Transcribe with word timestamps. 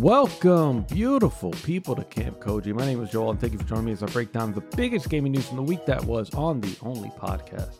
Welcome, 0.00 0.82
beautiful 0.82 1.52
people, 1.52 1.96
to 1.96 2.04
Kamp 2.04 2.38
Koji. 2.38 2.74
My 2.74 2.84
name 2.84 3.02
is 3.02 3.08
Joel, 3.08 3.30
and 3.30 3.40
thank 3.40 3.54
you 3.54 3.58
for 3.58 3.64
joining 3.64 3.86
me 3.86 3.92
as 3.92 4.02
I 4.02 4.06
break 4.06 4.30
down 4.30 4.52
the 4.52 4.60
biggest 4.76 5.08
gaming 5.08 5.32
news 5.32 5.48
from 5.48 5.56
the 5.56 5.62
week 5.62 5.86
that 5.86 6.04
was 6.04 6.34
on 6.34 6.60
the 6.60 6.76
only 6.82 7.08
podcast 7.18 7.76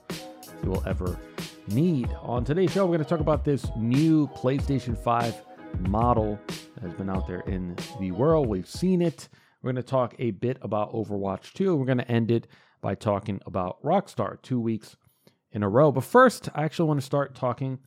you 0.64 0.70
will 0.70 0.82
ever 0.86 1.18
need. 1.68 2.08
On 2.22 2.42
today's 2.42 2.72
show, 2.72 2.86
we're 2.86 2.96
going 2.96 3.04
to 3.04 3.08
talk 3.08 3.20
about 3.20 3.44
this 3.44 3.66
new 3.76 4.28
PlayStation 4.28 4.96
5 4.96 5.34
model 5.80 6.40
that 6.48 6.84
has 6.84 6.94
been 6.94 7.10
out 7.10 7.26
there 7.26 7.40
in 7.40 7.76
the 8.00 8.12
world. 8.12 8.48
We've 8.48 8.66
seen 8.66 9.02
it. 9.02 9.28
We're 9.60 9.72
going 9.72 9.84
to 9.84 9.88
talk 9.88 10.14
a 10.18 10.30
bit 10.30 10.56
about 10.62 10.94
Overwatch 10.94 11.52
2. 11.52 11.76
We're 11.76 11.84
going 11.84 11.98
to 11.98 12.10
end 12.10 12.30
it 12.30 12.46
by 12.80 12.94
talking 12.94 13.42
about 13.44 13.82
Rockstar 13.82 14.40
two 14.40 14.58
weeks 14.58 14.96
in 15.52 15.62
a 15.62 15.68
row. 15.68 15.92
But 15.92 16.04
first, 16.04 16.48
I 16.54 16.64
actually 16.64 16.88
want 16.88 17.00
to 17.00 17.06
start 17.06 17.34
talking 17.34 17.78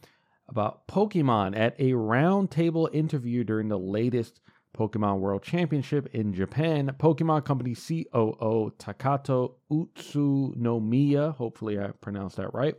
about 0.50 0.88
Pokemon 0.88 1.58
at 1.58 1.76
a 1.80 1.92
roundtable 1.92 2.94
interview 2.94 3.44
during 3.44 3.70
the 3.70 3.80
latest 3.80 4.42
Pokemon 4.78 5.20
World 5.20 5.44
Championship 5.44 6.08
in 6.14 6.34
Japan. 6.34 6.92
Pokemon 7.00 7.46
Company 7.46 7.76
COO 7.76 8.74
Takato 8.78 9.56
Utsunomiya, 9.72 11.36
hopefully 11.36 11.80
I 11.80 11.90
pronounced 12.02 12.38
that 12.38 12.54
right, 12.54 12.76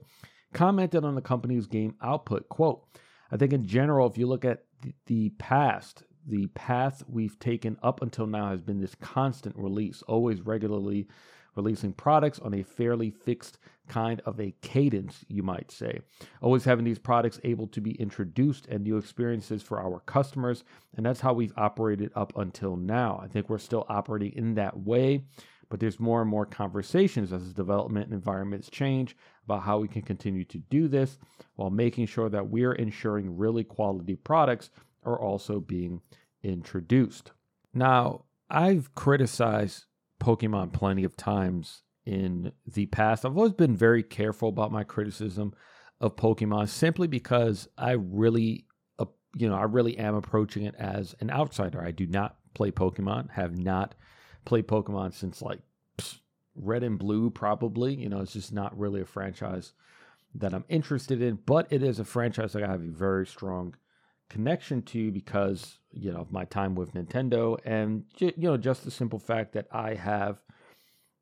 commented 0.52 1.04
on 1.04 1.14
the 1.14 1.20
company's 1.20 1.66
game 1.66 1.94
output. 2.02 2.48
Quote, 2.48 2.82
I 3.30 3.36
think 3.36 3.52
in 3.52 3.66
general, 3.66 4.08
if 4.08 4.18
you 4.18 4.26
look 4.26 4.44
at 4.44 4.64
the 5.06 5.30
past, 5.38 6.04
the 6.26 6.46
path 6.48 7.02
we've 7.08 7.38
taken 7.38 7.76
up 7.82 8.02
until 8.02 8.26
now 8.26 8.50
has 8.50 8.60
been 8.60 8.80
this 8.80 8.94
constant 8.96 9.56
release, 9.56 10.02
always 10.02 10.40
regularly 10.40 11.06
releasing 11.56 11.92
products 11.92 12.38
on 12.38 12.54
a 12.54 12.62
fairly 12.62 13.10
fixed 13.10 13.58
kind 13.88 14.20
of 14.24 14.40
a 14.40 14.54
cadence, 14.62 15.24
you 15.28 15.42
might 15.42 15.70
say. 15.70 16.00
Always 16.40 16.64
having 16.64 16.84
these 16.84 16.98
products 16.98 17.40
able 17.42 17.66
to 17.68 17.80
be 17.80 17.92
introduced 18.00 18.66
and 18.66 18.84
new 18.84 18.96
experiences 18.96 19.62
for 19.62 19.80
our 19.80 20.00
customers. 20.00 20.64
And 20.96 21.04
that's 21.04 21.20
how 21.20 21.32
we've 21.32 21.52
operated 21.56 22.12
up 22.14 22.32
until 22.36 22.76
now. 22.76 23.20
I 23.22 23.26
think 23.26 23.48
we're 23.48 23.58
still 23.58 23.84
operating 23.88 24.32
in 24.32 24.54
that 24.54 24.78
way, 24.78 25.24
but 25.68 25.80
there's 25.80 25.98
more 25.98 26.20
and 26.20 26.30
more 26.30 26.46
conversations 26.46 27.32
as 27.32 27.48
the 27.48 27.54
development 27.54 28.12
environments 28.12 28.70
change 28.70 29.16
about 29.44 29.62
how 29.62 29.78
we 29.78 29.88
can 29.88 30.02
continue 30.02 30.44
to 30.44 30.58
do 30.58 30.86
this 30.86 31.18
while 31.56 31.70
making 31.70 32.06
sure 32.06 32.28
that 32.28 32.48
we're 32.48 32.74
ensuring 32.74 33.36
really 33.36 33.64
quality 33.64 34.14
products 34.14 34.70
are 35.04 35.18
also 35.18 35.58
being 35.58 36.00
introduced. 36.42 37.32
Now, 37.74 38.24
I've 38.48 38.94
criticized 38.94 39.86
Pokemon 40.20 40.72
plenty 40.72 41.04
of 41.04 41.16
times 41.16 41.82
in 42.04 42.52
the 42.66 42.86
past. 42.86 43.24
I've 43.24 43.36
always 43.36 43.52
been 43.52 43.76
very 43.76 44.02
careful 44.02 44.48
about 44.48 44.72
my 44.72 44.84
criticism 44.84 45.54
of 46.00 46.16
Pokemon 46.16 46.68
simply 46.68 47.08
because 47.08 47.68
I 47.76 47.92
really, 47.92 48.66
uh, 48.98 49.06
you 49.34 49.48
know, 49.48 49.56
I 49.56 49.64
really 49.64 49.98
am 49.98 50.14
approaching 50.14 50.64
it 50.64 50.74
as 50.76 51.14
an 51.20 51.30
outsider. 51.30 51.82
I 51.82 51.90
do 51.90 52.06
not 52.06 52.36
play 52.54 52.70
Pokemon, 52.70 53.30
have 53.30 53.56
not 53.58 53.94
played 54.44 54.66
Pokemon 54.68 55.14
since 55.14 55.42
like 55.42 55.60
Red 56.54 56.82
and 56.82 56.98
Blue, 56.98 57.30
probably. 57.30 57.94
You 57.94 58.08
know, 58.08 58.20
it's 58.20 58.32
just 58.32 58.52
not 58.52 58.78
really 58.78 59.00
a 59.00 59.06
franchise 59.06 59.72
that 60.34 60.54
I'm 60.54 60.64
interested 60.68 61.20
in, 61.20 61.38
but 61.46 61.66
it 61.70 61.82
is 61.82 61.98
a 61.98 62.04
franchise 62.04 62.52
that 62.52 62.62
I 62.62 62.68
have 62.68 62.82
a 62.82 62.90
very 62.90 63.26
strong 63.26 63.74
connection 64.30 64.80
to 64.80 65.10
because 65.10 65.78
you 65.92 66.10
know 66.10 66.20
of 66.20 66.32
my 66.32 66.44
time 66.46 66.74
with 66.74 66.94
Nintendo 66.94 67.58
and 67.64 68.04
you 68.18 68.32
know 68.38 68.56
just 68.56 68.84
the 68.84 68.90
simple 68.90 69.18
fact 69.18 69.52
that 69.52 69.66
I 69.70 69.94
have 69.94 70.40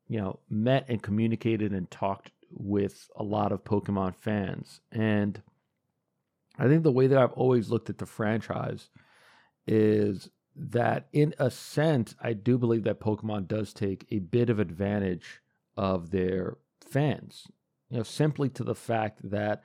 you 0.07 0.21
know 0.21 0.39
met 0.49 0.85
and 0.87 1.01
communicated 1.01 1.73
and 1.73 1.89
talked 1.91 2.31
with 2.51 3.09
a 3.15 3.23
lot 3.23 3.51
of 3.51 3.63
Pokemon 3.63 4.15
fans. 4.15 4.79
And 4.91 5.41
I 6.57 6.67
think 6.67 6.83
the 6.83 6.91
way 6.91 7.07
that 7.07 7.17
I've 7.17 7.33
always 7.33 7.69
looked 7.69 7.89
at 7.89 7.97
the 7.97 8.05
franchise 8.05 8.89
is 9.67 10.29
that 10.55 11.07
in 11.11 11.33
a 11.39 11.49
sense 11.51 12.15
I 12.21 12.33
do 12.33 12.57
believe 12.57 12.83
that 12.83 12.99
Pokemon 12.99 13.47
does 13.47 13.73
take 13.73 14.05
a 14.11 14.19
bit 14.19 14.49
of 14.49 14.59
advantage 14.59 15.41
of 15.75 16.11
their 16.11 16.57
fans. 16.87 17.47
You 17.89 17.97
know 17.97 18.03
simply 18.03 18.49
to 18.49 18.63
the 18.63 18.75
fact 18.75 19.29
that 19.31 19.63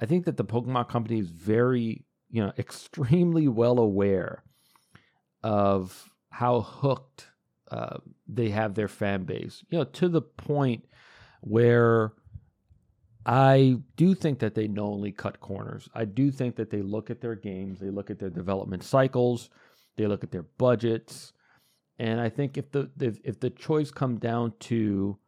I 0.00 0.06
think 0.06 0.24
that 0.24 0.36
the 0.36 0.44
Pokemon 0.44 0.88
company 0.88 1.20
is 1.20 1.30
very 1.30 2.04
you 2.32 2.42
know, 2.42 2.52
extremely 2.58 3.46
well 3.46 3.78
aware 3.78 4.42
of 5.42 6.10
how 6.30 6.62
hooked 6.62 7.28
uh, 7.70 7.98
they 8.26 8.48
have 8.48 8.74
their 8.74 8.88
fan 8.88 9.24
base, 9.24 9.62
you 9.70 9.78
know, 9.78 9.84
to 9.84 10.08
the 10.08 10.22
point 10.22 10.84
where 11.42 12.14
I 13.24 13.78
do 13.96 14.14
think 14.14 14.40
that 14.40 14.54
they 14.54 14.66
knowingly 14.66 15.12
cut 15.12 15.40
corners. 15.40 15.88
I 15.94 16.06
do 16.06 16.30
think 16.32 16.56
that 16.56 16.70
they 16.70 16.82
look 16.82 17.10
at 17.10 17.20
their 17.20 17.36
games, 17.36 17.78
they 17.78 17.90
look 17.90 18.10
at 18.10 18.18
their 18.18 18.30
development 18.30 18.82
cycles, 18.82 19.50
they 19.96 20.06
look 20.06 20.24
at 20.24 20.32
their 20.32 20.46
budgets, 20.58 21.32
and 21.98 22.20
I 22.20 22.30
think 22.30 22.56
if 22.56 22.70
the 22.72 22.90
if, 22.98 23.18
if 23.22 23.40
the 23.40 23.50
choice 23.50 23.90
come 23.90 24.18
down 24.18 24.54
to, 24.60 25.18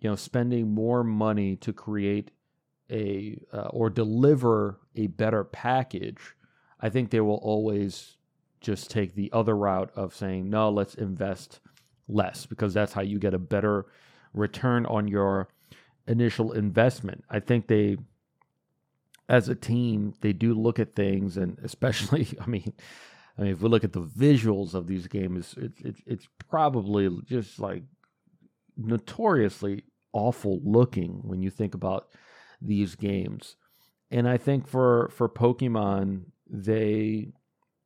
you 0.00 0.10
know, 0.10 0.16
spending 0.16 0.74
more 0.74 1.04
money 1.04 1.56
to 1.56 1.72
create 1.72 2.32
a 2.90 3.38
uh, 3.52 3.68
or 3.70 3.90
deliver 3.90 4.80
a 4.94 5.06
better 5.06 5.44
package, 5.44 6.34
I 6.80 6.88
think 6.88 7.10
they 7.10 7.20
will 7.20 7.36
always 7.36 8.16
just 8.60 8.90
take 8.90 9.14
the 9.14 9.30
other 9.32 9.56
route 9.56 9.90
of 9.94 10.14
saying, 10.14 10.48
no, 10.48 10.70
let's 10.70 10.94
invest 10.94 11.60
less 12.08 12.46
because 12.46 12.74
that's 12.74 12.92
how 12.92 13.02
you 13.02 13.18
get 13.18 13.34
a 13.34 13.38
better 13.38 13.86
return 14.32 14.86
on 14.86 15.08
your 15.08 15.48
initial 16.06 16.52
investment. 16.52 17.24
I 17.30 17.40
think 17.40 17.66
they, 17.66 17.96
as 19.28 19.48
a 19.48 19.54
team, 19.54 20.14
they 20.20 20.32
do 20.32 20.54
look 20.54 20.78
at 20.78 20.94
things, 20.94 21.36
and 21.36 21.58
especially, 21.62 22.28
I 22.40 22.46
mean, 22.46 22.72
I 23.38 23.42
mean, 23.42 23.52
if 23.52 23.60
we 23.60 23.68
look 23.68 23.84
at 23.84 23.92
the 23.92 24.02
visuals 24.02 24.74
of 24.74 24.86
these 24.86 25.06
games, 25.08 25.54
it's 25.58 25.80
it's, 25.80 26.00
it's 26.06 26.28
probably 26.48 27.10
just 27.26 27.58
like 27.58 27.82
notoriously 28.76 29.84
awful 30.12 30.60
looking 30.64 31.20
when 31.22 31.42
you 31.42 31.50
think 31.50 31.74
about 31.74 32.08
these 32.66 32.94
games. 32.94 33.56
And 34.10 34.28
I 34.28 34.36
think 34.36 34.66
for 34.66 35.10
for 35.12 35.28
Pokemon, 35.28 36.26
they 36.48 37.32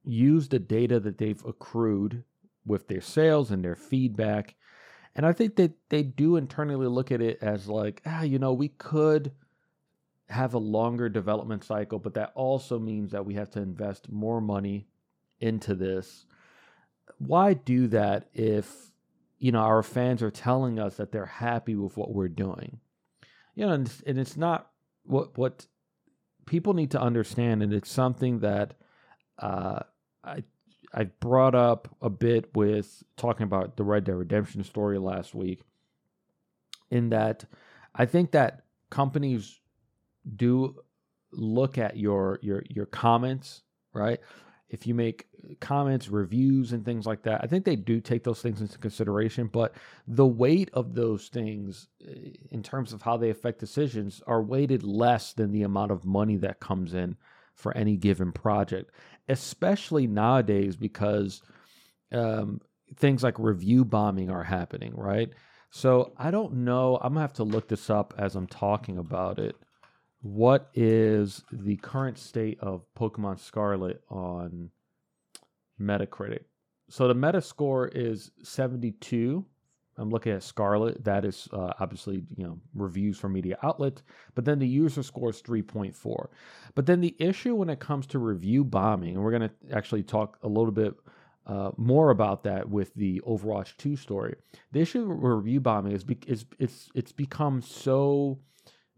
use 0.04 0.48
the 0.48 0.58
data 0.58 1.00
that 1.00 1.18
they've 1.18 1.44
accrued 1.44 2.24
with 2.66 2.88
their 2.88 3.00
sales 3.00 3.50
and 3.50 3.64
their 3.64 3.76
feedback. 3.76 4.54
And 5.14 5.26
I 5.26 5.32
think 5.32 5.56
that 5.56 5.72
they 5.88 6.02
do 6.02 6.36
internally 6.36 6.86
look 6.86 7.10
at 7.10 7.20
it 7.20 7.38
as 7.42 7.68
like, 7.68 8.02
ah, 8.06 8.22
you 8.22 8.38
know, 8.38 8.52
we 8.52 8.68
could 8.68 9.32
have 10.28 10.54
a 10.54 10.58
longer 10.58 11.08
development 11.08 11.64
cycle, 11.64 11.98
but 11.98 12.14
that 12.14 12.32
also 12.34 12.78
means 12.78 13.12
that 13.12 13.24
we 13.24 13.34
have 13.34 13.50
to 13.50 13.60
invest 13.60 14.10
more 14.10 14.40
money 14.40 14.86
into 15.40 15.74
this. 15.74 16.26
Why 17.18 17.54
do 17.54 17.88
that 17.88 18.28
if, 18.34 18.90
you 19.38 19.52
know, 19.52 19.60
our 19.60 19.82
fans 19.82 20.22
are 20.22 20.30
telling 20.30 20.78
us 20.78 20.96
that 20.96 21.10
they're 21.10 21.26
happy 21.26 21.74
with 21.74 21.96
what 21.96 22.12
we're 22.12 22.28
doing? 22.28 22.78
You 23.58 23.66
know, 23.66 23.72
and, 23.72 23.92
and 24.06 24.18
it's 24.20 24.36
not 24.36 24.70
what 25.02 25.36
what 25.36 25.66
people 26.46 26.74
need 26.74 26.92
to 26.92 27.00
understand, 27.00 27.60
and 27.60 27.72
it's 27.72 27.90
something 27.90 28.38
that 28.38 28.74
uh, 29.36 29.80
I 30.22 30.44
I 30.94 31.04
brought 31.18 31.56
up 31.56 31.88
a 32.00 32.08
bit 32.08 32.54
with 32.54 33.02
talking 33.16 33.42
about 33.42 33.76
the 33.76 33.82
Red 33.82 34.04
Dead 34.04 34.14
Redemption 34.14 34.62
story 34.62 34.96
last 34.96 35.34
week. 35.34 35.62
In 36.92 37.08
that, 37.08 37.46
I 37.96 38.06
think 38.06 38.30
that 38.30 38.62
companies 38.90 39.58
do 40.36 40.76
look 41.32 41.78
at 41.78 41.96
your 41.96 42.38
your 42.40 42.62
your 42.68 42.86
comments, 42.86 43.62
right? 43.92 44.20
If 44.70 44.86
you 44.86 44.94
make 44.94 45.26
comments, 45.60 46.08
reviews, 46.08 46.72
and 46.72 46.84
things 46.84 47.06
like 47.06 47.22
that, 47.22 47.40
I 47.42 47.46
think 47.46 47.64
they 47.64 47.76
do 47.76 48.00
take 48.00 48.22
those 48.22 48.42
things 48.42 48.60
into 48.60 48.78
consideration. 48.78 49.46
But 49.46 49.74
the 50.06 50.26
weight 50.26 50.70
of 50.74 50.94
those 50.94 51.28
things, 51.28 51.88
eh, 52.06 52.32
in 52.50 52.62
terms 52.62 52.92
of 52.92 53.00
how 53.02 53.16
they 53.16 53.30
affect 53.30 53.60
decisions, 53.60 54.22
are 54.26 54.42
weighted 54.42 54.82
less 54.82 55.32
than 55.32 55.52
the 55.52 55.62
amount 55.62 55.90
of 55.90 56.04
money 56.04 56.36
that 56.38 56.60
comes 56.60 56.94
in 56.94 57.16
for 57.54 57.76
any 57.76 57.96
given 57.96 58.30
project, 58.30 58.90
especially 59.28 60.06
nowadays 60.06 60.76
because 60.76 61.42
um, 62.12 62.60
things 62.96 63.22
like 63.22 63.38
review 63.38 63.84
bombing 63.84 64.30
are 64.30 64.44
happening, 64.44 64.94
right? 64.94 65.30
So 65.70 66.12
I 66.16 66.30
don't 66.30 66.54
know. 66.64 66.98
I'm 67.00 67.14
gonna 67.14 67.20
have 67.20 67.32
to 67.34 67.44
look 67.44 67.68
this 67.68 67.90
up 67.90 68.14
as 68.18 68.36
I'm 68.36 68.46
talking 68.46 68.98
about 68.98 69.38
it 69.38 69.56
what 70.20 70.70
is 70.74 71.44
the 71.52 71.76
current 71.76 72.18
state 72.18 72.58
of 72.60 72.82
Pokemon 72.94 73.38
Scarlet 73.38 74.02
on 74.10 74.70
Metacritic? 75.80 76.44
So 76.90 77.06
the 77.06 77.14
meta 77.14 77.40
score 77.40 77.88
is 77.88 78.30
72. 78.42 79.44
I'm 79.98 80.10
looking 80.10 80.32
at 80.32 80.42
Scarlet. 80.42 81.04
That 81.04 81.24
is 81.24 81.48
uh, 81.52 81.72
obviously 81.80 82.22
you 82.36 82.44
know 82.44 82.58
reviews 82.74 83.18
from 83.18 83.32
media 83.32 83.58
outlets, 83.62 84.02
but 84.34 84.44
then 84.44 84.58
the 84.58 84.66
user 84.66 85.02
score 85.02 85.30
is 85.30 85.42
3.4. 85.42 86.28
But 86.74 86.86
then 86.86 87.00
the 87.00 87.16
issue 87.18 87.54
when 87.54 87.68
it 87.68 87.80
comes 87.80 88.06
to 88.08 88.18
review 88.18 88.64
bombing, 88.64 89.16
and 89.16 89.24
we're 89.24 89.36
going 89.36 89.48
to 89.48 89.76
actually 89.76 90.04
talk 90.04 90.38
a 90.42 90.48
little 90.48 90.70
bit 90.70 90.94
uh, 91.46 91.70
more 91.76 92.10
about 92.10 92.44
that 92.44 92.68
with 92.68 92.94
the 92.94 93.20
Overwatch 93.26 93.76
2 93.78 93.96
story. 93.96 94.36
The 94.72 94.80
issue 94.80 95.04
with 95.08 95.18
review 95.20 95.60
bombing 95.60 95.92
is, 95.92 96.04
be- 96.04 96.18
is 96.26 96.44
it's 96.58 96.90
it's 96.94 97.12
become 97.12 97.60
so 97.60 98.38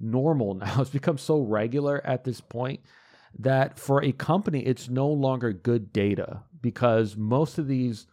normal 0.00 0.54
now. 0.54 0.76
It's 0.80 0.90
become 0.90 1.18
so 1.18 1.40
regular 1.40 2.04
at 2.04 2.24
this 2.24 2.40
point 2.40 2.80
that 3.38 3.78
for 3.78 4.02
a 4.02 4.12
company, 4.12 4.60
it's 4.60 4.88
no 4.88 5.08
longer 5.08 5.52
good 5.52 5.92
data 5.92 6.42
because 6.60 7.16
most 7.16 7.58
of 7.58 7.68
these 7.68 8.06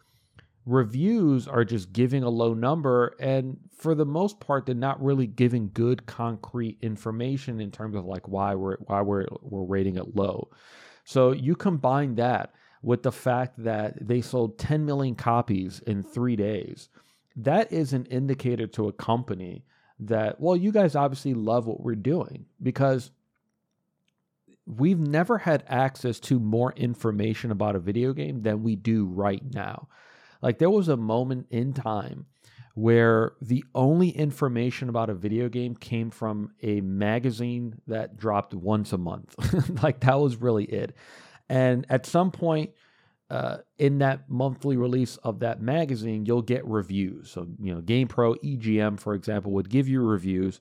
reviews 0.68 1.48
are 1.48 1.64
just 1.64 1.92
giving 1.92 2.22
a 2.22 2.28
low 2.28 2.52
number 2.52 3.16
and 3.18 3.56
for 3.74 3.94
the 3.94 4.04
most 4.04 4.38
part 4.38 4.66
they're 4.66 4.74
not 4.74 5.02
really 5.02 5.26
giving 5.26 5.70
good 5.72 6.04
concrete 6.04 6.76
information 6.82 7.58
in 7.58 7.70
terms 7.70 7.96
of 7.96 8.04
like 8.04 8.28
why 8.28 8.54
we're 8.54 8.76
why 8.80 9.00
we're 9.00 9.24
we're 9.40 9.64
rating 9.64 9.96
it 9.96 10.14
low 10.14 10.46
so 11.04 11.32
you 11.32 11.56
combine 11.56 12.16
that 12.16 12.52
with 12.82 13.02
the 13.02 13.10
fact 13.10 13.54
that 13.56 13.94
they 14.06 14.20
sold 14.20 14.58
10 14.58 14.84
million 14.84 15.14
copies 15.14 15.80
in 15.86 16.02
3 16.02 16.36
days 16.36 16.90
that 17.34 17.72
is 17.72 17.94
an 17.94 18.04
indicator 18.06 18.66
to 18.66 18.88
a 18.88 18.92
company 18.92 19.64
that 20.00 20.40
well 20.40 20.56
you 20.56 20.72
guys 20.72 20.94
obviously 20.94 21.34
love 21.34 21.66
what 21.66 21.80
we're 21.80 21.94
doing 21.94 22.46
because 22.62 23.10
we've 24.66 25.00
never 25.00 25.38
had 25.38 25.64
access 25.66 26.20
to 26.20 26.38
more 26.38 26.72
information 26.72 27.50
about 27.50 27.74
a 27.74 27.80
video 27.80 28.12
game 28.12 28.42
than 28.42 28.62
we 28.62 28.76
do 28.76 29.06
right 29.06 29.42
now 29.54 29.88
like 30.42 30.58
there 30.58 30.70
was 30.70 30.88
a 30.88 30.96
moment 30.96 31.46
in 31.50 31.72
time 31.72 32.26
where 32.78 33.32
the 33.42 33.64
only 33.74 34.08
information 34.10 34.88
about 34.88 35.10
a 35.10 35.14
video 35.14 35.48
game 35.48 35.74
came 35.74 36.10
from 36.10 36.52
a 36.62 36.80
magazine 36.80 37.74
that 37.88 38.16
dropped 38.16 38.54
once 38.54 38.92
a 38.92 38.98
month. 38.98 39.34
like 39.82 39.98
that 39.98 40.20
was 40.20 40.36
really 40.36 40.62
it. 40.62 40.94
And 41.48 41.84
at 41.88 42.06
some 42.06 42.30
point 42.30 42.70
uh, 43.30 43.58
in 43.78 43.98
that 43.98 44.28
monthly 44.28 44.76
release 44.76 45.16
of 45.18 45.40
that 45.40 45.60
magazine, 45.60 46.24
you'll 46.24 46.42
get 46.42 46.66
reviews. 46.66 47.30
So, 47.30 47.46
you 47.60 47.74
know, 47.74 47.80
GamePro, 47.80 48.36
EGM, 48.42 48.98
for 48.98 49.14
example, 49.14 49.52
would 49.52 49.68
give 49.68 49.86
you 49.86 50.02
reviews. 50.02 50.60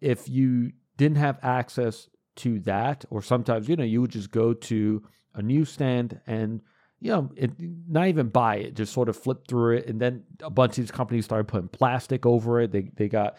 If 0.00 0.28
you 0.28 0.72
didn't 0.96 1.18
have 1.18 1.38
access 1.42 2.08
to 2.36 2.60
that, 2.60 3.04
or 3.10 3.20
sometimes, 3.20 3.68
you 3.68 3.76
know, 3.76 3.84
you 3.84 4.00
would 4.00 4.12
just 4.12 4.30
go 4.30 4.54
to 4.54 5.02
a 5.34 5.42
newsstand 5.42 6.20
and 6.26 6.60
you 7.00 7.12
know, 7.12 7.30
it, 7.36 7.52
not 7.88 8.08
even 8.08 8.28
buy 8.28 8.56
it, 8.56 8.74
just 8.74 8.92
sort 8.92 9.08
of 9.08 9.16
flip 9.16 9.46
through 9.46 9.76
it, 9.76 9.86
and 9.86 10.00
then 10.00 10.24
a 10.42 10.50
bunch 10.50 10.72
of 10.72 10.76
these 10.76 10.90
companies 10.90 11.24
started 11.24 11.46
putting 11.46 11.68
plastic 11.68 12.26
over 12.26 12.60
it. 12.60 12.72
They 12.72 12.90
they 12.96 13.08
got 13.08 13.38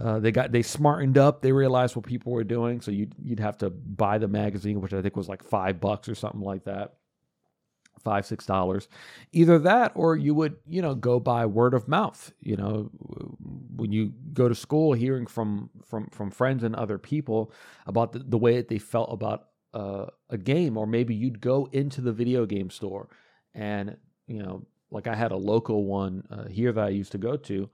uh, 0.00 0.20
they 0.20 0.32
got 0.32 0.52
they 0.52 0.62
smartened 0.62 1.18
up. 1.18 1.42
They 1.42 1.52
realized 1.52 1.96
what 1.96 2.06
people 2.06 2.32
were 2.32 2.44
doing, 2.44 2.80
so 2.80 2.90
you'd 2.90 3.14
you'd 3.22 3.40
have 3.40 3.58
to 3.58 3.68
buy 3.68 4.16
the 4.16 4.28
magazine, 4.28 4.80
which 4.80 4.94
I 4.94 5.02
think 5.02 5.16
was 5.16 5.28
like 5.28 5.44
five 5.44 5.80
bucks 5.80 6.08
or 6.08 6.14
something 6.14 6.40
like 6.40 6.64
that, 6.64 6.94
five 7.98 8.26
six 8.26 8.46
dollars. 8.46 8.88
Either 9.32 9.58
that, 9.58 9.92
or 9.94 10.16
you 10.16 10.34
would 10.34 10.56
you 10.68 10.82
know 10.82 10.94
go 10.94 11.20
by 11.20 11.46
word 11.46 11.74
of 11.74 11.88
mouth. 11.88 12.32
You 12.40 12.56
know, 12.56 12.90
when 13.76 13.92
you 13.92 14.12
go 14.32 14.48
to 14.48 14.54
school, 14.54 14.92
hearing 14.92 15.26
from 15.26 15.70
from 15.84 16.08
from 16.10 16.30
friends 16.30 16.64
and 16.64 16.74
other 16.74 16.98
people 16.98 17.52
about 17.86 18.12
the, 18.12 18.20
the 18.20 18.38
way 18.38 18.56
that 18.56 18.68
they 18.68 18.78
felt 18.78 19.12
about 19.12 19.48
uh, 19.74 20.06
a 20.30 20.38
game, 20.38 20.76
or 20.76 20.86
maybe 20.86 21.14
you'd 21.14 21.40
go 21.40 21.68
into 21.72 22.00
the 22.00 22.12
video 22.12 22.46
game 22.46 22.70
store 22.70 23.08
and, 23.54 23.96
you 24.26 24.42
know, 24.42 24.66
like 24.90 25.06
I 25.06 25.14
had 25.14 25.32
a 25.32 25.36
local 25.36 25.84
one 25.84 26.26
uh, 26.30 26.48
here 26.48 26.72
that 26.72 26.84
I 26.84 26.88
used 26.90 27.12
to 27.12 27.18
go 27.18 27.36
to 27.36 27.68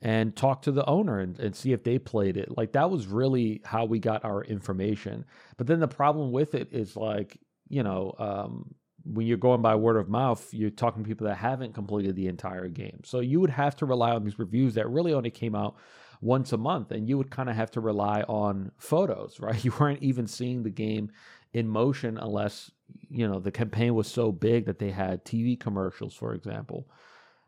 and 0.00 0.34
talk 0.34 0.62
to 0.62 0.72
the 0.72 0.84
owner 0.86 1.20
and, 1.20 1.38
and 1.38 1.54
see 1.54 1.72
if 1.72 1.84
they 1.84 1.98
played 1.98 2.36
it. 2.36 2.56
Like 2.56 2.72
that 2.72 2.90
was 2.90 3.06
really 3.06 3.60
how 3.64 3.84
we 3.84 3.98
got 3.98 4.24
our 4.24 4.42
information. 4.44 5.24
But 5.56 5.66
then 5.66 5.80
the 5.80 5.88
problem 5.88 6.32
with 6.32 6.54
it 6.54 6.68
is 6.72 6.96
like, 6.96 7.38
you 7.68 7.82
know, 7.82 8.14
um, 8.18 8.74
when 9.12 9.26
you're 9.26 9.36
going 9.36 9.62
by 9.62 9.74
word 9.74 9.96
of 9.96 10.08
mouth, 10.08 10.52
you're 10.52 10.70
talking 10.70 11.02
to 11.02 11.08
people 11.08 11.26
that 11.26 11.36
haven't 11.36 11.74
completed 11.74 12.14
the 12.14 12.26
entire 12.26 12.68
game. 12.68 13.00
So 13.04 13.20
you 13.20 13.40
would 13.40 13.50
have 13.50 13.76
to 13.76 13.86
rely 13.86 14.10
on 14.10 14.24
these 14.24 14.38
reviews 14.38 14.74
that 14.74 14.88
really 14.88 15.12
only 15.12 15.30
came 15.30 15.54
out 15.54 15.76
once 16.20 16.52
a 16.52 16.56
month 16.56 16.90
and 16.90 17.08
you 17.08 17.16
would 17.16 17.30
kind 17.30 17.48
of 17.48 17.56
have 17.56 17.70
to 17.70 17.80
rely 17.80 18.22
on 18.22 18.72
photos 18.76 19.40
right? 19.40 19.64
You 19.64 19.72
weren't 19.78 20.02
even 20.02 20.26
seeing 20.26 20.62
the 20.62 20.70
game 20.70 21.10
in 21.52 21.68
motion 21.68 22.18
unless 22.18 22.70
you 23.08 23.26
know 23.26 23.38
the 23.38 23.50
campaign 23.50 23.94
was 23.94 24.06
so 24.06 24.30
big 24.30 24.66
that 24.66 24.78
they 24.78 24.90
had 24.90 25.24
tv 25.24 25.58
commercials 25.58 26.14
for 26.14 26.34
example. 26.34 26.88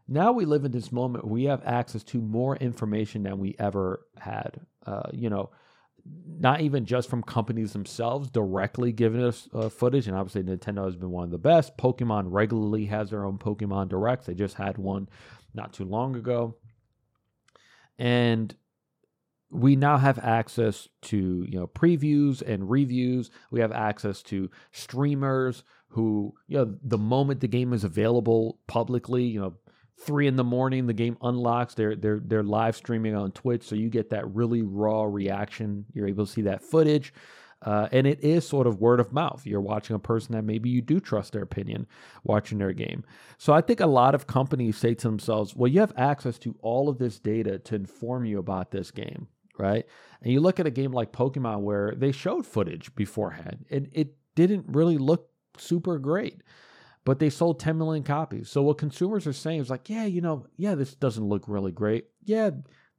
Now 0.09 0.33
we 0.33 0.45
live 0.45 0.65
in 0.65 0.73
this 0.73 0.91
moment 0.91 1.25
where 1.25 1.35
we 1.35 1.45
have 1.45 1.63
access 1.65 2.03
to 2.05 2.21
more 2.21 2.57
information 2.57 3.23
than 3.23 3.39
we 3.39 3.55
ever 3.59 4.07
had. 4.19 4.61
Uh, 4.87 5.11
you 5.13 5.29
know 5.29 5.51
not 6.39 6.63
even 6.63 6.87
just 6.87 7.09
from 7.11 7.23
companies 7.23 7.73
themselves 7.73 8.31
directly 8.31 8.93
giving 8.93 9.23
us 9.23 9.49
uh, 9.53 9.69
footage 9.69 10.09
and 10.09 10.17
obviously 10.17 10.43
nintendo 10.43 10.85
has 10.87 10.97
been 10.97 11.11
one 11.11 11.25
of 11.25 11.31
the 11.31 11.39
best. 11.39 11.77
Pokemon 11.77 12.25
regularly 12.29 12.87
has 12.87 13.11
their 13.11 13.25
own 13.25 13.39
pokemon 13.39 13.89
directs 13.89 14.27
they 14.27 14.35
just 14.35 14.55
had 14.55 14.79
one 14.79 15.09
not 15.55 15.73
too 15.73 15.85
long 15.85 16.17
ago. 16.17 16.57
And 17.99 18.55
we 19.51 19.77
now 19.77 19.99
have 19.99 20.19
access 20.19 20.89
to 21.03 21.45
you 21.49 21.59
know 21.59 21.67
previews 21.67 22.41
and 22.41 22.71
reviews. 22.71 23.31
We 23.51 23.61
have 23.61 23.73
access 23.73 24.23
to 24.25 24.51
streamers 24.73 25.65
who 25.89 26.35
you 26.47 26.57
know 26.59 26.77
the 26.83 26.99
moment 26.99 27.41
the 27.41 27.49
game 27.49 27.73
is 27.73 27.85
available 27.85 28.59
publicly 28.69 29.25
you 29.25 29.41
know 29.41 29.55
three 30.01 30.27
in 30.27 30.37
the 30.37 30.45
morning 30.45 30.87
the 30.87 30.93
game 30.93 31.17
unlocks 31.23 31.75
they're 31.75 31.97
they're 31.97 32.21
they're 32.25 32.43
live 32.43 32.75
streaming 32.77 33.15
on 33.15 33.31
twitch 33.33 33.63
so 33.63 33.75
you 33.75 33.89
get 33.89 34.11
that 34.11 34.27
really 34.35 34.63
raw 34.63 35.03
reaction 35.05 35.85
you're 35.93 36.09
able 36.09 36.27
to 36.27 36.33
see 36.33 36.43
that 36.43 36.63
footage 36.63 37.13
uh, 37.63 37.89
and 37.93 38.07
it 38.07 38.25
is 38.25 38.49
sort 38.49 38.67
of 38.67 38.81
word 38.81 39.01
of 39.01 39.13
mouth. 39.13 39.43
You're 39.45 39.61
watching 39.61 39.95
a 39.95 39.99
person 39.99 40.35
that 40.35 40.45
maybe 40.45 40.71
you 40.71 40.81
do 40.81 40.99
trust 40.99 41.35
their 41.35 41.43
opinion 41.43 41.87
watching 42.25 42.57
their 42.57 42.73
game. 42.73 43.05
So 43.37 43.53
I 43.53 43.61
think 43.61 43.81
a 43.81 43.87
lot 43.87 44.15
of 44.15 44.27
companies 44.27 44.79
say 44.79 44.95
to 44.95 45.07
themselves, 45.07 45.55
well, 45.55 45.69
you 45.69 45.81
have 45.81 45.93
access 45.95 46.39
to 46.39 46.57
all 46.63 46.89
of 46.89 46.97
this 46.97 47.19
data 47.19 47.59
to 47.59 47.75
inform 47.75 48.25
you 48.25 48.39
about 48.39 48.71
this 48.71 48.91
game 48.91 49.29
right? 49.61 49.85
And 50.23 50.33
you 50.33 50.41
look 50.41 50.59
at 50.59 50.67
a 50.67 50.71
game 50.71 50.93
like 50.93 51.13
Pokemon 51.13 51.61
where 51.61 51.95
they 51.95 52.13
showed 52.13 52.47
footage 52.47 52.95
beforehand 52.95 53.67
and 53.71 53.89
it 53.93 54.15
didn't 54.35 54.65
really 54.69 54.99
look 54.99 55.29
super 55.59 55.99
great, 55.99 56.43
but 57.11 57.19
they 57.19 57.29
sold 57.29 57.59
10 57.59 57.77
million 57.77 58.05
copies. 58.05 58.49
So 58.49 58.63
what 58.63 58.79
consumers 58.79 59.27
are 59.27 59.33
saying 59.33 59.63
is 59.63 59.69
like, 59.69 59.91
yeah, 59.91 60.05
you 60.05 60.21
know, 60.21 60.47
yeah, 60.57 60.77
this 60.77 60.95
doesn't 60.95 61.29
look 61.29 61.43
really 61.49 61.73
great. 61.73 62.05
Yeah, 62.23 62.51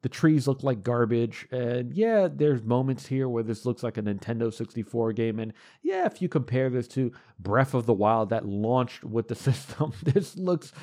the 0.01 0.09
trees 0.09 0.49
look 0.49 0.63
like 0.63 0.83
garbage. 0.83 1.47
And 1.49 1.93
yeah, 1.93 2.27
there's 2.29 2.61
moments 2.61 3.07
here 3.07 3.29
where 3.29 3.41
this 3.41 3.65
looks 3.65 3.83
like 3.83 3.95
a 3.95 4.01
Nintendo 4.01 4.53
64 4.53 5.13
game. 5.13 5.39
And 5.39 5.53
yeah, 5.81 6.05
if 6.07 6.21
you 6.21 6.27
compare 6.27 6.69
this 6.69 6.89
to 6.89 7.13
Breath 7.39 7.73
of 7.73 7.85
the 7.85 7.93
Wild 7.93 8.31
that 8.31 8.45
launched 8.45 9.05
with 9.05 9.29
the 9.29 9.35
system, 9.47 9.93
this 10.03 10.35
looks 10.35 10.73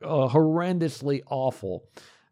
uh, 0.00 0.28
horrendously 0.28 1.22
awful 1.28 1.88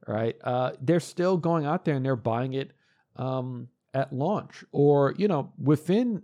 right? 0.06 0.36
Uh, 0.42 0.72
they're 0.80 1.00
still 1.00 1.36
going 1.36 1.66
out 1.66 1.84
there 1.84 1.96
and 1.96 2.04
they're 2.04 2.16
buying 2.16 2.54
it 2.54 2.72
um, 3.16 3.68
at 3.92 4.12
launch, 4.12 4.64
or 4.72 5.14
you 5.18 5.28
know, 5.28 5.52
within 5.58 6.22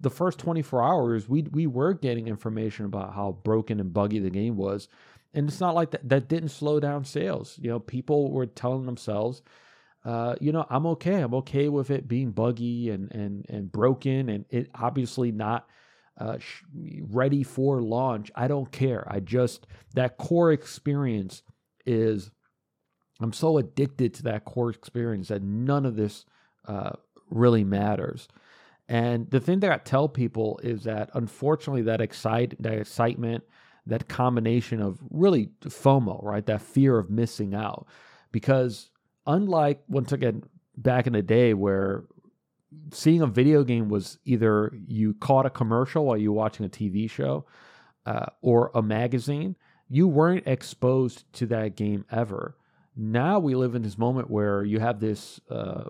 the 0.00 0.10
first 0.10 0.38
24 0.38 0.82
hours, 0.82 1.28
we 1.28 1.42
we 1.42 1.66
were 1.66 1.94
getting 1.94 2.28
information 2.28 2.84
about 2.84 3.14
how 3.14 3.38
broken 3.44 3.80
and 3.80 3.92
buggy 3.92 4.18
the 4.18 4.30
game 4.30 4.56
was, 4.56 4.88
and 5.34 5.48
it's 5.48 5.60
not 5.60 5.74
like 5.74 5.90
that. 5.92 6.08
That 6.08 6.28
didn't 6.28 6.50
slow 6.50 6.80
down 6.80 7.04
sales. 7.04 7.58
You 7.60 7.70
know, 7.70 7.78
people 7.78 8.30
were 8.30 8.46
telling 8.46 8.86
themselves. 8.86 9.42
Uh, 10.04 10.34
you 10.40 10.50
know, 10.50 10.66
I'm 10.68 10.86
okay. 10.86 11.20
I'm 11.20 11.34
okay 11.34 11.68
with 11.68 11.90
it 11.90 12.08
being 12.08 12.32
buggy 12.32 12.90
and 12.90 13.12
and 13.12 13.46
and 13.48 13.70
broken, 13.70 14.28
and 14.28 14.44
it 14.50 14.70
obviously 14.74 15.30
not 15.32 15.68
uh, 16.18 16.38
sh- 16.38 16.62
ready 17.02 17.42
for 17.42 17.80
launch. 17.80 18.30
I 18.34 18.48
don't 18.48 18.70
care. 18.70 19.06
I 19.08 19.20
just 19.20 19.66
that 19.94 20.18
core 20.18 20.52
experience 20.52 21.42
is 21.86 22.30
I'm 23.20 23.32
so 23.32 23.58
addicted 23.58 24.14
to 24.14 24.22
that 24.24 24.44
core 24.44 24.70
experience 24.70 25.28
that 25.28 25.42
none 25.42 25.86
of 25.86 25.96
this 25.96 26.24
uh, 26.66 26.92
really 27.30 27.64
matters. 27.64 28.28
And 28.88 29.30
the 29.30 29.40
thing 29.40 29.60
that 29.60 29.72
I 29.72 29.78
tell 29.78 30.08
people 30.08 30.60
is 30.62 30.84
that 30.84 31.10
unfortunately, 31.14 31.82
that 31.82 32.00
excite 32.00 32.60
that 32.62 32.74
excitement, 32.74 33.44
that 33.86 34.08
combination 34.08 34.80
of 34.80 34.98
really 35.10 35.50
FOMO, 35.62 36.22
right, 36.22 36.44
that 36.46 36.62
fear 36.62 36.98
of 36.98 37.10
missing 37.10 37.54
out, 37.54 37.86
because 38.32 38.90
unlike 39.26 39.82
once 39.88 40.12
again 40.12 40.42
back 40.76 41.06
in 41.06 41.12
the 41.12 41.22
day 41.22 41.54
where 41.54 42.04
seeing 42.90 43.22
a 43.22 43.26
video 43.26 43.62
game 43.64 43.88
was 43.88 44.18
either 44.24 44.72
you 44.86 45.14
caught 45.14 45.46
a 45.46 45.50
commercial 45.50 46.06
while 46.06 46.16
you 46.16 46.32
were 46.32 46.38
watching 46.38 46.66
a 46.66 46.68
TV 46.68 47.08
show 47.10 47.44
uh, 48.06 48.26
or 48.40 48.70
a 48.74 48.82
magazine, 48.82 49.56
you 49.88 50.08
weren't 50.08 50.46
exposed 50.46 51.30
to 51.34 51.46
that 51.46 51.76
game 51.76 52.04
ever. 52.10 52.56
Now 52.96 53.38
we 53.38 53.54
live 53.54 53.74
in 53.74 53.82
this 53.82 53.98
moment 53.98 54.30
where 54.30 54.64
you 54.64 54.80
have 54.80 55.00
this 55.00 55.40
uh, 55.50 55.84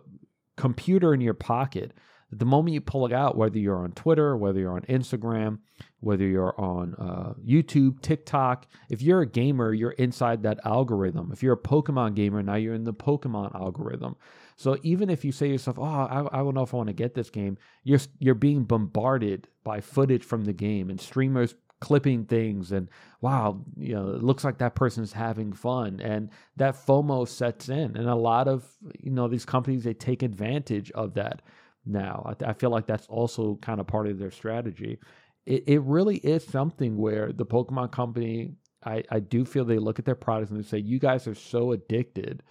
computer 0.56 1.14
in 1.14 1.20
your 1.20 1.34
pocket. 1.34 1.92
The 2.32 2.46
moment 2.46 2.72
you 2.74 2.80
pull 2.80 3.04
it 3.06 3.12
out, 3.12 3.36
whether 3.36 3.58
you're 3.58 3.76
on 3.76 3.92
Twitter, 3.92 4.36
whether 4.36 4.58
you're 4.58 4.72
on 4.72 4.82
Instagram, 4.82 5.58
whether 6.00 6.26
you're 6.26 6.58
on 6.58 6.94
uh, 6.98 7.34
YouTube, 7.46 8.00
TikTok, 8.00 8.66
if 8.88 9.02
you're 9.02 9.20
a 9.20 9.26
gamer, 9.26 9.74
you're 9.74 9.92
inside 9.92 10.42
that 10.42 10.58
algorithm. 10.64 11.30
If 11.32 11.42
you're 11.42 11.54
a 11.54 11.58
Pokemon 11.58 12.14
gamer, 12.14 12.42
now 12.42 12.54
you're 12.54 12.74
in 12.74 12.84
the 12.84 12.94
Pokemon 12.94 13.54
algorithm. 13.54 14.16
So 14.56 14.78
even 14.82 15.10
if 15.10 15.24
you 15.24 15.32
say 15.32 15.46
to 15.46 15.52
yourself, 15.52 15.78
"Oh, 15.78 15.82
I, 15.82 16.26
I 16.32 16.38
don't 16.38 16.54
know 16.54 16.62
if 16.62 16.72
I 16.72 16.76
want 16.78 16.88
to 16.88 16.94
get 16.94 17.14
this 17.14 17.30
game," 17.30 17.58
you're 17.84 18.00
you're 18.18 18.34
being 18.34 18.64
bombarded 18.64 19.48
by 19.64 19.80
footage 19.80 20.24
from 20.24 20.44
the 20.44 20.52
game, 20.52 20.90
and 20.90 21.00
streamers 21.00 21.54
clipping 21.82 22.24
things 22.24 22.70
and 22.70 22.88
wow 23.20 23.60
you 23.76 23.92
know 23.92 24.10
it 24.10 24.22
looks 24.22 24.44
like 24.44 24.58
that 24.58 24.76
person's 24.76 25.12
having 25.12 25.52
fun 25.52 25.98
and 26.00 26.30
that 26.56 26.76
fomo 26.76 27.26
sets 27.26 27.68
in 27.68 27.96
and 27.96 28.08
a 28.08 28.14
lot 28.14 28.46
of 28.46 28.64
you 29.00 29.10
know 29.10 29.26
these 29.26 29.44
companies 29.44 29.82
they 29.82 29.92
take 29.92 30.22
advantage 30.22 30.92
of 30.92 31.14
that 31.14 31.42
now 31.84 32.22
i, 32.26 32.50
I 32.50 32.52
feel 32.52 32.70
like 32.70 32.86
that's 32.86 33.06
also 33.06 33.58
kind 33.62 33.80
of 33.80 33.86
part 33.86 34.06
of 34.06 34.18
their 34.18 34.30
strategy 34.30 34.98
it, 35.46 35.64
it 35.66 35.80
really 35.82 36.16
is 36.16 36.44
something 36.44 36.96
where 36.96 37.32
the 37.32 37.46
Pokemon 37.46 37.92
Company, 37.92 38.52
I, 38.84 39.02
I 39.10 39.20
do 39.20 39.44
feel 39.44 39.64
they 39.64 39.78
look 39.78 39.98
at 39.98 40.04
their 40.04 40.14
products 40.14 40.50
and 40.50 40.62
they 40.62 40.66
say, 40.66 40.78
you 40.78 40.98
guys 40.98 41.26
are 41.26 41.34
so 41.34 41.72
addicted 41.72 42.42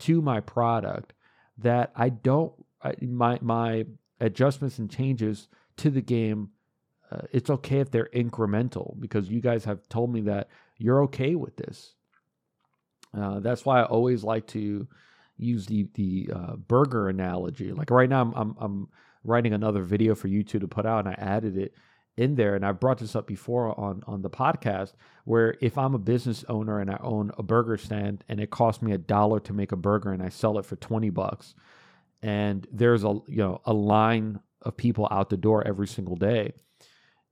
to 0.00 0.20
my 0.20 0.40
product 0.40 1.14
that 1.58 1.92
I 1.94 2.08
don't, 2.08 2.52
I, 2.82 2.94
my, 3.00 3.38
my 3.40 3.86
adjustments 4.20 4.78
and 4.78 4.90
changes 4.90 5.48
to 5.78 5.90
the 5.90 6.02
game, 6.02 6.50
uh, 7.10 7.22
it's 7.30 7.50
okay 7.50 7.80
if 7.80 7.90
they're 7.90 8.10
incremental 8.14 8.98
because 8.98 9.28
you 9.28 9.40
guys 9.40 9.64
have 9.64 9.88
told 9.88 10.12
me 10.12 10.22
that 10.22 10.48
you're 10.78 11.02
okay 11.04 11.34
with 11.34 11.56
this. 11.56 11.94
Uh, 13.16 13.40
that's 13.40 13.64
why 13.64 13.80
I 13.80 13.84
always 13.84 14.24
like 14.24 14.46
to 14.48 14.88
use 15.42 15.66
the 15.66 15.88
the 15.94 16.30
uh, 16.34 16.56
burger 16.56 17.08
analogy. 17.08 17.72
Like 17.72 17.90
right 17.90 18.08
now, 18.08 18.22
I'm, 18.22 18.32
I'm, 18.34 18.56
I'm 18.58 18.88
writing 19.24 19.52
another 19.52 19.82
video 19.82 20.14
for 20.14 20.28
YouTube 20.28 20.60
to 20.60 20.68
put 20.68 20.86
out, 20.86 21.06
and 21.06 21.08
I 21.08 21.18
added 21.18 21.56
it 21.56 21.74
in 22.16 22.34
there. 22.34 22.54
And 22.54 22.64
I've 22.64 22.80
brought 22.80 22.98
this 22.98 23.16
up 23.16 23.26
before 23.26 23.78
on 23.78 24.02
on 24.06 24.22
the 24.22 24.30
podcast, 24.30 24.92
where 25.24 25.56
if 25.60 25.76
I'm 25.78 25.94
a 25.94 25.98
business 25.98 26.44
owner 26.48 26.80
and 26.80 26.90
I 26.90 26.98
own 27.00 27.32
a 27.38 27.42
burger 27.42 27.76
stand, 27.76 28.24
and 28.28 28.40
it 28.40 28.50
costs 28.50 28.82
me 28.82 28.92
a 28.92 28.98
dollar 28.98 29.40
to 29.40 29.52
make 29.52 29.72
a 29.72 29.76
burger, 29.76 30.12
and 30.12 30.22
I 30.22 30.28
sell 30.28 30.58
it 30.58 30.66
for 30.66 30.76
twenty 30.76 31.10
bucks, 31.10 31.54
and 32.22 32.66
there's 32.72 33.04
a 33.04 33.20
you 33.28 33.38
know 33.38 33.60
a 33.64 33.72
line 33.72 34.40
of 34.62 34.76
people 34.76 35.08
out 35.10 35.28
the 35.28 35.36
door 35.36 35.66
every 35.66 35.88
single 35.88 36.16
day 36.16 36.52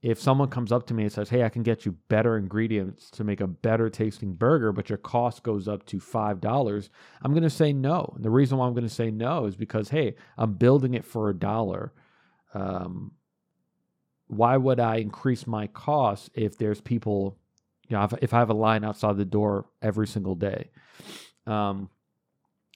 if 0.01 0.19
someone 0.19 0.49
comes 0.49 0.71
up 0.71 0.87
to 0.87 0.93
me 0.93 1.03
and 1.03 1.11
says, 1.11 1.29
"Hey, 1.29 1.43
I 1.43 1.49
can 1.49 1.63
get 1.63 1.85
you 1.85 1.91
better 2.07 2.37
ingredients 2.37 3.11
to 3.11 3.23
make 3.23 3.39
a 3.39 3.47
better 3.47 3.89
tasting 3.89 4.33
burger, 4.33 4.71
but 4.71 4.89
your 4.89 4.97
cost 4.97 5.43
goes 5.43 5.67
up 5.67 5.85
to 5.87 5.99
five 5.99 6.41
dollars," 6.41 6.89
I'm 7.21 7.31
going 7.33 7.43
to 7.43 7.49
say 7.49 7.71
no. 7.71 8.13
And 8.15 8.25
the 8.25 8.29
reason 8.31 8.57
why 8.57 8.67
I'm 8.67 8.73
going 8.73 8.87
to 8.87 8.89
say 8.89 9.11
no 9.11 9.45
is 9.45 9.55
because, 9.55 9.89
hey, 9.89 10.15
I'm 10.37 10.53
building 10.53 10.95
it 10.95 11.05
for 11.05 11.29
a 11.29 11.35
dollar. 11.35 11.93
Um, 12.53 13.11
why 14.27 14.57
would 14.57 14.79
I 14.79 14.97
increase 14.97 15.45
my 15.45 15.67
costs 15.67 16.29
if 16.33 16.57
there's 16.57 16.81
people, 16.81 17.37
you 17.87 17.97
know, 17.97 18.03
if, 18.03 18.13
if 18.21 18.33
I 18.33 18.39
have 18.39 18.49
a 18.49 18.55
line 18.55 18.83
outside 18.83 19.17
the 19.17 19.25
door 19.25 19.67
every 19.81 20.07
single 20.07 20.35
day? 20.35 20.71
Um, 21.45 21.89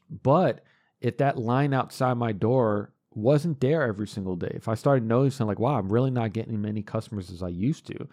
but 0.09 0.63
if 1.01 1.17
that 1.17 1.37
line 1.37 1.73
outside 1.73 2.15
my 2.15 2.33
door 2.33 2.91
wasn't 3.15 3.59
there 3.61 3.83
every 3.83 4.07
single 4.07 4.35
day, 4.35 4.51
if 4.53 4.67
I 4.67 4.75
started 4.75 5.05
noticing 5.05 5.47
like, 5.47 5.59
wow, 5.59 5.77
I'm 5.77 5.91
really 5.91 6.11
not 6.11 6.33
getting 6.33 6.61
many 6.61 6.81
customers 6.81 7.31
as 7.31 7.41
I 7.41 7.47
used 7.47 7.87
to, 7.87 8.07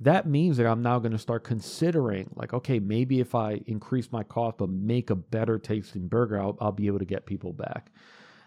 that 0.00 0.26
means 0.26 0.56
that 0.56 0.66
I'm 0.66 0.82
now 0.82 0.98
going 0.98 1.12
to 1.12 1.18
start 1.18 1.44
considering 1.44 2.30
like, 2.34 2.52
okay, 2.52 2.78
maybe 2.78 3.20
if 3.20 3.34
I 3.34 3.62
increase 3.66 4.12
my 4.12 4.22
cost 4.22 4.58
but 4.58 4.68
make 4.68 5.10
a 5.10 5.14
better 5.14 5.58
tasting 5.58 6.08
burger, 6.08 6.40
I'll, 6.40 6.58
I'll 6.60 6.72
be 6.72 6.88
able 6.88 6.98
to 6.98 7.04
get 7.04 7.26
people 7.26 7.52
back. 7.52 7.90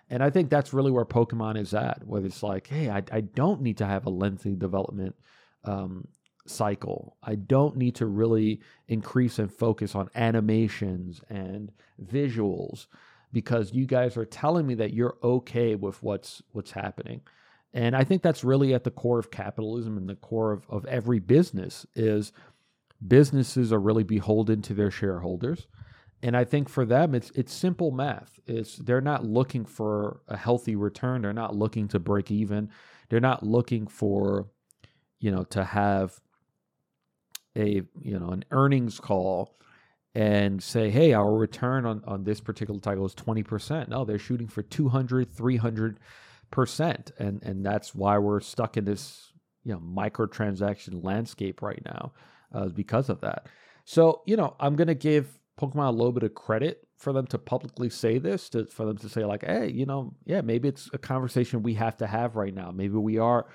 And 0.10 0.24
I 0.24 0.30
think 0.30 0.50
that's 0.50 0.74
really 0.74 0.92
where 0.92 1.06
Pokemon 1.06 1.60
is 1.60 1.74
at, 1.74 2.06
where 2.06 2.26
it's 2.26 2.44
like, 2.44 2.68
hey, 2.68 2.90
I, 2.90 3.04
I 3.12 3.22
don't 3.22 3.62
need 3.62 3.78
to 3.78 3.86
have 3.86 4.06
a 4.06 4.10
lengthy 4.10 4.56
development 4.56 5.16
um, 5.66 6.08
cycle. 6.46 7.18
I 7.24 7.36
don't 7.36 7.76
need 7.76 7.96
to 7.96 8.06
really 8.06 8.62
increase 8.88 9.40
and 9.40 9.52
focus 9.52 9.96
on 9.96 10.10
animations 10.16 11.22
and 11.30 11.72
visuals 12.02 12.88
because 13.32 13.74
you 13.74 13.86
guys 13.86 14.18
are 14.18 14.26
telling 14.26 14.66
me 14.66 14.76
that 14.76 14.94
you're 14.94 15.18
okay 15.24 15.76
with 15.76 16.02
what's 16.02 16.42
what's 16.52 16.72
happening. 16.72 17.22
And 17.74 17.96
I 17.96 18.04
think 18.04 18.22
that's 18.22 18.44
really 18.44 18.74
at 18.74 18.84
the 18.84 18.92
core 18.92 19.20
of 19.20 19.30
capitalism 19.30 19.98
and 19.98 20.10
the 20.10 20.16
core 20.16 20.52
of, 20.52 20.66
of 20.70 20.86
every 20.86 21.20
business 21.20 21.86
is 21.96 22.32
businesses 23.06 23.72
are 23.72 23.80
really 23.80 24.04
beholden 24.04 24.62
to 24.64 24.74
their 24.74 24.90
shareholders. 24.90 25.68
And 26.24 26.36
I 26.36 26.46
think 26.46 26.70
for 26.70 26.86
them 26.86 27.14
it's 27.14 27.32
it's 27.36 27.54
simple 27.54 27.92
math. 27.92 28.40
It's 28.48 28.78
they're 28.78 29.02
not 29.02 29.26
looking 29.26 29.66
for 29.66 30.22
a 30.28 30.38
healthy 30.38 30.76
return. 30.76 31.22
They're 31.22 31.34
not 31.34 31.56
looking 31.56 31.88
to 31.90 32.00
break 32.00 32.32
even. 32.32 32.70
They're 33.10 33.20
not 33.20 33.44
looking 33.44 33.88
for, 33.88 34.48
you 35.20 35.32
know, 35.32 35.44
to 35.46 35.64
have 35.64 36.20
a 37.56 37.82
you 38.02 38.20
know 38.20 38.30
an 38.30 38.46
earnings 38.52 39.00
call 39.00 39.58
and 40.18 40.64
say, 40.64 40.90
hey, 40.90 41.14
our 41.14 41.32
return 41.32 41.86
on, 41.86 42.04
on 42.08 42.24
this 42.24 42.42
particular 42.42 42.80
title 42.80 43.06
is 43.06 43.14
20%. 43.14 43.88
No, 43.88 44.04
they're 44.04 44.18
shooting 44.18 44.48
for 44.48 44.64
200, 44.64 45.32
300%. 45.32 47.12
And, 47.20 47.44
and 47.44 47.64
that's 47.64 47.94
why 47.94 48.18
we're 48.18 48.40
stuck 48.40 48.78
in 48.78 48.86
this 48.86 49.32
you 49.64 49.74
know 49.74 49.80
microtransaction 49.80 51.04
landscape 51.04 51.62
right 51.62 51.82
now 51.86 52.14
uh, 52.52 52.70
because 52.70 53.10
of 53.10 53.22
that. 53.22 53.46
So, 53.86 54.24
you 54.26 54.38
know, 54.38 54.56
I'm 54.60 54.76
going 54.76 54.88
to 54.88 54.96
give 54.96 55.40
Pokemon 55.62 55.90
a 55.90 55.92
little 55.92 56.12
bit 56.12 56.24
of 56.24 56.34
credit 56.34 56.88
for 56.98 57.14
them 57.14 57.28
to 57.28 57.38
publicly 57.38 57.90
say 57.90 58.18
this, 58.18 58.50
to, 58.50 58.66
for 58.66 58.86
them 58.86 58.98
to 58.98 59.10
say, 59.10 59.24
like, 59.24 59.46
hey, 59.46 59.70
you 59.70 59.86
know, 59.86 60.16
yeah, 60.26 60.42
maybe 60.42 60.68
it's 60.68 60.90
a 60.94 60.98
conversation 60.98 61.62
we 61.62 61.76
have 61.76 61.96
to 61.98 62.08
have 62.08 62.36
right 62.36 62.56
now. 62.56 62.72
Maybe 62.72 62.96
we 62.96 63.20
are 63.20 63.46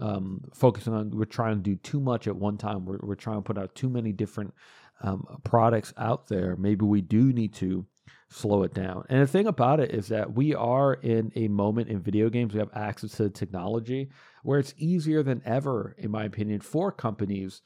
um, 0.00 0.40
focusing 0.54 0.94
on, 0.94 1.10
we're 1.10 1.26
trying 1.26 1.56
to 1.56 1.62
do 1.62 1.76
too 1.76 2.00
much 2.00 2.26
at 2.26 2.36
one 2.36 2.56
time. 2.56 2.86
We're, 2.86 2.98
we're 3.02 3.14
trying 3.14 3.36
to 3.36 3.42
put 3.42 3.58
out 3.58 3.74
too 3.74 3.90
many 3.90 4.12
different 4.12 4.54
um, 5.02 5.40
products 5.44 5.92
out 5.96 6.28
there, 6.28 6.56
maybe 6.56 6.84
we 6.84 7.00
do 7.00 7.32
need 7.32 7.54
to 7.54 7.86
slow 8.30 8.62
it 8.62 8.74
down. 8.74 9.04
And 9.08 9.22
the 9.22 9.26
thing 9.26 9.46
about 9.46 9.80
it 9.80 9.92
is 9.92 10.08
that 10.08 10.34
we 10.34 10.54
are 10.54 10.94
in 10.94 11.32
a 11.34 11.48
moment 11.48 11.88
in 11.88 12.00
video 12.00 12.28
games, 12.28 12.52
we 12.52 12.60
have 12.60 12.70
access 12.74 13.12
to 13.12 13.30
technology 13.30 14.10
where 14.42 14.58
it's 14.58 14.74
easier 14.76 15.22
than 15.22 15.42
ever, 15.44 15.94
in 15.98 16.10
my 16.10 16.24
opinion, 16.24 16.60
for 16.60 16.92
companies 16.92 17.62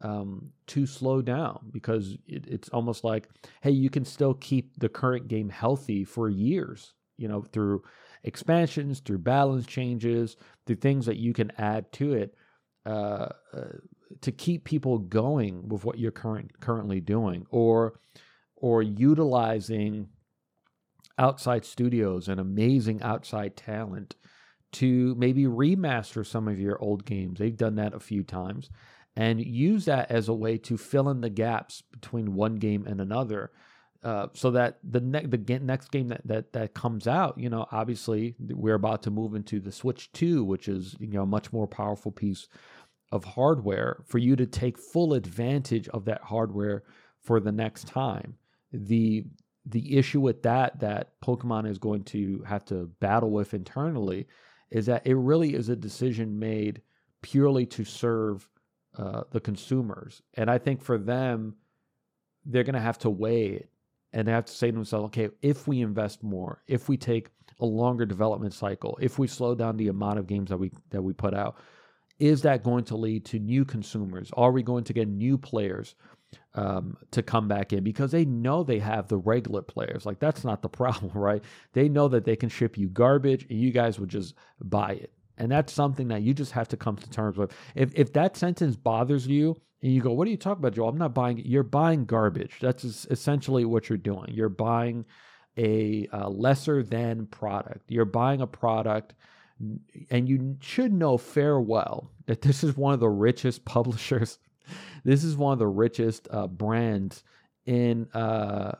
um, 0.00 0.50
to 0.68 0.86
slow 0.86 1.22
down 1.22 1.70
because 1.72 2.16
it, 2.26 2.46
it's 2.46 2.68
almost 2.70 3.04
like, 3.04 3.28
hey, 3.62 3.70
you 3.70 3.90
can 3.90 4.04
still 4.04 4.34
keep 4.34 4.78
the 4.78 4.88
current 4.88 5.28
game 5.28 5.48
healthy 5.48 6.04
for 6.04 6.28
years, 6.28 6.94
you 7.16 7.28
know, 7.28 7.42
through 7.42 7.82
expansions, 8.24 9.00
through 9.00 9.18
balance 9.18 9.66
changes, 9.66 10.36
through 10.66 10.76
things 10.76 11.06
that 11.06 11.16
you 11.16 11.32
can 11.32 11.50
add 11.58 11.90
to 11.92 12.14
it. 12.14 12.34
Uh, 12.84 13.28
uh, 13.54 13.72
to 14.20 14.32
keep 14.32 14.64
people 14.64 14.98
going 14.98 15.68
with 15.68 15.84
what 15.84 15.98
you're 15.98 16.12
current 16.12 16.60
currently 16.60 17.00
doing 17.00 17.46
or 17.50 17.98
or 18.56 18.82
utilizing 18.82 20.08
outside 21.18 21.64
studios 21.64 22.28
and 22.28 22.40
amazing 22.40 23.02
outside 23.02 23.56
talent 23.56 24.16
to 24.72 25.14
maybe 25.16 25.44
remaster 25.44 26.26
some 26.26 26.48
of 26.48 26.58
your 26.58 26.80
old 26.82 27.04
games. 27.04 27.38
They've 27.38 27.56
done 27.56 27.76
that 27.76 27.94
a 27.94 28.00
few 28.00 28.22
times 28.22 28.68
and 29.16 29.44
use 29.44 29.86
that 29.86 30.10
as 30.10 30.28
a 30.28 30.34
way 30.34 30.58
to 30.58 30.76
fill 30.76 31.08
in 31.08 31.20
the 31.20 31.30
gaps 31.30 31.82
between 31.90 32.34
one 32.34 32.56
game 32.56 32.86
and 32.86 33.00
another. 33.00 33.50
Uh, 34.02 34.28
so 34.34 34.50
that 34.50 34.78
the, 34.84 35.00
ne- 35.00 35.26
the 35.26 35.58
next 35.58 35.90
game 35.90 36.08
that, 36.08 36.20
that 36.26 36.52
that 36.52 36.74
comes 36.74 37.08
out, 37.08 37.36
you 37.38 37.48
know, 37.48 37.66
obviously 37.72 38.36
we're 38.38 38.74
about 38.74 39.02
to 39.02 39.10
move 39.10 39.34
into 39.34 39.58
the 39.58 39.72
Switch 39.72 40.12
2, 40.12 40.44
which 40.44 40.68
is 40.68 40.94
you 41.00 41.08
know 41.08 41.22
a 41.22 41.26
much 41.26 41.52
more 41.52 41.66
powerful 41.66 42.12
piece 42.12 42.46
of 43.12 43.24
hardware 43.24 44.02
for 44.04 44.18
you 44.18 44.36
to 44.36 44.46
take 44.46 44.78
full 44.78 45.14
advantage 45.14 45.88
of 45.88 46.04
that 46.04 46.22
hardware 46.22 46.82
for 47.20 47.40
the 47.40 47.52
next 47.52 47.86
time. 47.86 48.34
The 48.72 49.24
the 49.68 49.96
issue 49.96 50.20
with 50.20 50.42
that 50.42 50.78
that 50.80 51.20
Pokemon 51.20 51.68
is 51.68 51.78
going 51.78 52.04
to 52.04 52.42
have 52.46 52.64
to 52.66 52.88
battle 53.00 53.30
with 53.30 53.52
internally 53.52 54.26
is 54.70 54.86
that 54.86 55.06
it 55.06 55.14
really 55.14 55.54
is 55.54 55.68
a 55.68 55.76
decision 55.76 56.38
made 56.38 56.82
purely 57.22 57.66
to 57.66 57.84
serve 57.84 58.48
uh, 58.96 59.22
the 59.30 59.40
consumers. 59.40 60.22
And 60.34 60.50
I 60.50 60.58
think 60.58 60.82
for 60.82 60.98
them, 60.98 61.56
they're 62.44 62.64
going 62.64 62.74
to 62.74 62.80
have 62.80 62.98
to 62.98 63.10
weigh 63.10 63.46
it 63.46 63.70
and 64.12 64.26
they 64.26 64.32
have 64.32 64.46
to 64.46 64.52
say 64.52 64.68
to 64.68 64.72
themselves, 64.72 65.06
okay, 65.06 65.28
if 65.42 65.66
we 65.66 65.80
invest 65.80 66.22
more, 66.22 66.62
if 66.66 66.88
we 66.88 66.96
take 66.96 67.30
a 67.60 67.66
longer 67.66 68.06
development 68.06 68.54
cycle, 68.54 68.98
if 69.00 69.18
we 69.18 69.26
slow 69.26 69.54
down 69.54 69.76
the 69.76 69.88
amount 69.88 70.18
of 70.18 70.26
games 70.26 70.50
that 70.50 70.56
we 70.56 70.70
that 70.90 71.02
we 71.02 71.12
put 71.12 71.34
out, 71.34 71.56
is 72.18 72.42
that 72.42 72.62
going 72.62 72.84
to 72.84 72.96
lead 72.96 73.24
to 73.26 73.38
new 73.38 73.64
consumers? 73.64 74.30
Are 74.36 74.52
we 74.52 74.62
going 74.62 74.84
to 74.84 74.92
get 74.92 75.08
new 75.08 75.36
players 75.36 75.94
um, 76.54 76.96
to 77.10 77.22
come 77.22 77.48
back 77.48 77.72
in 77.72 77.84
because 77.84 78.10
they 78.10 78.24
know 78.24 78.62
they 78.62 78.78
have 78.78 79.08
the 79.08 79.18
regular 79.18 79.62
players? 79.62 80.06
Like 80.06 80.18
that's 80.18 80.44
not 80.44 80.62
the 80.62 80.68
problem, 80.80 81.12
right? 81.14 81.42
They 81.72 81.88
know 81.88 82.08
that 82.08 82.24
they 82.24 82.36
can 82.36 82.48
ship 82.48 82.78
you 82.78 82.88
garbage 82.88 83.46
and 83.50 83.60
you 83.60 83.70
guys 83.70 83.98
would 83.98 84.08
just 84.08 84.34
buy 84.60 84.92
it. 84.92 85.12
And 85.38 85.52
that's 85.52 85.72
something 85.72 86.08
that 86.08 86.22
you 86.22 86.32
just 86.32 86.52
have 86.52 86.68
to 86.68 86.78
come 86.78 86.96
to 86.96 87.10
terms 87.10 87.36
with. 87.36 87.52
If 87.74 87.92
if 87.94 88.14
that 88.14 88.38
sentence 88.38 88.74
bothers 88.74 89.26
you 89.26 89.54
and 89.82 89.92
you 89.92 90.00
go, 90.00 90.12
"What 90.12 90.26
are 90.26 90.30
you 90.30 90.38
talking 90.38 90.62
about, 90.62 90.72
Joel? 90.72 90.88
I'm 90.88 90.96
not 90.96 91.12
buying." 91.12 91.42
You're 91.44 91.62
buying 91.62 92.06
garbage. 92.06 92.56
That's 92.58 92.84
essentially 93.10 93.66
what 93.66 93.90
you're 93.90 93.98
doing. 93.98 94.30
You're 94.30 94.48
buying 94.48 95.04
a, 95.58 96.08
a 96.12 96.28
lesser 96.28 96.82
than 96.82 97.26
product. 97.26 97.90
You're 97.90 98.04
buying 98.04 98.40
a 98.40 98.46
product 98.46 99.14
and 100.10 100.28
you 100.28 100.56
should 100.60 100.92
know 100.92 101.16
fair 101.16 101.60
well 101.60 102.10
that 102.26 102.42
this 102.42 102.62
is 102.62 102.76
one 102.76 102.94
of 102.94 103.00
the 103.00 103.08
richest 103.08 103.64
publishers. 103.64 104.38
This 105.04 105.22
is 105.22 105.36
one 105.36 105.52
of 105.52 105.60
the 105.60 105.68
richest 105.68 106.26
uh, 106.32 106.48
brands 106.48 107.22
in 107.66 108.08
uh, 108.12 108.72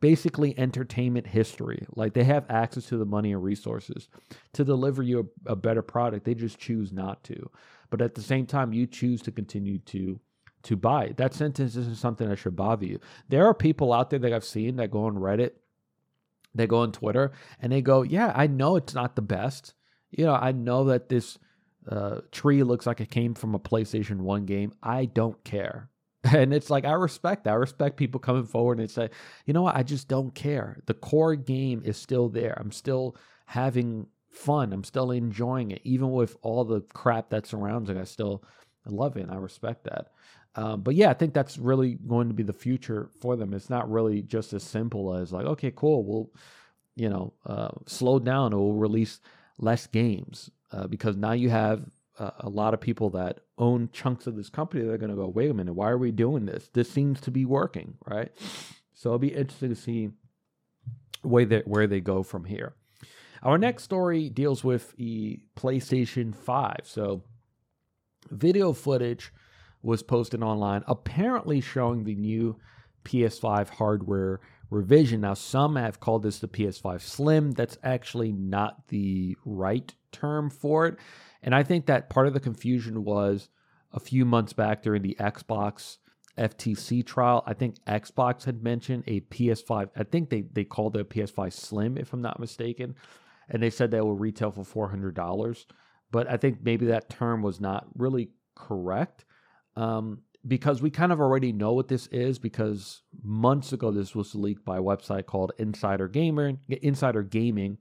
basically 0.00 0.56
entertainment 0.56 1.26
history. 1.26 1.84
Like 1.96 2.14
they 2.14 2.22
have 2.22 2.44
access 2.48 2.86
to 2.86 2.96
the 2.96 3.04
money 3.04 3.32
and 3.32 3.42
resources 3.42 4.08
to 4.52 4.64
deliver 4.64 5.02
you 5.02 5.28
a, 5.46 5.52
a, 5.52 5.56
better 5.56 5.82
product. 5.82 6.24
They 6.24 6.34
just 6.34 6.60
choose 6.60 6.92
not 6.92 7.24
to. 7.24 7.50
But 7.90 8.00
at 8.00 8.14
the 8.14 8.22
same 8.22 8.46
time, 8.46 8.72
you 8.72 8.86
choose 8.86 9.22
to 9.22 9.32
continue 9.32 9.78
to 9.80 10.20
to 10.62 10.76
buy. 10.76 11.14
That 11.16 11.34
sentence 11.34 11.76
isn't 11.76 11.96
something 11.96 12.28
that 12.28 12.36
should 12.36 12.56
bother 12.56 12.86
you. 12.86 12.98
There 13.28 13.46
are 13.46 13.54
people 13.54 13.92
out 13.92 14.10
there 14.10 14.18
that 14.18 14.32
I've 14.32 14.44
seen 14.44 14.76
that 14.76 14.90
go 14.90 15.04
on 15.04 15.14
Reddit, 15.14 15.52
they 16.54 16.66
go 16.66 16.78
on 16.78 16.90
Twitter, 16.90 17.32
and 17.60 17.70
they 17.72 17.82
go, 17.82 18.02
"Yeah, 18.02 18.32
I 18.34 18.46
know 18.46 18.76
it's 18.76 18.94
not 18.94 19.16
the 19.16 19.22
best." 19.22 19.74
You 20.16 20.24
know, 20.24 20.34
I 20.34 20.52
know 20.52 20.84
that 20.84 21.08
this 21.08 21.38
uh, 21.88 22.20
tree 22.32 22.62
looks 22.62 22.86
like 22.86 23.00
it 23.00 23.10
came 23.10 23.34
from 23.34 23.54
a 23.54 23.60
PlayStation 23.60 24.18
1 24.20 24.46
game. 24.46 24.72
I 24.82 25.06
don't 25.06 25.42
care. 25.44 25.90
And 26.34 26.52
it's 26.52 26.70
like, 26.70 26.84
I 26.84 26.92
respect 26.94 27.44
that. 27.44 27.52
I 27.52 27.54
respect 27.54 27.96
people 27.96 28.18
coming 28.18 28.46
forward 28.46 28.80
and 28.80 28.90
say, 28.90 29.10
you 29.44 29.54
know 29.54 29.62
what? 29.62 29.76
I 29.76 29.84
just 29.84 30.08
don't 30.08 30.34
care. 30.34 30.76
The 30.86 30.94
core 30.94 31.36
game 31.36 31.82
is 31.84 31.96
still 31.96 32.28
there. 32.28 32.56
I'm 32.58 32.72
still 32.72 33.14
having 33.44 34.08
fun. 34.28 34.72
I'm 34.72 34.82
still 34.82 35.12
enjoying 35.12 35.70
it. 35.70 35.82
Even 35.84 36.10
with 36.10 36.36
all 36.42 36.64
the 36.64 36.80
crap 36.92 37.30
that 37.30 37.46
surrounds 37.46 37.90
it, 37.90 37.96
I 37.96 38.02
still 38.02 38.42
love 38.86 39.16
it. 39.16 39.22
And 39.22 39.30
I 39.30 39.36
respect 39.36 39.84
that. 39.84 40.08
Um, 40.56 40.80
but 40.80 40.96
yeah, 40.96 41.10
I 41.10 41.14
think 41.14 41.32
that's 41.32 41.58
really 41.58 41.94
going 41.94 42.26
to 42.26 42.34
be 42.34 42.42
the 42.42 42.52
future 42.52 43.08
for 43.20 43.36
them. 43.36 43.54
It's 43.54 43.70
not 43.70 43.88
really 43.88 44.22
just 44.22 44.52
as 44.52 44.64
simple 44.64 45.14
as 45.14 45.32
like, 45.32 45.46
okay, 45.46 45.72
cool, 45.76 46.02
we'll, 46.02 46.30
you 46.96 47.08
know, 47.08 47.34
uh, 47.44 47.68
slow 47.86 48.18
down 48.18 48.52
or 48.52 48.72
we'll 48.72 48.80
release 48.80 49.20
less 49.58 49.86
games 49.86 50.50
uh, 50.72 50.86
because 50.86 51.16
now 51.16 51.32
you 51.32 51.50
have 51.50 51.84
uh, 52.18 52.30
a 52.40 52.48
lot 52.48 52.74
of 52.74 52.80
people 52.80 53.10
that 53.10 53.40
own 53.58 53.88
chunks 53.92 54.26
of 54.26 54.36
this 54.36 54.48
company. 54.48 54.84
They're 54.84 54.98
going 54.98 55.10
to 55.10 55.16
go, 55.16 55.28
wait 55.28 55.50
a 55.50 55.54
minute, 55.54 55.74
why 55.74 55.90
are 55.90 55.98
we 55.98 56.12
doing 56.12 56.46
this? 56.46 56.70
This 56.72 56.90
seems 56.90 57.20
to 57.22 57.30
be 57.30 57.44
working, 57.44 57.94
right? 58.06 58.32
So 58.94 59.10
it'll 59.10 59.18
be 59.18 59.34
interesting 59.34 59.70
to 59.70 59.76
see 59.76 60.10
way 61.22 61.44
that 61.44 61.66
where 61.66 61.86
they 61.86 62.00
go 62.00 62.22
from 62.22 62.44
here. 62.44 62.74
Our 63.42 63.58
next 63.58 63.82
story 63.82 64.28
deals 64.28 64.64
with 64.64 64.96
the 64.96 65.40
PlayStation 65.56 66.34
5. 66.34 66.76
So 66.84 67.22
video 68.30 68.72
footage 68.72 69.32
was 69.82 70.02
posted 70.02 70.42
online, 70.42 70.82
apparently 70.86 71.60
showing 71.60 72.04
the 72.04 72.14
new 72.14 72.56
PS5 73.04 73.68
hardware 73.68 74.40
revision. 74.70 75.20
Now, 75.20 75.34
some 75.34 75.76
have 75.76 76.00
called 76.00 76.22
this 76.22 76.38
the 76.38 76.48
PS5 76.48 77.00
Slim. 77.00 77.52
That's 77.52 77.78
actually 77.82 78.32
not 78.32 78.88
the 78.88 79.36
right 79.44 79.92
term 80.12 80.50
for 80.50 80.86
it. 80.86 80.96
And 81.42 81.54
I 81.54 81.62
think 81.62 81.86
that 81.86 82.10
part 82.10 82.26
of 82.26 82.34
the 82.34 82.40
confusion 82.40 83.04
was 83.04 83.48
a 83.92 84.00
few 84.00 84.24
months 84.24 84.52
back 84.52 84.82
during 84.82 85.02
the 85.02 85.16
Xbox 85.20 85.98
FTC 86.36 87.04
trial. 87.04 87.42
I 87.46 87.54
think 87.54 87.76
Xbox 87.84 88.44
had 88.44 88.62
mentioned 88.62 89.04
a 89.06 89.20
PS5. 89.20 89.90
I 89.96 90.02
think 90.04 90.30
they, 90.30 90.42
they 90.52 90.64
called 90.64 90.96
it 90.96 91.00
a 91.00 91.04
PS5 91.04 91.52
Slim, 91.52 91.96
if 91.96 92.12
I'm 92.12 92.22
not 92.22 92.40
mistaken. 92.40 92.94
And 93.48 93.62
they 93.62 93.70
said 93.70 93.92
that 93.92 94.04
will 94.04 94.16
retail 94.16 94.50
for 94.50 94.88
$400. 94.88 95.66
But 96.10 96.28
I 96.28 96.36
think 96.36 96.58
maybe 96.62 96.86
that 96.86 97.08
term 97.08 97.42
was 97.42 97.60
not 97.60 97.86
really 97.94 98.30
correct 98.54 99.24
um, 99.76 100.20
because 100.46 100.80
we 100.80 100.90
kind 100.90 101.12
of 101.12 101.20
already 101.20 101.52
know 101.52 101.72
what 101.72 101.88
this 101.88 102.06
is 102.08 102.38
because 102.38 103.02
months 103.22 103.72
ago 103.72 103.90
this 103.90 104.14
was 104.14 104.34
leaked 104.34 104.64
by 104.64 104.78
a 104.78 104.82
website 104.82 105.26
called 105.26 105.52
Insider 105.58 106.08
Gamer, 106.08 106.54
Insider 106.68 107.22
Gaming, 107.22 107.78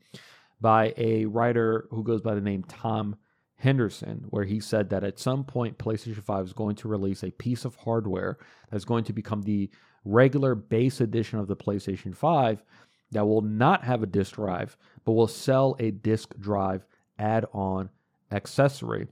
by 0.61 0.93
a 0.97 1.25
writer 1.25 1.87
who 1.91 2.03
goes 2.03 2.21
by 2.21 2.33
the 2.33 2.41
name 2.41 2.63
Tom 2.63 3.17
Henderson, 3.57 4.25
where 4.29 4.45
he 4.45 4.59
said 4.59 4.89
that 4.89 5.03
at 5.03 5.19
some 5.19 5.43
point 5.43 5.77
PlayStation 5.77 6.23
5 6.23 6.45
is 6.45 6.53
going 6.53 6.75
to 6.77 6.87
release 6.87 7.23
a 7.23 7.31
piece 7.31 7.65
of 7.65 7.75
hardware 7.75 8.37
that's 8.69 8.85
going 8.85 9.03
to 9.05 9.13
become 9.13 9.41
the 9.41 9.69
regular 10.03 10.55
base 10.55 11.01
edition 11.01 11.39
of 11.39 11.47
the 11.47 11.55
PlayStation 11.55 12.15
5 12.15 12.63
that 13.11 13.25
will 13.25 13.41
not 13.41 13.83
have 13.83 14.03
a 14.03 14.07
disk 14.07 14.35
drive, 14.35 14.77
but 15.03 15.13
will 15.13 15.27
sell 15.27 15.75
a 15.79 15.91
disk 15.91 16.33
drive 16.39 16.85
add 17.17 17.45
on 17.53 17.89
accessory. 18.31 19.07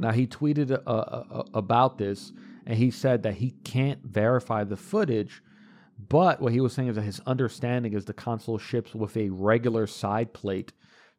Now, 0.00 0.12
he 0.12 0.26
tweeted 0.26 0.70
uh, 0.70 0.80
uh, 0.86 1.24
uh, 1.30 1.42
about 1.54 1.98
this 1.98 2.32
and 2.66 2.76
he 2.76 2.90
said 2.90 3.22
that 3.22 3.34
he 3.34 3.50
can't 3.64 4.02
verify 4.04 4.64
the 4.64 4.76
footage, 4.76 5.42
but 6.08 6.40
what 6.40 6.52
he 6.52 6.60
was 6.60 6.72
saying 6.72 6.88
is 6.88 6.96
that 6.96 7.02
his 7.02 7.20
understanding 7.26 7.92
is 7.92 8.04
the 8.04 8.12
console 8.12 8.58
ships 8.58 8.94
with 8.94 9.16
a 9.16 9.30
regular 9.30 9.86
side 9.86 10.32
plate 10.32 10.72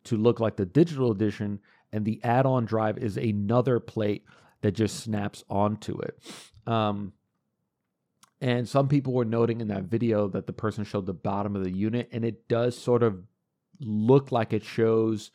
to 0.06 0.18
look 0.18 0.40
like 0.40 0.56
the 0.56 0.66
digital 0.66 1.12
edition, 1.12 1.60
and 1.94 2.06
the 2.06 2.20
add 2.24 2.46
on 2.46 2.66
drive 2.66 2.98
is 2.98 3.18
another 3.18 3.80
plate 3.80 4.26
that 4.62 4.72
just 4.72 5.00
snaps 5.00 5.44
onto 5.50 6.00
it. 6.00 6.18
Um, 6.66 7.14
and 8.40 8.68
some 8.68 8.88
people 8.88 9.14
were 9.14 9.26
noting 9.26 9.62
in 9.62 9.68
that 9.68 9.84
video 9.84 10.28
that 10.30 10.48
the 10.48 10.54
person 10.54 10.84
showed 10.84 11.06
the 11.06 11.14
bottom 11.14 11.56
of 11.56 11.64
the 11.64 11.72
unit, 11.72 12.10
and 12.12 12.26
it 12.26 12.48
does 12.48 12.76
sort 12.78 13.04
of 13.04 13.22
look 13.80 14.32
like 14.32 14.54
it 14.54 14.64
shows 14.64 15.32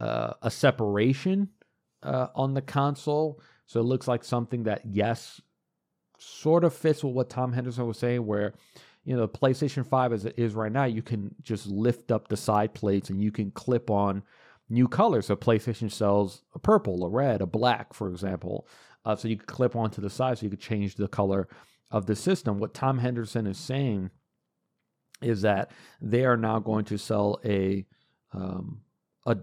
uh, 0.00 0.34
a 0.40 0.50
separation 0.50 1.48
uh, 2.02 2.28
on 2.34 2.54
the 2.54 2.62
console. 2.62 3.40
So 3.66 3.80
it 3.80 3.84
looks 3.84 4.08
like 4.08 4.24
something 4.24 4.64
that, 4.64 4.82
yes, 4.84 5.40
sort 6.18 6.64
of 6.64 6.74
fits 6.74 7.04
with 7.04 7.14
what 7.14 7.30
Tom 7.30 7.52
Henderson 7.52 7.86
was 7.86 7.98
saying, 7.98 8.24
where, 8.26 8.54
you 9.04 9.14
know, 9.14 9.22
the 9.22 9.28
PlayStation 9.28 9.86
5 9.86 10.12
as 10.12 10.24
it 10.24 10.34
is 10.36 10.54
right 10.54 10.72
now, 10.72 10.84
you 10.84 11.02
can 11.02 11.34
just 11.42 11.66
lift 11.66 12.10
up 12.10 12.28
the 12.28 12.36
side 12.36 12.74
plates 12.74 13.10
and 13.10 13.22
you 13.22 13.30
can 13.30 13.50
clip 13.50 13.90
on 13.90 14.22
new 14.68 14.88
colors. 14.88 15.26
So 15.26 15.36
PlayStation 15.36 15.90
sells 15.90 16.42
a 16.54 16.58
purple, 16.58 17.04
a 17.04 17.08
red, 17.08 17.40
a 17.40 17.46
black, 17.46 17.94
for 17.94 18.08
example. 18.10 18.66
Uh, 19.04 19.16
so 19.16 19.28
you 19.28 19.36
could 19.36 19.46
clip 19.46 19.76
onto 19.76 20.00
the 20.00 20.10
side 20.10 20.38
so 20.38 20.44
you 20.44 20.50
could 20.50 20.60
change 20.60 20.94
the 20.94 21.08
color 21.08 21.48
of 21.90 22.06
the 22.06 22.16
system. 22.16 22.58
What 22.58 22.74
Tom 22.74 22.98
Henderson 22.98 23.46
is 23.46 23.58
saying 23.58 24.10
is 25.22 25.42
that 25.42 25.70
they 26.00 26.24
are 26.24 26.36
now 26.36 26.58
going 26.58 26.84
to 26.86 26.98
sell 26.98 27.40
a 27.44 27.86
um, 28.32 28.82
a 29.26 29.38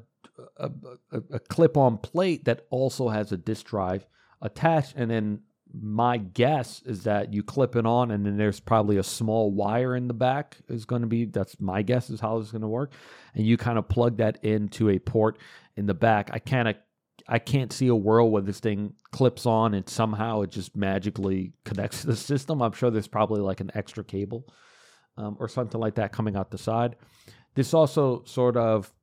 a, 0.58 0.70
a, 1.12 1.22
a 1.32 1.40
clip 1.40 1.78
on 1.78 1.98
plate 1.98 2.46
that 2.46 2.66
also 2.70 3.10
has 3.10 3.32
a 3.32 3.38
disk 3.38 3.68
drive 3.68 4.06
attached. 4.42 4.94
And 4.96 5.10
then 5.10 5.42
my 5.74 6.18
guess 6.18 6.82
is 6.86 7.04
that 7.04 7.34
you 7.34 7.44
clip 7.44 7.76
it 7.76 7.86
on, 7.86 8.12
and 8.12 8.26
then 8.26 8.38
there's 8.38 8.60
probably 8.60 8.98
a 8.98 9.04
small 9.04 9.52
wire 9.52 9.96
in 9.96 10.08
the 10.08 10.14
back, 10.14 10.58
is 10.70 10.86
going 10.86 11.02
to 11.02 11.08
be 11.08 11.26
that's 11.26 11.60
my 11.60 11.82
guess 11.82 12.10
is 12.10 12.20
how 12.20 12.38
it's 12.38 12.52
going 12.52 12.62
to 12.62 12.68
work. 12.68 12.94
And 13.34 13.46
you 13.46 13.58
kind 13.58 13.78
of 13.78 13.88
plug 13.90 14.18
that 14.18 14.44
into 14.44 14.90
a 14.90 15.00
port 15.00 15.38
in 15.76 15.86
the 15.86 15.94
back. 15.94 16.30
I 16.32 16.40
can't. 16.40 16.78
I 17.28 17.40
can't 17.40 17.74
see 17.74 17.88
a 17.88 17.96
world 17.96 18.32
where 18.32 18.44
this 18.44 18.60
thing 18.60 18.94
clips 19.12 19.48
on 19.48 19.74
and 19.74 19.90
somehow 19.90 20.42
it 20.42 20.52
just 20.52 20.76
magically 20.76 21.54
connects 21.64 22.02
to 22.02 22.08
the 22.08 22.16
system. 22.16 22.62
I'm 22.62 22.74
sure 22.74 22.92
there's 22.92 23.08
probably 23.08 23.42
like 23.42 23.62
an 23.62 23.72
extra 23.74 24.04
cable 24.04 24.48
um, 25.18 25.36
or 25.40 25.48
something 25.48 25.82
like 25.82 25.96
that 25.96 26.12
coming 26.12 26.36
out 26.36 26.52
the 26.52 26.60
side. 26.60 26.98
This 27.56 27.74
also 27.74 28.24
sort 28.26 28.58
of 28.58 28.94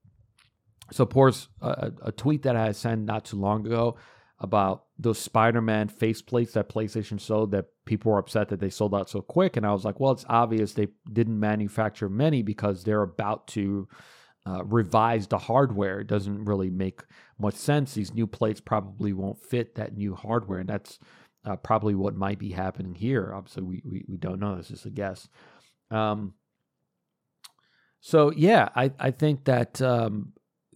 supports 0.92 1.48
a, 1.60 1.92
a 2.02 2.12
tweet 2.12 2.42
that 2.42 2.56
I 2.56 2.72
sent 2.72 3.04
not 3.04 3.24
too 3.24 3.36
long 3.36 3.66
ago 3.66 3.96
about 4.38 4.86
those 4.98 5.18
Spider-Man 5.18 5.88
faceplates 5.88 6.52
that 6.52 6.68
PlayStation 6.68 7.20
sold 7.20 7.52
that 7.52 7.66
people 7.84 8.12
were 8.12 8.18
upset 8.18 8.48
that 8.48 8.60
they 8.60 8.70
sold 8.70 8.94
out 8.94 9.08
so 9.08 9.20
quick. 9.20 9.56
And 9.56 9.64
I 9.64 9.72
was 9.72 9.84
like, 9.84 10.00
well, 10.00 10.12
it's 10.12 10.24
obvious 10.28 10.72
they 10.72 10.88
didn't 11.12 11.38
manufacture 11.38 12.08
many 12.08 12.42
because 12.42 12.82
they're 12.82 13.02
about 13.02 13.46
to 13.48 13.88
uh, 14.44 14.64
revise 14.64 15.28
the 15.28 15.38
hardware. 15.38 16.00
It 16.00 16.08
doesn't 16.08 16.44
really 16.44 16.70
make 16.70 17.02
much 17.38 17.54
sense. 17.54 17.94
These 17.94 18.14
new 18.14 18.26
plates 18.26 18.60
probably 18.60 19.12
won't 19.12 19.38
fit 19.38 19.76
that 19.76 19.96
new 19.96 20.14
hardware, 20.16 20.58
and 20.58 20.68
that's 20.68 20.98
uh, 21.44 21.56
probably 21.56 21.94
what 21.94 22.16
might 22.16 22.40
be 22.40 22.50
happening 22.50 22.94
here. 22.94 23.32
Obviously, 23.34 23.62
we, 23.62 23.82
we, 23.84 24.04
we 24.08 24.16
don't 24.16 24.40
know. 24.40 24.56
This 24.56 24.72
is 24.72 24.84
a 24.84 24.90
guess. 24.90 25.28
Um, 25.90 26.34
so 28.00 28.32
yeah, 28.32 28.70
I, 28.74 28.90
I 28.98 29.12
think 29.12 29.44
that 29.44 29.80
um, 29.80 30.32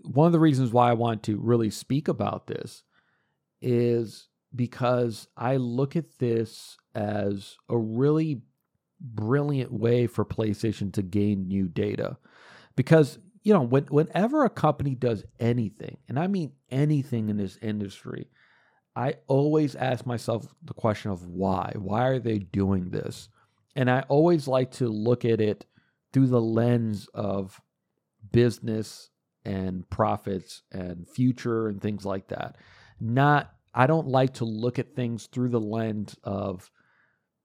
one 0.06 0.26
of 0.26 0.32
the 0.32 0.40
reasons 0.40 0.72
why 0.72 0.90
I 0.90 0.94
want 0.94 1.22
to 1.24 1.38
really 1.38 1.70
speak 1.70 2.08
about 2.08 2.46
this 2.46 2.82
is 3.60 4.28
because 4.54 5.28
I 5.36 5.56
look 5.56 5.96
at 5.96 6.18
this 6.18 6.76
as 6.94 7.56
a 7.68 7.76
really 7.76 8.42
brilliant 9.00 9.72
way 9.72 10.06
for 10.06 10.24
PlayStation 10.24 10.92
to 10.94 11.02
gain 11.02 11.48
new 11.48 11.68
data. 11.68 12.16
Because, 12.76 13.18
you 13.42 13.52
know, 13.52 13.62
when, 13.62 13.84
whenever 13.84 14.44
a 14.44 14.50
company 14.50 14.94
does 14.94 15.24
anything, 15.38 15.98
and 16.08 16.18
I 16.18 16.26
mean 16.26 16.52
anything 16.70 17.28
in 17.28 17.36
this 17.36 17.58
industry, 17.60 18.28
I 18.94 19.16
always 19.26 19.74
ask 19.74 20.06
myself 20.06 20.46
the 20.62 20.74
question 20.74 21.10
of 21.10 21.26
why. 21.26 21.72
Why 21.76 22.06
are 22.06 22.18
they 22.18 22.38
doing 22.38 22.90
this? 22.90 23.28
And 23.74 23.90
I 23.90 24.00
always 24.08 24.48
like 24.48 24.70
to 24.72 24.88
look 24.88 25.24
at 25.24 25.40
it 25.40 25.66
through 26.12 26.28
the 26.28 26.40
lens 26.40 27.08
of 27.12 27.60
business 28.32 29.10
and 29.46 29.88
profits 29.88 30.62
and 30.72 31.08
future 31.08 31.68
and 31.68 31.80
things 31.80 32.04
like 32.04 32.28
that. 32.28 32.56
Not, 33.00 33.52
I 33.74 33.86
don't 33.86 34.08
like 34.08 34.34
to 34.34 34.44
look 34.44 34.78
at 34.78 34.94
things 34.94 35.26
through 35.26 35.50
the 35.50 35.60
lens 35.60 36.16
of, 36.24 36.70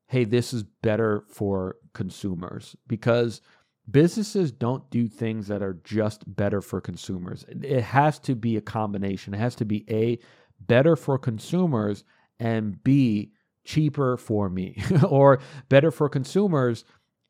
hey, 0.07 0.25
this 0.25 0.53
is 0.53 0.63
better 0.63 1.23
for 1.29 1.77
consumers 1.93 2.75
because 2.87 3.41
businesses 3.89 4.51
don't 4.51 4.89
do 4.89 5.07
things 5.07 5.47
that 5.47 5.61
are 5.61 5.79
just 5.83 6.23
better 6.35 6.61
for 6.61 6.81
consumers. 6.81 7.45
It 7.47 7.81
has 7.83 8.19
to 8.19 8.35
be 8.35 8.57
a 8.57 8.61
combination. 8.61 9.33
It 9.33 9.39
has 9.39 9.55
to 9.55 9.65
be 9.65 9.85
A, 9.89 10.19
better 10.59 10.95
for 10.95 11.17
consumers, 11.17 12.03
and 12.39 12.83
B, 12.83 13.33
cheaper 13.63 14.17
for 14.17 14.49
me, 14.49 14.81
or 15.07 15.39
better 15.69 15.91
for 15.91 16.09
consumers 16.09 16.83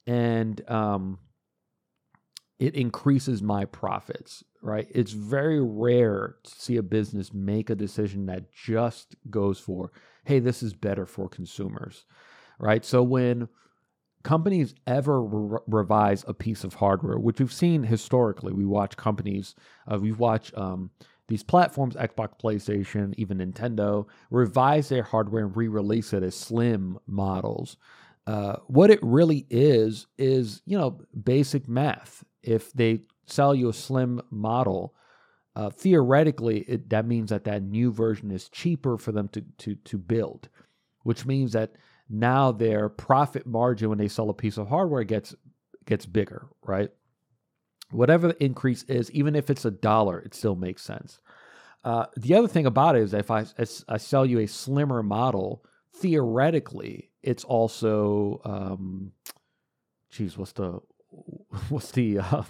and 0.07 0.69
um, 0.69 1.19
it 2.59 2.75
increases 2.75 3.41
my 3.41 3.65
profits, 3.65 4.43
right? 4.61 4.87
It's 4.91 5.11
very 5.11 5.61
rare 5.61 6.35
to 6.43 6.51
see 6.51 6.77
a 6.77 6.83
business 6.83 7.33
make 7.33 7.69
a 7.69 7.75
decision 7.75 8.25
that 8.27 8.51
just 8.53 9.15
goes 9.29 9.59
for, 9.59 9.91
hey, 10.25 10.39
this 10.39 10.61
is 10.61 10.73
better 10.73 11.05
for 11.05 11.27
consumers, 11.27 12.05
right? 12.59 12.85
So 12.85 13.01
when 13.01 13.49
companies 14.23 14.75
ever 14.85 15.23
re- 15.23 15.59
revise 15.67 16.23
a 16.27 16.33
piece 16.33 16.63
of 16.63 16.75
hardware, 16.75 17.17
which 17.17 17.39
we've 17.39 17.51
seen 17.51 17.83
historically, 17.83 18.53
we 18.53 18.65
watch 18.65 18.95
companies, 18.97 19.55
uh, 19.87 19.97
we 19.97 20.11
watch 20.11 20.53
um, 20.55 20.91
these 21.27 21.43
platforms, 21.43 21.95
Xbox, 21.95 22.29
PlayStation, 22.39 23.13
even 23.17 23.39
Nintendo, 23.39 24.05
revise 24.29 24.89
their 24.89 25.03
hardware 25.03 25.45
and 25.45 25.55
re-release 25.55 26.13
it 26.13 26.23
as 26.23 26.35
slim 26.35 26.99
models. 27.07 27.77
Uh, 28.27 28.57
what 28.67 28.91
it 28.91 28.99
really 29.01 29.47
is 29.49 30.05
is 30.17 30.61
you 30.65 30.77
know 30.77 31.01
basic 31.23 31.67
math. 31.67 32.23
If 32.43 32.71
they 32.73 33.01
sell 33.25 33.53
you 33.55 33.69
a 33.69 33.73
slim 33.73 34.21
model, 34.29 34.93
uh, 35.55 35.69
theoretically, 35.69 36.59
it, 36.61 36.89
that 36.89 37.05
means 37.05 37.29
that 37.29 37.43
that 37.43 37.63
new 37.63 37.91
version 37.91 38.31
is 38.31 38.49
cheaper 38.49 38.97
for 38.97 39.11
them 39.11 39.27
to 39.29 39.41
to 39.59 39.75
to 39.75 39.97
build, 39.97 40.49
which 41.03 41.25
means 41.25 41.53
that 41.53 41.73
now 42.09 42.51
their 42.51 42.89
profit 42.89 43.45
margin 43.45 43.89
when 43.89 43.97
they 43.97 44.07
sell 44.07 44.29
a 44.29 44.33
piece 44.33 44.57
of 44.57 44.67
hardware 44.67 45.03
gets 45.03 45.35
gets 45.85 46.05
bigger, 46.05 46.47
right? 46.63 46.89
Whatever 47.89 48.29
the 48.29 48.43
increase 48.43 48.83
is, 48.83 49.11
even 49.11 49.35
if 49.35 49.49
it's 49.49 49.65
a 49.65 49.71
dollar, 49.71 50.19
it 50.19 50.33
still 50.33 50.55
makes 50.55 50.81
sense. 50.81 51.19
Uh, 51.83 52.05
the 52.15 52.35
other 52.35 52.47
thing 52.47 52.65
about 52.65 52.95
it 52.95 53.01
is 53.01 53.13
if 53.13 53.31
I, 53.31 53.45
I 53.87 53.97
sell 53.97 54.25
you 54.25 54.39
a 54.39 54.47
slimmer 54.47 55.01
model, 55.01 55.65
theoretically, 55.95 57.09
it's 57.23 57.43
also, 57.43 58.39
um, 58.45 59.11
geez, 60.11 60.37
what's 60.37 60.51
the, 60.53 60.79
what's 61.69 61.91
the, 61.91 62.19
uh, 62.19 62.43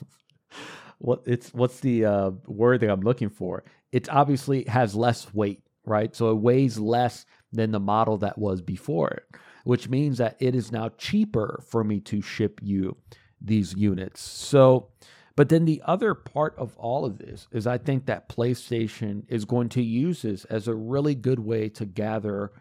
what 0.99 1.23
it's 1.25 1.53
what's 1.53 1.79
the 1.79 2.05
uh, 2.05 2.31
word 2.45 2.81
that 2.81 2.89
I'm 2.89 3.01
looking 3.01 3.29
for? 3.29 3.63
It 3.91 4.09
obviously 4.09 4.63
has 4.65 4.95
less 4.95 5.33
weight, 5.33 5.63
right? 5.85 6.15
So 6.15 6.29
it 6.31 6.37
weighs 6.37 6.77
less 6.79 7.25
than 7.51 7.71
the 7.71 7.79
model 7.79 8.17
that 8.19 8.37
was 8.37 8.61
before 8.61 9.09
it, 9.09 9.25
which 9.63 9.89
means 9.89 10.17
that 10.19 10.37
it 10.39 10.55
is 10.55 10.71
now 10.71 10.89
cheaper 10.97 11.61
for 11.67 11.83
me 11.83 11.99
to 12.01 12.21
ship 12.21 12.59
you 12.63 12.97
these 13.41 13.75
units. 13.75 14.21
So, 14.21 14.89
but 15.35 15.49
then 15.49 15.65
the 15.65 15.81
other 15.85 16.13
part 16.13 16.55
of 16.57 16.77
all 16.77 17.03
of 17.03 17.17
this 17.17 17.47
is 17.51 17.65
I 17.67 17.77
think 17.77 18.05
that 18.05 18.29
PlayStation 18.29 19.23
is 19.27 19.45
going 19.45 19.69
to 19.69 19.81
use 19.81 20.21
this 20.21 20.45
as 20.45 20.67
a 20.67 20.75
really 20.75 21.15
good 21.15 21.39
way 21.39 21.69
to 21.69 21.85
gather 21.85 22.51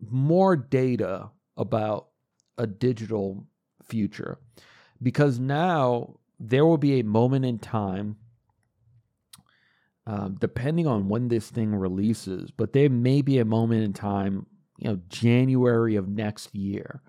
more 0.00 0.54
data 0.54 1.30
about 1.56 2.08
a 2.56 2.66
digital 2.66 3.46
future 3.84 4.38
because 5.02 5.38
now 5.38 6.17
there 6.38 6.64
will 6.64 6.78
be 6.78 7.00
a 7.00 7.04
moment 7.04 7.44
in 7.44 7.58
time, 7.58 8.16
um, 10.06 10.36
depending 10.40 10.86
on 10.86 11.08
when 11.08 11.28
this 11.28 11.50
thing 11.50 11.74
releases, 11.74 12.50
but 12.50 12.72
there 12.72 12.88
may 12.88 13.22
be 13.22 13.38
a 13.38 13.44
moment 13.44 13.82
in 13.82 13.92
time, 13.92 14.46
you 14.78 14.88
know, 14.88 15.00
January 15.08 15.96
of 15.96 16.08
next 16.08 16.54
year, 16.54 17.02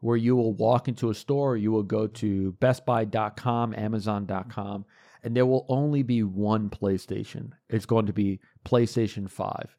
where 0.00 0.16
you 0.16 0.36
will 0.36 0.52
walk 0.52 0.86
into 0.86 1.10
a 1.10 1.14
store, 1.14 1.56
you 1.56 1.72
will 1.72 1.82
go 1.82 2.06
to 2.06 2.52
bestbuy.com, 2.60 3.74
amazon.com, 3.74 4.84
and 5.24 5.36
there 5.36 5.46
will 5.46 5.66
only 5.68 6.02
be 6.02 6.22
one 6.22 6.70
PlayStation. 6.70 7.50
It's 7.68 7.86
going 7.86 8.06
to 8.06 8.12
be 8.12 8.38
PlayStation 8.64 9.28
5. 9.28 9.76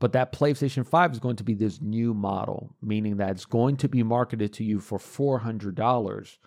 But 0.00 0.12
that 0.12 0.32
PlayStation 0.32 0.86
5 0.86 1.12
is 1.12 1.18
going 1.20 1.36
to 1.36 1.44
be 1.44 1.54
this 1.54 1.80
new 1.80 2.14
model, 2.14 2.74
meaning 2.82 3.18
that 3.18 3.30
it's 3.30 3.44
going 3.44 3.76
to 3.76 3.88
be 3.88 4.02
marketed 4.02 4.54
to 4.54 4.64
you 4.64 4.80
for 4.80 4.98
$400. 4.98 6.38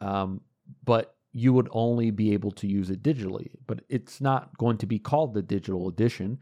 Um, 0.00 0.40
but 0.82 1.15
you 1.36 1.52
would 1.52 1.68
only 1.72 2.10
be 2.10 2.32
able 2.32 2.50
to 2.50 2.66
use 2.66 2.88
it 2.88 3.02
digitally. 3.02 3.50
But 3.66 3.80
it's 3.90 4.22
not 4.22 4.56
going 4.56 4.78
to 4.78 4.86
be 4.86 4.98
called 4.98 5.34
the 5.34 5.42
digital 5.42 5.86
edition 5.86 6.38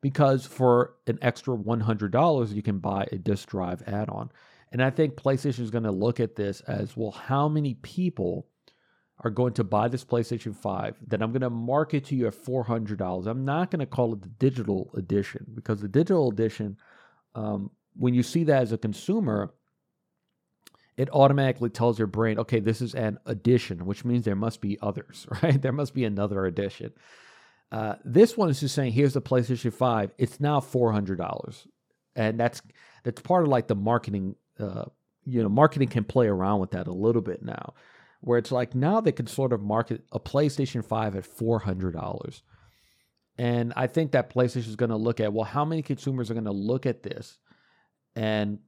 because 0.00 0.46
for 0.46 0.94
an 1.06 1.18
extra 1.20 1.54
$100, 1.54 2.54
you 2.54 2.62
can 2.62 2.78
buy 2.78 3.06
a 3.12 3.18
disk 3.18 3.50
drive 3.50 3.82
add 3.86 4.08
on. 4.08 4.30
And 4.72 4.82
I 4.82 4.88
think 4.88 5.16
PlayStation 5.16 5.60
is 5.60 5.70
going 5.70 5.84
to 5.84 5.90
look 5.90 6.18
at 6.18 6.36
this 6.36 6.62
as 6.62 6.96
well, 6.96 7.10
how 7.10 7.46
many 7.46 7.74
people 7.74 8.46
are 9.20 9.30
going 9.30 9.52
to 9.52 9.64
buy 9.64 9.88
this 9.88 10.04
PlayStation 10.04 10.56
5 10.56 10.96
that 11.08 11.20
I'm 11.20 11.32
going 11.32 11.42
to 11.42 11.50
market 11.50 12.06
to 12.06 12.14
you 12.14 12.26
at 12.26 12.34
$400. 12.34 13.26
I'm 13.26 13.44
not 13.44 13.70
going 13.70 13.80
to 13.80 13.86
call 13.86 14.14
it 14.14 14.22
the 14.22 14.28
digital 14.28 14.90
edition 14.96 15.44
because 15.54 15.82
the 15.82 15.88
digital 15.88 16.30
edition, 16.30 16.78
um, 17.34 17.70
when 17.96 18.14
you 18.14 18.22
see 18.22 18.44
that 18.44 18.62
as 18.62 18.72
a 18.72 18.78
consumer, 18.78 19.52
it 20.98 21.08
automatically 21.12 21.70
tells 21.70 21.96
your 21.96 22.08
brain, 22.08 22.40
okay, 22.40 22.58
this 22.58 22.82
is 22.82 22.92
an 22.92 23.18
addition, 23.24 23.86
which 23.86 24.04
means 24.04 24.24
there 24.24 24.34
must 24.34 24.60
be 24.60 24.76
others, 24.82 25.26
right? 25.42 25.62
There 25.62 25.72
must 25.72 25.94
be 25.94 26.04
another 26.04 26.44
addition. 26.44 26.92
Uh, 27.70 27.94
this 28.04 28.36
one 28.36 28.50
is 28.50 28.60
just 28.60 28.74
saying, 28.74 28.92
here's 28.92 29.14
the 29.14 29.22
PlayStation 29.22 29.72
5. 29.72 30.10
It's 30.18 30.40
now 30.40 30.58
$400. 30.58 31.66
And 32.16 32.38
that's 32.40 32.60
that's 33.04 33.22
part 33.22 33.44
of 33.44 33.48
like 33.48 33.68
the 33.68 33.76
marketing, 33.76 34.34
uh, 34.58 34.86
you 35.24 35.40
know, 35.40 35.48
marketing 35.48 35.88
can 35.88 36.02
play 36.02 36.26
around 36.26 36.58
with 36.58 36.72
that 36.72 36.88
a 36.88 36.92
little 36.92 37.22
bit 37.22 37.44
now, 37.44 37.74
where 38.20 38.38
it's 38.38 38.50
like 38.50 38.74
now 38.74 39.00
they 39.00 39.12
can 39.12 39.28
sort 39.28 39.52
of 39.52 39.62
market 39.62 40.02
a 40.10 40.18
PlayStation 40.18 40.84
5 40.84 41.14
at 41.14 41.24
$400. 41.24 42.42
And 43.36 43.72
I 43.76 43.86
think 43.86 44.12
that 44.12 44.34
PlayStation 44.34 44.66
is 44.66 44.74
going 44.74 44.90
to 44.90 44.96
look 44.96 45.20
at, 45.20 45.32
well, 45.32 45.44
how 45.44 45.64
many 45.64 45.80
consumers 45.82 46.28
are 46.28 46.34
going 46.34 46.44
to 46.44 46.50
look 46.50 46.86
at 46.86 47.04
this 47.04 47.38
and 48.16 48.58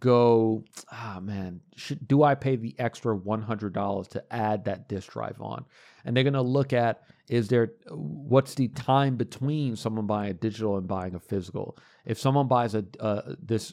go, 0.00 0.64
ah, 0.90 1.16
oh, 1.16 1.20
man, 1.20 1.60
should, 1.76 2.06
do 2.06 2.22
I 2.22 2.34
pay 2.34 2.56
the 2.56 2.74
extra 2.78 3.16
$100 3.16 4.08
to 4.08 4.24
add 4.32 4.64
that 4.64 4.88
disk 4.88 5.12
drive 5.12 5.40
on? 5.40 5.64
And 6.04 6.16
they're 6.16 6.24
going 6.24 6.34
to 6.34 6.42
look 6.42 6.72
at 6.72 7.02
is 7.28 7.48
there 7.48 7.72
what's 7.88 8.54
the 8.54 8.68
time 8.68 9.16
between 9.16 9.76
someone 9.76 10.06
buying 10.06 10.30
a 10.30 10.34
digital 10.34 10.76
and 10.76 10.86
buying 10.86 11.14
a 11.14 11.20
physical? 11.20 11.78
If 12.04 12.18
someone 12.18 12.48
buys 12.48 12.74
a 12.74 12.84
uh, 13.00 13.34
this 13.40 13.72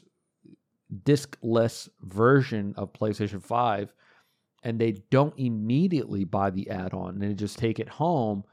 diskless 1.04 1.88
version 2.00 2.74
of 2.76 2.92
PlayStation 2.92 3.42
5 3.42 3.92
and 4.62 4.78
they 4.78 4.92
don't 5.10 5.38
immediately 5.38 6.24
buy 6.24 6.50
the 6.50 6.70
add-on 6.70 7.14
and 7.14 7.22
they 7.22 7.34
just 7.34 7.58
take 7.58 7.78
it 7.78 7.88
home, 7.88 8.44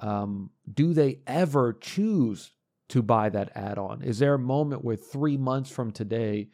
um, 0.00 0.50
do 0.72 0.92
they 0.92 1.20
ever 1.26 1.72
choose 1.72 2.52
to 2.90 3.02
buy 3.02 3.28
that 3.28 3.52
add-on? 3.54 4.02
Is 4.02 4.18
there 4.18 4.34
a 4.34 4.38
moment 4.38 4.84
where 4.84 4.96
three 4.96 5.36
months 5.36 5.70
from 5.70 5.90
today 5.90 6.48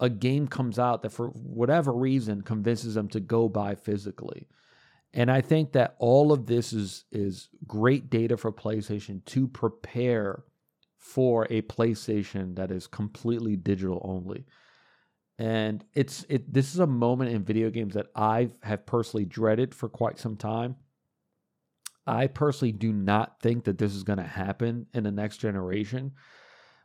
a 0.00 0.08
game 0.08 0.46
comes 0.46 0.78
out 0.78 1.02
that 1.02 1.12
for 1.12 1.28
whatever 1.28 1.92
reason 1.92 2.42
convinces 2.42 2.94
them 2.94 3.08
to 3.08 3.20
go 3.20 3.48
buy 3.48 3.74
physically. 3.74 4.46
And 5.12 5.30
I 5.30 5.40
think 5.40 5.72
that 5.72 5.96
all 5.98 6.32
of 6.32 6.46
this 6.46 6.72
is 6.72 7.04
is 7.10 7.48
great 7.66 8.10
data 8.10 8.36
for 8.36 8.52
PlayStation 8.52 9.24
to 9.26 9.48
prepare 9.48 10.44
for 10.98 11.46
a 11.50 11.62
PlayStation 11.62 12.56
that 12.56 12.70
is 12.70 12.86
completely 12.86 13.56
digital 13.56 14.00
only. 14.04 14.44
And 15.38 15.84
it's 15.94 16.26
it 16.28 16.52
this 16.52 16.74
is 16.74 16.80
a 16.80 16.86
moment 16.86 17.32
in 17.32 17.44
video 17.44 17.70
games 17.70 17.94
that 17.94 18.08
I 18.14 18.50
have 18.62 18.86
personally 18.86 19.24
dreaded 19.24 19.74
for 19.74 19.88
quite 19.88 20.18
some 20.18 20.36
time. 20.36 20.76
I 22.06 22.26
personally 22.26 22.72
do 22.72 22.92
not 22.92 23.40
think 23.40 23.64
that 23.64 23.78
this 23.78 23.94
is 23.94 24.02
going 24.02 24.18
to 24.18 24.24
happen 24.24 24.86
in 24.94 25.04
the 25.04 25.10
next 25.10 25.38
generation. 25.38 26.12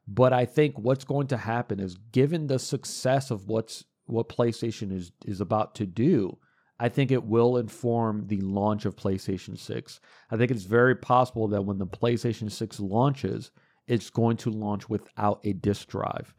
But 0.07 0.33
I 0.33 0.45
think 0.45 0.77
what's 0.77 1.05
going 1.05 1.27
to 1.27 1.37
happen 1.37 1.79
is 1.79 1.95
given 2.11 2.47
the 2.47 2.59
success 2.59 3.31
of 3.31 3.47
what's 3.47 3.85
what 4.05 4.27
PlayStation 4.27 4.91
is 4.91 5.11
is 5.25 5.39
about 5.39 5.75
to 5.75 5.85
do, 5.85 6.37
I 6.79 6.89
think 6.89 7.11
it 7.11 7.23
will 7.23 7.57
inform 7.57 8.27
the 8.27 8.41
launch 8.41 8.85
of 8.85 8.95
PlayStation 8.95 9.57
6. 9.57 9.99
I 10.29 10.37
think 10.37 10.51
it's 10.51 10.63
very 10.63 10.95
possible 10.95 11.47
that 11.49 11.61
when 11.61 11.77
the 11.77 11.87
PlayStation 11.87 12.51
6 12.51 12.79
launches, 12.81 13.51
it's 13.87 14.09
going 14.09 14.37
to 14.37 14.49
launch 14.49 14.89
without 14.89 15.39
a 15.45 15.53
disk 15.53 15.87
drive. 15.87 16.33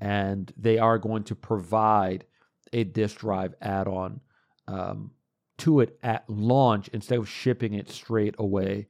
And 0.00 0.52
they 0.56 0.78
are 0.78 0.98
going 0.98 1.22
to 1.24 1.36
provide 1.36 2.24
a 2.72 2.82
disk 2.82 3.18
drive 3.18 3.54
add 3.60 3.86
on 3.86 4.20
um, 4.66 5.12
to 5.58 5.80
it 5.80 5.96
at 6.02 6.28
launch 6.28 6.88
instead 6.88 7.18
of 7.18 7.28
shipping 7.28 7.74
it 7.74 7.88
straight 7.88 8.34
away 8.38 8.88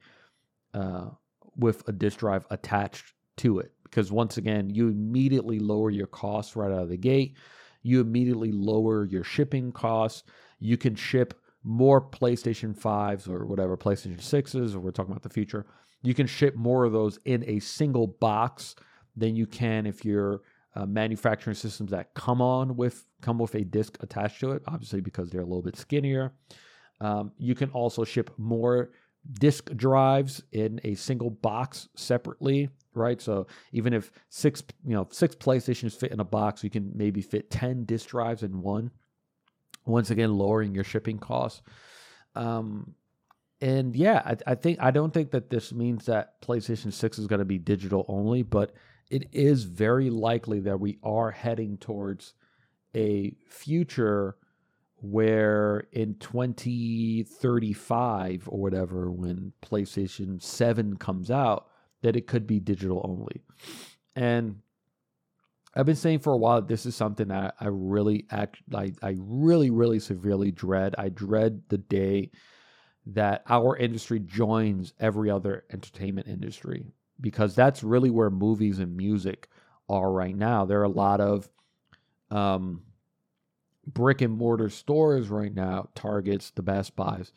uh, 0.73 1.09
with 1.55 1.87
a 1.87 1.91
disk 1.91 2.19
drive 2.19 2.47
attached 2.49 3.13
to 3.37 3.59
it 3.59 3.74
because 3.85 4.11
once 4.11 4.37
again, 4.37 4.69
you 4.69 4.89
immediately 4.89 5.59
lower 5.59 5.89
your 5.89 6.07
costs 6.07 6.55
right 6.55 6.71
out 6.71 6.83
of 6.83 6.89
the 6.89 6.97
gate. 6.97 7.37
You 7.83 8.01
immediately 8.01 8.51
lower 8.51 9.05
your 9.05 9.23
shipping 9.23 9.71
costs. 9.71 10.23
You 10.59 10.75
can 10.75 10.95
ship 10.95 11.33
more 11.63 12.01
PlayStation 12.01 12.77
5s 12.77 13.29
or 13.29 13.45
whatever, 13.45 13.77
PlayStation 13.77 14.19
6s, 14.19 14.75
or 14.75 14.79
we're 14.79 14.91
talking 14.91 15.11
about 15.11 15.23
the 15.23 15.29
future. 15.29 15.65
You 16.03 16.13
can 16.13 16.27
ship 16.27 16.55
more 16.55 16.83
of 16.83 16.91
those 16.91 17.19
in 17.25 17.43
a 17.47 17.59
single 17.59 18.07
box 18.07 18.75
than 19.15 19.35
you 19.35 19.47
can 19.47 19.85
if 19.85 20.03
you're 20.03 20.41
uh, 20.75 20.85
manufacturing 20.85 21.55
systems 21.55 21.91
that 21.91 22.13
come 22.13 22.41
on 22.41 22.75
with 22.75 23.05
come 23.21 23.39
with 23.39 23.55
a 23.55 23.63
disc 23.63 23.97
attached 24.01 24.39
to 24.41 24.51
it, 24.51 24.61
obviously 24.67 24.99
because 24.99 25.29
they're 25.29 25.41
a 25.41 25.45
little 25.45 25.61
bit 25.61 25.77
skinnier. 25.77 26.33
Um, 27.01 27.31
you 27.37 27.55
can 27.55 27.69
also 27.69 28.03
ship 28.03 28.31
more 28.37 28.91
disk 29.33 29.69
drives 29.75 30.43
in 30.51 30.79
a 30.83 30.95
single 30.95 31.29
box 31.29 31.89
separately 31.95 32.69
right? 32.95 33.21
So 33.21 33.47
even 33.71 33.93
if 33.93 34.11
six, 34.29 34.63
you 34.85 34.93
know, 34.93 35.07
six 35.11 35.35
PlayStations 35.35 35.97
fit 35.97 36.11
in 36.11 36.19
a 36.19 36.25
box, 36.25 36.63
you 36.63 36.69
can 36.69 36.91
maybe 36.95 37.21
fit 37.21 37.51
10 37.51 37.85
disk 37.85 38.09
drives 38.09 38.41
in 38.41 38.61
one. 38.61 38.91
Once 39.85 40.09
again, 40.09 40.35
lowering 40.35 40.73
your 40.73 40.83
shipping 40.83 41.19
costs. 41.19 41.61
Um, 42.33 42.95
and 43.61 43.95
yeah, 43.95 44.21
I, 44.25 44.51
I 44.51 44.55
think 44.55 44.79
I 44.81 44.91
don't 44.91 45.13
think 45.13 45.31
that 45.31 45.49
this 45.49 45.71
means 45.71 46.05
that 46.05 46.41
PlayStation 46.41 46.91
6 46.91 47.19
is 47.19 47.27
going 47.27 47.39
to 47.39 47.45
be 47.45 47.59
digital 47.59 48.05
only, 48.07 48.41
but 48.41 48.73
it 49.11 49.29
is 49.31 49.63
very 49.63 50.09
likely 50.09 50.59
that 50.61 50.79
we 50.79 50.97
are 51.03 51.31
heading 51.31 51.77
towards 51.77 52.33
a 52.95 53.35
future 53.47 54.37
where 54.97 55.87
in 55.91 56.15
2035 56.15 58.49
or 58.49 58.59
whatever, 58.59 59.11
when 59.11 59.53
PlayStation 59.61 60.41
7 60.41 60.97
comes 60.97 61.29
out, 61.29 61.67
that 62.01 62.15
it 62.15 62.27
could 62.27 62.47
be 62.47 62.59
digital 62.59 63.01
only. 63.03 63.41
And 64.15 64.61
I've 65.75 65.85
been 65.85 65.95
saying 65.95 66.19
for 66.19 66.33
a 66.33 66.37
while 66.37 66.61
this 66.61 66.85
is 66.85 66.95
something 66.95 67.27
that 67.27 67.55
I 67.59 67.67
really 67.67 68.25
act 68.31 68.57
I, 68.73 68.93
I 69.01 69.15
really, 69.19 69.69
really 69.69 69.99
severely 69.99 70.51
dread. 70.51 70.95
I 70.97 71.09
dread 71.09 71.63
the 71.67 71.77
day 71.77 72.31
that 73.07 73.43
our 73.49 73.75
industry 73.75 74.19
joins 74.19 74.93
every 74.99 75.29
other 75.29 75.65
entertainment 75.71 76.27
industry 76.27 76.85
because 77.19 77.55
that's 77.55 77.83
really 77.83 78.09
where 78.09 78.29
movies 78.29 78.79
and 78.79 78.95
music 78.95 79.49
are 79.89 80.11
right 80.11 80.35
now. 80.35 80.65
There 80.65 80.79
are 80.79 80.83
a 80.83 80.89
lot 80.89 81.21
of 81.21 81.49
um, 82.31 82.81
brick 83.87 84.21
and 84.21 84.37
mortar 84.37 84.69
stores 84.69 85.29
right 85.29 85.53
now, 85.53 85.89
Targets, 85.95 86.51
the 86.51 86.61
Best 86.61 86.95
Buys, 86.95 87.31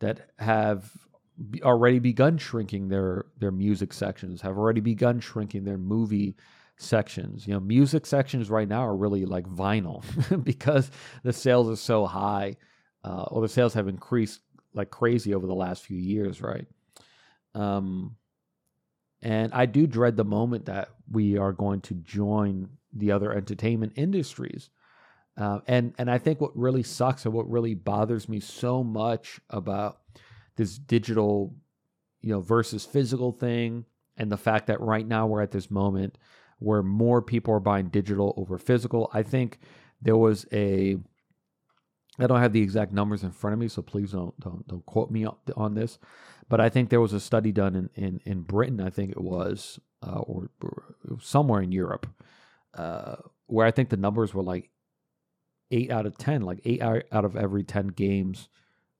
that 0.00 0.30
have 0.38 0.90
already 1.62 1.98
begun 1.98 2.38
shrinking 2.38 2.88
their 2.88 3.26
their 3.38 3.50
music 3.50 3.92
sections, 3.92 4.40
have 4.40 4.56
already 4.56 4.80
begun 4.80 5.20
shrinking 5.20 5.64
their 5.64 5.78
movie 5.78 6.36
sections. 6.76 7.46
You 7.46 7.54
know, 7.54 7.60
music 7.60 8.06
sections 8.06 8.50
right 8.50 8.68
now 8.68 8.86
are 8.86 8.96
really 8.96 9.24
like 9.24 9.46
vinyl 9.46 10.04
because 10.44 10.90
the 11.22 11.32
sales 11.32 11.68
are 11.68 11.76
so 11.76 12.06
high, 12.06 12.56
uh, 13.04 13.24
or 13.24 13.42
the 13.42 13.48
sales 13.48 13.74
have 13.74 13.88
increased 13.88 14.40
like 14.74 14.90
crazy 14.90 15.34
over 15.34 15.46
the 15.46 15.54
last 15.54 15.84
few 15.84 15.98
years, 15.98 16.40
right? 16.40 16.66
Um, 17.54 18.16
and 19.20 19.52
I 19.52 19.66
do 19.66 19.86
dread 19.86 20.16
the 20.16 20.24
moment 20.24 20.66
that 20.66 20.88
we 21.10 21.36
are 21.38 21.52
going 21.52 21.80
to 21.82 21.94
join 21.94 22.68
the 22.92 23.12
other 23.12 23.32
entertainment 23.32 23.92
industries. 23.96 24.70
Uh, 25.36 25.60
and 25.66 25.94
and 25.98 26.10
I 26.10 26.18
think 26.18 26.40
what 26.40 26.56
really 26.56 26.82
sucks 26.82 27.24
and 27.24 27.34
what 27.34 27.50
really 27.50 27.74
bothers 27.74 28.28
me 28.28 28.40
so 28.40 28.84
much 28.84 29.40
about 29.48 30.00
this 30.56 30.76
digital, 30.76 31.54
you 32.20 32.30
know, 32.30 32.40
versus 32.40 32.84
physical 32.84 33.32
thing, 33.32 33.86
and 34.16 34.30
the 34.30 34.36
fact 34.36 34.66
that 34.66 34.80
right 34.80 35.06
now 35.06 35.26
we're 35.26 35.42
at 35.42 35.50
this 35.50 35.70
moment 35.70 36.18
where 36.58 36.82
more 36.82 37.20
people 37.20 37.52
are 37.54 37.60
buying 37.60 37.88
digital 37.88 38.34
over 38.36 38.56
physical. 38.58 39.10
I 39.12 39.22
think 39.22 39.58
there 40.00 40.16
was 40.16 40.46
a 40.52 40.96
I 42.18 42.26
don't 42.26 42.40
have 42.40 42.52
the 42.52 42.62
exact 42.62 42.92
numbers 42.92 43.24
in 43.24 43.30
front 43.30 43.54
of 43.54 43.60
me, 43.60 43.68
so 43.68 43.82
please 43.82 44.12
don't 44.12 44.38
don't 44.38 44.66
don't 44.68 44.84
quote 44.86 45.10
me 45.10 45.26
on 45.56 45.74
this. 45.74 45.98
But 46.48 46.60
I 46.60 46.68
think 46.68 46.90
there 46.90 47.00
was 47.00 47.14
a 47.14 47.20
study 47.20 47.52
done 47.52 47.74
in 47.74 47.90
in, 47.94 48.20
in 48.24 48.40
Britain, 48.42 48.80
I 48.80 48.90
think 48.90 49.12
it 49.12 49.20
was, 49.20 49.80
uh, 50.06 50.18
or, 50.18 50.50
or, 50.62 50.94
somewhere 51.20 51.62
in 51.62 51.72
Europe, 51.72 52.06
uh, 52.74 53.16
where 53.46 53.66
I 53.66 53.70
think 53.70 53.88
the 53.88 53.96
numbers 53.96 54.34
were 54.34 54.42
like 54.42 54.70
eight 55.72 55.90
out 55.90 56.06
of 56.06 56.16
10, 56.16 56.42
like 56.42 56.60
eight 56.64 56.82
out 56.82 57.04
of 57.12 57.36
every 57.36 57.64
10 57.64 57.88
games 57.88 58.48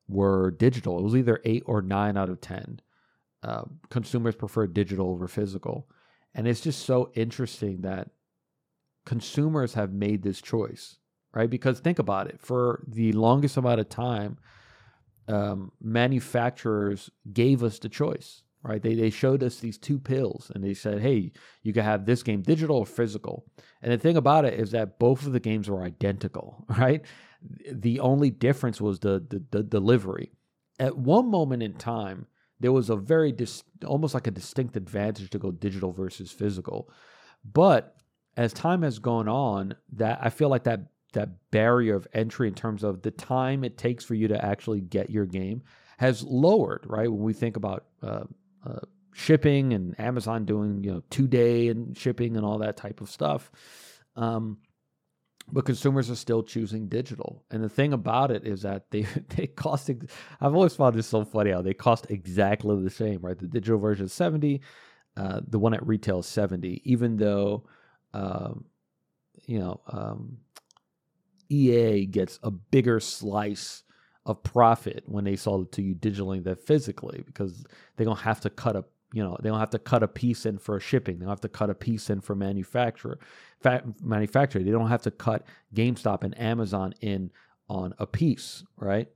were 0.08 0.50
digital. 0.50 0.98
It 0.98 1.02
was 1.02 1.16
either 1.16 1.40
eight 1.44 1.62
or 1.66 1.82
nine 1.82 2.16
out 2.16 2.28
of 2.28 2.40
10. 2.40 2.80
Uh, 3.42 3.64
consumers 3.90 4.34
prefer 4.34 4.66
digital 4.66 5.10
over 5.10 5.28
physical. 5.28 5.88
And 6.34 6.48
it's 6.48 6.60
just 6.60 6.84
so 6.84 7.10
interesting 7.14 7.82
that 7.82 8.08
consumers 9.04 9.74
have 9.74 9.92
made 9.92 10.22
this 10.22 10.40
choice, 10.40 10.96
right? 11.34 11.50
Because 11.50 11.80
think 11.80 11.98
about 11.98 12.28
it 12.28 12.40
for 12.40 12.82
the 12.86 13.12
longest 13.12 13.56
amount 13.56 13.80
of 13.80 13.88
time, 13.88 14.38
um, 15.28 15.72
manufacturers 15.80 17.10
gave 17.32 17.62
us 17.62 17.78
the 17.78 17.88
choice 17.88 18.42
right? 18.62 18.82
They, 18.82 18.94
they 18.94 19.10
showed 19.10 19.42
us 19.42 19.58
these 19.58 19.78
two 19.78 19.98
pills 19.98 20.50
and 20.54 20.62
they 20.62 20.74
said, 20.74 21.00
hey, 21.00 21.32
you 21.62 21.72
can 21.72 21.84
have 21.84 22.06
this 22.06 22.22
game 22.22 22.42
digital 22.42 22.76
or 22.78 22.86
physical. 22.86 23.44
And 23.82 23.92
the 23.92 23.98
thing 23.98 24.16
about 24.16 24.44
it 24.44 24.54
is 24.54 24.70
that 24.70 24.98
both 24.98 25.26
of 25.26 25.32
the 25.32 25.40
games 25.40 25.68
were 25.68 25.82
identical, 25.82 26.64
right? 26.78 27.02
The 27.70 28.00
only 28.00 28.30
difference 28.30 28.80
was 28.80 29.00
the, 29.00 29.24
the, 29.28 29.44
the 29.50 29.62
delivery. 29.62 30.30
At 30.78 30.96
one 30.96 31.28
moment 31.28 31.62
in 31.62 31.74
time, 31.74 32.26
there 32.60 32.72
was 32.72 32.90
a 32.90 32.96
very 32.96 33.32
dis- 33.32 33.64
almost 33.84 34.14
like 34.14 34.28
a 34.28 34.30
distinct 34.30 34.76
advantage 34.76 35.30
to 35.30 35.38
go 35.38 35.50
digital 35.50 35.92
versus 35.92 36.30
physical. 36.30 36.88
But 37.44 37.96
as 38.36 38.52
time 38.52 38.82
has 38.82 39.00
gone 39.00 39.28
on, 39.28 39.74
that 39.94 40.20
I 40.22 40.30
feel 40.30 40.48
like 40.48 40.64
that 40.64 40.86
that 41.12 41.50
barrier 41.50 41.94
of 41.94 42.08
entry 42.14 42.48
in 42.48 42.54
terms 42.54 42.82
of 42.82 43.02
the 43.02 43.10
time 43.10 43.64
it 43.64 43.76
takes 43.76 44.02
for 44.02 44.14
you 44.14 44.28
to 44.28 44.44
actually 44.44 44.80
get 44.80 45.10
your 45.10 45.26
game 45.26 45.62
has 45.98 46.22
lowered, 46.24 46.84
right? 46.86 47.10
When 47.10 47.22
we 47.22 47.32
think 47.32 47.56
about 47.56 47.84
uh, 48.02 48.24
uh, 48.66 48.80
shipping 49.14 49.72
and 49.72 49.98
Amazon 50.00 50.44
doing 50.44 50.82
you 50.84 50.92
know 50.92 51.02
two 51.10 51.26
day 51.26 51.68
and 51.68 51.96
shipping 51.96 52.36
and 52.36 52.44
all 52.44 52.58
that 52.58 52.76
type 52.76 53.00
of 53.00 53.10
stuff. 53.10 53.50
Um, 54.16 54.58
but 55.50 55.64
consumers 55.64 56.10
are 56.10 56.16
still 56.16 56.42
choosing 56.42 56.88
digital. 56.88 57.44
And 57.50 57.62
the 57.62 57.68
thing 57.68 57.92
about 57.92 58.30
it 58.30 58.46
is 58.46 58.62
that 58.62 58.90
they 58.90 59.02
they 59.36 59.46
cost. 59.46 59.90
I've 60.40 60.54
always 60.54 60.74
found 60.74 60.94
this 60.94 61.06
so 61.06 61.24
funny 61.24 61.50
how 61.50 61.62
they 61.62 61.74
cost 61.74 62.06
exactly 62.10 62.82
the 62.82 62.90
same, 62.90 63.20
right? 63.20 63.38
The 63.38 63.46
digital 63.46 63.78
version 63.78 64.06
is 64.06 64.12
seventy, 64.12 64.62
uh, 65.16 65.40
the 65.46 65.58
one 65.58 65.74
at 65.74 65.86
retail 65.86 66.20
is 66.20 66.26
seventy, 66.26 66.80
even 66.84 67.16
though, 67.16 67.64
um, 68.14 68.64
you 69.46 69.58
know, 69.58 69.80
um, 69.88 70.38
EA 71.48 72.06
gets 72.06 72.38
a 72.42 72.50
bigger 72.50 73.00
slice 73.00 73.82
of 74.24 74.42
profit 74.42 75.02
when 75.06 75.24
they 75.24 75.36
sell 75.36 75.62
it 75.62 75.72
to 75.72 75.82
you 75.82 75.94
digitally 75.94 76.42
than 76.42 76.54
physically 76.54 77.22
because 77.26 77.64
they 77.96 78.04
don't 78.04 78.20
have 78.20 78.40
to 78.40 78.50
cut 78.50 78.76
a 78.76 78.84
you 79.12 79.22
know 79.22 79.36
they 79.42 79.48
don't 79.48 79.58
have 79.58 79.70
to 79.70 79.78
cut 79.78 80.02
a 80.02 80.08
piece 80.08 80.46
in 80.46 80.58
for 80.58 80.78
shipping. 80.80 81.18
They 81.18 81.24
don't 81.24 81.32
have 81.32 81.40
to 81.40 81.48
cut 81.48 81.70
a 81.70 81.74
piece 81.74 82.08
in 82.08 82.20
for 82.20 82.34
manufacturer 82.34 83.18
fa- 83.60 83.82
manufacturer 84.00 84.62
they 84.62 84.70
don't 84.70 84.88
have 84.88 85.02
to 85.02 85.10
cut 85.10 85.44
GameStop 85.74 86.22
and 86.24 86.38
Amazon 86.38 86.94
in 87.00 87.30
on 87.68 87.94
a 87.98 88.06
piece 88.06 88.64
right? 88.76 89.08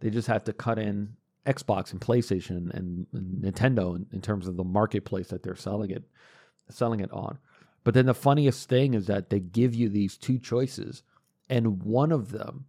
They 0.00 0.10
just 0.10 0.28
have 0.28 0.44
to 0.44 0.52
cut 0.52 0.78
in 0.78 1.16
Xbox 1.46 1.92
and 1.92 2.00
PlayStation 2.00 2.70
and, 2.74 3.06
and 3.12 3.42
Nintendo 3.42 3.96
in, 3.96 4.06
in 4.12 4.20
terms 4.20 4.46
of 4.46 4.56
the 4.56 4.64
marketplace 4.64 5.28
that 5.28 5.42
they're 5.42 5.56
selling 5.56 5.90
it 5.90 6.04
selling 6.70 7.00
it 7.00 7.12
on. 7.12 7.38
But 7.82 7.92
then 7.92 8.06
the 8.06 8.14
funniest 8.14 8.68
thing 8.68 8.94
is 8.94 9.06
that 9.08 9.28
they 9.28 9.40
give 9.40 9.74
you 9.74 9.88
these 9.88 10.16
two 10.16 10.38
choices 10.38 11.02
and 11.50 11.82
one 11.82 12.12
of 12.12 12.30
them 12.30 12.64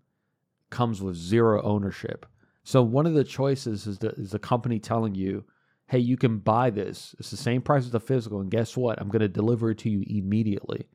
comes 0.75 1.01
with 1.01 1.15
zero 1.15 1.61
ownership. 1.63 2.25
So 2.63 2.83
one 2.83 3.05
of 3.05 3.13
the 3.13 3.23
choices 3.23 3.87
is 3.87 3.97
the, 3.99 4.09
is 4.09 4.31
the 4.31 4.39
company 4.39 4.77
telling 4.77 5.15
you, 5.15 5.45
hey, 5.87 5.99
you 5.99 6.17
can 6.17 6.39
buy 6.39 6.69
this. 6.69 7.15
It's 7.17 7.31
the 7.31 7.37
same 7.37 7.61
price 7.61 7.85
as 7.85 7.91
the 7.91 7.99
physical, 7.99 8.41
and 8.41 8.51
guess 8.51 8.75
what? 8.75 8.99
I'm 8.99 9.07
going 9.07 9.21
to 9.21 9.29
deliver 9.29 9.71
it 9.71 9.77
to 9.79 9.89
you 9.89 10.03
immediately. 10.05 10.89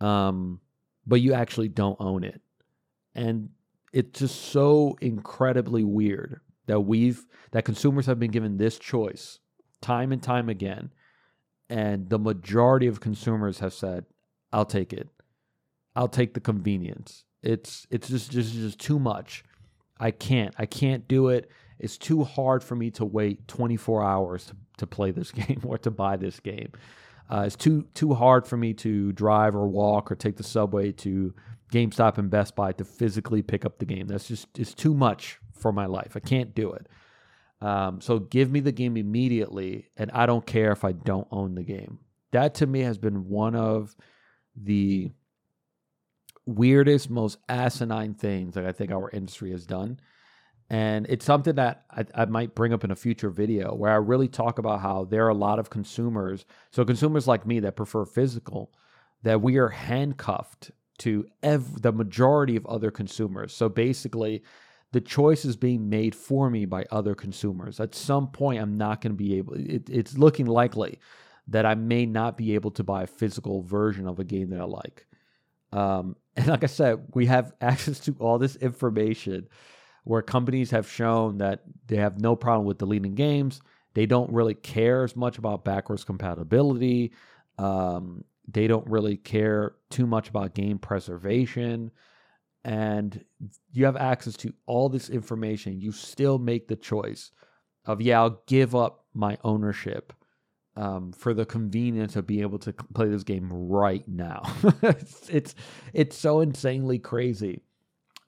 Um, 0.00 0.60
but 1.06 1.22
you 1.22 1.32
actually 1.32 1.68
don't 1.68 1.96
own 2.00 2.22
it, 2.22 2.40
and 3.14 3.48
it's 3.92 4.18
just 4.18 4.52
so 4.52 4.96
incredibly 5.00 5.84
weird 5.84 6.40
that 6.66 6.80
we've 6.80 7.24
that 7.52 7.64
consumers 7.64 8.06
have 8.06 8.20
been 8.20 8.30
given 8.30 8.58
this 8.58 8.78
choice 8.78 9.38
time 9.80 10.12
and 10.12 10.22
time 10.22 10.48
again, 10.48 10.90
and 11.70 12.10
the 12.10 12.18
majority 12.18 12.86
of 12.86 13.00
consumers 13.00 13.60
have 13.60 13.72
said, 13.72 14.04
"I'll 14.52 14.66
take 14.66 14.92
it. 14.92 15.08
I'll 15.96 16.08
take 16.08 16.34
the 16.34 16.40
convenience." 16.40 17.24
It's 17.42 17.86
it's 17.90 18.08
just 18.08 18.30
just 18.30 18.52
just 18.52 18.78
too 18.78 18.98
much. 18.98 19.44
I 20.00 20.10
can't. 20.10 20.54
I 20.58 20.66
can't 20.66 21.06
do 21.08 21.28
it. 21.28 21.50
It's 21.78 21.98
too 21.98 22.24
hard 22.24 22.64
for 22.64 22.74
me 22.74 22.90
to 22.92 23.04
wait 23.04 23.46
24 23.46 24.02
hours 24.02 24.46
to, 24.46 24.56
to 24.78 24.86
play 24.86 25.10
this 25.10 25.30
game 25.32 25.60
or 25.64 25.78
to 25.78 25.90
buy 25.90 26.16
this 26.16 26.40
game. 26.40 26.72
Uh, 27.30 27.44
it's 27.46 27.56
too 27.56 27.86
too 27.94 28.14
hard 28.14 28.46
for 28.46 28.56
me 28.56 28.74
to 28.74 29.12
drive 29.12 29.54
or 29.54 29.68
walk 29.68 30.10
or 30.10 30.14
take 30.14 30.36
the 30.36 30.42
subway 30.42 30.92
to 30.92 31.34
GameStop 31.70 32.18
and 32.18 32.30
Best 32.30 32.56
Buy 32.56 32.72
to 32.72 32.84
physically 32.84 33.42
pick 33.42 33.64
up 33.64 33.78
the 33.78 33.84
game. 33.84 34.06
That's 34.06 34.26
just 34.26 34.46
it's 34.58 34.74
too 34.74 34.94
much 34.94 35.38
for 35.52 35.72
my 35.72 35.86
life. 35.86 36.12
I 36.16 36.20
can't 36.20 36.54
do 36.54 36.72
it. 36.72 36.86
Um, 37.60 38.00
so 38.00 38.18
give 38.18 38.50
me 38.50 38.60
the 38.60 38.72
game 38.72 38.96
immediately, 38.96 39.90
and 39.96 40.10
I 40.12 40.26
don't 40.26 40.46
care 40.46 40.72
if 40.72 40.84
I 40.84 40.92
don't 40.92 41.28
own 41.30 41.54
the 41.54 41.64
game. 41.64 41.98
That 42.30 42.54
to 42.56 42.66
me 42.66 42.80
has 42.80 42.98
been 42.98 43.28
one 43.28 43.54
of 43.54 43.94
the 44.56 45.10
weirdest, 46.48 47.10
most 47.10 47.38
asinine 47.48 48.14
things 48.14 48.54
that 48.54 48.64
I 48.64 48.72
think 48.72 48.90
our 48.90 49.10
industry 49.10 49.50
has 49.50 49.66
done. 49.66 50.00
And 50.70 51.06
it's 51.08 51.24
something 51.24 51.54
that 51.56 51.84
I, 51.90 52.04
I, 52.14 52.24
might 52.26 52.54
bring 52.54 52.72
up 52.72 52.84
in 52.84 52.90
a 52.90 52.96
future 52.96 53.30
video 53.30 53.74
where 53.74 53.90
I 53.90 53.96
really 53.96 54.28
talk 54.28 54.58
about 54.58 54.80
how 54.80 55.04
there 55.04 55.24
are 55.24 55.30
a 55.30 55.34
lot 55.34 55.58
of 55.58 55.70
consumers, 55.70 56.44
so 56.70 56.84
consumers 56.84 57.26
like 57.26 57.46
me 57.46 57.60
that 57.60 57.76
prefer 57.76 58.04
physical, 58.04 58.70
that 59.22 59.40
we 59.40 59.56
are 59.56 59.68
handcuffed 59.68 60.70
to 60.98 61.26
ev- 61.42 61.80
the 61.80 61.92
majority 61.92 62.56
of 62.56 62.66
other 62.66 62.90
consumers. 62.90 63.54
So 63.54 63.70
basically, 63.70 64.42
the 64.92 65.00
choice 65.00 65.44
is 65.44 65.56
being 65.56 65.88
made 65.88 66.14
for 66.14 66.50
me 66.50 66.66
by 66.66 66.84
other 66.90 67.14
consumers. 67.14 67.80
At 67.80 67.94
some 67.94 68.28
point, 68.28 68.60
I'm 68.60 68.76
not 68.76 69.00
going 69.00 69.12
to 69.12 69.16
be 69.16 69.36
able, 69.36 69.54
it, 69.54 69.88
it's 69.88 70.18
looking 70.18 70.46
likely 70.46 70.98
that 71.46 71.64
I 71.64 71.74
may 71.74 72.04
not 72.04 72.36
be 72.36 72.54
able 72.54 72.70
to 72.72 72.84
buy 72.84 73.04
a 73.04 73.06
physical 73.06 73.62
version 73.62 74.06
of 74.06 74.18
a 74.18 74.24
game 74.24 74.50
that 74.50 74.60
I 74.60 74.64
like. 74.64 75.06
Um, 75.72 76.16
and 76.36 76.46
like 76.48 76.64
I 76.64 76.68
said, 76.68 77.08
we 77.14 77.26
have 77.26 77.52
access 77.60 78.00
to 78.00 78.14
all 78.20 78.38
this 78.38 78.56
information 78.56 79.48
where 80.04 80.22
companies 80.22 80.70
have 80.70 80.88
shown 80.90 81.38
that 81.38 81.62
they 81.86 81.96
have 81.96 82.20
no 82.20 82.36
problem 82.36 82.66
with 82.66 82.78
deleting 82.78 83.14
games. 83.14 83.60
They 83.94 84.06
don't 84.06 84.32
really 84.32 84.54
care 84.54 85.04
as 85.04 85.16
much 85.16 85.38
about 85.38 85.64
backwards 85.64 86.04
compatibility. 86.04 87.12
Um, 87.58 88.24
they 88.46 88.66
don't 88.66 88.86
really 88.88 89.16
care 89.16 89.74
too 89.90 90.06
much 90.06 90.28
about 90.30 90.54
game 90.54 90.78
preservation. 90.78 91.90
and 92.64 93.24
you 93.72 93.84
have 93.84 93.96
access 93.96 94.36
to 94.36 94.52
all 94.66 94.88
this 94.88 95.10
information, 95.10 95.80
you 95.80 95.92
still 95.92 96.38
make 96.38 96.68
the 96.68 96.76
choice 96.76 97.30
of, 97.84 98.00
yeah, 98.00 98.20
I'll 98.20 98.42
give 98.46 98.74
up 98.74 99.04
my 99.14 99.38
ownership 99.44 100.12
um, 100.78 101.12
for 101.12 101.34
the 101.34 101.44
convenience 101.44 102.14
of 102.14 102.24
being 102.24 102.42
able 102.42 102.60
to 102.60 102.72
play 102.72 103.08
this 103.08 103.24
game 103.24 103.48
right 103.50 104.06
now. 104.06 104.42
it's, 104.82 105.28
it's, 105.28 105.54
it's 105.92 106.16
so 106.16 106.40
insanely 106.40 107.00
crazy 107.00 107.62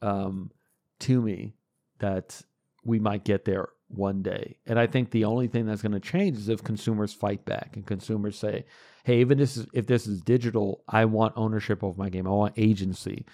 um, 0.03 0.51
to 0.99 1.23
me 1.23 1.55
that 2.01 2.43
we 2.85 2.99
might 2.99 3.25
get 3.25 3.45
there 3.45 3.69
one 3.87 4.21
day. 4.23 4.57
And 4.67 4.81
I 4.81 4.89
think 4.89 5.11
the 5.11 5.27
only 5.27 5.47
thing 5.47 5.65
that's 5.65 5.81
going 5.81 5.93
to 5.93 6.01
change 6.01 6.39
is 6.39 6.49
if 6.49 6.65
consumers 6.65 7.13
fight 7.13 7.45
back 7.45 7.77
and 7.77 7.87
consumers 7.87 8.37
say, 8.37 8.65
"Hey, 9.05 9.21
even 9.21 9.39
this 9.39 9.57
is, 9.57 9.67
if 9.73 9.87
this 9.87 10.09
is 10.09 10.21
digital, 10.21 10.83
I 10.89 11.05
want 11.05 11.35
ownership 11.37 11.85
of 11.85 11.99
my 11.99 12.09
game. 12.09 12.27
I 12.27 12.31
want 12.31 12.55
agency. 12.57 13.27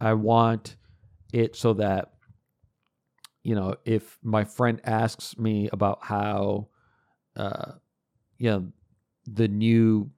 I 0.00 0.12
want 0.12 0.76
it 1.32 1.56
so 1.56 1.72
that 1.74 2.12
you 3.42 3.54
know, 3.54 3.76
if 3.86 4.18
my 4.22 4.44
friend 4.44 4.80
asks 4.84 5.38
me 5.38 5.70
about 5.72 6.00
how 6.02 6.68
uh 7.36 7.72
you 8.38 8.50
know 8.50 8.72
the 9.26 9.48
new 9.48 10.10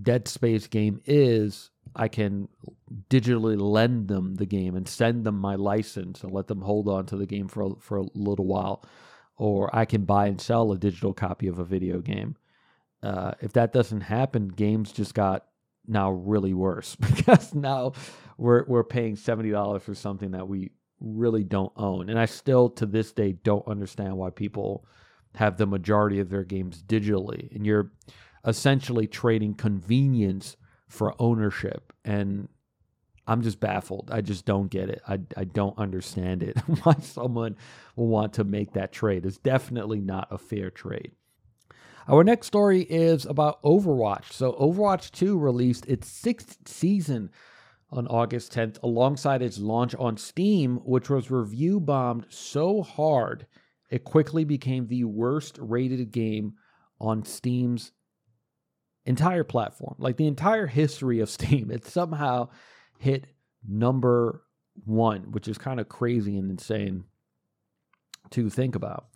Dead 0.00 0.28
Space 0.28 0.66
game 0.66 1.00
is, 1.04 1.70
I 1.94 2.08
can 2.08 2.48
digitally 3.08 3.60
lend 3.60 4.08
them 4.08 4.34
the 4.34 4.46
game 4.46 4.74
and 4.74 4.88
send 4.88 5.24
them 5.24 5.38
my 5.38 5.54
license 5.54 6.22
and 6.22 6.32
let 6.32 6.48
them 6.48 6.62
hold 6.62 6.88
on 6.88 7.06
to 7.06 7.16
the 7.16 7.26
game 7.26 7.48
for 7.48 7.76
for 7.80 7.98
a 7.98 8.06
little 8.14 8.46
while, 8.46 8.84
or 9.36 9.74
I 9.74 9.84
can 9.84 10.04
buy 10.04 10.26
and 10.26 10.40
sell 10.40 10.72
a 10.72 10.78
digital 10.78 11.14
copy 11.14 11.46
of 11.46 11.58
a 11.58 11.64
video 11.64 12.00
game. 12.00 12.36
Uh, 13.02 13.32
if 13.40 13.52
that 13.52 13.72
doesn't 13.72 14.00
happen, 14.02 14.48
games 14.48 14.90
just 14.90 15.14
got 15.14 15.46
now 15.86 16.10
really 16.10 16.54
worse 16.54 16.96
because 17.16 17.54
now 17.54 17.92
we're 18.38 18.64
we're 18.64 18.84
paying 18.84 19.16
seventy 19.16 19.50
dollars 19.50 19.82
for 19.82 19.94
something 19.94 20.32
that 20.32 20.48
we 20.48 20.72
really 21.00 21.44
don't 21.44 21.72
own, 21.76 22.08
and 22.10 22.18
I 22.18 22.24
still 22.26 22.70
to 22.70 22.86
this 22.86 23.12
day 23.12 23.32
don't 23.32 23.66
understand 23.68 24.16
why 24.16 24.30
people 24.30 24.86
have 25.36 25.56
the 25.56 25.66
majority 25.66 26.20
of 26.20 26.30
their 26.30 26.44
games 26.44 26.82
digitally, 26.82 27.54
and 27.54 27.66
you're 27.66 27.90
essentially 28.46 29.06
trading 29.06 29.54
convenience 29.54 30.56
for 30.88 31.14
ownership 31.18 31.92
and 32.04 32.48
I'm 33.26 33.42
just 33.42 33.58
baffled. 33.58 34.10
I 34.12 34.20
just 34.20 34.44
don't 34.44 34.70
get 34.70 34.90
it. 34.90 35.00
I, 35.08 35.18
I 35.36 35.44
don't 35.44 35.78
understand 35.78 36.42
it. 36.42 36.58
Why 36.82 36.94
someone 37.00 37.56
will 37.96 38.08
want 38.08 38.34
to 38.34 38.44
make 38.44 38.74
that 38.74 38.92
trade. 38.92 39.24
It's 39.24 39.38
definitely 39.38 40.00
not 40.00 40.28
a 40.30 40.38
fair 40.38 40.70
trade. 40.70 41.12
Our 42.06 42.22
next 42.22 42.48
story 42.48 42.82
is 42.82 43.24
about 43.24 43.62
Overwatch. 43.62 44.32
So, 44.32 44.52
Overwatch 44.52 45.10
2 45.12 45.38
released 45.38 45.86
its 45.86 46.06
sixth 46.06 46.68
season 46.68 47.30
on 47.90 48.06
August 48.08 48.52
10th 48.52 48.82
alongside 48.82 49.40
its 49.40 49.58
launch 49.58 49.94
on 49.94 50.18
Steam, 50.18 50.76
which 50.84 51.08
was 51.08 51.30
review 51.30 51.80
bombed 51.80 52.26
so 52.28 52.82
hard 52.82 53.46
it 53.94 54.02
quickly 54.02 54.42
became 54.42 54.88
the 54.88 55.04
worst 55.04 55.56
rated 55.60 56.10
game 56.10 56.54
on 57.00 57.24
Steam's 57.24 57.92
entire 59.06 59.44
platform, 59.44 59.94
like 59.98 60.16
the 60.16 60.26
entire 60.26 60.66
history 60.66 61.20
of 61.20 61.30
Steam. 61.38 61.70
It 61.70 61.86
somehow 61.86 62.48
hit 62.98 63.26
number 63.64 64.42
one, 64.84 65.30
which 65.30 65.46
is 65.46 65.58
kind 65.58 65.78
of 65.78 65.88
crazy 65.88 66.36
and 66.36 66.50
insane 66.50 67.04
to 68.30 68.50
think 68.50 68.74
about. 68.74 69.06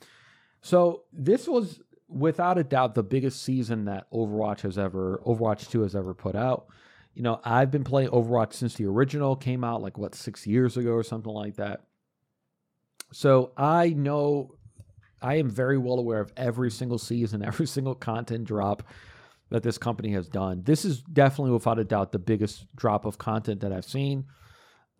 So 0.60 1.02
this 1.12 1.48
was 1.48 1.80
without 2.06 2.56
a 2.56 2.62
doubt 2.62 2.94
the 2.94 3.02
biggest 3.02 3.42
season 3.42 3.86
that 3.86 4.08
Overwatch 4.12 4.60
has 4.60 4.78
ever 4.78 5.20
Overwatch 5.26 5.68
2 5.70 5.82
has 5.82 5.96
ever 5.96 6.14
put 6.14 6.36
out. 6.36 6.68
You 7.14 7.24
know, 7.24 7.40
I've 7.44 7.72
been 7.72 7.82
playing 7.82 8.10
Overwatch 8.10 8.52
since 8.52 8.74
the 8.74 8.86
original 8.86 9.34
came 9.34 9.64
out 9.64 9.82
like 9.82 9.98
what 9.98 10.14
6 10.14 10.46
years 10.46 10.76
ago 10.76 10.92
or 10.92 11.02
something 11.02 11.32
like 11.32 11.56
that. 11.56 11.82
So 13.12 13.50
I 13.56 13.90
know 13.90 14.54
I 15.20 15.36
am 15.36 15.50
very 15.50 15.78
well 15.78 15.98
aware 15.98 16.20
of 16.20 16.32
every 16.36 16.70
single 16.70 16.98
season, 16.98 17.42
every 17.44 17.66
single 17.66 17.94
content 17.94 18.44
drop 18.44 18.82
that 19.50 19.62
this 19.62 19.78
company 19.78 20.12
has 20.12 20.28
done. 20.28 20.62
This 20.64 20.84
is 20.84 21.02
definitely, 21.02 21.52
without 21.52 21.78
a 21.78 21.84
doubt, 21.84 22.12
the 22.12 22.18
biggest 22.18 22.66
drop 22.76 23.04
of 23.04 23.18
content 23.18 23.60
that 23.60 23.72
I've 23.72 23.84
seen. 23.84 24.26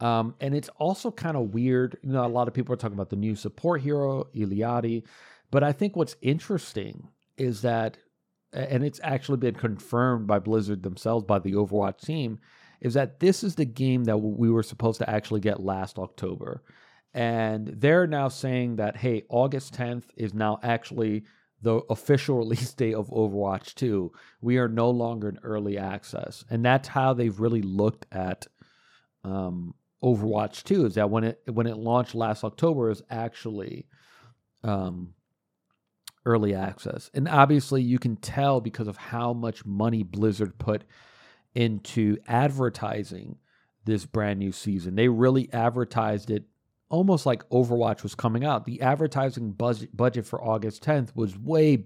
Um, 0.01 0.35
and 0.41 0.55
it's 0.55 0.71
also 0.77 1.11
kind 1.11 1.37
of 1.37 1.55
weird. 1.55 1.99
You 2.03 2.13
know, 2.13 2.25
a 2.25 2.29
lot 2.29 2.49
of 2.49 2.55
people 2.55 2.73
are 2.73 2.77
talking 2.77 2.95
about 2.95 3.11
the 3.11 3.17
new 3.17 3.35
support 3.35 3.83
hero, 3.83 4.25
Illari. 4.35 5.05
But 5.51 5.65
I 5.65 5.73
think 5.73 5.97
what's 5.97 6.17
interesting 6.23 7.09
is 7.37 7.63
that, 7.63 7.99
and 8.53 8.85
it's 8.85 9.01
actually 9.03 9.39
been 9.39 9.55
confirmed 9.55 10.27
by 10.27 10.39
Blizzard 10.39 10.83
themselves, 10.83 11.25
by 11.25 11.39
the 11.39 11.53
Overwatch 11.53 12.01
team, 12.01 12.39
is 12.81 12.95
that 12.95 13.21
this 13.21 13.43
is 13.43 13.55
the 13.55 13.65
game 13.65 14.05
that 14.05 14.19
we 14.19 14.51
were 14.51 14.63
supposed 14.63 14.99
to 14.99 15.11
actually 15.11 15.41
get 15.41 15.61
last 15.61 15.99
October. 15.99 16.63
And 17.15 17.69
they're 17.69 18.07
now 18.07 18.29
saying 18.29 18.77
that, 18.77 18.97
hey, 18.97 19.25
August 19.29 19.75
10th 19.75 20.05
is 20.17 20.35
now 20.35 20.59
actually 20.63 21.25
the 21.63 21.81
official 21.91 22.39
release 22.39 22.73
date 22.75 22.95
of 22.95 23.09
Overwatch 23.09 23.75
2. 23.75 24.13
We 24.41 24.59
are 24.59 24.69
no 24.69 24.91
longer 24.91 25.29
in 25.29 25.39
early 25.43 25.79
access. 25.79 26.45
And 26.51 26.65
that's 26.65 26.89
how 26.89 27.15
they've 27.15 27.39
really 27.39 27.63
looked 27.63 28.07
at 28.13 28.47
um, 29.25 29.75
Overwatch 30.03 30.63
2 30.63 30.87
is 30.87 30.95
that 30.95 31.11
when 31.11 31.25
it 31.25 31.41
when 31.47 31.67
it 31.67 31.77
launched 31.77 32.15
last 32.15 32.45
October 32.45 32.91
is 32.91 33.03
actually 33.11 33.87
um, 34.63 35.15
early 36.25 36.55
access. 36.55 37.11
And 37.15 37.27
obviously 37.27 37.83
you 37.83 37.99
can 37.99 38.17
tell 38.17 38.61
because 38.61 38.87
of 38.87 38.97
how 38.97 39.33
much 39.33 39.65
money 39.65 40.05
Blizzard 40.05 40.59
put 40.59 40.85
into 41.55 42.19
advertising 42.29 43.39
this 43.85 44.07
brand 44.07 44.39
new 44.39 44.53
season. 44.53 44.95
They 44.95 45.09
really 45.09 45.53
advertised 45.53 46.31
it 46.31 46.45
almost 46.89 47.27
like 47.27 47.49
Overwatch 47.51 48.03
was 48.03 48.15
coming 48.15 48.45
out. 48.45 48.65
The 48.65 48.81
advertising 48.81 49.53
budget 49.53 49.97
budget 49.97 50.27
for 50.27 50.43
August 50.43 50.83
10th 50.85 51.15
was 51.15 51.39
way 51.39 51.85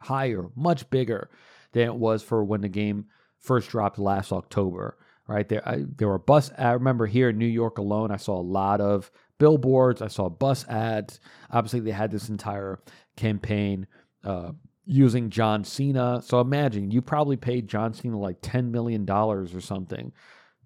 higher, 0.00 0.46
much 0.54 0.88
bigger 0.90 1.30
than 1.72 1.86
it 1.86 1.94
was 1.94 2.22
for 2.22 2.44
when 2.44 2.60
the 2.60 2.68
game 2.68 3.06
first 3.38 3.70
dropped 3.70 3.98
last 3.98 4.32
October. 4.32 4.98
Right 5.28 5.48
there, 5.48 5.66
I, 5.66 5.84
there 5.96 6.08
were 6.08 6.18
bus. 6.18 6.50
I 6.58 6.72
remember 6.72 7.06
here 7.06 7.30
in 7.30 7.38
New 7.38 7.46
York 7.46 7.78
alone, 7.78 8.10
I 8.10 8.16
saw 8.16 8.38
a 8.38 8.42
lot 8.42 8.80
of 8.80 9.10
billboards. 9.38 10.02
I 10.02 10.08
saw 10.08 10.28
bus 10.28 10.66
ads. 10.68 11.20
Obviously, 11.50 11.80
they 11.80 11.92
had 11.92 12.10
this 12.10 12.28
entire 12.28 12.80
campaign 13.16 13.86
uh, 14.24 14.50
using 14.84 15.30
John 15.30 15.62
Cena. 15.64 16.20
So 16.24 16.40
imagine 16.40 16.90
you 16.90 17.00
probably 17.02 17.36
paid 17.36 17.68
John 17.68 17.94
Cena 17.94 18.18
like 18.18 18.38
ten 18.42 18.72
million 18.72 19.04
dollars 19.04 19.54
or 19.54 19.60
something 19.60 20.12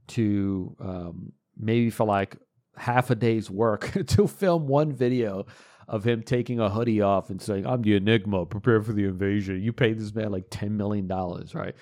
to 0.08 0.74
um, 0.80 1.32
maybe 1.58 1.90
for 1.90 2.06
like 2.06 2.36
half 2.76 3.10
a 3.10 3.14
day's 3.14 3.50
work 3.50 3.92
to 4.06 4.26
film 4.26 4.66
one 4.66 4.92
video 4.92 5.46
of 5.88 6.04
him 6.04 6.22
taking 6.22 6.58
a 6.58 6.68
hoodie 6.68 7.00
off 7.00 7.30
and 7.30 7.40
saying, 7.40 7.66
I'm 7.66 7.82
the 7.82 7.94
Enigma, 7.94 8.46
prepare 8.46 8.82
for 8.82 8.92
the 8.92 9.04
invasion. 9.04 9.62
You 9.62 9.72
paid 9.72 9.98
this 9.98 10.14
man 10.14 10.32
like 10.32 10.50
$10 10.50 10.70
million, 10.72 11.06
right? 11.54 11.74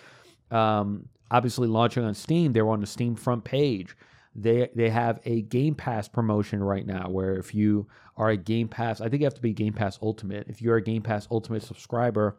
Um, 0.51 1.09
obviously, 1.31 1.69
launching 1.69 2.05
on 2.05 2.15
Steam, 2.15 2.53
they're 2.53 2.69
on 2.69 2.81
the 2.81 2.87
Steam 2.87 3.17
front 3.17 3.45
page. 3.45 3.97
They, 4.35 4.69
they 4.75 4.91
have 4.91 5.21
a 5.25 5.43
Game 5.43 5.75
Pass 5.75 6.09
promotion 6.09 6.63
right 6.63 6.85
now 6.85 7.09
where 7.09 7.37
if 7.37 7.55
you 7.55 7.87
are 8.17 8.31
a 8.31 8.37
Game 8.37 8.69
Pass, 8.69 9.01
I 9.01 9.09
think 9.09 9.21
you 9.21 9.27
have 9.27 9.35
to 9.35 9.41
be 9.41 9.53
Game 9.53 9.73
Pass 9.73 9.99
Ultimate. 10.03 10.49
If 10.49 10.61
you're 10.61 10.77
a 10.77 10.83
Game 10.83 11.03
Pass 11.03 11.27
Ultimate 11.31 11.63
subscriber 11.63 12.39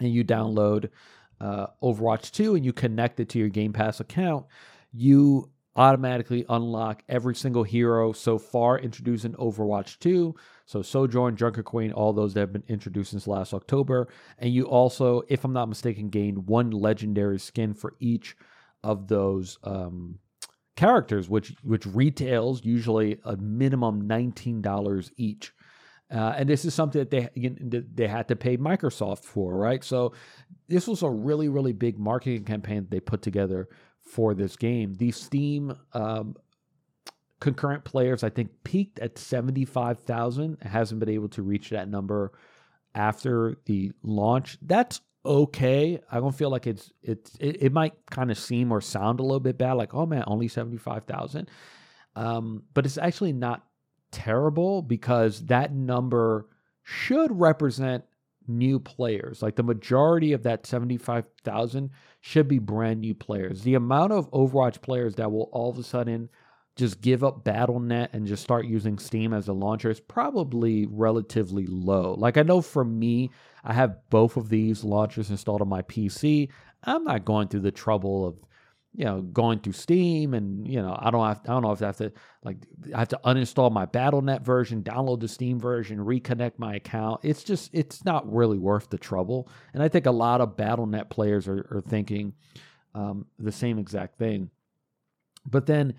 and 0.00 0.12
you 0.12 0.24
download 0.24 0.90
uh, 1.40 1.68
Overwatch 1.82 2.30
2 2.32 2.56
and 2.56 2.64
you 2.64 2.72
connect 2.72 3.20
it 3.20 3.28
to 3.30 3.38
your 3.38 3.48
Game 3.48 3.72
Pass 3.72 4.00
account, 4.00 4.46
you 4.92 5.50
automatically 5.76 6.44
unlock 6.48 7.02
every 7.08 7.34
single 7.34 7.62
hero 7.62 8.12
so 8.12 8.38
far 8.38 8.78
introduced 8.78 9.24
in 9.24 9.32
Overwatch 9.34 9.98
2. 10.00 10.34
So 10.66 10.82
Sojourn, 10.82 11.36
Junker 11.36 11.62
Queen, 11.62 11.92
all 11.92 12.12
those 12.12 12.34
that 12.34 12.40
have 12.40 12.52
been 12.52 12.64
introduced 12.68 13.12
since 13.12 13.26
last 13.26 13.54
October. 13.54 14.08
And 14.38 14.52
you 14.52 14.64
also, 14.64 15.22
if 15.28 15.44
I'm 15.44 15.52
not 15.52 15.68
mistaken, 15.68 16.08
gained 16.10 16.46
one 16.46 16.70
legendary 16.70 17.38
skin 17.38 17.74
for 17.74 17.94
each 18.00 18.36
of 18.84 19.08
those 19.08 19.58
um, 19.64 20.18
characters, 20.76 21.28
which 21.28 21.54
which 21.62 21.86
retails 21.86 22.64
usually 22.64 23.18
a 23.24 23.36
minimum 23.36 24.08
$19 24.08 25.10
each. 25.16 25.52
Uh, 26.12 26.34
and 26.36 26.48
this 26.48 26.66
is 26.66 26.74
something 26.74 26.98
that 26.98 27.10
they 27.10 27.28
they 27.94 28.06
had 28.06 28.28
to 28.28 28.36
pay 28.36 28.58
Microsoft 28.58 29.24
for, 29.24 29.56
right? 29.56 29.82
So 29.82 30.12
this 30.68 30.86
was 30.86 31.02
a 31.02 31.08
really 31.08 31.48
really 31.48 31.72
big 31.72 31.98
marketing 31.98 32.44
campaign 32.44 32.82
that 32.82 32.90
they 32.90 33.00
put 33.00 33.22
together 33.22 33.68
for 34.12 34.34
this 34.34 34.56
game. 34.56 34.92
The 34.94 35.10
Steam 35.10 35.74
um, 35.94 36.36
concurrent 37.40 37.84
players, 37.84 38.22
I 38.22 38.28
think, 38.28 38.50
peaked 38.62 38.98
at 38.98 39.16
75,000. 39.16 40.58
It 40.60 40.66
hasn't 40.66 41.00
been 41.00 41.08
able 41.08 41.30
to 41.30 41.42
reach 41.42 41.70
that 41.70 41.88
number 41.88 42.32
after 42.94 43.56
the 43.64 43.92
launch. 44.02 44.58
That's 44.60 45.00
okay. 45.24 45.98
I 46.10 46.20
don't 46.20 46.34
feel 46.34 46.50
like 46.50 46.66
it's 46.66 46.92
it's 47.02 47.34
it, 47.40 47.62
it 47.62 47.72
might 47.72 47.94
kind 48.10 48.30
of 48.30 48.38
seem 48.38 48.70
or 48.70 48.82
sound 48.82 49.18
a 49.18 49.22
little 49.22 49.40
bit 49.40 49.56
bad, 49.56 49.74
like 49.74 49.94
oh 49.94 50.04
man, 50.04 50.24
only 50.26 50.48
seventy 50.48 50.76
five 50.76 51.04
thousand. 51.04 51.48
Um, 52.14 52.64
but 52.74 52.84
it's 52.84 52.98
actually 52.98 53.32
not 53.32 53.64
terrible 54.10 54.82
because 54.82 55.46
that 55.46 55.72
number 55.72 56.48
should 56.82 57.40
represent 57.40 58.04
new 58.46 58.78
players. 58.78 59.42
Like 59.42 59.56
the 59.56 59.62
majority 59.62 60.32
of 60.32 60.42
that 60.42 60.66
75,000 60.66 61.90
should 62.20 62.48
be 62.48 62.58
brand 62.58 63.00
new 63.00 63.14
players. 63.14 63.62
The 63.62 63.74
amount 63.74 64.12
of 64.12 64.30
Overwatch 64.30 64.82
players 64.82 65.16
that 65.16 65.30
will 65.30 65.48
all 65.52 65.70
of 65.70 65.78
a 65.78 65.82
sudden 65.82 66.28
just 66.76 67.00
give 67.00 67.22
up 67.22 67.44
BattleNet 67.44 68.08
and 68.12 68.26
just 68.26 68.42
start 68.42 68.66
using 68.66 68.98
Steam 68.98 69.32
as 69.32 69.48
a 69.48 69.52
launcher 69.52 69.90
is 69.90 70.00
probably 70.00 70.86
relatively 70.86 71.66
low. 71.66 72.14
Like 72.14 72.36
I 72.38 72.42
know 72.42 72.62
for 72.62 72.84
me, 72.84 73.30
I 73.62 73.74
have 73.74 73.98
both 74.10 74.36
of 74.36 74.48
these 74.48 74.82
launchers 74.82 75.30
installed 75.30 75.60
on 75.60 75.68
my 75.68 75.82
PC. 75.82 76.48
I'm 76.84 77.04
not 77.04 77.24
going 77.24 77.48
through 77.48 77.60
the 77.60 77.70
trouble 77.70 78.26
of 78.26 78.36
you 78.94 79.04
know 79.04 79.22
going 79.22 79.58
through 79.58 79.72
Steam 79.72 80.34
and 80.34 80.66
you 80.68 80.80
know 80.80 80.96
I 80.98 81.10
don't 81.10 81.26
have 81.26 81.40
I 81.44 81.52
don't 81.52 81.62
know 81.62 81.72
if 81.72 81.82
I 81.82 81.86
have 81.86 81.96
to 81.98 82.12
like 82.44 82.58
I 82.94 82.98
have 83.00 83.08
to 83.08 83.20
uninstall 83.24 83.72
my 83.72 83.86
BattleNet 83.86 84.42
version, 84.42 84.82
download 84.82 85.20
the 85.20 85.28
Steam 85.28 85.58
version, 85.58 85.98
reconnect 85.98 86.58
my 86.58 86.74
account. 86.74 87.20
It's 87.22 87.42
just 87.42 87.70
it's 87.72 88.04
not 88.04 88.30
really 88.30 88.58
worth 88.58 88.90
the 88.90 88.98
trouble. 88.98 89.48
And 89.72 89.82
I 89.82 89.88
think 89.88 90.06
a 90.06 90.10
lot 90.10 90.40
of 90.40 90.56
BattleNet 90.56 91.08
players 91.08 91.48
are, 91.48 91.66
are 91.70 91.82
thinking 91.86 92.34
um, 92.94 93.26
the 93.38 93.52
same 93.52 93.78
exact 93.78 94.18
thing. 94.18 94.50
But 95.46 95.66
then 95.66 95.94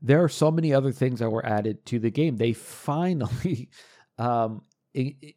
there 0.00 0.22
are 0.22 0.28
so 0.28 0.50
many 0.50 0.72
other 0.72 0.92
things 0.92 1.18
that 1.18 1.30
were 1.30 1.44
added 1.44 1.84
to 1.86 1.98
the 1.98 2.10
game. 2.10 2.36
They 2.36 2.52
finally 2.52 3.70
um, 4.18 4.62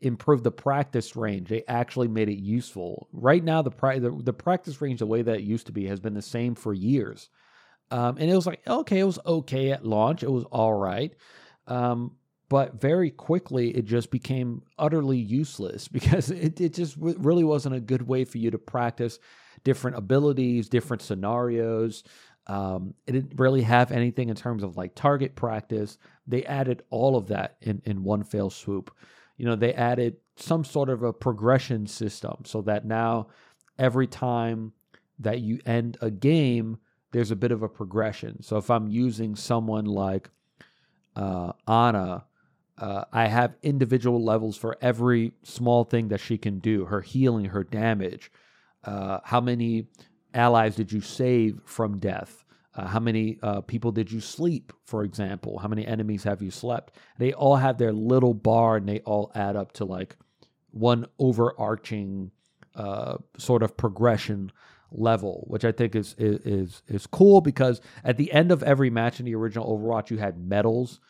improved 0.01 0.43
the 0.43 0.51
practice 0.51 1.15
range. 1.15 1.49
They 1.49 1.63
actually 1.67 2.07
made 2.07 2.29
it 2.29 2.39
useful. 2.39 3.07
Right 3.11 3.43
now, 3.43 3.61
the, 3.61 3.71
pri- 3.71 3.99
the, 3.99 4.11
the 4.11 4.33
practice 4.33 4.81
range, 4.81 4.99
the 4.99 5.05
way 5.05 5.21
that 5.21 5.37
it 5.37 5.43
used 5.43 5.67
to 5.67 5.71
be, 5.71 5.87
has 5.87 5.99
been 5.99 6.13
the 6.13 6.21
same 6.21 6.55
for 6.55 6.73
years. 6.73 7.29
Um, 7.91 8.17
and 8.19 8.29
it 8.29 8.35
was 8.35 8.45
like 8.45 8.61
okay, 8.67 8.99
it 8.99 9.03
was 9.03 9.19
okay 9.25 9.71
at 9.71 9.85
launch. 9.85 10.23
It 10.23 10.31
was 10.31 10.43
all 10.45 10.73
right. 10.73 11.13
Um, 11.67 12.15
but 12.49 12.81
very 12.81 13.11
quickly 13.11 13.69
it 13.69 13.85
just 13.85 14.09
became 14.09 14.63
utterly 14.77 15.17
useless 15.17 15.87
because 15.89 16.31
it, 16.31 16.59
it 16.59 16.73
just 16.73 16.95
really 16.97 17.43
wasn't 17.43 17.75
a 17.75 17.79
good 17.79 18.07
way 18.07 18.25
for 18.25 18.37
you 18.39 18.51
to 18.51 18.57
practice 18.57 19.19
different 19.63 19.97
abilities, 19.97 20.69
different 20.69 21.01
scenarios. 21.01 22.03
Um, 22.47 22.95
it 23.05 23.11
didn't 23.11 23.39
really 23.39 23.61
have 23.61 23.91
anything 23.91 24.29
in 24.29 24.35
terms 24.35 24.63
of 24.63 24.75
like 24.75 24.95
target 24.95 25.35
practice. 25.35 25.97
They 26.25 26.43
added 26.45 26.83
all 26.89 27.15
of 27.15 27.27
that 27.27 27.57
in, 27.61 27.81
in 27.85 28.03
one 28.03 28.23
fell 28.23 28.49
swoop. 28.49 28.91
You 29.39 29.45
know, 29.45 29.55
they 29.55 29.73
added 29.73 30.17
some 30.35 30.63
sort 30.63 30.89
of 30.89 31.01
a 31.01 31.13
progression 31.13 31.87
system 31.87 32.43
so 32.45 32.61
that 32.63 32.85
now 32.85 33.27
every 33.79 34.05
time 34.05 34.73
that 35.17 35.39
you 35.39 35.59
end 35.65 35.97
a 36.01 36.11
game, 36.11 36.77
there's 37.11 37.31
a 37.31 37.35
bit 37.35 37.51
of 37.51 37.63
a 37.63 37.69
progression. 37.69 38.43
So 38.43 38.57
if 38.57 38.69
I'm 38.69 38.87
using 38.87 39.35
someone 39.35 39.85
like 39.85 40.29
uh, 41.15 41.53
Ana, 41.65 42.25
uh, 42.77 43.05
I 43.11 43.27
have 43.27 43.55
individual 43.63 44.23
levels 44.23 44.57
for 44.57 44.77
every 44.81 45.31
small 45.43 45.85
thing 45.85 46.09
that 46.09 46.19
she 46.19 46.37
can 46.37 46.59
do 46.59 46.85
her 46.85 47.01
healing, 47.01 47.45
her 47.45 47.63
damage, 47.63 48.31
uh, 48.83 49.19
how 49.23 49.41
many 49.41 49.87
allies 50.33 50.75
did 50.75 50.91
you 50.91 51.01
save 51.01 51.61
from 51.65 51.99
death? 51.99 52.43
Uh, 52.79 52.87
how 52.87 52.99
many 52.99 53.37
uh, 53.43 53.59
people 53.61 53.91
did 53.91 54.09
you 54.09 54.21
sleep, 54.21 54.71
for 54.85 55.03
example? 55.03 55.59
How 55.59 55.67
many 55.67 55.85
enemies 55.85 56.23
have 56.23 56.41
you 56.41 56.49
slept? 56.49 56.95
They 57.17 57.33
all 57.33 57.57
have 57.57 57.77
their 57.77 57.91
little 57.91 58.33
bar 58.33 58.77
and 58.77 58.87
they 58.87 58.99
all 59.01 59.31
add 59.35 59.57
up 59.57 59.73
to 59.73 59.85
like 59.85 60.15
one 60.71 61.05
overarching 61.19 62.31
uh, 62.75 63.17
sort 63.37 63.63
of 63.63 63.75
progression 63.75 64.53
level, 64.91 65.43
which 65.47 65.65
I 65.65 65.73
think 65.73 65.93
is, 65.93 66.15
is 66.17 66.81
is 66.87 67.05
cool 67.05 67.41
because 67.41 67.81
at 68.05 68.15
the 68.15 68.31
end 68.31 68.49
of 68.49 68.63
every 68.63 68.89
match 68.89 69.19
in 69.19 69.25
the 69.25 69.35
original 69.35 69.77
Overwatch, 69.77 70.09
you 70.09 70.17
had 70.17 70.39
medals, 70.39 71.01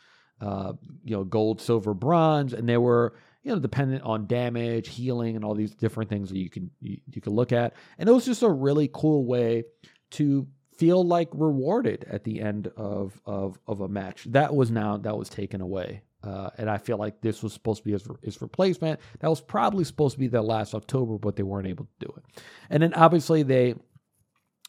uh, 0.41 0.73
you 1.03 1.15
know, 1.15 1.23
gold, 1.23 1.61
silver, 1.61 1.93
bronze, 1.93 2.53
and 2.53 2.67
they 2.67 2.77
were 2.77 3.13
you 3.43 3.51
know, 3.51 3.59
dependent 3.59 4.03
on 4.03 4.25
damage, 4.25 4.89
healing, 4.89 5.35
and 5.35 5.45
all 5.45 5.53
these 5.53 5.75
different 5.75 6.09
things 6.09 6.29
that 6.29 6.39
you 6.39 6.49
can 6.49 6.71
you, 6.81 6.97
you 7.11 7.21
can 7.21 7.33
look 7.33 7.51
at. 7.51 7.75
And 7.99 8.09
it 8.09 8.11
was 8.11 8.25
just 8.25 8.41
a 8.41 8.49
really 8.49 8.89
cool 8.91 9.25
way 9.25 9.65
to 10.11 10.47
feel 10.79 11.03
like 11.03 11.29
rewarded 11.33 12.05
at 12.09 12.23
the 12.23 12.41
end 12.41 12.71
of 12.77 13.19
of 13.25 13.59
of 13.67 13.81
a 13.81 13.87
match. 13.87 14.25
That 14.31 14.55
was 14.55 14.71
now 14.71 14.97
that 14.97 15.17
was 15.17 15.29
taken 15.29 15.61
away. 15.61 16.01
Uh, 16.21 16.49
and 16.57 16.69
I 16.69 16.77
feel 16.77 16.97
like 16.97 17.21
this 17.21 17.41
was 17.41 17.53
supposed 17.53 17.79
to 17.79 17.85
be 17.85 17.93
his, 17.93 18.05
his 18.21 18.41
replacement. 18.41 18.99
That 19.19 19.29
was 19.29 19.41
probably 19.41 19.85
supposed 19.85 20.15
to 20.15 20.19
be 20.19 20.27
there 20.27 20.41
last 20.41 20.73
October, 20.73 21.17
but 21.17 21.35
they 21.35 21.43
weren't 21.43 21.67
able 21.67 21.85
to 21.85 22.07
do 22.07 22.13
it. 22.17 22.43
And 22.69 22.83
then 22.83 22.93
obviously 22.93 23.41
they, 23.43 23.75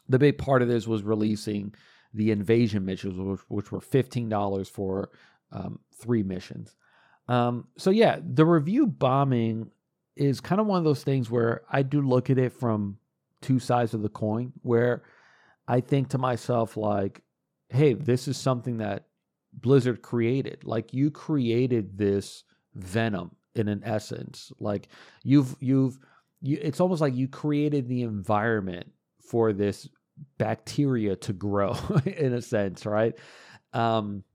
the 0.07 0.19
big 0.19 0.37
part 0.37 0.61
of 0.61 0.69
this 0.69 0.87
was 0.87 1.03
releasing 1.03 1.75
the 2.13 2.31
invasion 2.31 2.85
missions, 2.85 3.17
which, 3.17 3.41
which 3.49 3.71
were 3.71 3.81
fifteen 3.81 4.29
dollars 4.29 4.69
for 4.69 5.09
um, 5.51 5.79
three 6.01 6.23
missions. 6.23 6.75
Um, 7.27 7.67
so 7.77 7.89
yeah, 7.89 8.19
the 8.23 8.45
review 8.45 8.87
bombing 8.87 9.71
is 10.15 10.41
kind 10.41 10.61
of 10.61 10.67
one 10.67 10.77
of 10.77 10.85
those 10.85 11.03
things 11.03 11.29
where 11.29 11.63
I 11.69 11.83
do 11.83 12.01
look 12.01 12.29
at 12.29 12.37
it 12.37 12.53
from 12.53 12.97
two 13.41 13.59
sides 13.59 13.93
of 13.93 14.01
the 14.01 14.09
coin, 14.09 14.53
where 14.61 15.03
I 15.71 15.79
think 15.79 16.09
to 16.09 16.17
myself 16.17 16.75
like, 16.75 17.21
hey, 17.69 17.93
this 17.93 18.27
is 18.27 18.35
something 18.35 18.79
that 18.79 19.05
Blizzard 19.53 20.01
created. 20.01 20.65
Like 20.65 20.93
you 20.93 21.09
created 21.11 21.97
this 21.97 22.43
venom 22.75 23.37
in 23.55 23.69
an 23.69 23.81
essence. 23.85 24.51
Like 24.59 24.89
you've 25.23 25.55
you've 25.61 25.97
you, 26.41 26.59
it's 26.61 26.81
almost 26.81 26.99
like 26.99 27.15
you 27.15 27.29
created 27.29 27.87
the 27.87 28.01
environment 28.01 28.91
for 29.29 29.53
this 29.53 29.87
bacteria 30.37 31.15
to 31.15 31.31
grow 31.31 31.77
in 32.05 32.33
a 32.33 32.41
sense, 32.41 32.85
right? 32.85 33.17
Um, 33.71 34.25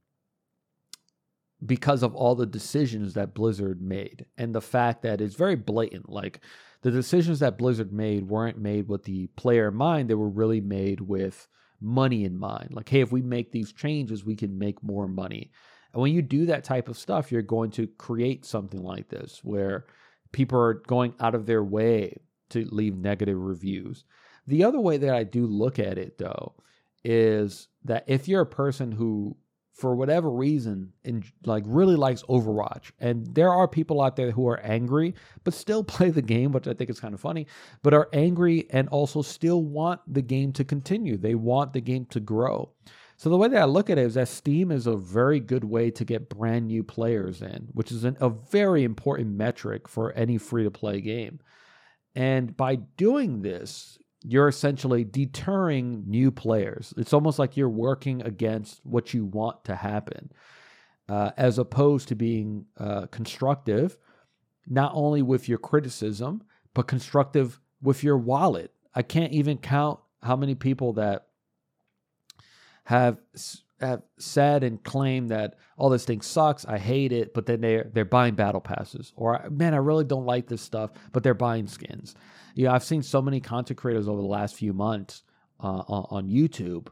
because 1.66 2.03
of 2.03 2.14
all 2.14 2.34
the 2.34 2.47
decisions 2.47 3.12
that 3.12 3.34
Blizzard 3.34 3.82
made 3.82 4.24
and 4.39 4.55
the 4.55 4.62
fact 4.62 5.03
that 5.03 5.20
it's 5.20 5.34
very 5.34 5.57
blatant. 5.57 6.09
Like 6.09 6.41
the 6.87 6.93
decisions 6.93 7.41
that 7.41 7.59
Blizzard 7.59 7.93
made 7.93 8.28
weren't 8.28 8.59
made 8.59 8.87
with 8.87 9.03
the 9.03 9.26
player 9.34 9.66
in 9.66 9.74
mind, 9.74 10.09
they 10.09 10.14
were 10.14 10.28
really 10.28 10.61
made 10.61 11.01
with 11.01 11.49
money 11.80 12.22
in 12.22 12.39
mind. 12.39 12.68
Like, 12.70 12.89
hey, 12.89 13.01
if 13.01 13.11
we 13.11 13.22
make 13.22 13.51
these 13.51 13.72
changes, 13.72 14.24
we 14.24 14.37
can 14.37 14.57
make 14.57 14.80
more 14.84 15.09
money. 15.09 15.51
And 15.93 16.01
when 16.01 16.12
you 16.12 16.22
do 16.22 16.47
that 16.47 16.62
type 16.62 16.89
of 16.89 16.97
stuff, 16.97 17.32
you're 17.32 17.43
going 17.43 17.72
to 17.72 17.89
create 17.89 18.45
something 18.45 18.80
like 18.80 19.09
this 19.09 19.41
where 19.43 19.87
people 20.30 20.61
are 20.61 20.74
going 20.74 21.12
out 21.18 21.34
of 21.34 21.45
their 21.45 21.64
way 21.64 22.18
to 22.51 22.64
leave 22.66 22.97
negative 22.97 23.37
reviews. 23.37 24.05
The 24.47 24.62
other 24.62 24.78
way 24.78 24.97
that 24.97 25.12
I 25.12 25.24
do 25.24 25.45
look 25.45 25.80
at 25.80 25.99
it, 25.99 26.18
though, 26.18 26.55
is 27.03 27.66
that 27.82 28.05
if 28.07 28.28
you're 28.28 28.43
a 28.43 28.47
person 28.47 28.93
who 28.93 29.37
for 29.77 29.95
whatever 29.95 30.31
reason 30.31 30.91
and 31.05 31.22
like 31.45 31.62
really 31.66 31.97
likes 31.97 32.22
Overwatch. 32.22 32.93
And 32.99 33.27
there 33.35 33.53
are 33.53 33.68
people 33.68 34.01
out 34.01 34.16
there 34.16 34.31
who 34.31 34.49
are 34.49 34.59
angry 34.61 35.14
but 35.45 35.53
still 35.53 35.85
play 35.97 36.11
the 36.11 36.22
game, 36.22 36.53
which 36.53 36.66
I 36.66 36.72
think 36.72 36.89
is 36.89 36.99
kind 36.99 37.12
of 37.12 37.20
funny, 37.20 37.47
but 37.83 37.93
are 37.93 38.09
angry 38.12 38.66
and 38.70 38.89
also 38.89 39.20
still 39.20 39.62
want 39.62 40.01
the 40.07 40.22
game 40.22 40.53
to 40.55 40.64
continue. 40.64 41.18
They 41.18 41.35
want 41.35 41.74
the 41.74 41.83
game 41.83 42.07
to 42.07 42.20
grow. 42.20 42.70
So 43.18 43.31
the 43.31 43.37
way 43.37 43.49
that 43.49 43.62
I 43.62 43.64
look 43.64 43.89
at 43.89 43.99
it 43.99 44.07
is 44.07 44.14
that 44.14 44.29
Steam 44.29 44.70
is 44.70 44.87
a 44.87 44.97
very 44.97 45.41
good 45.41 45.64
way 45.64 45.91
to 45.91 46.05
get 46.05 46.29
brand 46.29 46.66
new 46.66 46.83
players 46.83 47.41
in, 47.41 47.68
which 47.72 47.93
is 47.93 48.05
an, 48.05 48.16
a 48.20 48.31
very 48.31 48.83
important 48.85 49.37
metric 49.37 49.89
for 49.89 50.12
any 50.12 50.39
free 50.39 50.64
to 50.64 50.70
play 50.70 51.01
game. 51.01 51.41
And 52.14 52.57
by 52.57 52.77
doing 52.77 53.43
this, 53.43 53.99
you're 54.29 54.49
essentially 54.49 55.05
deterring 55.05 56.03
new 56.07 56.33
players. 56.33 56.93
It's 56.97 57.12
almost 57.12 57.39
like 57.39 57.57
you're 57.57 57.68
working 57.68 58.22
against 58.22 58.81
what 58.85 59.14
you 59.14 59.24
want 59.24 59.64
to 59.64 59.77
happen, 59.77 60.33
uh, 61.09 61.31
as 61.37 61.59
opposed 61.59 62.09
to 62.09 62.16
being 62.16 62.66
uh, 62.77 63.07
constructive, 63.07 63.97
not 64.66 64.91
only 64.95 65.22
with 65.22 65.49
your 65.49 65.59
criticism, 65.59 66.43
but 66.74 66.89
constructive 66.89 67.61
with 67.81 68.03
your 68.03 68.18
wallet. 68.18 68.72
I 68.95 69.03
can't 69.03 69.33
even 69.33 69.59
count 69.59 70.01
how 70.22 70.35
many 70.35 70.57
people 70.57 70.95
that 70.95 71.29
have 72.85 73.18
have 73.81 74.03
said 74.18 74.64
and 74.64 74.83
claimed 74.83 75.31
that 75.31 75.55
all 75.77 75.89
oh, 75.89 75.91
this 75.91 76.07
thing 76.07 76.22
sucks, 76.22 76.64
I 76.64 76.79
hate 76.79 77.12
it, 77.12 77.33
but 77.33 77.47
then 77.47 77.61
they're 77.61 77.91
they're 77.93 78.05
buying 78.05 78.35
battle 78.35 78.61
passes, 78.61 79.12
or 79.14 79.47
man, 79.51 79.72
I 79.72 79.77
really 79.77 80.05
don't 80.05 80.27
like 80.27 80.49
this 80.49 80.62
stuff, 80.62 80.91
but 81.12 81.22
they're 81.22 81.35
buying 81.35 81.68
skins. 81.68 82.16
Yeah, 82.57 82.72
I've 82.72 82.84
seen 82.84 83.02
so 83.02 83.22
many 83.22 83.40
content 83.40 83.78
creators 83.78 84.09
over 84.09 84.20
the 84.20 84.26
last 84.26 84.57
few 84.57 84.72
months 84.72 85.22
uh, 85.62 85.82
on, 85.86 86.07
on 86.11 86.28
YouTube 86.28 86.88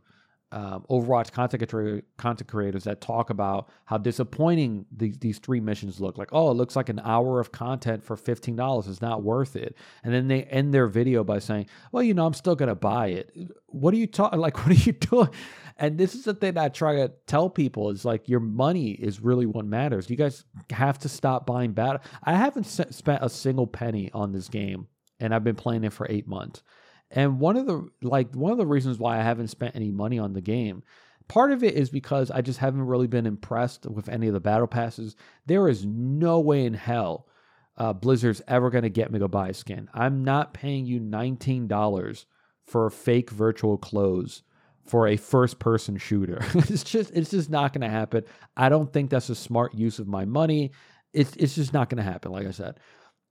um, 0.55 0.85
Overwatch 0.89 1.33
content, 1.33 2.05
content 2.17 2.49
creators 2.49 2.85
that 2.85 3.01
talk 3.01 3.31
about 3.31 3.69
how 3.87 3.99
disappointing 3.99 4.87
these, 4.97 5.19
these 5.19 5.39
three 5.41 5.59
missions 5.59 6.01
look. 6.01 6.17
Like, 6.17 6.29
oh, 6.31 6.53
it 6.53 6.55
looks 6.55 6.77
like 6.77 6.89
an 6.89 7.01
hour 7.05 7.41
of 7.41 7.51
content 7.51 8.05
for 8.05 8.17
fifteen 8.17 8.55
dollars 8.55 8.87
is 8.87 9.03
not 9.03 9.25
worth 9.25 9.57
it. 9.57 9.77
And 10.05 10.15
then 10.15 10.29
they 10.29 10.45
end 10.45 10.73
their 10.73 10.87
video 10.87 11.25
by 11.25 11.41
saying, 11.41 11.67
"Well, 11.91 12.05
you 12.05 12.15
know, 12.15 12.25
I'm 12.25 12.35
still 12.35 12.55
gonna 12.55 12.77
buy 12.77 13.09
it." 13.09 13.37
What 13.67 13.93
are 13.95 13.97
you 13.97 14.07
talking? 14.07 14.39
Like, 14.39 14.59
what 14.65 14.71
are 14.71 14.85
you 14.85 14.93
doing? 14.93 15.29
And 15.77 15.99
this 15.99 16.15
is 16.15 16.23
the 16.23 16.35
thing 16.35 16.57
I 16.57 16.69
try 16.69 16.95
to 16.97 17.11
tell 17.27 17.51
people 17.51 17.91
is 17.91 18.05
like, 18.05 18.29
your 18.29 18.39
money 18.39 18.93
is 18.93 19.21
really 19.21 19.45
what 19.45 19.65
matters. 19.65 20.09
You 20.09 20.15
guys 20.15 20.45
have 20.71 21.01
to 21.01 21.09
stop 21.09 21.47
buying 21.47 21.73
bad. 21.73 21.99
I 22.23 22.37
haven't 22.37 22.63
spent 22.63 23.25
a 23.25 23.29
single 23.29 23.67
penny 23.67 24.09
on 24.15 24.31
this 24.31 24.49
game, 24.49 24.87
and 25.21 25.35
I've 25.35 25.45
been 25.45 25.57
playing 25.57 25.85
it 25.85 25.93
for 25.93 26.07
eight 26.11 26.27
months. 26.27 26.63
And 27.11 27.39
one 27.39 27.57
of 27.57 27.67
the 27.67 27.89
like 28.03 28.35
one 28.35 28.53
of 28.53 28.59
the 28.59 28.67
reasons 28.67 28.99
why 28.99 29.19
I 29.19 29.23
haven't 29.23 29.49
spent 29.49 29.77
any 29.77 29.91
money 29.91 30.19
on 30.19 30.33
the 30.33 30.41
game, 30.41 30.83
part 31.29 31.53
of 31.53 31.63
it 31.63 31.75
is 31.75 31.91
because 31.91 32.31
I 32.31 32.41
just 32.41 32.59
haven't 32.59 32.83
really 32.83 33.07
been 33.07 33.27
impressed 33.27 33.87
with 33.87 34.09
any 34.09 34.27
of 34.27 34.35
the 34.35 34.41
battle 34.41 34.67
passes. 34.67 35.17
There 35.47 35.69
is 35.69 35.85
no 35.85 36.41
way 36.41 36.65
in 36.65 36.75
hell 36.75 37.29
uh, 37.77 37.93
Blizzard's 37.93 38.43
ever 38.47 38.71
going 38.71 38.83
to 38.83 38.91
get 38.91 39.11
me 39.11 39.19
to 39.19 39.29
buy 39.29 39.49
a 39.49 39.55
skin. 39.55 39.89
I'm 39.93 40.25
not 40.25 40.55
paying 40.55 40.87
you 40.87 41.01
$19 41.01 42.25
for 42.67 42.91
fake 42.91 43.31
virtual 43.31 43.77
clothes 43.77 44.43
for 44.85 45.09
a 45.09 45.17
first 45.17 45.59
person 45.59 45.97
shooter. 45.97 46.39
it's 46.55 46.85
just 46.85 47.11
it's 47.13 47.31
just 47.31 47.51
not 47.51 47.73
going 47.73 47.83
to 47.83 47.89
happen. 47.89 48.25
I 48.57 48.69
don't 48.69 48.93
think 48.93 49.11
that's 49.11 49.31
a 49.31 49.35
smart 49.35 49.75
use 49.75 49.99
of 49.99 50.07
my 50.07 50.25
money. 50.25 50.73
It's 51.13 51.35
it's 51.37 51.55
just 51.55 51.73
not 51.73 51.89
going 51.91 52.05
to 52.05 52.11
happen 52.11 52.33
like 52.33 52.47
I 52.47 52.51
said. 52.51 52.79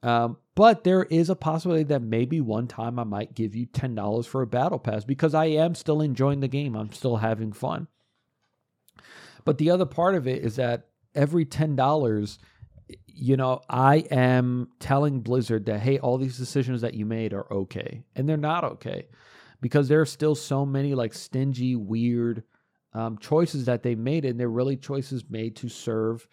Um, 0.04 0.38
but 0.54 0.84
there 0.84 1.04
is 1.04 1.30
a 1.30 1.36
possibility 1.36 1.84
that 1.86 2.02
maybe 2.02 2.42
one 2.42 2.68
time 2.68 3.00
I 3.00 3.06
might 3.06 3.34
give 3.34 3.56
you 3.56 3.66
$10 3.66 4.26
for 4.28 4.42
a 4.42 4.48
battle 4.48 4.78
pass 4.78 5.04
because 5.04 5.34
I 5.34 5.46
am 5.46 5.74
still 5.74 6.02
enjoying 6.02 6.42
the 6.42 6.48
game. 6.48 6.76
I'm 6.76 6.92
still 6.92 7.18
having 7.18 7.54
fun. 7.54 7.88
But 9.46 9.58
the 9.58 9.72
other 9.72 9.86
part 9.86 10.16
of 10.16 10.28
it 10.28 10.44
is 10.44 10.58
that 10.58 10.88
every 11.16 11.46
$10 11.46 12.38
you 13.08 13.38
know, 13.38 13.62
I 13.70 13.98
am 14.12 14.70
telling 14.80 15.22
Blizzard 15.22 15.66
that, 15.68 15.80
hey, 15.80 16.00
all 16.00 16.18
these 16.18 16.38
decisions 16.38 16.82
that 16.82 16.94
you 16.94 17.06
made 17.06 17.34
are 17.34 17.52
okay. 17.52 18.04
And 18.16 18.28
they're 18.28 18.38
not 18.38 18.64
okay 18.64 19.08
because 19.62 19.88
there 19.88 20.02
are 20.02 20.06
still 20.06 20.36
so 20.36 20.66
many 20.66 20.96
like 20.96 21.14
stingy, 21.14 21.76
weird 21.76 22.44
um, 22.94 23.18
choices 23.20 23.66
that 23.66 23.84
they 23.84 23.96
made. 23.96 24.26
And 24.26 24.40
they're 24.40 24.50
really 24.50 24.78
choices 24.78 25.24
made 25.30 25.56
to 25.58 25.70
serve 25.70 26.28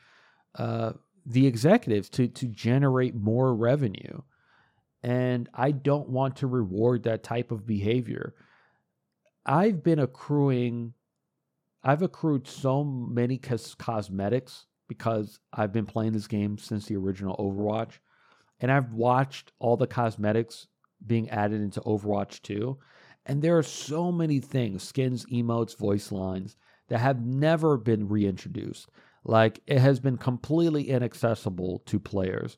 uh, 0.57 0.93
the 1.31 1.47
executives 1.47 2.09
to, 2.11 2.27
to 2.27 2.47
generate 2.47 3.15
more 3.15 3.55
revenue. 3.55 4.23
And 5.03 5.49
I 5.55 5.71
don't 5.71 6.09
want 6.09 6.37
to 6.37 6.47
reward 6.47 7.05
that 7.05 7.23
type 7.23 7.53
of 7.53 7.67
behavior. 7.67 8.35
I've 9.47 9.83
been 9.83 10.01
accruing, 10.01 10.93
I've 11.83 12.03
accrued 12.03 12.47
so 12.47 12.85
many 12.85 13.39
cos- 13.39 13.75
cosmetics 13.75 14.67
because 14.89 15.39
I've 15.53 15.73
been 15.73 15.87
playing 15.87 16.13
this 16.13 16.27
game 16.27 16.59
since 16.59 16.87
the 16.87 16.97
original 16.97 17.37
Overwatch. 17.37 17.99
And 18.59 18.71
I've 18.71 18.93
watched 18.93 19.53
all 19.61 19.77
the 19.77 19.87
cosmetics 19.87 20.67
being 21.07 21.31
added 21.31 21.61
into 21.61 21.81
Overwatch 21.83 22.43
2. 22.43 22.77
And 23.25 23.41
there 23.41 23.57
are 23.57 23.63
so 23.63 24.11
many 24.11 24.41
things 24.41 24.83
skins, 24.83 25.25
emotes, 25.27 25.79
voice 25.79 26.11
lines 26.11 26.57
that 26.89 26.99
have 26.99 27.25
never 27.25 27.77
been 27.77 28.09
reintroduced. 28.09 28.89
Like 29.25 29.61
it 29.67 29.79
has 29.79 30.01
been 30.01 30.17
completely 30.17 30.89
inaccessible 30.89 31.83
to 31.87 32.01
players. 32.01 32.57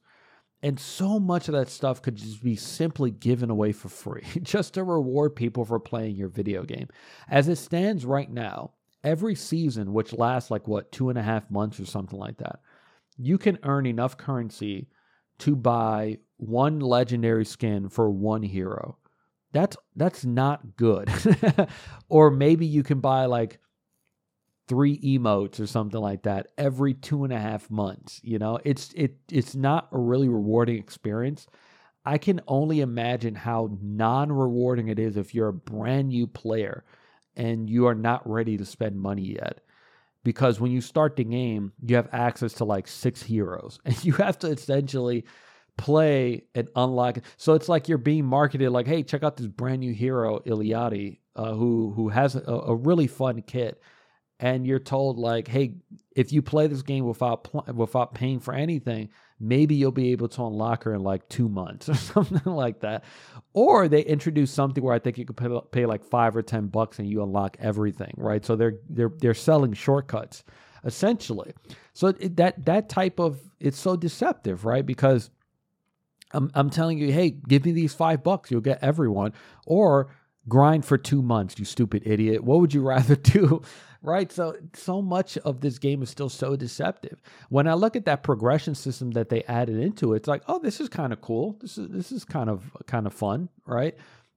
And 0.62 0.78
so 0.78 1.18
much 1.18 1.48
of 1.48 1.54
that 1.54 1.68
stuff 1.68 2.02
could 2.02 2.14
just 2.14 2.42
be 2.42 2.54
simply 2.54 3.10
given 3.10 3.50
away 3.50 3.72
for 3.72 3.88
free, 3.88 4.24
just 4.42 4.74
to 4.74 4.84
reward 4.84 5.34
people 5.34 5.64
for 5.64 5.80
playing 5.80 6.14
your 6.14 6.28
video 6.28 6.62
game. 6.62 6.88
As 7.28 7.48
it 7.48 7.56
stands 7.56 8.06
right 8.06 8.30
now, 8.30 8.72
every 9.02 9.34
season, 9.34 9.92
which 9.92 10.12
lasts 10.12 10.50
like 10.50 10.68
what, 10.68 10.92
two 10.92 11.10
and 11.10 11.18
a 11.18 11.22
half 11.22 11.50
months 11.50 11.80
or 11.80 11.86
something 11.86 12.18
like 12.18 12.38
that, 12.38 12.60
you 13.16 13.38
can 13.38 13.58
earn 13.64 13.86
enough 13.86 14.16
currency 14.16 14.88
to 15.38 15.56
buy 15.56 16.18
one 16.36 16.78
legendary 16.78 17.44
skin 17.44 17.88
for 17.88 18.10
one 18.10 18.42
hero. 18.42 18.96
That's 19.52 19.76
that's 19.96 20.24
not 20.24 20.76
good. 20.76 21.10
or 22.08 22.30
maybe 22.30 22.66
you 22.66 22.82
can 22.82 23.00
buy 23.00 23.26
like 23.26 23.58
three 24.72 24.98
emotes 25.00 25.60
or 25.60 25.66
something 25.66 26.00
like 26.00 26.22
that 26.22 26.46
every 26.56 26.94
two 26.94 27.24
and 27.24 27.32
a 27.32 27.38
half 27.38 27.70
months. 27.70 28.22
You 28.24 28.38
know, 28.38 28.58
it's 28.64 28.90
it 28.94 29.16
it's 29.30 29.54
not 29.54 29.88
a 29.92 29.98
really 29.98 30.30
rewarding 30.30 30.78
experience. 30.78 31.46
I 32.06 32.16
can 32.16 32.40
only 32.48 32.80
imagine 32.80 33.34
how 33.34 33.76
non-rewarding 33.82 34.88
it 34.88 34.98
is 34.98 35.18
if 35.18 35.34
you're 35.34 35.48
a 35.48 35.52
brand 35.52 36.08
new 36.08 36.26
player 36.26 36.84
and 37.36 37.68
you 37.68 37.86
are 37.86 37.94
not 37.94 38.26
ready 38.26 38.56
to 38.56 38.64
spend 38.64 38.98
money 38.98 39.34
yet. 39.34 39.60
Because 40.24 40.58
when 40.58 40.72
you 40.72 40.80
start 40.80 41.16
the 41.16 41.24
game, 41.24 41.74
you 41.84 41.96
have 41.96 42.08
access 42.10 42.54
to 42.54 42.64
like 42.64 42.88
six 42.88 43.22
heroes, 43.22 43.78
and 43.84 44.02
you 44.02 44.14
have 44.14 44.38
to 44.38 44.46
essentially 44.46 45.26
play 45.76 46.44
and 46.54 46.70
unlock. 46.76 47.18
So 47.36 47.52
it's 47.52 47.68
like 47.68 47.90
you're 47.90 47.98
being 47.98 48.24
marketed 48.24 48.70
like, 48.70 48.86
"Hey, 48.86 49.02
check 49.02 49.22
out 49.22 49.36
this 49.36 49.48
brand 49.48 49.80
new 49.80 49.92
hero, 49.92 50.38
Illari, 50.46 51.18
uh, 51.36 51.52
who 51.52 51.92
who 51.94 52.08
has 52.08 52.36
a, 52.36 52.40
a, 52.40 52.74
really 52.74 53.06
fun 53.06 53.42
kit." 53.42 53.82
And 54.42 54.66
you're 54.66 54.80
told 54.80 55.18
like, 55.18 55.48
"Hey, 55.48 55.76
if 56.14 56.32
you 56.32 56.42
play 56.42 56.66
this 56.66 56.82
game 56.82 57.06
without 57.06 57.44
pl- 57.44 57.64
without 57.74 58.12
paying 58.14 58.40
for 58.40 58.52
anything, 58.52 59.08
maybe 59.40 59.74
you'll 59.74 59.92
be 59.92 60.12
able 60.12 60.28
to 60.28 60.44
unlock 60.44 60.84
her 60.84 60.94
in 60.94 61.00
like 61.02 61.28
two 61.28 61.48
months 61.48 61.88
or 61.88 61.94
something 61.94 62.52
like 62.52 62.80
that. 62.80 63.04
Or 63.52 63.88
they 63.88 64.02
introduce 64.02 64.50
something 64.50 64.82
where 64.82 64.94
I 64.94 64.98
think 64.98 65.16
you 65.18 65.24
could 65.24 65.36
pay, 65.36 65.48
pay 65.70 65.86
like 65.86 66.04
five 66.04 66.36
or 66.36 66.42
ten 66.42 66.66
bucks 66.66 66.98
and 66.98 67.08
you 67.08 67.22
unlock 67.22 67.56
everything, 67.60 68.14
right? 68.16 68.44
So 68.44 68.56
they're 68.56 68.78
they're 68.90 69.12
they're 69.18 69.34
selling 69.34 69.72
shortcuts 69.72 70.44
essentially. 70.84 71.52
So 71.94 72.08
it, 72.08 72.36
that 72.36 72.64
that 72.66 72.88
type 72.88 73.18
of 73.18 73.40
it's 73.60 73.78
so 73.78 73.96
deceptive, 73.96 74.64
right? 74.64 74.84
Because 74.84 75.30
I'm 76.32 76.50
I'm 76.54 76.70
telling 76.70 76.98
you, 76.98 77.12
hey, 77.12 77.30
give 77.30 77.64
me 77.64 77.72
these 77.72 77.94
five 77.94 78.22
bucks, 78.22 78.50
you'll 78.50 78.60
get 78.60 78.82
everyone, 78.82 79.32
or 79.66 80.10
grind 80.48 80.84
for 80.84 80.98
two 80.98 81.22
months, 81.22 81.58
you 81.58 81.64
stupid 81.64 82.02
idiot. 82.04 82.42
What 82.42 82.60
would 82.60 82.74
you 82.74 82.82
rather 82.86 83.16
do? 83.16 83.62
Right? 84.02 84.30
So 84.30 84.56
so 84.74 85.00
much 85.00 85.38
of 85.38 85.60
this 85.60 85.78
game 85.78 86.02
is 86.02 86.10
still 86.10 86.28
so 86.28 86.56
deceptive. 86.56 87.22
When 87.48 87.66
I 87.66 87.74
look 87.74 87.96
at 87.96 88.04
that 88.06 88.22
progression 88.22 88.74
system 88.74 89.12
that 89.12 89.28
they 89.28 89.42
added 89.44 89.78
into 89.78 90.12
it, 90.12 90.18
it's 90.18 90.28
like, 90.28 90.42
oh, 90.48 90.58
this 90.58 90.80
is 90.80 90.88
kind 90.88 91.12
of 91.12 91.20
cool. 91.20 91.56
This 91.60 91.78
is 91.78 91.88
this 91.88 92.12
is 92.12 92.24
kind 92.24 92.50
of 92.50 92.70
kind 92.86 93.06
of 93.06 93.14
fun, 93.14 93.48
right? 93.66 93.94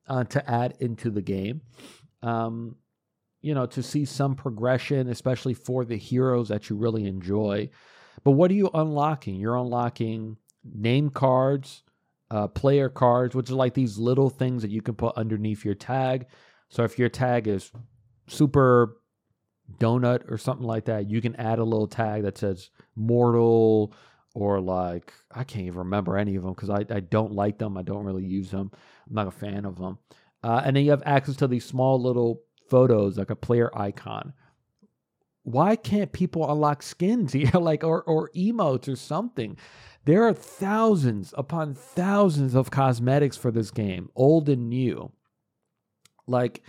Uh, 0.07 0.23
to 0.25 0.49
add 0.49 0.75
into 0.79 1.09
the 1.09 1.21
game. 1.21 1.61
Um, 2.21 2.75
you 3.41 3.53
know, 3.53 3.65
to 3.67 3.83
see 3.83 4.05
some 4.05 4.35
progression, 4.35 5.07
especially 5.09 5.53
for 5.53 5.85
the 5.85 5.97
heroes 5.97 6.49
that 6.49 6.69
you 6.69 6.75
really 6.75 7.05
enjoy. 7.05 7.69
But 8.23 8.31
what 8.31 8.49
are 8.49 8.55
you 8.55 8.71
unlocking? 8.73 9.35
You're 9.35 9.57
unlocking 9.57 10.37
name 10.63 11.11
cards, 11.11 11.83
uh, 12.31 12.47
player 12.47 12.89
cards, 12.89 13.35
which 13.35 13.51
are 13.51 13.55
like 13.55 13.75
these 13.75 13.99
little 13.99 14.31
things 14.31 14.63
that 14.63 14.71
you 14.71 14.81
can 14.81 14.95
put 14.95 15.15
underneath 15.15 15.63
your 15.63 15.75
tag. 15.75 16.25
So 16.69 16.83
if 16.83 16.97
your 16.97 17.09
tag 17.09 17.47
is 17.47 17.71
super 18.27 18.97
donut 19.79 20.29
or 20.29 20.37
something 20.37 20.65
like 20.65 20.85
that, 20.85 21.09
you 21.09 21.21
can 21.21 21.35
add 21.35 21.59
a 21.59 21.63
little 21.63 21.87
tag 21.87 22.23
that 22.23 22.37
says 22.37 22.69
mortal 22.95 23.93
or 24.33 24.59
like 24.59 25.13
I 25.31 25.43
can't 25.43 25.65
even 25.65 25.79
remember 25.79 26.17
any 26.17 26.35
of 26.35 26.43
them 26.43 26.53
because 26.53 26.69
I, 26.69 26.85
I 26.89 26.99
don't 26.99 27.31
like 27.31 27.57
them. 27.57 27.77
I 27.77 27.81
don't 27.81 28.05
really 28.05 28.25
use 28.25 28.51
them. 28.51 28.71
I'm 29.07 29.15
not 29.15 29.27
a 29.27 29.31
fan 29.31 29.65
of 29.65 29.77
them. 29.77 29.97
Uh, 30.43 30.61
and 30.63 30.75
then 30.75 30.83
you 30.83 30.91
have 30.91 31.03
access 31.05 31.35
to 31.37 31.47
these 31.47 31.65
small 31.65 31.99
little 32.01 32.41
photos 32.69 33.17
like 33.17 33.29
a 33.29 33.35
player 33.35 33.75
icon. 33.77 34.33
Why 35.43 35.75
can't 35.75 36.11
people 36.11 36.51
unlock 36.51 36.83
skins 36.83 37.33
here, 37.33 37.51
like 37.53 37.83
or 37.83 38.03
or 38.03 38.29
emotes 38.35 38.91
or 38.91 38.95
something? 38.95 39.57
There 40.05 40.23
are 40.23 40.33
thousands 40.33 41.33
upon 41.35 41.73
thousands 41.73 42.53
of 42.53 42.69
cosmetics 42.69 43.37
for 43.37 43.49
this 43.49 43.71
game, 43.71 44.09
old 44.15 44.49
and 44.49 44.69
new. 44.69 45.11
Like 46.27 46.61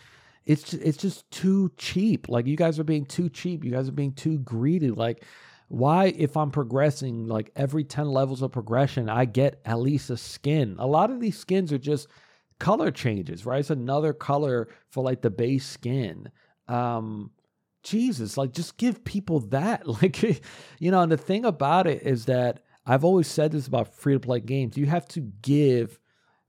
it's 0.46 0.62
just, 0.62 0.82
it's 0.82 0.96
just 0.96 1.30
too 1.30 1.72
cheap. 1.76 2.28
Like 2.28 2.46
you 2.46 2.56
guys 2.56 2.78
are 2.78 2.84
being 2.84 3.04
too 3.04 3.28
cheap. 3.28 3.64
You 3.64 3.72
guys 3.72 3.88
are 3.88 3.92
being 3.92 4.12
too 4.12 4.38
greedy. 4.38 4.90
Like 4.90 5.24
why 5.68 6.14
if 6.16 6.36
I'm 6.36 6.52
progressing 6.52 7.26
like 7.26 7.50
every 7.56 7.82
10 7.82 8.08
levels 8.08 8.42
of 8.42 8.52
progression, 8.52 9.08
I 9.08 9.24
get 9.24 9.60
at 9.64 9.80
least 9.80 10.10
a 10.10 10.16
skin. 10.16 10.76
A 10.78 10.86
lot 10.86 11.10
of 11.10 11.20
these 11.20 11.36
skins 11.36 11.72
are 11.72 11.78
just 11.78 12.06
color 12.60 12.92
changes, 12.92 13.44
right? 13.44 13.58
It's 13.58 13.70
another 13.70 14.12
color 14.12 14.68
for 14.88 15.02
like 15.02 15.22
the 15.22 15.30
base 15.30 15.66
skin. 15.66 16.30
Um 16.68 17.32
Jesus, 17.82 18.36
like 18.36 18.52
just 18.52 18.76
give 18.76 19.04
people 19.04 19.40
that. 19.40 19.82
Like 20.02 20.22
you 20.78 20.90
know, 20.92 21.00
and 21.00 21.10
the 21.10 21.16
thing 21.16 21.44
about 21.44 21.88
it 21.88 22.02
is 22.02 22.26
that 22.26 22.60
I've 22.86 23.04
always 23.04 23.26
said 23.26 23.50
this 23.50 23.66
about 23.66 23.94
free 23.94 24.14
to 24.14 24.20
play 24.20 24.38
games. 24.38 24.76
You 24.76 24.86
have 24.86 25.08
to 25.08 25.20
give 25.20 25.98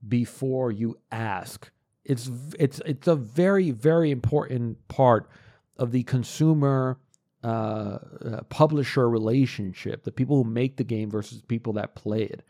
before 0.08 0.72
you 0.72 0.98
ask. 1.12 1.72
It's 2.08 2.32
it's 2.58 2.82
it's 2.86 3.08
a 3.08 3.16
very 3.16 3.72
very 3.72 4.12
important 4.12 4.88
part 4.88 5.30
of 5.76 5.91
the 5.91 6.03
consumer 6.03 6.97
uh, 7.43 7.47
uh, 7.47 8.41
publisher 8.49 9.10
relationship. 9.10 10.03
The 10.03 10.12
people 10.12 10.38
who 10.38 10.49
make 10.49 10.78
the 10.78 10.84
game 10.84 11.12
versus 11.12 11.41
people 11.41 11.74
that 11.74 11.95
play 11.95 12.24
it. 12.24 12.43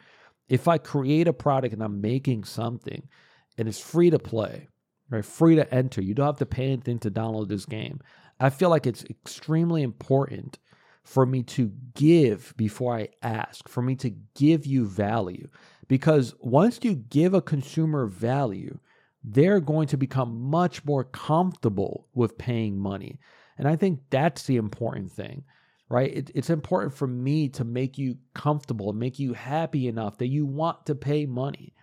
If 0.48 0.68
I 0.68 0.78
create 0.78 1.28
a 1.28 1.34
product 1.34 1.74
and 1.74 1.84
I'm 1.84 2.00
making 2.00 2.46
something, 2.46 3.10
and 3.58 3.68
it's 3.68 3.82
free 3.82 4.12
to 4.12 4.20
play, 4.20 4.70
right? 5.10 5.26
Free 5.26 5.56
to 5.56 5.74
enter. 5.74 6.02
You 6.02 6.14
don't 6.14 6.28
have 6.28 6.38
to 6.38 6.46
pay 6.46 6.68
anything 6.68 7.00
to 7.00 7.12
download 7.12 7.50
this 7.50 7.66
game. 7.66 8.00
I 8.40 8.52
feel 8.52 8.70
like 8.70 8.86
it's 8.86 9.04
extremely 9.06 9.82
important 9.82 10.60
for 11.04 11.26
me 11.26 11.42
to 11.42 11.72
give 11.96 12.54
before 12.58 12.96
I 12.96 13.10
ask, 13.24 13.68
for 13.68 13.82
me 13.82 13.96
to 13.96 14.12
give 14.36 14.66
you 14.66 14.86
value. 14.86 15.50
Because 15.88 16.36
once 16.40 16.80
you 16.84 16.96
give 16.96 17.34
a 17.34 17.42
consumer 17.42 18.06
value, 18.06 18.78
they're 19.24 19.60
going 19.60 19.88
to 19.88 19.98
become 19.98 20.42
much 20.50 20.86
more 20.86 21.04
comfortable 21.04 22.08
with 22.14 22.38
paying 22.38 22.78
money. 22.78 23.20
And 23.58 23.68
I 23.68 23.76
think 23.76 24.02
that's 24.10 24.44
the 24.44 24.58
important 24.58 25.12
thing, 25.12 25.44
right? 25.90 26.16
It, 26.16 26.32
it's 26.36 26.50
important 26.50 26.94
for 26.94 27.08
me 27.08 27.50
to 27.50 27.64
make 27.64 27.98
you 27.98 28.18
comfortable, 28.34 28.94
make 28.94 29.20
you 29.20 29.34
happy 29.34 29.88
enough 29.88 30.18
that 30.20 30.28
you 30.28 30.46
want 30.46 30.86
to 30.86 30.96
pay 30.96 31.26
money, 31.26 31.74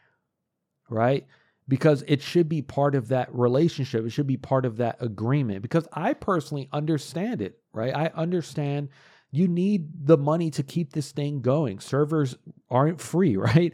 right? 0.88 1.26
Because 1.66 2.04
it 2.06 2.22
should 2.22 2.48
be 2.48 2.62
part 2.62 2.94
of 2.94 3.08
that 3.08 3.34
relationship. 3.34 4.04
It 4.04 4.10
should 4.10 4.26
be 4.26 4.36
part 4.36 4.64
of 4.64 4.76
that 4.76 4.96
agreement. 5.00 5.62
Because 5.62 5.88
I 5.92 6.14
personally 6.14 6.68
understand 6.72 7.42
it, 7.42 7.58
right? 7.72 7.94
I 7.94 8.06
understand 8.14 8.90
you 9.32 9.48
need 9.48 10.06
the 10.06 10.16
money 10.16 10.50
to 10.52 10.62
keep 10.62 10.92
this 10.92 11.10
thing 11.10 11.40
going. 11.40 11.80
Servers 11.80 12.36
aren't 12.70 13.00
free, 13.00 13.36
right? 13.36 13.72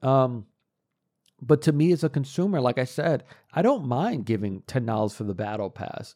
Um, 0.00 0.46
but 1.42 1.60
to 1.62 1.72
me 1.72 1.92
as 1.92 2.04
a 2.04 2.08
consumer, 2.08 2.60
like 2.60 2.78
I 2.78 2.84
said, 2.84 3.24
I 3.52 3.62
don't 3.62 3.86
mind 3.86 4.26
giving 4.26 4.62
ten 4.62 4.86
dollars 4.86 5.14
for 5.14 5.24
the 5.24 5.34
battle 5.34 5.70
pass. 5.70 6.14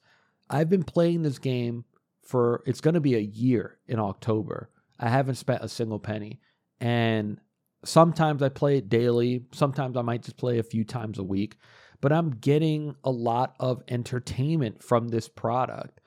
I've 0.48 0.70
been 0.70 0.84
playing 0.84 1.22
this 1.22 1.38
game 1.38 1.84
for 2.22 2.62
it's 2.64 2.80
going 2.80 2.94
to 2.94 3.00
be 3.00 3.16
a 3.16 3.20
year 3.20 3.78
in 3.88 3.98
October. 3.98 4.70
I 4.98 5.08
haven't 5.08 5.34
spent 5.34 5.64
a 5.64 5.68
single 5.68 5.98
penny. 5.98 6.40
And 6.80 7.40
sometimes 7.84 8.42
I 8.42 8.48
play 8.48 8.78
it 8.78 8.88
daily, 8.88 9.46
sometimes 9.52 9.96
I 9.96 10.02
might 10.02 10.22
just 10.22 10.36
play 10.36 10.58
a 10.58 10.64
few 10.64 10.84
times 10.84 11.18
a 11.18 11.24
week, 11.24 11.56
but 12.00 12.12
I'm 12.12 12.30
getting 12.30 12.94
a 13.02 13.10
lot 13.10 13.56
of 13.58 13.82
entertainment 13.88 14.82
from 14.82 15.08
this 15.08 15.28
product. 15.28 16.00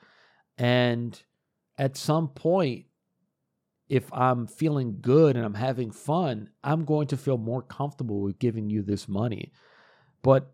And 0.56 1.20
at 1.78 1.96
some 1.96 2.28
point, 2.28 2.86
if 3.90 4.10
I'm 4.14 4.46
feeling 4.46 4.98
good 5.00 5.36
and 5.36 5.44
I'm 5.44 5.54
having 5.54 5.90
fun, 5.90 6.48
I'm 6.62 6.84
going 6.84 7.08
to 7.08 7.16
feel 7.16 7.36
more 7.36 7.60
comfortable 7.60 8.20
with 8.20 8.38
giving 8.38 8.70
you 8.70 8.82
this 8.82 9.08
money. 9.08 9.52
But 10.22 10.52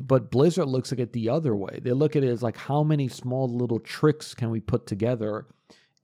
but 0.00 0.30
Blizzard 0.30 0.68
looks 0.68 0.92
at 0.92 1.00
it 1.00 1.12
the 1.12 1.28
other 1.28 1.54
way. 1.54 1.80
They 1.82 1.92
look 1.92 2.16
at 2.16 2.24
it 2.24 2.28
as 2.28 2.42
like 2.42 2.56
how 2.56 2.82
many 2.82 3.08
small 3.08 3.48
little 3.48 3.78
tricks 3.78 4.34
can 4.34 4.50
we 4.50 4.60
put 4.60 4.86
together 4.86 5.46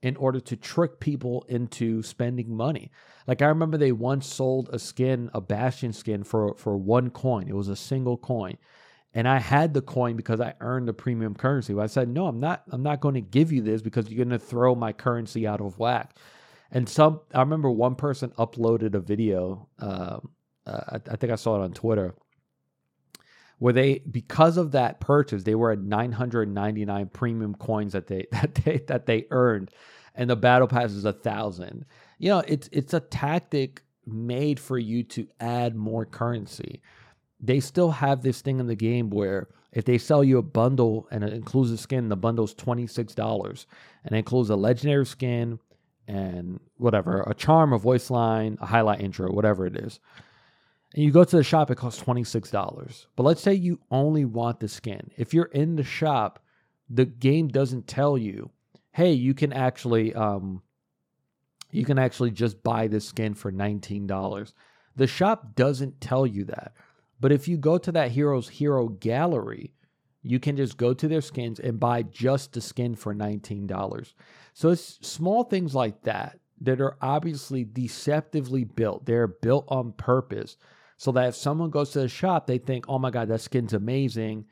in 0.03 0.15
order 0.17 0.39
to 0.39 0.55
trick 0.55 0.99
people 0.99 1.43
into 1.49 2.03
spending 2.03 2.55
money. 2.55 2.91
Like 3.25 3.41
I 3.41 3.47
remember 3.47 3.77
they 3.77 3.91
once 3.91 4.27
sold 4.27 4.69
a 4.71 4.77
skin, 4.77 5.31
a 5.33 5.41
Bastion 5.41 5.91
skin 5.91 6.23
for 6.23 6.53
for 6.55 6.77
one 6.77 7.09
coin. 7.09 7.47
It 7.47 7.55
was 7.55 7.69
a 7.69 7.75
single 7.75 8.17
coin. 8.17 8.57
And 9.15 9.29
I 9.29 9.39
had 9.39 9.73
the 9.73 9.81
coin 9.81 10.17
because 10.17 10.41
I 10.41 10.53
earned 10.59 10.89
the 10.89 10.93
premium 10.93 11.33
currency. 11.33 11.73
But 11.73 11.83
I 11.83 11.87
said, 11.87 12.09
"No, 12.09 12.27
I'm 12.27 12.39
not 12.39 12.63
I'm 12.69 12.83
not 12.83 12.99
going 12.99 13.15
to 13.15 13.21
give 13.21 13.51
you 13.51 13.61
this 13.61 13.81
because 13.81 14.07
you're 14.09 14.23
going 14.23 14.37
to 14.37 14.45
throw 14.45 14.75
my 14.75 14.93
currency 14.93 15.47
out 15.47 15.61
of 15.61 15.79
whack." 15.79 16.15
And 16.75 16.89
some 16.89 17.21
I 17.33 17.39
remember 17.39 17.71
one 17.71 17.95
person 17.95 18.31
uploaded 18.31 18.95
a 18.95 18.99
video 18.99 19.69
um, 19.79 20.29
uh, 20.67 20.81
I, 20.89 20.95
I 20.95 21.15
think 21.15 21.31
I 21.31 21.35
saw 21.35 21.55
it 21.55 21.63
on 21.63 21.71
Twitter 21.71 22.13
where 23.59 23.71
they 23.71 23.99
because 23.99 24.57
of 24.57 24.73
that 24.73 24.99
purchase 24.99 25.43
they 25.43 25.55
were 25.55 25.71
at 25.71 25.79
999 25.79 27.07
premium 27.13 27.55
coins 27.55 27.93
that 27.93 28.07
they 28.07 28.27
that 28.33 28.55
they 28.55 28.79
that 28.87 29.05
they 29.05 29.25
earned 29.31 29.71
and 30.15 30.29
the 30.29 30.35
battle 30.35 30.67
pass 30.67 30.91
is 30.91 31.05
a 31.05 31.13
thousand. 31.13 31.85
You 32.19 32.31
know 32.31 32.43
it's 32.45 32.67
it's 32.73 32.93
a 32.93 32.99
tactic 32.99 33.81
made 34.05 34.59
for 34.59 34.77
you 34.77 35.03
to 35.03 35.29
add 35.39 35.77
more 35.77 36.05
currency. 36.05 36.81
They 37.39 37.61
still 37.61 37.91
have 37.91 38.21
this 38.21 38.41
thing 38.41 38.59
in 38.59 38.67
the 38.67 38.75
game 38.75 39.09
where 39.09 39.47
if 39.71 39.85
they 39.85 39.97
sell 39.97 40.25
you 40.25 40.39
a 40.39 40.43
bundle 40.43 41.07
and 41.09 41.23
it 41.23 41.31
includes 41.31 41.71
a 41.71 41.77
skin 41.77 42.09
the 42.09 42.17
bundle's 42.17 42.53
$26 42.55 43.65
and 44.03 44.15
it 44.15 44.17
includes 44.17 44.49
a 44.49 44.55
legendary 44.55 45.05
skin 45.05 45.59
and 46.07 46.59
whatever 46.77 47.23
a 47.27 47.33
charm 47.33 47.73
a 47.73 47.77
voice 47.77 48.09
line 48.09 48.57
a 48.61 48.65
highlight 48.65 49.01
intro 49.01 49.31
whatever 49.31 49.65
it 49.65 49.75
is 49.75 49.99
and 50.95 51.03
you 51.03 51.11
go 51.11 51.25
to 51.25 51.35
the 51.35 51.43
shop, 51.43 51.69
it 51.69 51.75
costs 51.75 52.01
$26. 52.01 53.07
But 53.17 53.23
let's 53.23 53.41
say 53.41 53.53
you 53.53 53.81
only 53.91 54.23
want 54.23 54.61
the 54.61 54.69
skin. 54.69 55.11
If 55.17 55.33
you're 55.33 55.45
in 55.45 55.75
the 55.75 55.83
shop, 55.83 56.39
the 56.89 57.05
game 57.05 57.49
doesn't 57.49 57.85
tell 57.85 58.17
you, 58.17 58.49
hey, 58.93 59.11
you 59.11 59.33
can 59.33 59.51
actually 59.51 60.15
um, 60.15 60.61
you 61.69 61.83
can 61.83 61.99
actually 61.99 62.31
just 62.31 62.63
buy 62.63 62.87
this 62.87 63.05
skin 63.05 63.33
for 63.33 63.51
$19. 63.51 64.53
The 64.95 65.07
shop 65.07 65.55
doesn't 65.55 65.99
tell 65.99 66.25
you 66.25 66.45
that. 66.45 66.73
But 67.19 67.33
if 67.33 67.49
you 67.49 67.57
go 67.57 67.77
to 67.77 67.91
that 67.91 68.11
hero's 68.11 68.47
hero 68.47 68.87
gallery, 68.87 69.73
you 70.21 70.39
can 70.39 70.55
just 70.55 70.77
go 70.77 70.93
to 70.93 71.07
their 71.09 71.21
skins 71.21 71.59
and 71.59 71.77
buy 71.77 72.03
just 72.03 72.53
the 72.53 72.61
skin 72.61 72.95
for 72.95 73.13
$19. 73.13 74.13
So 74.55 74.69
it's 74.69 75.05
small 75.05 75.43
things 75.43 75.75
like 75.75 76.01
that 76.03 76.39
that 76.61 76.79
are 76.79 76.95
obviously 77.01 77.65
deceptively 77.65 78.63
built. 78.63 79.05
They're 79.05 79.27
built 79.27 79.65
on 79.67 79.91
purpose 79.91 80.55
so 80.95 81.11
that 81.11 81.27
if 81.27 81.35
someone 81.35 81.69
goes 81.69 81.91
to 81.91 81.99
the 81.99 82.07
shop, 82.07 82.47
they 82.47 82.57
think, 82.57 82.85
oh 82.87 82.97
my 82.97 83.11
God, 83.11 83.27
that 83.27 83.41
skin's 83.41 83.73
amazing. 83.73 84.45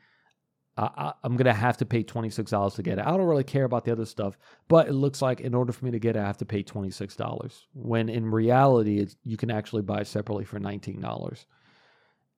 I, 0.76 1.14
am 1.24 1.36
going 1.36 1.46
to 1.46 1.54
have 1.54 1.78
to 1.78 1.86
pay 1.86 2.04
$26 2.04 2.74
to 2.74 2.82
get 2.82 2.98
it. 2.98 3.06
I 3.06 3.12
don't 3.12 3.22
really 3.22 3.44
care 3.44 3.64
about 3.64 3.86
the 3.86 3.92
other 3.92 4.04
stuff, 4.04 4.36
but 4.68 4.88
it 4.88 4.92
looks 4.92 5.22
like 5.22 5.40
in 5.40 5.54
order 5.54 5.72
for 5.72 5.86
me 5.86 5.92
to 5.92 5.98
get 5.98 6.16
it, 6.16 6.18
I 6.18 6.26
have 6.26 6.38
to 6.38 6.44
pay 6.44 6.62
$26. 6.62 7.62
When 7.72 8.10
in 8.10 8.30
reality, 8.30 9.06
you 9.24 9.38
can 9.38 9.50
actually 9.50 9.82
buy 9.82 10.00
it 10.00 10.06
separately 10.06 10.44
for 10.44 10.60
$19. 10.60 11.46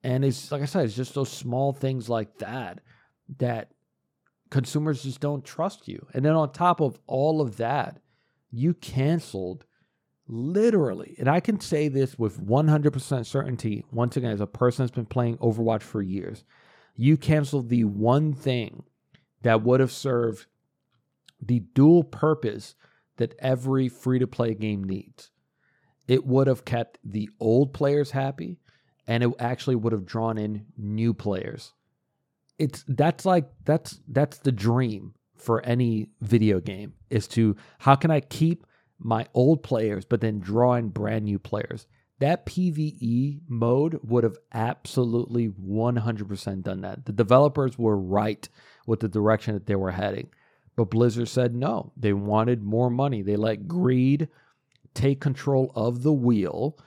And 0.03 0.23
it's 0.23 0.53
like 0.53 0.61
I 0.61 0.65
said, 0.65 0.85
it's 0.85 0.95
just 0.95 1.15
those 1.15 1.31
small 1.31 1.73
things 1.73 2.07
like 2.07 2.37
that 2.37 2.79
that 3.39 3.71
consumers 4.49 5.03
just 5.03 5.19
don't 5.19 5.45
trust 5.45 5.87
you. 5.87 6.05
And 6.13 6.23
then 6.23 6.33
on 6.33 6.51
top 6.51 6.79
of 6.81 6.99
all 7.07 7.41
of 7.41 7.57
that, 7.57 7.99
you 8.51 8.73
canceled 8.73 9.65
literally, 10.27 11.15
and 11.19 11.29
I 11.29 11.39
can 11.39 11.59
say 11.59 11.87
this 11.87 12.17
with 12.19 12.45
100% 12.45 13.25
certainty, 13.25 13.85
once 13.91 14.17
again, 14.17 14.31
as 14.31 14.41
a 14.41 14.47
person 14.47 14.83
that's 14.83 14.95
been 14.95 15.05
playing 15.05 15.37
Overwatch 15.37 15.81
for 15.81 16.01
years, 16.01 16.43
you 16.95 17.17
canceled 17.17 17.69
the 17.69 17.83
one 17.85 18.33
thing 18.33 18.83
that 19.43 19.61
would 19.61 19.79
have 19.79 19.91
served 19.91 20.47
the 21.41 21.59
dual 21.59 22.03
purpose 22.03 22.75
that 23.17 23.35
every 23.39 23.87
free 23.87 24.19
to 24.19 24.27
play 24.27 24.53
game 24.53 24.83
needs. 24.83 25.31
It 26.07 26.25
would 26.25 26.47
have 26.47 26.65
kept 26.65 26.97
the 27.03 27.29
old 27.39 27.73
players 27.73 28.11
happy 28.11 28.59
and 29.05 29.23
it 29.23 29.31
actually 29.39 29.75
would 29.75 29.93
have 29.93 30.05
drawn 30.05 30.37
in 30.37 30.65
new 30.77 31.13
players. 31.13 31.73
It's 32.59 32.83
that's 32.87 33.25
like 33.25 33.49
that's 33.65 33.99
that's 34.07 34.39
the 34.39 34.51
dream 34.51 35.13
for 35.35 35.63
any 35.63 36.09
video 36.21 36.59
game 36.59 36.93
is 37.09 37.27
to 37.27 37.55
how 37.79 37.95
can 37.95 38.11
I 38.11 38.19
keep 38.19 38.65
my 38.99 39.27
old 39.33 39.63
players, 39.63 40.05
but 40.05 40.21
then 40.21 40.39
draw 40.39 40.73
in 40.73 40.89
brand 40.89 41.25
new 41.25 41.39
players. 41.39 41.85
That 42.19 42.47
PvE 42.47 43.41
mode 43.47 43.99
would 44.03 44.23
have 44.23 44.37
absolutely 44.51 45.49
100% 45.49 46.63
done 46.63 46.81
that. 46.81 47.05
The 47.05 47.11
developers 47.11 47.77
were 47.77 47.97
right 47.97 48.49
with 48.87 49.01
the 49.01 49.07
direction 49.07 49.53
that 49.53 49.67
they 49.67 49.75
were 49.75 49.91
heading. 49.91 50.29
But 50.75 50.89
Blizzard 50.89 51.27
said 51.27 51.53
no. 51.53 51.91
They 51.95 52.13
wanted 52.13 52.63
more 52.63 52.89
money. 52.89 53.21
They 53.21 53.35
let 53.35 53.67
greed 53.67 54.29
take 54.95 55.21
control 55.21 55.71
of 55.75 56.01
the 56.01 56.13
wheel. 56.13 56.77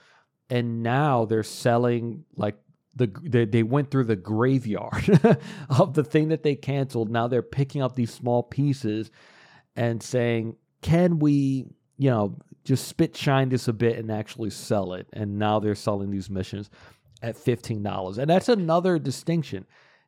And 0.49 0.83
now 0.83 1.23
they're 1.23 1.43
selling 1.43 2.25
like 2.35 2.57
the 2.95 3.11
they, 3.23 3.45
they 3.45 3.63
went 3.63 3.91
through 3.91 4.05
the 4.05 4.15
graveyard 4.15 5.19
of 5.69 5.93
the 5.93 6.03
thing 6.03 6.29
that 6.29 6.43
they 6.43 6.55
canceled. 6.55 7.09
Now 7.09 7.27
they're 7.27 7.41
picking 7.41 7.81
up 7.81 7.95
these 7.95 8.13
small 8.13 8.43
pieces 8.43 9.11
and 9.75 10.03
saying, 10.03 10.55
"Can 10.81 11.19
we 11.19 11.67
you 12.01 12.09
know, 12.09 12.35
just 12.63 12.87
spit 12.87 13.15
shine 13.15 13.49
this 13.49 13.67
a 13.67 13.73
bit 13.73 13.99
and 13.99 14.11
actually 14.11 14.49
sell 14.49 14.93
it. 14.93 15.05
And 15.13 15.37
now 15.37 15.59
they're 15.59 15.75
selling 15.75 16.09
these 16.09 16.31
missions 16.31 16.71
at 17.21 17.35
$15. 17.35 18.17
And 18.17 18.27
that's 18.27 18.49
another 18.49 18.97
distinction. 18.97 19.67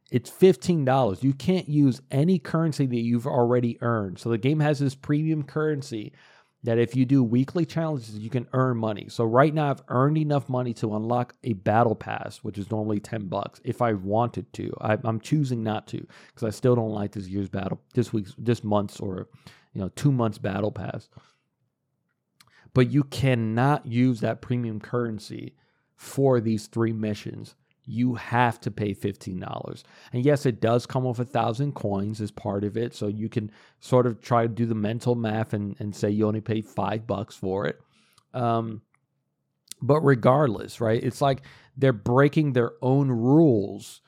It's 0.10 0.32
$15. 0.32 1.22
You 1.22 1.34
can't 1.34 1.70
use 1.70 2.02
any 2.10 2.40
currency 2.40 2.88
that 2.88 2.96
you've 2.96 3.28
already 3.28 3.78
earned. 3.82 4.18
So 4.18 4.30
the 4.30 4.40
game 4.40 4.60
has 4.60 4.80
this 4.80 4.96
premium 4.96 5.44
currency 5.44 6.14
that 6.64 6.78
if 6.78 6.95
you 6.95 7.05
do 7.05 7.24
weekly 7.24 7.66
challenges, 7.66 8.18
you 8.18 8.30
can 8.30 8.47
earn 8.53 8.78
money. 8.78 9.07
So 9.09 9.26
right 9.26 9.53
now 9.53 9.70
I've 9.70 9.84
earned 9.89 10.18
enough 10.18 10.47
money 10.47 10.74
to 10.76 10.95
unlock 10.95 11.36
a 11.43 11.53
battle 11.53 11.95
pass, 11.95 12.38
which 12.38 12.57
is 12.57 12.72
normally 12.72 12.99
10 12.99 13.28
bucks 13.28 13.59
if 13.64 13.82
I 13.82 13.93
wanted 13.93 14.51
to. 14.53 14.74
I, 14.80 14.97
am 15.03 15.20
choosing 15.20 15.64
not 15.64 15.88
to 15.88 16.05
because 16.28 16.47
I 16.47 16.51
still 16.51 16.76
don't 16.76 16.91
like 16.91 17.11
this 17.11 17.28
year's 17.28 17.49
battle, 17.49 17.82
this 17.93 18.14
week's, 18.14 18.34
this 18.38 18.64
month's 18.64 18.99
or, 18.99 19.28
you 19.74 19.82
know, 19.82 19.89
two 19.89 20.11
months 20.11 20.38
battle 20.38 20.72
pass 20.72 21.09
but 22.74 22.91
you 22.91 23.03
cannot 23.03 23.86
use 23.86 24.20
that 24.22 24.41
premium 24.41 24.80
currency 24.80 25.53
for 25.95 26.41
these 26.41 26.68
three 26.68 26.93
missions. 26.93 27.55
You 27.86 28.16
have 28.16 28.60
to 28.62 28.72
pay 28.72 28.94
$15. 28.94 29.84
And 30.14 30.26
yes, 30.26 30.46
it 30.46 30.62
does 30.62 30.86
come 30.86 31.04
with 31.04 31.20
a 31.20 31.26
thousand 31.26 31.74
coins 31.74 32.22
as 32.22 32.32
part 32.32 32.64
of 32.64 32.78
it. 32.78 32.96
So 32.96 33.08
you 33.08 33.30
can 33.30 33.52
sort 33.80 34.06
of 34.08 34.22
try 34.22 34.44
to 34.44 34.48
do 34.48 34.66
the 34.66 34.76
mental 34.76 35.16
math 35.16 35.54
and, 35.54 35.76
and 35.80 35.96
say 35.96 36.10
you 36.10 36.28
only 36.28 36.42
pay 36.42 36.62
five 36.62 37.06
bucks 37.06 37.36
for 37.36 37.68
it. 37.68 37.82
Um, 38.34 38.82
but 39.82 40.00
regardless, 40.02 40.80
right? 40.80 41.04
It's 41.04 41.22
like 41.22 41.42
they're 41.76 41.92
breaking 41.94 42.54
their 42.54 42.72
own 42.82 43.10
rules 43.10 44.02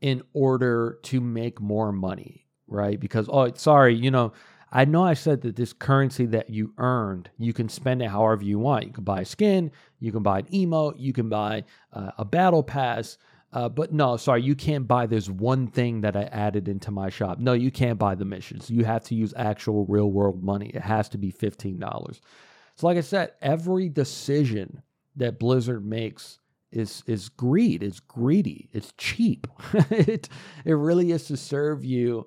in 0.00 0.22
order 0.32 0.98
to 1.02 1.20
make 1.20 1.60
more 1.60 1.92
money, 1.92 2.46
right? 2.66 2.98
Because, 2.98 3.28
oh, 3.30 3.52
sorry, 3.54 3.94
you 3.94 4.10
know, 4.10 4.32
I 4.74 4.86
know 4.86 5.04
I 5.04 5.12
said 5.12 5.42
that 5.42 5.54
this 5.54 5.74
currency 5.74 6.24
that 6.26 6.48
you 6.48 6.72
earned, 6.78 7.28
you 7.38 7.52
can 7.52 7.68
spend 7.68 8.00
it 8.00 8.08
however 8.08 8.42
you 8.42 8.58
want. 8.58 8.86
You 8.86 8.92
can 8.92 9.04
buy 9.04 9.20
a 9.20 9.24
skin, 9.26 9.70
you 10.00 10.10
can 10.10 10.22
buy 10.22 10.38
an 10.38 10.46
emote, 10.46 10.94
you 10.98 11.12
can 11.12 11.28
buy 11.28 11.64
uh, 11.92 12.12
a 12.16 12.24
battle 12.24 12.62
pass. 12.62 13.18
Uh, 13.52 13.68
but 13.68 13.92
no, 13.92 14.16
sorry, 14.16 14.42
you 14.42 14.54
can't 14.54 14.88
buy 14.88 15.04
this 15.04 15.28
one 15.28 15.66
thing 15.66 16.00
that 16.00 16.16
I 16.16 16.22
added 16.22 16.68
into 16.68 16.90
my 16.90 17.10
shop. 17.10 17.38
No, 17.38 17.52
you 17.52 17.70
can't 17.70 17.98
buy 17.98 18.14
the 18.14 18.24
missions. 18.24 18.70
You 18.70 18.86
have 18.86 19.04
to 19.04 19.14
use 19.14 19.34
actual 19.36 19.84
real 19.84 20.10
world 20.10 20.42
money. 20.42 20.70
It 20.72 20.80
has 20.80 21.10
to 21.10 21.18
be 21.18 21.30
$15. 21.30 22.20
So, 22.76 22.86
like 22.86 22.96
I 22.96 23.02
said, 23.02 23.32
every 23.42 23.90
decision 23.90 24.82
that 25.16 25.38
Blizzard 25.38 25.84
makes 25.84 26.38
is 26.70 27.02
is 27.06 27.28
greed. 27.28 27.82
It's 27.82 28.00
greedy. 28.00 28.70
It's 28.72 28.94
cheap. 28.96 29.46
it 29.90 30.30
it 30.64 30.72
really 30.72 31.12
is 31.12 31.26
to 31.26 31.36
serve 31.36 31.84
you 31.84 32.26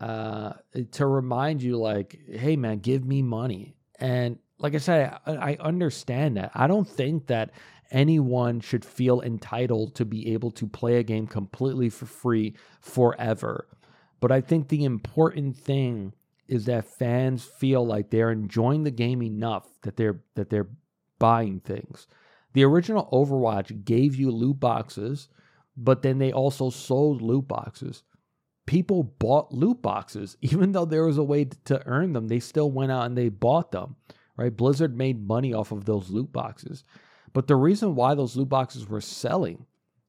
uh, 0.00 0.52
to 0.92 1.06
remind 1.06 1.62
you, 1.62 1.76
like, 1.76 2.18
hey, 2.28 2.56
man, 2.56 2.78
give 2.78 3.04
me 3.04 3.22
money. 3.22 3.76
And 3.98 4.38
like 4.58 4.74
I 4.74 4.78
said, 4.78 5.18
I, 5.26 5.52
I 5.52 5.56
understand 5.60 6.36
that. 6.36 6.52
I 6.54 6.66
don't 6.66 6.88
think 6.88 7.26
that 7.26 7.50
anyone 7.90 8.60
should 8.60 8.84
feel 8.84 9.20
entitled 9.20 9.94
to 9.96 10.04
be 10.04 10.32
able 10.32 10.50
to 10.52 10.66
play 10.66 10.96
a 10.96 11.02
game 11.02 11.26
completely 11.26 11.88
for 11.88 12.06
free 12.06 12.54
forever. 12.80 13.66
But 14.20 14.32
I 14.32 14.40
think 14.40 14.68
the 14.68 14.84
important 14.84 15.56
thing 15.56 16.12
is 16.48 16.64
that 16.64 16.86
fans 16.86 17.44
feel 17.44 17.86
like 17.86 18.10
they're 18.10 18.30
enjoying 18.30 18.84
the 18.84 18.90
game 18.90 19.22
enough 19.22 19.68
that 19.82 19.96
they're 19.96 20.20
that 20.34 20.50
they're 20.50 20.68
buying 21.18 21.60
things. 21.60 22.06
The 22.54 22.64
original 22.64 23.08
Overwatch 23.12 23.84
gave 23.84 24.16
you 24.16 24.30
loot 24.30 24.58
boxes, 24.58 25.28
but 25.76 26.02
then 26.02 26.18
they 26.18 26.32
also 26.32 26.70
sold 26.70 27.22
loot 27.22 27.46
boxes. 27.46 28.02
People 28.68 29.02
bought 29.02 29.50
loot 29.50 29.80
boxes, 29.80 30.36
even 30.42 30.72
though 30.72 30.84
there 30.84 31.06
was 31.06 31.16
a 31.16 31.24
way 31.24 31.46
to 31.64 31.82
earn 31.86 32.12
them. 32.12 32.28
They 32.28 32.38
still 32.38 32.70
went 32.70 32.92
out 32.92 33.06
and 33.06 33.16
they 33.16 33.30
bought 33.30 33.72
them, 33.72 33.96
right? 34.36 34.54
Blizzard 34.54 34.94
made 34.94 35.26
money 35.26 35.54
off 35.54 35.72
of 35.72 35.86
those 35.86 36.10
loot 36.10 36.30
boxes. 36.30 36.84
But 37.32 37.46
the 37.46 37.56
reason 37.56 37.94
why 37.94 38.14
those 38.14 38.36
loot 38.36 38.50
boxes 38.50 38.86
were 38.86 39.00
selling, 39.00 39.64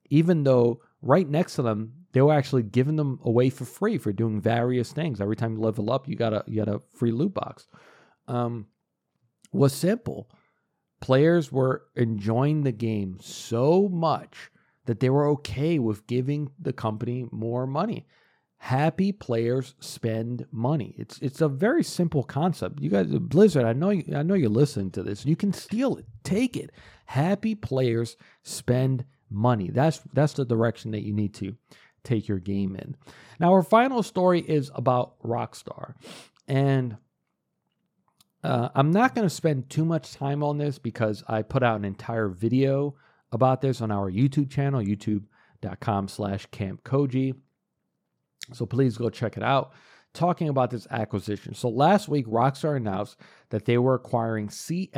even 0.10 0.44
though 0.44 0.82
right 1.02 1.28
next 1.28 1.56
to 1.56 1.62
them 1.62 1.94
they 2.12 2.22
were 2.22 2.34
actually 2.34 2.64
giving 2.64 2.98
them 2.98 3.20
away 3.24 3.50
for 3.50 3.64
free 3.64 3.98
for 3.98 4.12
doing 4.12 4.42
various 4.42 4.92
things. 4.92 5.22
Every 5.22 5.38
time 5.38 5.54
you 5.54 5.62
level 5.62 5.90
up, 5.92 6.08
you 6.08 6.16
got 6.16 6.34
a 6.34 6.44
you 6.46 6.58
got 6.58 6.74
a 6.74 6.80
free 6.80 7.12
loot 7.12 7.34
box. 7.34 7.68
Um, 8.28 8.68
was 9.54 9.74
simple. 9.74 10.30
Players 11.00 11.50
were 11.50 11.84
enjoying 11.96 12.64
the 12.64 12.74
game 12.74 13.20
so 13.22 13.88
much 13.88 14.52
that 14.86 15.00
they 15.00 15.10
were 15.10 15.28
okay 15.28 15.80
with 15.80 16.08
giving 16.08 16.50
the 16.60 16.74
company 16.74 17.26
more 17.32 17.66
money. 17.66 18.06
Happy 18.62 19.12
players 19.12 19.74
spend 19.80 20.46
money. 20.52 20.94
It's 20.98 21.18
it's 21.20 21.42
a 21.42 21.48
very 21.48 21.84
simple 21.84 22.24
concept. 22.24 22.82
You 22.82 22.90
guys, 22.90 23.08
Blizzard, 23.08 23.66
I 23.66 23.74
know 23.74 23.90
you, 23.90 24.04
I 24.16 24.22
know 24.22 24.34
you're 24.34 24.50
listening 24.50 24.92
to 24.92 25.04
this. 25.04 25.26
You 25.26 25.36
can 25.36 25.54
steal 25.54 25.96
it, 25.96 26.06
take 26.24 26.58
it. 26.58 26.72
Happy 27.06 27.56
players 27.56 28.18
spend 28.44 29.06
money. 29.30 29.70
That's 29.70 30.02
that's 30.14 30.34
the 30.34 30.46
direction 30.46 30.92
that 30.92 31.04
you 31.04 31.14
need 31.14 31.34
to 31.36 31.56
take 32.04 32.28
your 32.28 32.40
game 32.40 32.76
in. 32.76 32.96
Now, 33.40 33.54
our 33.54 33.64
final 33.64 34.04
story 34.04 34.42
is 34.42 34.72
about 34.76 35.20
Rockstar. 35.22 35.94
And 36.48 36.98
uh, 38.44 38.70
I'm 38.76 38.92
not 38.92 39.16
going 39.16 39.28
to 39.28 39.34
spend 39.34 39.70
too 39.70 39.86
much 39.86 40.14
time 40.14 40.44
on 40.44 40.58
this 40.58 40.80
because 40.80 41.24
I 41.28 41.42
put 41.42 41.64
out 41.64 41.78
an 41.78 41.86
entire 41.86 42.30
video 42.30 42.96
about 43.32 43.62
this 43.62 43.82
on 43.82 43.92
our 43.92 44.10
YouTube 44.10 44.50
channel, 44.50 44.82
youtube.com 44.82 46.08
slash 46.08 46.48
KampKoji. 46.48 47.36
So 48.54 48.66
please 48.66 48.98
go 48.98 49.10
check 49.10 49.38
it 49.38 49.44
out. 49.44 49.74
Talking 50.14 50.50
about 50.50 50.72
this 50.72 50.88
acquisition. 50.90 51.54
So 51.54 51.70
last 51.70 52.08
week, 52.08 52.26
Rockstar 52.26 52.76
announced 52.78 53.18
that 53.50 53.66
they 53.66 53.78
were 53.78 53.94
acquiring 53.94 54.48
CFX.RE, 54.48 54.98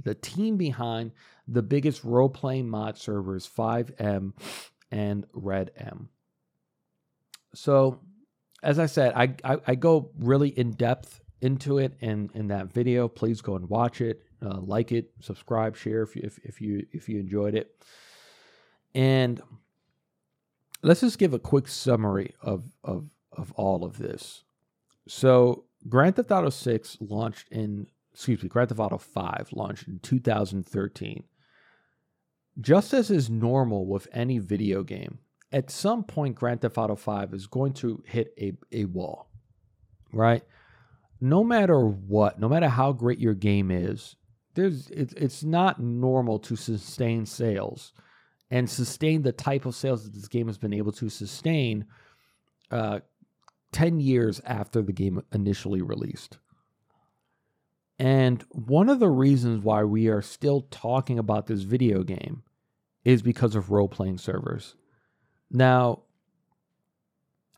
the 0.00 0.14
team 0.14 0.56
behind 0.56 1.12
the 1.46 1.62
biggest 1.62 2.02
role 2.02 2.30
playing 2.30 2.70
mod 2.70 2.96
servers, 2.96 3.46
FiveM 3.46 4.32
and 4.90 5.26
RedM. 5.32 6.06
So, 7.54 8.00
as 8.62 8.78
I 8.78 8.86
said, 8.86 9.12
I, 9.14 9.34
I, 9.44 9.58
I 9.66 9.74
go 9.74 10.10
really 10.18 10.48
in 10.48 10.70
depth 10.70 11.20
into 11.42 11.78
it 11.78 11.94
in, 12.00 12.30
in 12.34 12.48
that 12.48 12.72
video. 12.72 13.08
Please 13.08 13.42
go 13.42 13.56
and 13.56 13.68
watch 13.68 14.00
it, 14.00 14.22
uh, 14.40 14.60
like 14.60 14.92
it, 14.92 15.10
subscribe, 15.20 15.76
share 15.76 16.02
if 16.02 16.16
you, 16.16 16.22
if, 16.24 16.38
if 16.44 16.60
you 16.60 16.86
if 16.92 17.08
you 17.08 17.18
enjoyed 17.18 17.54
it. 17.54 17.84
And 18.94 19.42
let's 20.82 21.00
just 21.00 21.18
give 21.18 21.32
a 21.32 21.38
quick 21.38 21.68
summary 21.68 22.34
of 22.42 22.64
of 22.84 23.08
of 23.32 23.52
all 23.52 23.84
of 23.84 23.98
this. 23.98 24.44
So, 25.08 25.64
Grand 25.88 26.16
Theft 26.16 26.30
Auto 26.30 26.50
6 26.50 26.98
launched 27.00 27.48
in 27.50 27.86
excuse 28.12 28.42
me, 28.42 28.48
Grand 28.48 28.68
Theft 28.68 28.80
Auto 28.80 28.98
5 28.98 29.48
launched 29.52 29.88
in 29.88 29.98
2013. 30.00 31.24
Just 32.60 32.92
as 32.92 33.10
is 33.10 33.30
normal 33.30 33.86
with 33.86 34.06
any 34.12 34.38
video 34.38 34.82
game, 34.82 35.18
at 35.50 35.70
some 35.70 36.04
point 36.04 36.34
Grand 36.34 36.60
Theft 36.60 36.76
Auto 36.76 36.94
5 36.94 37.32
is 37.32 37.46
going 37.46 37.72
to 37.74 38.02
hit 38.06 38.34
a, 38.38 38.52
a 38.70 38.84
wall, 38.84 39.30
right? 40.12 40.42
No 41.20 41.42
matter 41.42 41.80
what, 41.80 42.38
no 42.38 42.48
matter 42.48 42.68
how 42.68 42.92
great 42.92 43.18
your 43.18 43.34
game 43.34 43.70
is, 43.70 44.16
there's 44.54 44.90
it, 44.90 45.14
it's 45.16 45.42
not 45.42 45.80
normal 45.80 46.38
to 46.40 46.56
sustain 46.56 47.24
sales 47.24 47.92
and 48.52 48.68
sustain 48.68 49.22
the 49.22 49.32
type 49.32 49.64
of 49.64 49.74
sales 49.74 50.04
that 50.04 50.12
this 50.12 50.28
game 50.28 50.46
has 50.46 50.58
been 50.58 50.74
able 50.74 50.92
to 50.92 51.08
sustain 51.08 51.86
uh, 52.70 53.00
10 53.72 53.98
years 53.98 54.42
after 54.44 54.82
the 54.82 54.92
game 54.92 55.22
initially 55.32 55.80
released. 55.80 56.36
And 57.98 58.44
one 58.50 58.90
of 58.90 59.00
the 59.00 59.08
reasons 59.08 59.64
why 59.64 59.84
we 59.84 60.08
are 60.08 60.20
still 60.20 60.66
talking 60.70 61.18
about 61.18 61.46
this 61.46 61.62
video 61.62 62.02
game 62.02 62.42
is 63.06 63.22
because 63.22 63.54
of 63.54 63.70
role 63.70 63.88
playing 63.88 64.18
servers. 64.18 64.74
Now, 65.50 66.02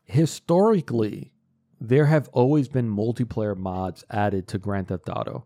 historically, 0.05 1.33
there 1.81 2.05
have 2.05 2.29
always 2.29 2.69
been 2.69 2.89
multiplayer 2.89 3.57
mods 3.57 4.05
added 4.09 4.47
to 4.47 4.59
Grand 4.59 4.87
Theft 4.87 5.09
Auto. 5.09 5.45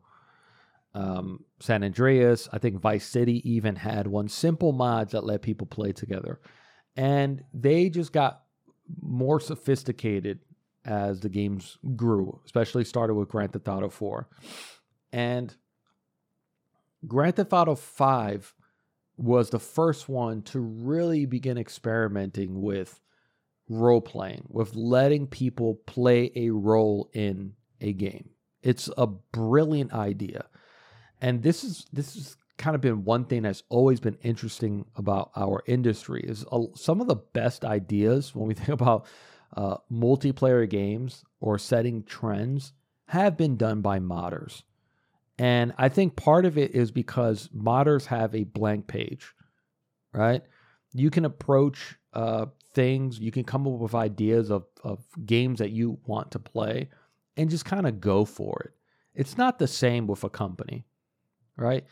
Um, 0.94 1.44
San 1.60 1.84
Andreas, 1.84 2.50
I 2.52 2.58
think 2.58 2.80
Vice 2.80 3.06
City 3.06 3.48
even 3.50 3.76
had 3.76 4.08
one 4.08 4.28
simple 4.28 4.72
mods 4.72 5.12
that 5.12 5.24
let 5.24 5.42
people 5.42 5.68
play 5.68 5.92
together. 5.92 6.40
And 6.96 7.44
they 7.54 7.90
just 7.90 8.12
got 8.12 8.44
more 9.02 9.40
sophisticated 9.40 10.40
as 10.86 11.20
the 11.20 11.30
games 11.30 11.78
grew, 11.96 12.40
especially 12.46 12.84
started 12.84 13.14
with 13.14 13.30
Grand 13.30 13.54
Theft 13.54 13.68
Auto 13.68 13.90
4. 13.90 14.28
And 15.12 15.56
Grand 17.08 17.36
Theft 17.36 17.54
Auto 17.54 17.76
5 17.76 18.54
was 19.18 19.50
the 19.50 19.60
first 19.60 20.10
one 20.10 20.42
to 20.44 20.60
really 20.60 21.26
begin 21.26 21.58
experimenting 21.58 22.62
with 22.62 23.00
role 23.68 24.02
playing, 24.02 24.46
with 24.50 24.76
letting 24.76 25.28
people 25.28 25.76
play 25.86 26.32
a 26.36 26.50
role 26.50 27.10
in 27.14 27.54
a 27.82 27.94
game. 27.94 28.30
It's 28.64 28.90
a 28.98 29.08
brilliant 29.08 29.94
idea. 29.94 30.46
And 31.22 31.44
this 31.44 31.64
is 31.64 31.86
this 31.92 32.16
has 32.16 32.38
kind 32.58 32.76
of 32.76 32.82
been 32.82 33.04
one 33.06 33.26
thing 33.26 33.44
that's 33.44 33.64
always 33.70 34.00
been 34.00 34.18
interesting 34.22 34.86
about 34.96 35.32
our 35.36 35.64
industry 35.66 36.22
is 36.22 36.46
uh, 36.52 36.64
some 36.76 37.02
of 37.02 37.08
the 37.08 37.16
best 37.16 37.64
ideas 37.64 38.36
when 38.36 38.48
we 38.48 38.54
think 38.56 38.70
about 38.70 39.06
uh, 39.56 39.78
multiplayer 39.92 40.70
games 40.70 41.24
or 41.40 41.58
setting 41.58 42.04
trends 42.04 42.74
have 43.08 43.36
been 43.38 43.58
done 43.58 43.82
by 43.82 44.00
modders. 44.00 44.64
And 45.40 45.74
I 45.78 45.90
think 45.90 46.16
part 46.16 46.46
of 46.46 46.58
it 46.58 46.76
is 46.76 46.92
because 46.92 47.48
modders 47.56 48.06
have 48.08 48.36
a 48.36 48.44
blank 48.44 48.88
page, 48.88 49.34
right? 50.14 50.44
You 50.94 51.10
can 51.10 51.24
approach 51.24 51.96
uh, 52.14 52.48
things, 52.74 53.20
you 53.20 53.32
can 53.32 53.46
come 53.46 53.66
up 53.66 53.80
with 53.80 53.96
ideas 53.96 54.52
of, 54.52 54.66
of 54.84 55.00
games 55.26 55.60
that 55.60 55.72
you 55.72 55.98
want 56.06 56.32
to 56.32 56.40
play 56.40 56.90
and 57.38 57.50
just 57.50 57.66
kind 57.66 57.88
of 57.88 58.02
go 58.02 58.26
for 58.26 58.62
it. 58.66 58.74
It's 59.16 59.38
not 59.38 59.60
the 59.60 59.68
same 59.68 60.08
with 60.08 60.24
a 60.24 60.30
company, 60.30 60.86
right? 61.60 61.86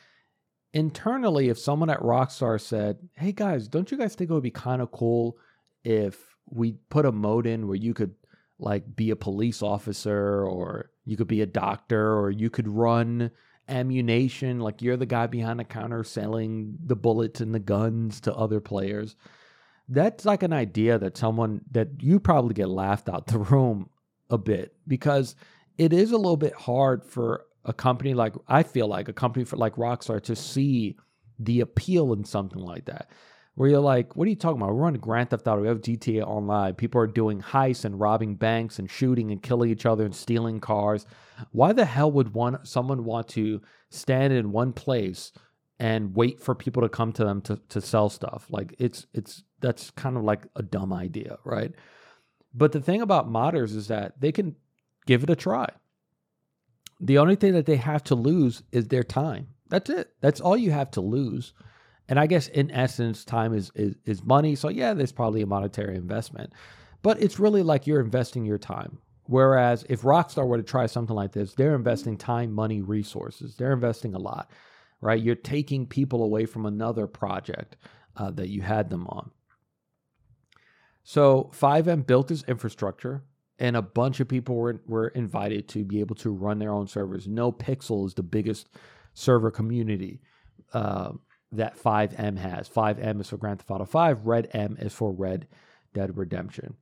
Internally, 0.74 1.50
if 1.50 1.58
someone 1.58 1.90
at 1.90 2.00
Rockstar 2.00 2.60
said, 2.60 2.98
hey 3.14 3.32
guys, 3.32 3.68
don't 3.68 3.92
you 3.92 3.98
guys 3.98 4.16
think 4.16 4.30
it 4.30 4.34
would 4.34 4.44
be 4.44 4.52
kind 4.52 4.82
of 4.82 4.92
cool 4.92 5.38
if 5.84 6.36
we 6.50 6.74
put 6.90 7.06
a 7.06 7.12
mode 7.12 7.46
in 7.46 7.68
where 7.68 7.76
you 7.76 7.94
could 7.94 8.14
like 8.60 8.96
be 8.96 9.12
a 9.12 9.16
police 9.16 9.62
officer 9.62 10.44
or 10.46 10.90
you 11.06 11.16
could 11.16 11.28
be 11.28 11.42
a 11.42 11.46
doctor 11.46 12.18
or 12.18 12.32
you 12.32 12.50
could 12.50 12.68
run 12.68 13.32
ammunition 13.70 14.60
like 14.60 14.82
you're 14.82 14.98
the 14.98 15.06
guy 15.06 15.28
behind 15.28 15.60
the 15.60 15.64
counter 15.64 16.04
selling 16.04 16.78
the 16.86 16.96
bullets 16.96 17.42
and 17.42 17.54
the 17.54 17.60
guns 17.60 18.22
to 18.22 18.34
other 18.34 18.62
players 18.62 19.16
that's 19.90 20.26
like 20.26 20.42
an 20.42 20.54
idea 20.54 20.98
that 20.98 21.18
someone 21.18 21.62
that 21.72 21.90
you 22.02 22.20
probably 22.20 22.54
get 22.54 22.70
laughed 22.70 23.10
out 23.10 23.28
the 23.28 23.38
room 23.38 23.90
a 24.30 24.38
bit 24.38 24.74
because 24.88 25.36
it 25.78 25.94
is 25.94 26.12
a 26.12 26.18
little 26.18 26.38
bit 26.38 26.54
hard 26.54 27.04
for 27.06 27.46
a 27.66 27.74
company 27.74 28.14
like 28.14 28.34
I 28.48 28.64
feel 28.64 28.88
like 28.88 29.10
a 29.10 29.14
company 29.14 29.46
for 29.46 29.58
like 29.58 29.76
Rockstar 29.76 30.22
to 30.24 30.36
see 30.36 30.98
the 31.40 31.62
appeal 31.62 32.14
in 32.14 32.24
something 32.24 32.62
like 32.62 32.86
that 32.86 33.10
where 33.58 33.72
you're 33.72 33.80
like, 33.80 34.16
what 34.16 34.28
are 34.28 34.30
you 34.30 34.36
talking 34.36 34.62
about? 34.62 34.76
We're 34.76 34.86
on 34.86 34.94
Grand 34.94 35.32
Theft 35.32 35.48
Auto. 35.48 35.64
We 35.64 35.68
have 35.68 35.82
GTA 35.82 36.22
Online. 36.22 36.76
People 36.76 37.02
are 37.02 37.08
doing 37.08 37.42
heists 37.42 37.86
and 37.86 38.00
robbing 38.00 38.36
banks 38.36 38.78
and 38.78 38.88
shooting 38.88 39.32
and 39.32 39.42
killing 39.42 39.72
each 39.72 39.88
other 39.88 40.06
and 40.06 40.16
stealing 40.16 40.60
cars. 40.60 41.08
Why 41.52 41.74
the 41.74 41.84
hell 41.84 42.12
would 42.12 42.36
one 42.36 42.64
someone 42.64 43.04
want 43.04 43.30
to 43.30 43.64
stand 43.90 44.32
in 44.32 44.52
one 44.52 44.74
place 44.74 45.32
and 45.80 46.16
wait 46.16 46.40
for 46.40 46.54
people 46.54 46.84
to 46.84 46.90
come 46.90 47.12
to 47.14 47.26
them 47.26 47.42
to, 47.42 47.60
to 47.70 47.82
sell 47.82 48.10
stuff? 48.10 48.46
Like 48.52 48.76
it's 48.78 49.08
it's 49.16 49.42
that's 49.60 49.90
kind 49.90 50.18
of 50.18 50.24
like 50.24 50.46
a 50.56 50.62
dumb 50.62 50.94
idea, 50.94 51.40
right? 51.44 51.74
But 52.54 52.74
the 52.74 52.80
thing 52.80 53.02
about 53.02 53.28
modders 53.28 53.76
is 53.76 53.88
that 53.88 54.22
they 54.22 54.32
can 54.32 54.56
give 55.08 55.24
it 55.24 55.32
a 55.32 55.36
try. 55.36 55.68
The 57.00 57.18
only 57.18 57.36
thing 57.36 57.54
that 57.54 57.66
they 57.66 57.76
have 57.78 58.04
to 58.06 58.16
lose 58.16 58.64
is 58.72 58.88
their 58.88 59.04
time. 59.04 59.48
That's 59.70 59.90
it. 59.90 60.12
That's 60.22 60.42
all 60.42 60.58
you 60.58 60.72
have 60.72 60.92
to 60.92 61.02
lose. 61.02 61.54
And 62.10 62.20
I 62.20 62.26
guess 62.28 62.48
in 62.48 62.72
essence, 62.72 63.26
time 63.26 63.54
is, 63.54 63.72
is, 63.76 63.96
is 64.06 64.24
money. 64.24 64.56
So 64.56 64.70
yeah, 64.70 64.94
there's 64.94 65.12
probably 65.12 65.42
a 65.42 65.48
monetary 65.48 65.96
investment, 65.98 66.54
but 67.02 67.22
it's 67.22 67.40
really 67.40 67.64
like 67.64 67.86
you're 67.86 68.00
investing 68.00 68.46
your 68.46 68.58
time. 68.58 69.00
Whereas 69.26 69.86
if 69.90 70.04
Rockstar 70.04 70.48
were 70.48 70.58
to 70.58 70.64
try 70.64 70.86
something 70.86 71.16
like 71.16 71.34
this, 71.34 71.54
they're 71.54 71.76
investing 71.76 72.18
time, 72.18 72.52
money, 72.54 72.82
resources. 72.82 73.58
They're 73.58 73.74
investing 73.74 74.16
a 74.16 74.20
lot, 74.20 74.50
right? 75.02 75.22
You're 75.22 75.36
taking 75.36 75.86
people 75.86 76.24
away 76.24 76.46
from 76.46 76.66
another 76.66 77.08
project 77.08 77.76
uh, 78.16 78.32
that 78.32 78.48
you 78.48 78.62
had 78.62 78.90
them 78.90 79.06
on. 79.08 79.32
So 81.04 81.52
FiveM 81.54 82.08
built 82.08 82.30
this 82.30 82.44
infrastructure, 82.48 83.24
and 83.60 83.76
a 83.76 83.82
bunch 83.82 84.20
of 84.20 84.28
people 84.28 84.56
were 84.56 84.82
were 84.88 85.08
invited 85.10 85.68
to 85.70 85.84
be 85.84 86.00
able 86.00 86.16
to 86.16 86.32
run 86.32 86.60
their 86.60 86.72
own 86.72 86.88
servers. 86.88 87.28
No 87.28 87.52
Pixel 87.52 88.06
is 88.06 88.14
the 88.14 88.24
biggest 88.24 88.68
server 89.14 89.52
community 89.52 90.22
uh, 90.74 91.12
that 91.52 91.78
FiveM 91.78 92.38
has. 92.38 92.70
FiveM 92.70 93.20
is 93.22 93.30
for 93.30 93.38
Grand 93.38 93.60
Theft 93.60 93.72
Auto 93.72 93.86
5. 93.86 94.20
RedM 94.22 94.84
is 94.84 94.94
for 94.94 95.12
Red 95.12 95.48
Dead 95.94 96.16
Redemption. 96.18 96.76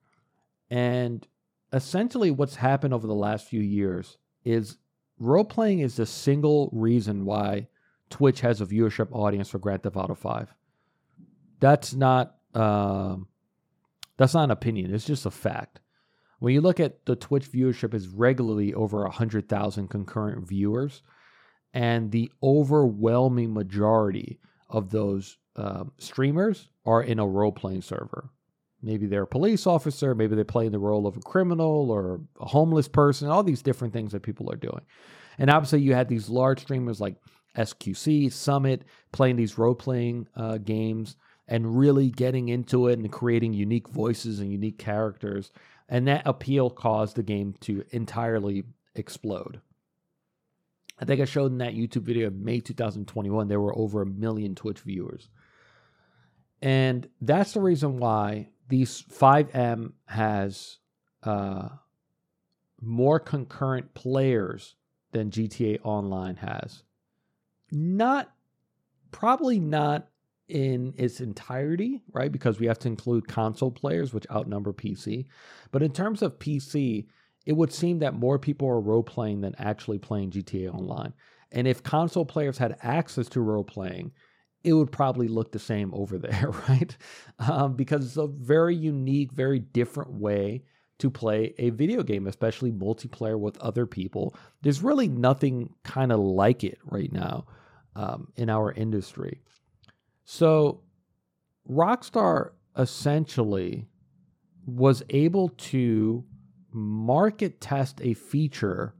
And 0.69 1.26
essentially, 1.71 2.32
what's 2.32 2.55
happened 2.55 2.93
over 2.93 3.07
the 3.07 3.13
last 3.13 3.47
few 3.47 3.61
years 3.61 4.17
is 4.43 4.78
role 5.19 5.45
playing 5.45 5.80
is 5.80 5.95
the 5.95 6.05
single 6.05 6.69
reason 6.73 7.26
why 7.26 7.67
Twitch 8.09 8.41
has 8.41 8.61
a 8.61 8.65
viewership 8.65 9.07
audience 9.11 9.49
for 9.49 9.59
Grand 9.59 9.84
Theft 9.84 9.95
Auto 9.95 10.15
5. 10.15 10.53
That's 11.59 11.93
not 11.93 12.36
um, 12.53 13.28
that's 14.17 14.34
not 14.34 14.45
an 14.45 14.51
opinion. 14.51 14.93
It's 14.93 15.05
just 15.05 15.26
a 15.26 15.32
fact. 15.32 15.80
When 16.40 16.54
you 16.54 16.62
look 16.62 16.80
at 16.80 17.06
the 17.06 17.16
Twitch 17.16 17.52
viewership 17.52 17.94
is 17.94 18.08
regularly 18.08 18.74
over 18.74 19.04
100,000 19.04 19.88
concurrent 19.88 20.48
viewers 20.48 21.02
and 21.74 22.12
the 22.12 22.32
overwhelming 22.42 23.54
majority 23.54 24.40
of 24.70 24.92
those 24.92 25.38
um, 25.56 25.92
streamers 25.98 26.70
are 26.86 27.04
in 27.04 27.20
a 27.20 27.28
role 27.28 27.52
playing 27.52 27.82
server. 27.82 28.30
Maybe 28.82 29.08
they're 29.08 29.24
a 29.24 29.28
police 29.28 29.66
officer, 29.66 30.14
maybe 30.14 30.36
they 30.36 30.44
play 30.44 30.66
in 30.66 30.72
the 30.72 30.80
role 30.80 31.08
of 31.08 31.18
a 31.18 31.22
criminal 31.22 31.90
or 31.90 32.22
a 32.40 32.46
homeless 32.46 32.88
person, 32.88 33.30
all 33.30 33.44
these 33.44 33.62
different 33.62 33.94
things 33.94 34.12
that 34.12 34.22
people 34.22 34.52
are 34.52 34.58
doing. 34.58 34.82
And 35.38 35.50
obviously, 35.50 35.82
you 35.82 35.94
had 35.94 36.08
these 36.08 36.30
large 36.30 36.62
streamers 36.62 37.02
like 37.02 37.16
xQc, 37.58 38.32
Summit, 38.32 38.84
playing 39.12 39.38
these 39.38 39.58
role 39.58 39.76
playing 39.76 40.28
uh, 40.36 40.58
games 40.58 41.16
and 41.48 41.78
really 41.78 42.10
getting 42.10 42.50
into 42.50 42.88
it 42.88 43.00
and 43.00 43.12
creating 43.12 43.54
unique 43.54 43.88
voices 43.90 44.40
and 44.40 44.52
unique 44.52 44.78
characters. 44.78 45.52
And 45.88 46.08
that 46.08 46.24
appeal 46.26 46.70
caused 46.70 47.16
the 47.16 47.24
game 47.24 47.56
to 47.62 47.84
entirely 47.92 48.64
explode. 48.96 49.62
I 50.98 51.06
think 51.06 51.22
I 51.22 51.26
showed 51.26 51.52
in 51.52 51.58
that 51.60 51.76
YouTube 51.76 52.04
video 52.04 52.30
May 52.30 52.62
2021, 52.62 53.48
there 53.48 53.60
were 53.60 53.78
over 53.78 54.02
a 54.02 54.06
million 54.06 54.56
Twitch 54.56 54.80
viewers. 54.80 55.30
And 56.62 57.08
that's 57.22 57.54
the 57.54 57.62
reason 57.62 57.98
why 57.98 58.50
these 58.70 59.04
FiveM 59.04 59.92
has 60.06 60.78
uh, 61.24 61.70
more 62.82 63.20
concurrent 63.20 63.94
players 63.94 64.76
than 65.12 65.32
GTA 65.32 65.80
Online 65.84 66.38
has. 66.38 66.84
Not, 67.72 68.32
probably 69.12 69.60
not 69.60 70.08
in 70.48 70.93
its 70.98 71.22
entirety, 71.22 72.02
right? 72.14 72.32
Because 72.32 72.60
we 72.60 72.68
have 72.68 72.80
to 72.80 72.88
include 72.88 73.28
console 73.28 73.72
players, 73.72 74.14
which 74.14 74.28
outnumber 74.32 74.74
PC. 74.74 75.26
But 75.72 75.84
in 75.84 75.91
terms 75.91 76.22
of 76.22 76.39
PC, 76.39 77.08
it 77.46 77.54
would 77.54 77.74
seem 77.74 78.00
that 78.00 78.14
more 78.14 78.39
people 78.39 78.68
are 78.68 78.80
role 78.80 79.04
playing 79.04 79.41
than 79.41 79.56
actually 79.58 80.00
playing 80.00 80.32
GTA 80.32 80.74
Online. 80.74 81.14
And 81.52 81.68
if 81.68 81.84
console 81.84 82.26
players 82.26 82.58
had 82.58 82.78
access 82.82 83.30
to 83.30 83.41
role 83.41 83.64
playing, 83.64 84.12
it 84.64 84.74
would 84.74 84.91
probably 84.91 85.28
look 85.28 85.52
the 85.52 85.60
same 85.60 85.93
over 85.93 86.18
there, 86.20 86.52
right? 86.68 86.96
Um, 87.39 87.76
because 87.76 88.06
it's 88.06 88.18
a 88.18 88.28
very 88.28 88.76
unique, 88.76 89.32
very 89.32 89.60
different 89.60 90.12
way 90.12 90.64
to 90.98 91.10
play 91.10 91.54
a 91.58 91.72
video 91.72 92.04
game, 92.04 92.26
especially 92.26 92.72
multiplayer 92.72 93.38
with 93.38 93.58
other 93.58 93.86
people. 93.86 94.36
There's 94.62 94.82
really 94.82 95.08
nothing 95.08 95.74
kind 95.84 96.12
of 96.12 96.20
like 96.20 96.64
it 96.64 96.80
right 96.86 97.12
now 97.12 97.46
um, 97.96 98.30
in 98.38 98.50
our 98.50 98.72
industry. 98.72 99.41
So 100.26 100.82
Rockstar 101.69 102.51
essentially 102.78 103.88
was 104.65 105.03
able 105.09 105.49
to 105.49 106.26
market 106.71 107.61
test 107.61 108.01
a 108.01 108.13
feature 108.15 108.93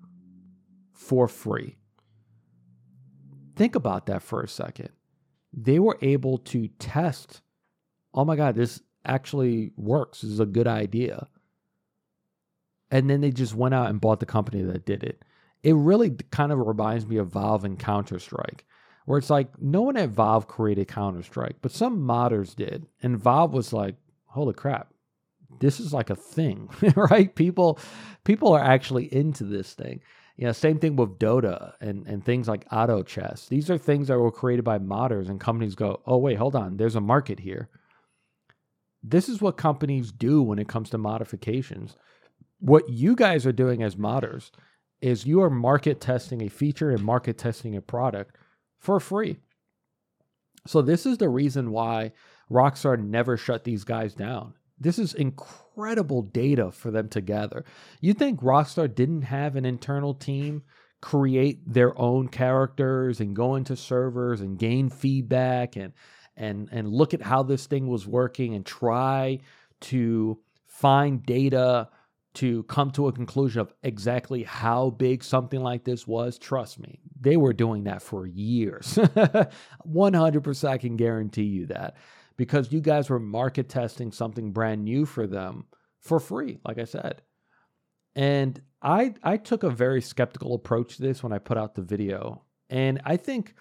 for 0.94 1.28
free. 1.28 1.78
Think 3.56 3.76
about 3.76 4.06
that 4.06 4.22
for 4.22 4.42
a 4.42 4.48
second. 4.48 4.90
They 5.52 5.80
were 5.80 5.98
able 6.02 6.38
to 6.40 6.68
test, 6.80 7.42
oh 8.14 8.26
my 8.26 8.36
God, 8.36 8.56
this 8.56 8.82
actually 9.04 9.72
works. 9.76 10.22
This 10.22 10.32
is 10.32 10.40
a 10.40 10.46
good 10.46 10.68
idea. 10.68 11.28
And 12.92 13.10
then 13.10 13.22
they 13.22 13.32
just 13.32 13.56
went 13.56 13.74
out 13.74 13.90
and 13.90 14.00
bought 14.00 14.20
the 14.20 14.26
company 14.26 14.62
that 14.62 14.86
did 14.86 15.04
it. 15.04 15.24
It 15.64 15.74
really 15.74 16.12
kind 16.32 16.52
of 16.52 16.60
reminds 16.60 17.08
me 17.08 17.18
of 17.18 17.30
Valve 17.30 17.66
and 17.66 17.80
Counter 17.80 18.20
Strike 18.20 18.66
where 19.06 19.20
it's 19.20 19.30
like 19.30 19.50
no 19.62 19.82
one 19.84 19.98
at 19.98 20.10
Valve 20.10 20.48
created 20.48 20.88
Counter 20.88 21.24
Strike, 21.24 21.58
but 21.62 21.72
some 21.72 22.00
modders 22.00 22.56
did, 22.56 22.88
and 23.02 23.20
Valve 23.20 23.54
was 23.54 23.72
like, 23.72 23.96
"Holy 24.26 24.54
crap, 24.54 24.92
this 25.60 25.80
is 25.80 25.94
like 25.94 26.10
a 26.10 26.16
thing, 26.16 26.70
right? 26.96 27.34
People, 27.36 27.80
people 28.24 28.54
are 28.54 28.64
actually 28.64 29.14
into 29.14 29.44
this 29.44 29.74
thing." 29.74 30.02
You 30.38 30.46
know, 30.46 30.52
same 30.52 30.80
thing 30.80 30.96
with 30.98 31.18
Dota 31.20 31.74
and 31.80 32.06
and 32.08 32.26
things 32.26 32.48
like 32.48 32.66
Auto 32.72 33.04
Chess. 33.04 33.48
These 33.48 33.70
are 33.70 33.78
things 33.78 34.10
that 34.10 34.20
were 34.20 34.32
created 34.32 34.66
by 34.66 34.80
modders, 34.80 35.30
and 35.30 35.40
companies 35.40 35.76
go, 35.76 36.02
"Oh 36.06 36.18
wait, 36.18 36.38
hold 36.38 36.56
on, 36.56 36.78
there's 36.78 36.96
a 36.96 37.02
market 37.02 37.40
here." 37.40 37.70
This 39.04 39.30
is 39.30 39.40
what 39.40 39.56
companies 39.56 40.12
do 40.12 40.42
when 40.42 40.58
it 40.58 40.68
comes 40.68 40.90
to 40.90 40.98
modifications. 40.98 41.96
What 42.60 42.90
you 42.90 43.16
guys 43.16 43.46
are 43.46 43.52
doing 43.52 43.84
as 43.84 43.96
modders 43.96 44.50
is 45.00 45.28
you 45.28 45.42
are 45.42 45.50
market 45.52 46.02
testing 46.02 46.42
a 46.42 46.50
feature 46.50 46.90
and 46.90 47.04
market 47.04 47.38
testing 47.38 47.76
a 47.76 47.82
product 47.82 48.36
for 48.86 49.00
free. 49.00 49.38
So 50.68 50.82
this 50.82 51.06
is 51.06 51.18
the 51.18 51.30
reason 51.30 51.72
why 51.72 52.14
Rockstar 52.50 52.98
never 53.04 53.36
shut 53.36 53.64
these 53.64 53.84
guys 53.84 54.14
down. 54.14 54.54
This 54.80 55.00
is 55.00 55.14
incredible 55.14 56.22
data 56.22 56.72
for 56.72 56.92
them 56.92 57.10
to 57.10 57.22
gather. 57.22 57.66
You 58.02 58.14
think 58.14 58.42
Rockstar 58.42 58.94
didn't 58.94 59.24
have 59.24 59.56
an 59.56 59.66
internal 59.66 60.14
team 60.14 60.64
create 61.02 61.62
their 61.72 61.98
own 62.00 62.28
characters 62.28 63.20
and 63.20 63.36
go 63.36 63.56
into 63.56 63.76
servers 63.76 64.42
and 64.42 64.58
gain 64.58 64.90
feedback 64.90 65.76
and 65.76 65.94
and 66.36 66.68
and 66.72 66.90
look 66.90 67.14
at 67.14 67.22
how 67.22 67.44
this 67.44 67.68
thing 67.68 67.88
was 67.88 68.08
working 68.08 68.56
and 68.56 68.66
try 68.66 69.38
to 69.80 70.40
find 70.66 71.24
data 71.24 71.88
to 72.36 72.64
come 72.64 72.92
to 72.92 73.08
a 73.08 73.12
conclusion 73.12 73.62
of 73.62 73.74
exactly 73.84 74.44
how 74.44 74.92
big 74.92 75.24
something 75.24 75.62
like 75.62 75.84
this 75.84 76.08
was, 76.08 76.38
trust 76.38 76.80
me, 76.80 77.00
they 77.20 77.38
were 77.38 77.54
doing 77.54 77.86
that 77.86 78.02
for 78.02 78.26
years. 78.26 78.96
100% 79.88 80.70
I 80.70 80.78
can 80.78 80.96
guarantee 80.96 81.44
you 81.44 81.66
that 81.68 81.96
because 82.38 82.72
you 82.72 82.82
guys 82.82 83.10
were 83.10 83.20
market 83.20 83.70
testing 83.70 84.12
something 84.12 84.52
brand 84.52 84.84
new 84.84 85.06
for 85.06 85.28
them 85.28 85.66
for 86.00 86.20
free, 86.20 86.60
like 86.66 86.78
I 86.78 86.86
said. 86.86 87.22
And 88.16 88.62
I 88.82 89.14
I 89.24 89.38
took 89.38 89.64
a 89.64 89.70
very 89.70 90.02
skeptical 90.02 90.54
approach 90.54 90.98
to 90.98 91.02
this 91.02 91.24
when 91.24 91.34
I 91.34 91.40
put 91.40 91.58
out 91.58 91.76
the 91.76 91.82
video. 91.82 92.44
And 92.70 93.02
I 93.04 93.18
think 93.18 93.56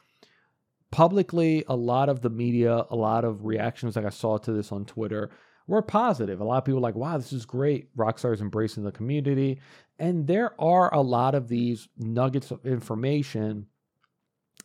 publicly 0.92 1.64
a 1.66 1.74
lot 1.74 2.08
of 2.08 2.20
the 2.20 2.30
media, 2.30 2.84
a 2.90 2.94
lot 2.94 3.24
of 3.24 3.44
reactions 3.44 3.96
like 3.96 4.04
I 4.04 4.10
saw 4.10 4.38
to 4.38 4.52
this 4.52 4.70
on 4.70 4.84
Twitter 4.84 5.30
were 5.66 5.82
positive. 5.82 6.40
A 6.40 6.44
lot 6.44 6.58
of 6.58 6.64
people 6.64 6.80
like, 6.80 6.94
wow, 6.94 7.16
this 7.16 7.32
is 7.32 7.46
great. 7.46 7.94
Rockstar 7.96 8.34
is 8.34 8.40
embracing 8.40 8.84
the 8.84 8.92
community. 8.92 9.60
And 9.98 10.26
there 10.26 10.60
are 10.60 10.92
a 10.92 11.00
lot 11.00 11.34
of 11.34 11.48
these 11.48 11.88
nuggets 11.96 12.50
of 12.50 12.66
information 12.66 13.66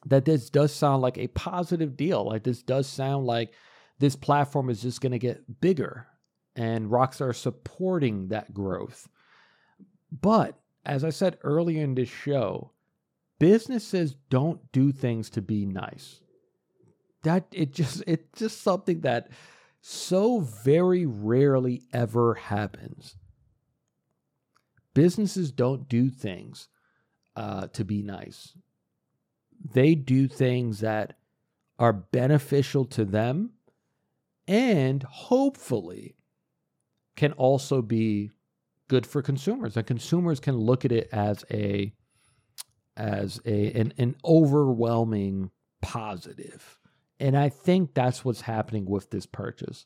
that 0.05 0.25
this 0.25 0.49
does 0.49 0.73
sound 0.73 1.01
like 1.01 1.17
a 1.17 1.27
positive 1.27 1.95
deal. 1.95 2.25
Like 2.25 2.43
this 2.43 2.63
does 2.63 2.87
sound 2.87 3.25
like 3.25 3.53
this 3.99 4.15
platform 4.15 4.69
is 4.69 4.81
just 4.81 5.01
going 5.01 5.11
to 5.11 5.19
get 5.19 5.61
bigger 5.61 6.07
and 6.55 6.89
Rockstar 6.89 7.35
supporting 7.35 8.29
that 8.29 8.53
growth. 8.53 9.07
But 10.11 10.59
as 10.85 11.03
I 11.03 11.09
said 11.09 11.37
earlier 11.43 11.83
in 11.83 11.95
this 11.95 12.09
show, 12.09 12.71
businesses 13.39 14.15
don't 14.29 14.71
do 14.71 14.91
things 14.91 15.29
to 15.31 15.41
be 15.41 15.65
nice. 15.65 16.21
That 17.23 17.45
it 17.51 17.73
just 17.73 18.03
it's 18.07 18.39
just 18.39 18.61
something 18.61 19.01
that 19.01 19.29
so 19.81 20.39
very 20.39 21.05
rarely 21.05 21.83
ever 21.93 22.33
happens. 22.35 23.15
Businesses 24.93 25.51
don't 25.51 25.87
do 25.87 26.09
things 26.09 26.67
uh, 27.35 27.67
to 27.67 27.85
be 27.85 28.01
nice, 28.01 28.53
they 29.73 29.95
do 29.95 30.27
things 30.27 30.79
that 30.79 31.17
are 31.77 31.93
beneficial 31.93 32.83
to 32.83 33.05
them 33.05 33.51
and 34.47 35.03
hopefully 35.03 36.15
can 37.15 37.31
also 37.33 37.81
be 37.81 38.31
good 38.87 39.05
for 39.05 39.21
consumers. 39.21 39.77
And 39.77 39.85
consumers 39.85 40.39
can 40.39 40.57
look 40.57 40.83
at 40.83 40.91
it 40.91 41.07
as 41.11 41.45
a 41.51 41.93
as 42.97 43.39
a 43.45 43.71
an, 43.73 43.93
an 43.97 44.15
overwhelming 44.25 45.51
positive 45.81 46.78
and 47.19 47.37
I 47.37 47.49
think 47.49 47.93
that's 47.93 48.23
what's 48.23 48.41
happening 48.41 48.85
with 48.85 49.09
this 49.09 49.25
purchase. 49.25 49.85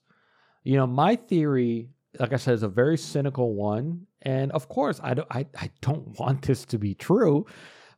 You 0.64 0.78
know, 0.78 0.88
my 0.88 1.16
theory, 1.16 1.90
like 2.20 2.32
I 2.32 2.38
said, 2.38 2.54
is 2.54 2.64
a 2.64 2.70
very 2.70 2.98
cynical 2.98 3.54
one. 3.56 4.06
And 4.22 4.52
of 4.52 4.70
course, 4.70 5.00
I 5.04 5.16
don't, 5.16 5.28
I, 5.32 5.48
I 5.60 5.72
don't 5.82 6.18
want 6.20 6.44
this 6.44 6.66
to 6.66 6.78
be 6.78 6.94
true, 6.94 7.46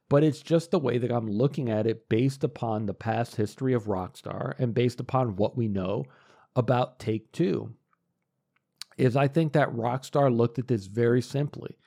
but 0.10 0.24
it's 0.24 0.42
just 0.42 0.72
the 0.72 0.80
way 0.80 0.98
that 0.98 1.12
I'm 1.12 1.30
looking 1.30 1.70
at 1.70 1.88
it 1.88 2.08
based 2.10 2.44
upon 2.44 2.86
the 2.86 2.94
past 2.94 3.36
history 3.36 3.74
of 3.74 3.86
Rockstar 3.86 4.54
and 4.58 4.74
based 4.74 5.00
upon 5.00 5.36
what 5.36 5.58
we 5.58 5.68
know 5.68 6.06
about 6.56 7.00
Take 7.00 7.32
Two. 7.34 7.74
is 8.98 9.16
I 9.18 9.28
think 9.28 9.54
that 9.54 9.74
Rockstar 9.74 10.36
looked 10.36 10.60
at 10.60 10.68
this 10.68 10.86
very 10.86 11.22
simply. 11.22 11.78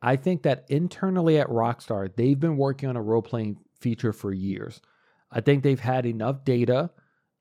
I 0.00 0.14
think 0.14 0.42
that 0.42 0.66
internally 0.68 1.38
at 1.38 1.48
Rockstar, 1.48 2.14
they've 2.14 2.38
been 2.38 2.56
working 2.56 2.88
on 2.88 2.96
a 2.96 3.02
role 3.02 3.22
playing 3.22 3.56
feature 3.80 4.12
for 4.12 4.32
years. 4.32 4.80
I 5.30 5.40
think 5.40 5.62
they've 5.62 5.80
had 5.80 6.06
enough 6.06 6.44
data 6.44 6.90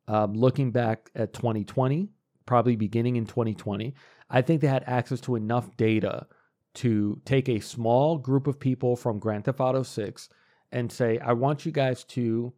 um, 0.08 0.34
looking 0.34 0.72
back 0.72 1.10
at 1.16 1.34
2020, 1.34 2.10
probably 2.46 2.76
beginning 2.76 3.16
in 3.16 3.26
2020. 3.26 3.94
I 4.30 4.42
think 4.42 4.62
they 4.62 4.68
had 4.68 4.84
access 4.88 5.22
to 5.22 5.36
enough 5.36 5.76
data 5.78 6.28
to 6.76 7.22
take 7.26 7.48
a 7.48 7.60
small 7.60 8.18
group 8.18 8.48
of 8.48 8.60
people 8.60 8.96
from 8.96 9.20
Grand 9.20 9.46
Theft 9.46 9.60
Auto 9.60 9.84
6 9.84 10.30
and 10.72 10.92
say, 10.92 11.20
I 11.20 11.34
want 11.34 11.66
you 11.66 11.72
guys 11.72 12.04
to 12.06 12.54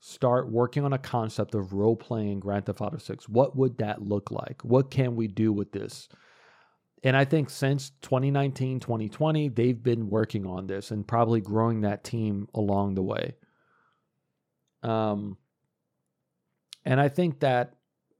start 0.00 0.50
working 0.50 0.84
on 0.84 0.92
a 0.92 0.98
concept 0.98 1.54
of 1.54 1.72
role 1.72 1.96
playing 1.96 2.40
Grand 2.40 2.66
Theft 2.66 2.80
Auto 2.80 2.98
6. 2.98 3.28
What 3.28 3.56
would 3.56 3.78
that 3.78 4.02
look 4.02 4.30
like? 4.30 4.62
What 4.64 4.90
can 4.90 5.14
we 5.14 5.28
do 5.28 5.52
with 5.52 5.72
this? 5.72 6.08
And 7.02 7.16
I 7.16 7.24
think 7.24 7.48
since 7.48 7.92
2019, 8.02 8.80
2020, 8.80 9.48
they've 9.50 9.82
been 9.82 10.08
working 10.10 10.46
on 10.46 10.66
this 10.66 10.90
and 10.90 11.06
probably 11.06 11.40
growing 11.40 11.82
that 11.82 12.04
team 12.04 12.48
along 12.54 12.94
the 12.94 13.02
way. 13.02 13.34
Um, 14.82 15.36
and 16.84 17.00
I 17.00 17.08
think 17.08 17.40
that 17.40 17.74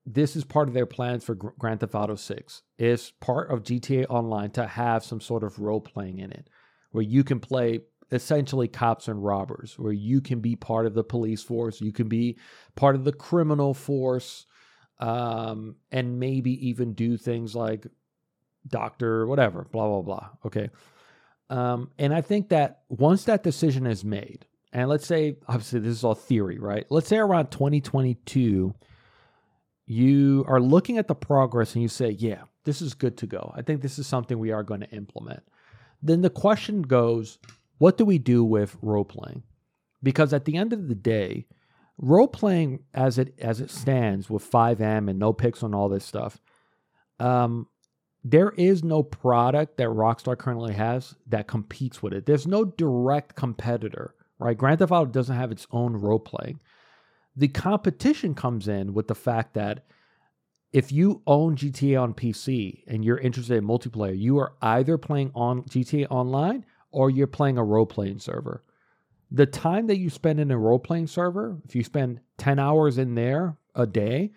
this 0.06 0.36
is 0.36 0.44
part 0.44 0.68
of 0.68 0.74
their 0.74 0.86
plans 0.86 1.24
for 1.24 1.34
Grand 1.34 1.80
Theft 1.80 1.94
Auto 1.94 2.16
6 2.16 2.62
is 2.78 3.12
part 3.20 3.50
of 3.50 3.62
GTA 3.62 4.06
Online 4.08 4.50
to 4.52 4.66
have 4.66 5.04
some 5.04 5.20
sort 5.20 5.44
of 5.44 5.58
role 5.58 5.80
playing 5.80 6.18
in 6.18 6.32
it 6.32 6.48
where 6.90 7.02
you 7.02 7.22
can 7.22 7.38
play 7.38 7.80
essentially 8.12 8.66
cops 8.66 9.08
and 9.08 9.24
robbers 9.24 9.78
where 9.78 9.92
you 9.92 10.20
can 10.20 10.40
be 10.40 10.56
part 10.56 10.86
of 10.86 10.94
the 10.94 11.04
police 11.04 11.42
force 11.42 11.80
you 11.80 11.92
can 11.92 12.08
be 12.08 12.36
part 12.74 12.96
of 12.96 13.04
the 13.04 13.12
criminal 13.12 13.72
force 13.72 14.46
um, 14.98 15.76
and 15.92 16.18
maybe 16.18 16.68
even 16.68 16.92
do 16.92 17.16
things 17.16 17.54
like 17.54 17.86
doctor 18.66 19.26
whatever 19.26 19.66
blah 19.70 19.86
blah 19.86 20.02
blah 20.02 20.28
okay? 20.44 20.70
Um, 21.50 21.90
and 21.98 22.12
i 22.12 22.20
think 22.20 22.48
that 22.48 22.82
once 22.88 23.24
that 23.24 23.44
decision 23.44 23.86
is 23.86 24.04
made 24.04 24.46
and 24.72 24.88
let's 24.88 25.06
say 25.06 25.36
obviously 25.48 25.80
this 25.80 25.92
is 25.92 26.04
all 26.04 26.14
theory 26.14 26.58
right 26.58 26.86
let's 26.90 27.08
say 27.08 27.18
around 27.18 27.50
2022 27.50 28.74
you 29.86 30.44
are 30.46 30.60
looking 30.60 30.98
at 30.98 31.08
the 31.08 31.14
progress 31.14 31.74
and 31.74 31.82
you 31.82 31.88
say 31.88 32.10
yeah 32.10 32.42
this 32.64 32.80
is 32.80 32.94
good 32.94 33.16
to 33.16 33.26
go 33.26 33.52
i 33.56 33.62
think 33.62 33.82
this 33.82 33.98
is 33.98 34.06
something 34.06 34.38
we 34.38 34.52
are 34.52 34.62
going 34.62 34.80
to 34.80 34.90
implement 34.90 35.42
then 36.02 36.22
the 36.22 36.30
question 36.30 36.82
goes 36.82 37.38
what 37.80 37.96
do 37.96 38.04
we 38.04 38.18
do 38.18 38.44
with 38.44 38.76
role 38.82 39.06
playing? 39.06 39.42
Because 40.02 40.34
at 40.34 40.44
the 40.44 40.56
end 40.58 40.74
of 40.74 40.88
the 40.88 40.94
day, 40.94 41.46
role 41.96 42.28
playing 42.28 42.80
as 42.92 43.16
it 43.16 43.34
as 43.38 43.58
it 43.58 43.70
stands 43.70 44.28
with 44.28 44.48
FiveM 44.48 45.08
and 45.08 45.18
NoPixel 45.18 45.62
and 45.62 45.74
all 45.74 45.88
this 45.88 46.04
stuff, 46.04 46.38
um, 47.18 47.68
there 48.22 48.50
is 48.50 48.84
no 48.84 49.02
product 49.02 49.78
that 49.78 49.88
Rockstar 49.88 50.36
currently 50.36 50.74
has 50.74 51.14
that 51.26 51.48
competes 51.48 52.02
with 52.02 52.12
it. 52.12 52.26
There's 52.26 52.46
no 52.46 52.66
direct 52.66 53.34
competitor, 53.34 54.14
right? 54.40 54.56
Grand 54.56 54.78
Theft 54.78 54.92
Auto 54.92 55.10
doesn't 55.10 55.36
have 55.36 55.52
its 55.52 55.66
own 55.70 55.94
role 55.94 56.18
playing. 56.18 56.60
The 57.36 57.48
competition 57.48 58.34
comes 58.34 58.66
in 58.68 58.94
with 58.94 59.08
the 59.08 59.14
fact 59.14 59.54
that 59.54 59.84
if 60.72 60.92
you 60.92 61.22
own 61.26 61.56
GTA 61.56 62.00
on 62.00 62.14
PC 62.14 62.84
and 62.86 63.04
you're 63.04 63.18
interested 63.18 63.56
in 63.56 63.66
multiplayer, 63.66 64.18
you 64.18 64.38
are 64.38 64.54
either 64.62 64.98
playing 64.98 65.32
on 65.34 65.62
GTA 65.64 66.06
Online 66.10 66.64
or 66.92 67.10
you're 67.10 67.26
playing 67.26 67.58
a 67.58 67.64
role 67.64 67.86
playing 67.86 68.18
server. 68.18 68.64
The 69.30 69.46
time 69.46 69.86
that 69.88 69.98
you 69.98 70.10
spend 70.10 70.40
in 70.40 70.50
a 70.50 70.58
role 70.58 70.78
playing 70.78 71.06
server, 71.06 71.58
if 71.64 71.74
you 71.74 71.84
spend 71.84 72.20
10 72.38 72.58
hours 72.58 72.98
in 72.98 73.14
there 73.14 73.56
a 73.74 73.86
day, 73.86 74.32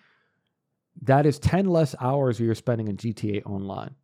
that 1.02 1.26
is 1.26 1.40
10 1.40 1.66
less 1.66 1.96
hours 2.00 2.40
you're 2.40 2.54
spending 2.56 2.88
in 2.88 2.98
GTA 2.98 3.46
Online. 3.46 3.96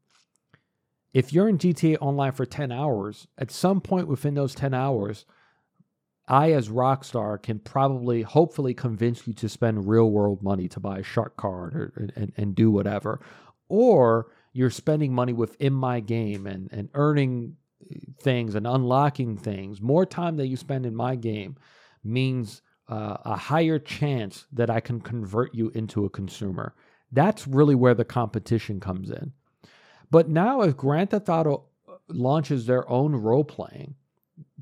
If 1.14 1.34
you're 1.34 1.50
in 1.50 1.58
GTA 1.58 1.97
Online 2.02 2.32
for 2.32 2.45
10 2.45 2.72
hours, 2.72 3.28
at 3.38 3.52
some 3.52 3.82
point 3.82 4.08
within 4.08 4.36
those 4.36 4.56
10 4.56 4.74
hours, 4.74 5.26
I, 6.30 6.52
as 6.52 6.70
Rockstar, 6.70 7.42
can 7.42 7.60
probably, 7.60 8.22
hopefully, 8.22 8.74
convince 8.74 9.26
you 9.28 9.34
to 9.34 9.50
spend 9.50 9.90
real 9.90 10.12
world 10.12 10.44
money 10.44 10.68
to 10.70 10.80
buy 10.80 11.00
a 11.00 11.04
shark 11.04 11.36
card 11.38 11.74
or, 11.74 12.10
and, 12.16 12.32
and 12.38 12.56
do 12.56 12.70
whatever. 12.72 13.20
Or 13.68 14.32
you're 14.54 14.70
spending 14.70 15.14
money 15.14 15.34
within 15.34 15.74
my 15.74 16.00
game 16.00 16.48
and, 16.48 16.70
and 16.72 16.90
earning 16.94 17.56
things 18.22 18.56
and 18.56 18.68
unlocking 18.68 19.38
things, 19.38 19.82
more 19.82 20.06
time 20.06 20.38
that 20.38 20.48
you 20.48 20.58
spend 20.58 20.86
in 20.86 20.96
my 20.96 21.16
game 21.16 21.56
means 22.04 22.62
uh, 22.90 23.18
a 23.26 23.36
higher 23.36 23.80
chance 23.80 24.46
that 24.52 24.70
I 24.70 24.80
can 24.80 25.00
convert 25.00 25.54
you 25.54 25.70
into 25.70 26.06
a 26.06 26.10
consumer. 26.10 26.76
That's 27.12 27.48
really 27.48 27.76
where 27.76 27.94
the 27.94 28.06
competition 28.06 28.80
comes 28.80 29.10
in. 29.10 29.32
But 30.12 30.30
now, 30.30 30.62
if 30.62 30.76
Grand 30.76 31.12
Theft 31.12 31.30
Auto 31.30 31.66
uh, 31.88 31.94
launches 32.08 32.66
their 32.66 32.90
own 32.90 33.16
role 33.16 33.44
playing, 33.44 33.96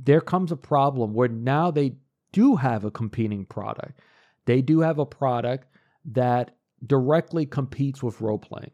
there 0.03 0.21
comes 0.21 0.51
a 0.51 0.57
problem 0.57 1.13
where 1.13 1.27
now 1.27 1.71
they 1.71 1.95
do 2.31 2.55
have 2.55 2.83
a 2.83 2.91
competing 2.91 3.45
product. 3.45 3.99
They 4.45 4.61
do 4.61 4.81
have 4.81 4.99
a 4.99 5.05
product 5.05 5.67
that 6.05 6.55
directly 6.85 7.45
competes 7.45 8.03
with 8.03 8.21
role 8.21 8.37
playing. 8.37 8.71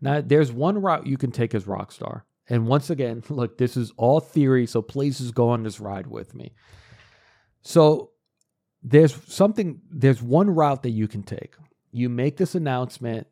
Now, 0.00 0.20
there's 0.20 0.52
one 0.52 0.78
route 0.78 1.06
you 1.06 1.16
can 1.16 1.30
take 1.30 1.54
as 1.54 1.64
Rockstar, 1.64 2.22
and 2.48 2.66
once 2.66 2.90
again, 2.90 3.22
look, 3.28 3.58
this 3.58 3.76
is 3.76 3.92
all 3.96 4.20
theory, 4.20 4.66
so 4.66 4.82
please 4.82 5.18
just 5.18 5.34
go 5.34 5.50
on 5.50 5.62
this 5.62 5.80
ride 5.80 6.06
with 6.06 6.34
me. 6.34 6.54
So 7.62 8.10
there's 8.82 9.16
something, 9.32 9.80
there's 9.90 10.22
one 10.22 10.50
route 10.50 10.82
that 10.82 10.90
you 10.90 11.06
can 11.06 11.22
take. 11.22 11.54
You 11.92 12.08
make 12.08 12.36
this 12.36 12.54
announcement, 12.54 13.26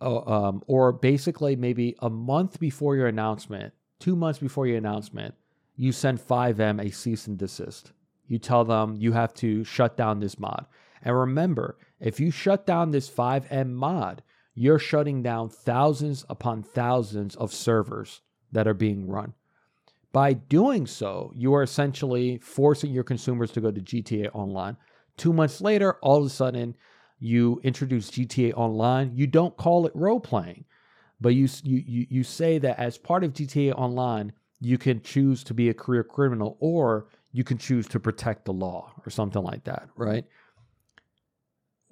uh, 0.00 0.18
um, 0.18 0.62
or 0.66 0.92
basically 0.92 1.56
maybe 1.56 1.96
a 2.00 2.10
month 2.10 2.60
before 2.60 2.96
your 2.96 3.06
announcement, 3.06 3.72
two 4.00 4.16
months 4.16 4.38
before 4.38 4.66
your 4.66 4.76
announcement, 4.76 5.34
you 5.82 5.90
send 5.90 6.20
FiveM 6.20 6.80
a 6.80 6.92
cease 6.92 7.26
and 7.26 7.36
desist. 7.36 7.90
You 8.28 8.38
tell 8.38 8.64
them 8.64 8.94
you 8.96 9.10
have 9.12 9.34
to 9.34 9.64
shut 9.64 9.96
down 9.96 10.20
this 10.20 10.38
mod. 10.38 10.66
And 11.02 11.18
remember, 11.18 11.76
if 11.98 12.20
you 12.20 12.30
shut 12.30 12.66
down 12.66 12.92
this 12.92 13.10
FiveM 13.10 13.72
mod, 13.72 14.22
you're 14.54 14.78
shutting 14.78 15.24
down 15.24 15.48
thousands 15.48 16.24
upon 16.28 16.62
thousands 16.62 17.34
of 17.34 17.52
servers 17.52 18.20
that 18.52 18.68
are 18.68 18.74
being 18.74 19.08
run. 19.08 19.34
By 20.12 20.34
doing 20.34 20.86
so, 20.86 21.32
you 21.34 21.52
are 21.54 21.64
essentially 21.64 22.38
forcing 22.38 22.92
your 22.92 23.02
consumers 23.02 23.50
to 23.50 23.60
go 23.60 23.72
to 23.72 23.80
GTA 23.80 24.30
Online. 24.34 24.76
Two 25.16 25.32
months 25.32 25.60
later, 25.60 25.94
all 25.94 26.18
of 26.18 26.26
a 26.26 26.30
sudden, 26.30 26.76
you 27.18 27.60
introduce 27.64 28.08
GTA 28.08 28.52
Online. 28.54 29.10
You 29.16 29.26
don't 29.26 29.56
call 29.56 29.86
it 29.86 29.96
role 29.96 30.20
playing, 30.20 30.64
but 31.20 31.30
you, 31.30 31.48
you, 31.64 32.06
you 32.08 32.22
say 32.22 32.58
that 32.58 32.78
as 32.78 32.98
part 32.98 33.24
of 33.24 33.32
GTA 33.32 33.72
Online, 33.76 34.32
you 34.62 34.78
can 34.78 35.02
choose 35.02 35.44
to 35.44 35.54
be 35.54 35.68
a 35.68 35.74
career 35.74 36.04
criminal 36.04 36.56
or 36.60 37.08
you 37.32 37.44
can 37.44 37.58
choose 37.58 37.86
to 37.88 38.00
protect 38.00 38.44
the 38.44 38.52
law 38.52 38.92
or 39.06 39.10
something 39.10 39.42
like 39.42 39.64
that, 39.64 39.88
right? 39.96 40.24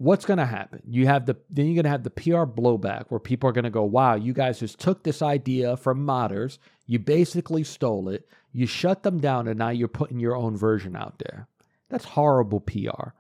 what's 0.00 0.24
going 0.24 0.38
to 0.38 0.46
happen? 0.46 0.80
You 0.86 1.06
have 1.06 1.26
the 1.26 1.36
then 1.50 1.66
you're 1.66 1.74
going 1.74 1.84
to 1.84 1.90
have 1.90 2.04
the 2.04 2.10
PR 2.10 2.44
blowback 2.44 3.04
where 3.08 3.20
people 3.20 3.48
are 3.50 3.52
going 3.52 3.64
to 3.64 3.70
go, 3.70 3.84
"Wow, 3.84 4.14
you 4.14 4.32
guys 4.32 4.58
just 4.58 4.80
took 4.80 5.04
this 5.04 5.20
idea 5.20 5.76
from 5.76 6.06
modders, 6.06 6.56
you 6.86 6.98
basically 6.98 7.64
stole 7.64 8.08
it, 8.08 8.26
you 8.50 8.66
shut 8.66 9.02
them 9.02 9.20
down, 9.20 9.46
and 9.46 9.58
now 9.58 9.68
you're 9.68 9.88
putting 9.88 10.18
your 10.18 10.34
own 10.34 10.56
version 10.56 10.96
out 10.96 11.18
there." 11.18 11.48
That's 11.90 12.06
horrible 12.06 12.60
PR. 12.60 13.10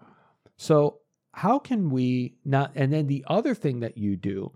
So 0.56 1.00
how 1.32 1.58
can 1.58 1.90
we 1.90 2.36
not? 2.46 2.72
And 2.74 2.92
then 2.92 3.06
the 3.08 3.24
other 3.28 3.54
thing 3.54 3.80
that 3.80 3.98
you 3.98 4.16
do 4.16 4.52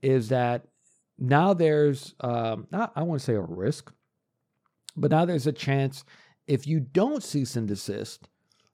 is 0.00 0.30
that 0.30 0.64
now 1.18 1.52
there's 1.52 2.14
um, 2.20 2.68
not 2.70 2.92
I 2.96 3.02
want 3.02 3.20
to 3.20 3.24
say 3.24 3.34
a 3.34 3.40
risk, 3.42 3.92
but 4.96 5.10
now 5.10 5.24
there's 5.24 5.46
a 5.46 5.52
chance 5.52 6.04
if 6.46 6.66
you 6.66 6.80
don't 6.80 7.22
cease 7.22 7.56
and 7.56 7.68
desist 7.68 8.28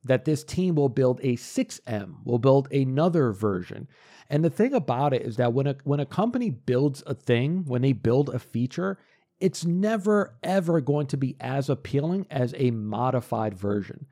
that 0.07 0.25
this 0.25 0.45
team 0.45 0.77
will 0.77 0.89
build 0.89 1.21
a 1.23 1.37
6M, 1.37 2.25
will 2.25 2.39
build 2.39 2.73
another 2.73 3.33
version. 3.33 3.89
And 4.31 4.45
the 4.45 4.51
thing 4.51 4.73
about 4.73 5.13
it 5.13 5.23
is 5.23 5.37
that 5.37 5.53
when 5.53 5.67
a 5.67 5.77
when 5.85 6.01
a 6.01 6.07
company 6.07 6.51
builds 6.51 7.03
a 7.07 7.15
thing, 7.15 7.65
when 7.67 7.83
they 7.83 7.93
build 7.93 8.29
a 8.31 8.39
feature, 8.39 8.99
it's 9.41 9.65
never 9.65 10.37
ever 10.43 10.81
going 10.81 11.07
to 11.09 11.17
be 11.17 11.37
as 11.41 11.69
appealing 11.69 12.27
as 12.31 12.55
a 12.57 12.71
modified 12.71 13.55
version. 13.55 14.07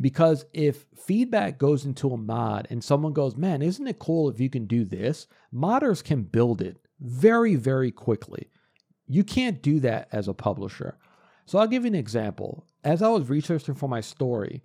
Because 0.00 0.46
if 0.52 0.86
feedback 0.96 1.58
goes 1.58 1.84
into 1.84 2.12
a 2.12 2.16
mod 2.16 2.66
and 2.70 2.82
someone 2.82 3.12
goes, 3.12 3.36
"Man, 3.36 3.62
isn't 3.62 3.86
it 3.86 3.98
cool 3.98 4.28
if 4.30 4.40
you 4.40 4.48
can 4.48 4.66
do 4.66 4.84
this?" 4.84 5.26
Modders 5.52 6.02
can 6.02 6.22
build 6.22 6.62
it 6.62 6.78
very 6.98 7.56
very 7.56 7.90
quickly. 7.90 8.48
You 9.06 9.22
can't 9.22 9.62
do 9.62 9.80
that 9.80 10.08
as 10.12 10.28
a 10.28 10.34
publisher. 10.34 10.96
So 11.46 11.58
I'll 11.58 11.66
give 11.66 11.84
you 11.84 11.88
an 11.88 11.94
example. 11.94 12.66
As 12.84 13.02
I 13.02 13.08
was 13.08 13.28
researching 13.28 13.74
for 13.74 13.88
my 13.88 14.00
story, 14.00 14.62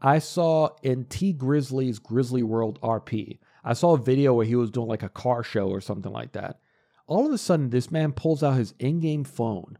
I 0.00 0.18
saw 0.18 0.70
in 0.82 1.04
T 1.04 1.32
Grizzly's 1.32 1.98
Grizzly 1.98 2.42
World 2.42 2.80
RP, 2.82 3.38
I 3.64 3.72
saw 3.72 3.94
a 3.94 3.98
video 3.98 4.34
where 4.34 4.44
he 4.44 4.56
was 4.56 4.70
doing 4.70 4.88
like 4.88 5.02
a 5.02 5.08
car 5.08 5.42
show 5.42 5.68
or 5.68 5.80
something 5.80 6.12
like 6.12 6.32
that. 6.32 6.60
All 7.06 7.26
of 7.26 7.32
a 7.32 7.38
sudden, 7.38 7.70
this 7.70 7.90
man 7.90 8.12
pulls 8.12 8.42
out 8.42 8.56
his 8.56 8.74
in 8.78 9.00
game 9.00 9.24
phone, 9.24 9.78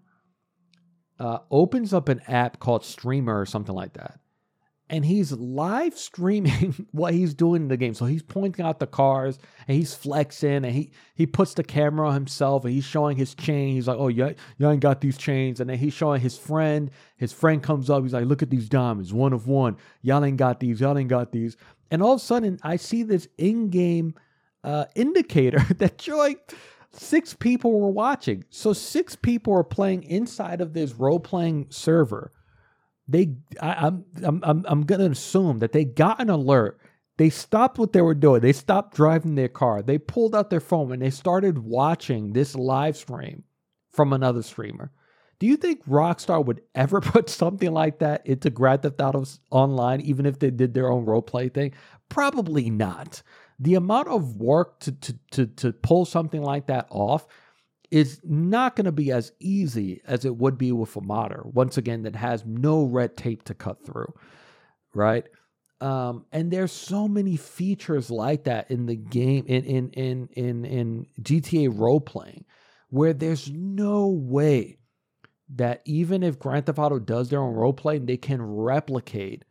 uh, 1.19 1.39
opens 1.51 1.93
up 1.93 2.09
an 2.09 2.21
app 2.27 2.59
called 2.59 2.85
Streamer 2.85 3.39
or 3.39 3.47
something 3.47 3.75
like 3.75 3.93
that, 3.95 4.21
and 4.95 5.05
he's 5.05 5.33
live 5.33 5.99
streaming 5.99 6.87
what 6.93 7.15
he's 7.15 7.35
doing 7.35 7.63
in 7.63 7.69
the 7.69 7.77
game. 7.77 7.95
So 7.95 8.05
he's 8.05 8.23
pointing 8.23 8.65
out 8.65 8.79
the 8.79 8.87
cars 8.87 9.41
and 9.67 9.77
he's 9.77 9.93
flexing 9.93 10.65
and 10.65 10.67
he 10.67 10.93
he 11.17 11.27
puts 11.27 11.55
the 11.55 11.65
camera 11.65 12.09
on 12.09 12.15
himself 12.15 12.65
and 12.65 12.73
he's 12.73 12.85
showing 12.85 13.17
his 13.17 13.35
chain. 13.35 13.75
He's 13.75 13.89
like, 13.89 13.99
"Oh, 13.99 14.07
yeah, 14.07 14.31
you 14.57 14.71
ain't 14.71 14.81
got 14.81 15.01
these 15.01 15.19
chains." 15.19 15.59
And 15.59 15.69
then 15.69 15.79
he's 15.79 15.95
showing 15.95 16.21
his 16.21 16.39
friend. 16.39 16.93
His 17.17 17.33
friend 17.33 17.61
comes 17.61 17.91
up. 17.91 18.05
He's 18.05 18.13
like, 18.13 18.27
"Look 18.27 18.43
at 18.43 18.51
these 18.51 18.69
diamonds, 18.69 19.13
one 19.13 19.33
of 19.33 19.49
one. 19.49 19.79
Y'all 20.03 20.25
ain't 20.25 20.37
got 20.37 20.61
these. 20.61 20.81
Y'all 20.81 20.97
ain't 20.97 21.09
got 21.09 21.33
these." 21.33 21.57
And 21.91 22.01
all 22.01 22.13
of 22.13 22.21
a 22.21 22.25
sudden, 22.25 22.61
I 22.63 22.77
see 22.77 23.03
this 23.03 23.27
in-game 23.37 24.15
uh, 24.63 24.85
indicator 24.95 25.59
that 25.79 26.07
you're 26.07 26.19
like 26.19 26.55
six 26.93 27.35
people 27.35 27.81
were 27.81 27.91
watching. 27.91 28.45
So 28.51 28.73
six 28.73 29.17
people 29.17 29.55
are 29.55 29.65
playing 29.65 30.05
inside 30.05 30.61
of 30.61 30.73
this 30.73 30.93
role-playing 30.93 31.67
server 31.71 32.31
they 33.07 33.35
I, 33.61 33.87
am 33.87 34.05
I'm 34.23 34.41
I'm 34.43 34.65
I'm 34.67 34.83
gonna 34.83 35.11
assume 35.11 35.59
that 35.59 35.73
they 35.73 35.85
got 35.85 36.21
an 36.21 36.31
alert. 36.31 36.81
They 37.17 37.31
stopped 37.31 37.79
what 37.79 37.93
they 37.93 38.03
were 38.03 38.15
doing. 38.15 38.41
They 38.41 38.53
stopped 38.53 38.97
driving 38.97 39.35
their 39.35 39.49
car. 39.49 39.83
They 39.83 39.99
pulled 39.99 40.35
out 40.35 40.51
their 40.51 40.61
phone 40.61 40.93
and 40.93 41.03
they 41.03 41.11
started 41.11 41.59
watching 41.59 42.33
this 42.33 42.57
live 42.57 42.97
stream 42.97 43.45
from 43.93 44.13
another 44.13 44.43
streamer. 44.43 44.91
Do 45.39 45.47
you 45.47 45.57
think 45.57 45.85
Rockstar 45.87 46.45
would 46.45 46.63
ever 46.75 47.01
put 47.03 47.29
something 47.29 47.73
like 47.73 47.99
that 48.01 48.27
into 48.27 48.51
Grand 48.51 48.83
Theft 48.83 49.01
Auto 49.01 49.25
Online, 49.51 50.01
even 50.01 50.27
if 50.27 50.39
they 50.39 50.51
did 50.51 50.75
their 50.75 50.91
own 50.91 51.05
role 51.05 51.23
play 51.23 51.49
thing? 51.49 51.73
Probably 52.09 52.71
not. 52.71 53.23
The 53.61 53.77
amount 53.77 54.09
of 54.09 54.37
work 54.37 54.81
to 54.81 54.93
to 54.93 55.19
to, 55.33 55.47
to 55.47 55.73
pull 55.73 56.05
something 56.07 56.43
like 56.43 56.67
that 56.67 56.89
off 56.91 57.27
is 57.91 58.21
not 58.25 58.77
going 58.77 58.85
to 58.87 58.93
be 58.93 59.13
as 59.13 59.33
easy 59.41 60.01
as 60.07 60.25
it 60.25 60.37
would 60.37 60.59
be 60.59 60.73
with 60.73 60.97
a 60.97 61.01
modder. 61.01 61.43
Once 61.45 61.77
again, 61.77 62.03
that 62.03 62.17
has 62.17 62.45
no 62.45 62.85
red 62.85 63.17
tape 63.17 63.45
to 63.45 63.55
cut 63.55 63.85
through, 63.85 64.13
right? 64.95 65.25
Um, 65.81 66.25
and 66.33 66.51
there's 66.51 66.73
so 66.73 67.07
many 67.09 67.37
features 67.37 68.11
like 68.11 68.45
that 68.45 68.71
in 68.71 68.87
the 68.87 68.97
game 68.97 69.45
in 69.47 69.65
in 69.65 69.91
in 69.91 70.29
in 70.33 70.65
in 70.65 71.07
GTA 71.21 71.79
role 71.79 72.01
playing, 72.01 72.45
where 72.89 73.13
there's 73.13 73.51
no 73.51 74.09
way 74.09 74.79
that 75.57 75.83
even 75.85 76.23
if 76.23 76.39
Grand 76.39 76.67
Theft 76.67 76.79
Auto 76.79 76.99
does 76.99 77.29
their 77.29 77.43
own 77.43 77.55
role 77.55 77.73
playing, 77.73 78.07
they 78.07 78.17
can 78.17 78.41
replicate 78.41 79.45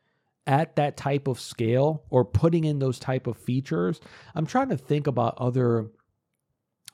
at 0.48 0.76
that 0.76 0.98
type 0.98 1.28
of 1.28 1.40
scale 1.40 2.04
or 2.10 2.26
putting 2.26 2.64
in 2.64 2.80
those 2.80 3.00
type 3.00 3.28
of 3.28 3.38
features. 3.38 4.02
I'm 4.36 4.46
trying 4.46 4.70
to 4.70 4.78
think 4.78 5.08
about 5.08 5.38
other 5.38 5.92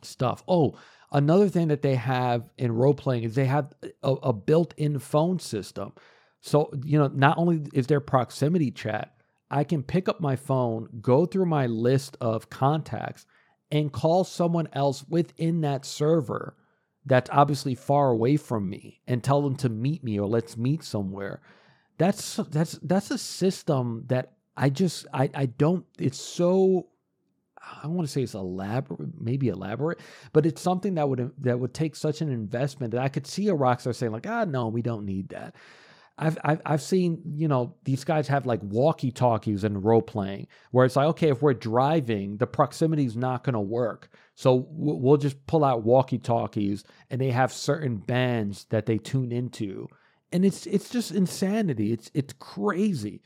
stuff. 0.02 0.44
Oh, 0.48 0.76
Another 1.12 1.50
thing 1.50 1.70
that 1.70 1.82
they 1.82 1.96
have 1.96 2.50
in 2.58 2.72
role 2.72 2.94
playing 2.94 3.24
is 3.24 3.36
they 3.36 3.46
have 3.46 3.74
a, 4.04 4.12
a 4.12 4.34
built 4.34 4.74
in 4.78 5.00
phone 5.00 5.40
system. 5.40 5.94
So, 6.42 6.72
you 6.84 7.00
know, 7.00 7.08
not 7.08 7.38
only 7.38 7.64
is 7.74 7.88
there 7.88 8.00
proximity 8.00 8.72
chat, 8.72 9.16
I 9.52 9.64
can 9.64 9.84
pick 9.84 10.08
up 10.08 10.22
my 10.22 10.36
phone, 10.36 10.88
go 11.02 11.26
through 11.26 11.48
my 11.48 11.68
list 11.68 12.18
of 12.22 12.50
contacts, 12.50 13.26
and 13.72 13.92
call 13.92 14.24
someone 14.24 14.70
else 14.74 15.06
within 15.10 15.62
that 15.62 15.86
server 15.86 16.56
that's 17.06 17.30
obviously 17.32 17.76
far 17.76 18.12
away 18.12 18.38
from 18.38 18.70
me 18.70 19.02
and 19.08 19.24
tell 19.24 19.42
them 19.42 19.56
to 19.58 19.70
meet 19.70 20.04
me 20.04 20.20
or 20.20 20.28
let's 20.28 20.58
meet 20.58 20.84
somewhere. 20.84 21.42
That's 21.98 22.38
that's 22.52 22.74
that's 22.84 23.12
a 23.12 23.18
system 23.18 24.06
that 24.08 24.34
I 24.56 24.70
just 24.70 25.08
I 25.14 25.30
I 25.34 25.46
don't 25.48 25.86
it's 25.98 26.20
so 26.20 26.88
I 27.84 27.88
want 27.88 28.08
to 28.08 28.12
say 28.12 28.24
it's 28.24 28.34
elaborate, 28.34 29.10
maybe 29.20 29.50
elaborate, 29.50 30.00
but 30.34 30.46
it's 30.46 30.62
something 30.62 30.96
that 30.96 31.10
would 31.10 31.32
that 31.40 31.60
would 31.60 31.74
take 31.74 31.96
such 31.96 32.22
an 32.22 32.30
investment 32.30 32.92
that 32.92 33.02
I 33.02 33.10
could 33.10 33.28
see 33.28 33.48
a 33.50 33.56
Rockstar 33.56 33.96
saying 33.96 34.12
like, 34.12 34.28
ah, 34.28 34.46
no, 34.46 34.68
we 34.68 34.82
don't 34.82 35.06
need 35.06 35.30
that. 35.30 35.56
I've, 36.18 36.38
I've 36.44 36.62
I've 36.66 36.82
seen 36.82 37.22
you 37.36 37.48
know 37.48 37.76
these 37.86 38.04
guys 38.04 38.28
have 38.28 38.46
like 38.46 38.60
walkie 38.62 39.12
talkies 39.12 39.64
and 39.64 39.84
role 39.84 40.02
playing 40.02 40.48
where 40.72 40.86
it's 40.86 40.98
like 40.98 41.08
okay 41.08 41.30
if 41.30 41.42
we're 41.42 41.54
driving 41.54 42.38
the 42.38 42.48
proximity 42.48 43.06
is 43.06 43.16
not 43.16 43.44
going 43.44 43.54
to 43.54 43.60
work. 43.60 44.10
So 44.36 44.68
we'll 44.70 45.18
just 45.18 45.46
pull 45.48 45.64
out 45.64 45.84
walkie 45.84 46.18
talkies 46.18 46.84
and 47.10 47.20
they 47.20 47.32
have 47.32 47.54
certain 47.54 47.98
bands 47.98 48.66
that 48.70 48.86
they 48.86 48.98
tune 48.98 49.32
into. 49.32 49.88
And 50.32 50.46
it's 50.46 50.66
it's 50.66 50.90
just 50.90 51.12
insanity. 51.12 51.94
It's 51.94 52.12
it's 52.14 52.34
crazy 52.34 53.22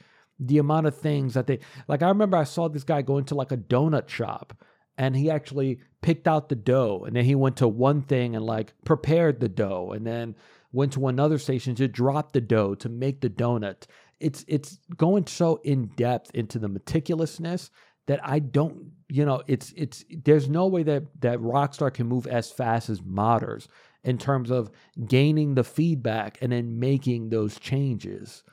the 0.48 0.58
amount 0.58 0.88
of 0.88 0.98
things 0.98 1.34
that 1.34 1.48
they 1.48 1.60
like 1.88 2.02
i 2.02 2.08
remember 2.08 2.38
i 2.38 2.44
saw 2.44 2.68
this 2.68 2.84
guy 2.84 3.02
go 3.02 3.18
into 3.18 3.36
like 3.36 3.52
a 3.52 3.58
donut 3.58 4.08
shop 4.10 4.54
and 4.98 5.16
he 5.16 5.30
actually 5.30 5.80
picked 6.02 6.28
out 6.28 6.50
the 6.50 6.56
dough 6.56 7.04
and 7.06 7.16
then 7.16 7.26
he 7.26 7.36
went 7.36 7.58
to 7.58 7.68
one 7.68 8.02
thing 8.02 8.36
and 8.36 8.46
like 8.46 8.74
prepared 8.86 9.40
the 9.40 9.50
dough 9.50 9.92
and 9.96 10.06
then 10.06 10.36
went 10.72 10.94
to 10.94 11.08
another 11.08 11.38
station 11.38 11.76
to 11.76 11.88
drop 11.88 12.34
the 12.34 12.42
dough 12.42 12.74
to 12.76 12.90
make 12.90 13.22
the 13.22 13.30
donut. 13.30 13.86
It's 14.20 14.44
it's 14.48 14.80
going 14.96 15.28
so 15.28 15.60
in 15.64 15.88
depth 15.96 16.32
into 16.34 16.60
the 16.60 16.70
meticulousness 16.70 17.70
that 18.06 18.20
i 18.24 18.38
don't 18.38 18.92
you 19.08 19.26
know 19.26 19.42
it's 19.48 19.74
it's 19.78 20.04
there's 20.24 20.50
no 20.50 20.68
way 20.68 20.84
that 20.84 21.04
that 21.22 21.40
rockstar 21.40 21.94
can 21.94 22.06
move 22.08 22.28
as 22.28 22.52
fast 22.52 22.90
as 22.90 23.02
modders 23.02 23.68
in 24.04 24.18
terms 24.18 24.52
of 24.52 24.70
gaining 25.08 25.56
the 25.56 25.64
feedback 25.64 26.38
and 26.42 26.52
then 26.52 26.80
making 26.80 27.30
those 27.30 27.58
changes. 27.60 28.44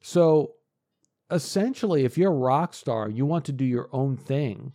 So 0.00 0.54
essentially, 1.30 2.04
if 2.04 2.16
you're 2.16 2.32
a 2.32 2.36
Rockstar, 2.36 3.14
you 3.14 3.26
want 3.26 3.44
to 3.46 3.52
do 3.52 3.64
your 3.64 3.88
own 3.92 4.16
thing. 4.16 4.72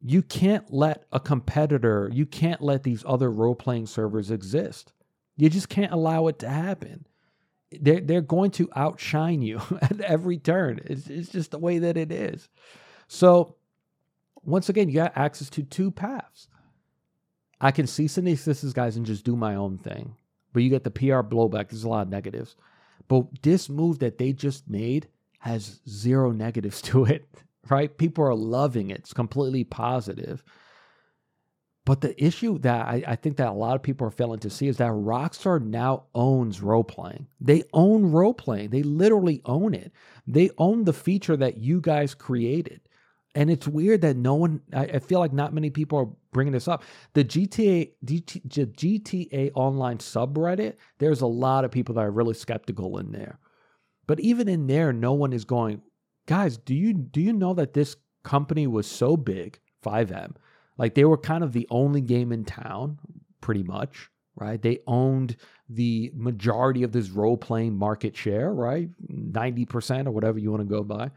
You 0.00 0.22
can't 0.22 0.72
let 0.72 1.04
a 1.12 1.20
competitor, 1.20 2.10
you 2.12 2.26
can't 2.26 2.60
let 2.60 2.82
these 2.82 3.04
other 3.06 3.30
role 3.30 3.54
playing 3.54 3.86
servers 3.86 4.30
exist. 4.30 4.92
You 5.36 5.48
just 5.48 5.68
can't 5.68 5.92
allow 5.92 6.28
it 6.28 6.38
to 6.40 6.48
happen. 6.48 7.06
They're, 7.72 8.00
they're 8.00 8.20
going 8.20 8.52
to 8.52 8.70
outshine 8.76 9.42
you 9.42 9.60
at 9.82 10.00
every 10.00 10.38
turn. 10.38 10.80
It's, 10.84 11.08
it's 11.08 11.30
just 11.30 11.50
the 11.50 11.58
way 11.58 11.78
that 11.78 11.96
it 11.96 12.12
is. 12.12 12.48
So, 13.08 13.56
once 14.42 14.68
again, 14.68 14.88
you 14.88 14.94
got 14.94 15.16
access 15.16 15.50
to 15.50 15.62
two 15.62 15.90
paths. 15.90 16.48
I 17.60 17.70
can 17.72 17.86
cease 17.86 18.16
and 18.16 18.26
desist 18.26 18.62
these 18.62 18.72
guys 18.72 18.96
and 18.96 19.06
just 19.06 19.24
do 19.24 19.34
my 19.34 19.56
own 19.56 19.78
thing. 19.78 20.14
But 20.52 20.62
you 20.62 20.70
get 20.70 20.84
the 20.84 20.90
PR 20.90 21.20
blowback. 21.20 21.70
There's 21.70 21.84
a 21.84 21.88
lot 21.88 22.02
of 22.02 22.10
negatives. 22.10 22.54
But 23.08 23.42
this 23.42 23.68
move 23.68 23.98
that 24.00 24.18
they 24.18 24.32
just 24.32 24.68
made 24.68 25.08
has 25.46 25.80
zero 25.88 26.32
negatives 26.32 26.82
to 26.90 27.04
it, 27.04 27.26
right? 27.68 27.96
People 27.96 28.24
are 28.24 28.34
loving 28.34 28.90
it. 28.90 28.98
It's 28.98 29.12
completely 29.12 29.64
positive. 29.64 30.42
But 31.84 32.00
the 32.00 32.22
issue 32.22 32.58
that 32.58 32.86
I, 32.86 33.04
I, 33.06 33.14
think 33.14 33.36
that 33.36 33.46
a 33.46 33.52
lot 33.52 33.76
of 33.76 33.82
people 33.82 34.08
are 34.08 34.10
failing 34.10 34.40
to 34.40 34.50
see 34.50 34.66
is 34.66 34.78
that 34.78 34.90
Rockstar 34.90 35.62
now 35.62 36.06
owns 36.16 36.60
role 36.60 36.82
playing. 36.82 37.28
They 37.40 37.62
own 37.72 38.10
role 38.10 38.34
playing. 38.34 38.70
They 38.70 38.82
literally 38.82 39.40
own 39.44 39.72
it. 39.72 39.92
They 40.26 40.50
own 40.58 40.82
the 40.82 40.92
feature 40.92 41.36
that 41.36 41.58
you 41.58 41.80
guys 41.80 42.12
created. 42.12 42.80
And 43.36 43.50
it's 43.50 43.68
weird 43.68 44.00
that 44.00 44.16
no 44.16 44.34
one, 44.34 44.62
I, 44.72 44.84
I 44.86 44.98
feel 44.98 45.20
like 45.20 45.32
not 45.32 45.54
many 45.54 45.70
people 45.70 45.98
are 45.98 46.08
bringing 46.32 46.54
this 46.54 46.66
up. 46.66 46.82
The 47.12 47.22
GTA, 47.22 47.92
GT, 48.04 48.48
GTA 48.48 49.52
Online 49.54 49.98
subreddit, 49.98 50.74
there's 50.98 51.20
a 51.20 51.26
lot 51.26 51.64
of 51.64 51.70
people 51.70 51.94
that 51.94 52.00
are 52.00 52.10
really 52.10 52.34
skeptical 52.34 52.98
in 52.98 53.12
there. 53.12 53.38
But 54.06 54.20
even 54.20 54.48
in 54.48 54.66
there, 54.66 54.92
no 54.92 55.12
one 55.12 55.32
is 55.32 55.44
going, 55.44 55.82
guys, 56.26 56.56
do 56.56 56.74
you 56.74 56.92
do 56.92 57.20
you 57.20 57.32
know 57.32 57.54
that 57.54 57.74
this 57.74 57.96
company 58.22 58.66
was 58.66 58.86
so 58.86 59.16
big, 59.16 59.58
FiveM? 59.84 60.36
like 60.78 60.94
they 60.94 61.04
were 61.04 61.16
kind 61.16 61.42
of 61.42 61.52
the 61.52 61.66
only 61.70 62.00
game 62.00 62.32
in 62.32 62.44
town, 62.44 62.98
pretty 63.40 63.62
much, 63.62 64.10
right? 64.34 64.60
They 64.60 64.80
owned 64.86 65.36
the 65.68 66.10
majority 66.14 66.82
of 66.82 66.92
this 66.92 67.10
role 67.10 67.36
playing 67.36 67.76
market 67.76 68.16
share, 68.16 68.52
right? 68.52 68.88
90% 69.10 70.06
or 70.06 70.10
whatever 70.10 70.38
you 70.38 70.50
want 70.50 70.62
to 70.62 70.68
go 70.68 70.82
by. 70.82 71.10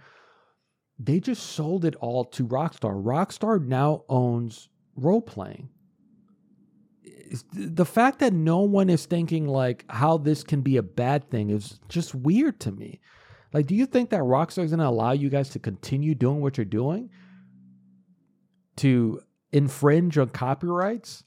They 0.97 1.19
just 1.19 1.43
sold 1.43 1.85
it 1.85 1.95
all 1.95 2.25
to 2.25 2.45
Rockstar. 2.45 3.01
Rockstar 3.01 3.63
now 3.63 4.03
owns 4.09 4.69
role 4.95 5.21
playing 5.21 5.69
the 7.53 7.85
fact 7.85 8.19
that 8.19 8.34
no 8.34 8.60
one 8.60 8.89
is 8.89 9.06
thinking 9.06 9.47
like 9.47 9.85
how 9.89 10.18
this 10.18 10.43
can 10.43 10.61
be 10.61 10.77
a 10.77 10.84
bad 10.84 11.30
thing 11.30 11.49
is 11.49 11.80
just 11.88 12.15
weird 12.15 12.60
to 12.61 12.72
me. 12.72 12.99
Like, 13.53 13.68
do 13.68 13.76
you 13.76 13.85
think 13.85 14.10
that 14.11 14.22
Rockstar 14.22 14.64
is 14.64 14.72
going 14.72 14.80
to 14.80 14.88
allow 14.88 15.11
you 15.11 15.30
guys 15.30 15.49
to 15.49 15.60
continue 15.60 16.15
doing 16.15 16.41
what 16.41 16.57
you're 16.57 16.65
doing? 16.65 17.10
To 18.77 19.22
infringe 19.51 20.18
on 20.18 20.30
copyrights? 20.30 21.23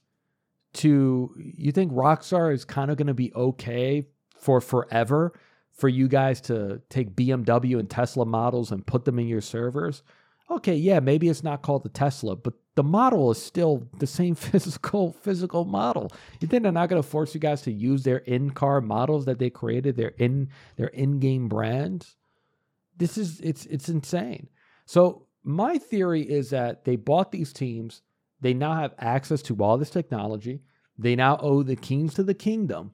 To 0.74 1.34
you 1.36 1.72
think 1.72 1.92
Rockstar 1.92 2.52
is 2.52 2.64
kind 2.64 2.90
of 2.90 2.96
going 2.96 3.08
to 3.08 3.14
be 3.14 3.32
okay 3.34 4.06
for 4.38 4.60
forever 4.60 5.38
for 5.72 5.88
you 5.88 6.08
guys 6.08 6.40
to 6.42 6.80
take 6.88 7.14
BMW 7.14 7.78
and 7.78 7.90
Tesla 7.90 8.24
models 8.24 8.72
and 8.72 8.86
put 8.86 9.04
them 9.04 9.18
in 9.18 9.26
your 9.26 9.40
servers? 9.40 10.02
Okay, 10.50 10.74
yeah, 10.74 11.00
maybe 11.00 11.28
it's 11.28 11.42
not 11.42 11.62
called 11.62 11.82
the 11.82 11.88
Tesla, 11.88 12.36
but 12.36 12.54
the 12.74 12.82
model 12.82 13.30
is 13.30 13.42
still 13.42 13.86
the 13.98 14.06
same 14.06 14.34
physical 14.50 15.12
physical 15.12 15.64
model. 15.64 16.10
You 16.40 16.48
think 16.48 16.62
they're 16.62 16.72
not 16.72 16.88
going 16.88 17.02
to 17.02 17.08
force 17.08 17.34
you 17.34 17.40
guys 17.40 17.62
to 17.62 17.72
use 17.72 18.02
their 18.02 18.18
in-car 18.18 18.80
models 18.80 19.24
that 19.26 19.38
they 19.38 19.50
created, 19.50 19.96
their 19.96 20.12
in 20.18 20.48
their 20.76 20.88
in-game 20.88 21.48
brands? 21.48 22.16
This 22.96 23.18
is 23.18 23.40
it's 23.40 23.66
it's 23.66 23.88
insane. 23.88 24.48
So 24.86 25.26
my 25.44 25.78
theory 25.78 26.22
is 26.22 26.50
that 26.50 26.84
they 26.84 26.96
bought 26.96 27.32
these 27.32 27.52
teams. 27.52 28.02
They 28.40 28.54
now 28.54 28.74
have 28.74 28.94
access 28.98 29.42
to 29.42 29.56
all 29.62 29.78
this 29.78 29.90
technology. 29.90 30.62
They 30.98 31.16
now 31.16 31.38
owe 31.40 31.62
the 31.62 31.76
kings 31.76 32.14
to 32.14 32.22
the 32.22 32.34
kingdom, 32.34 32.92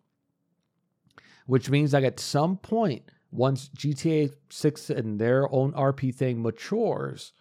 which 1.46 1.70
means 1.70 1.90
that 1.92 2.05
at 2.05 2.20
some 2.20 2.56
point 2.56 3.10
once 3.30 3.68
GTA 3.70 4.32
6 4.48 4.90
and 4.90 5.18
their 5.18 5.52
own 5.52 5.72
RP 5.72 6.14
thing 6.14 6.42
matures, 6.42 7.32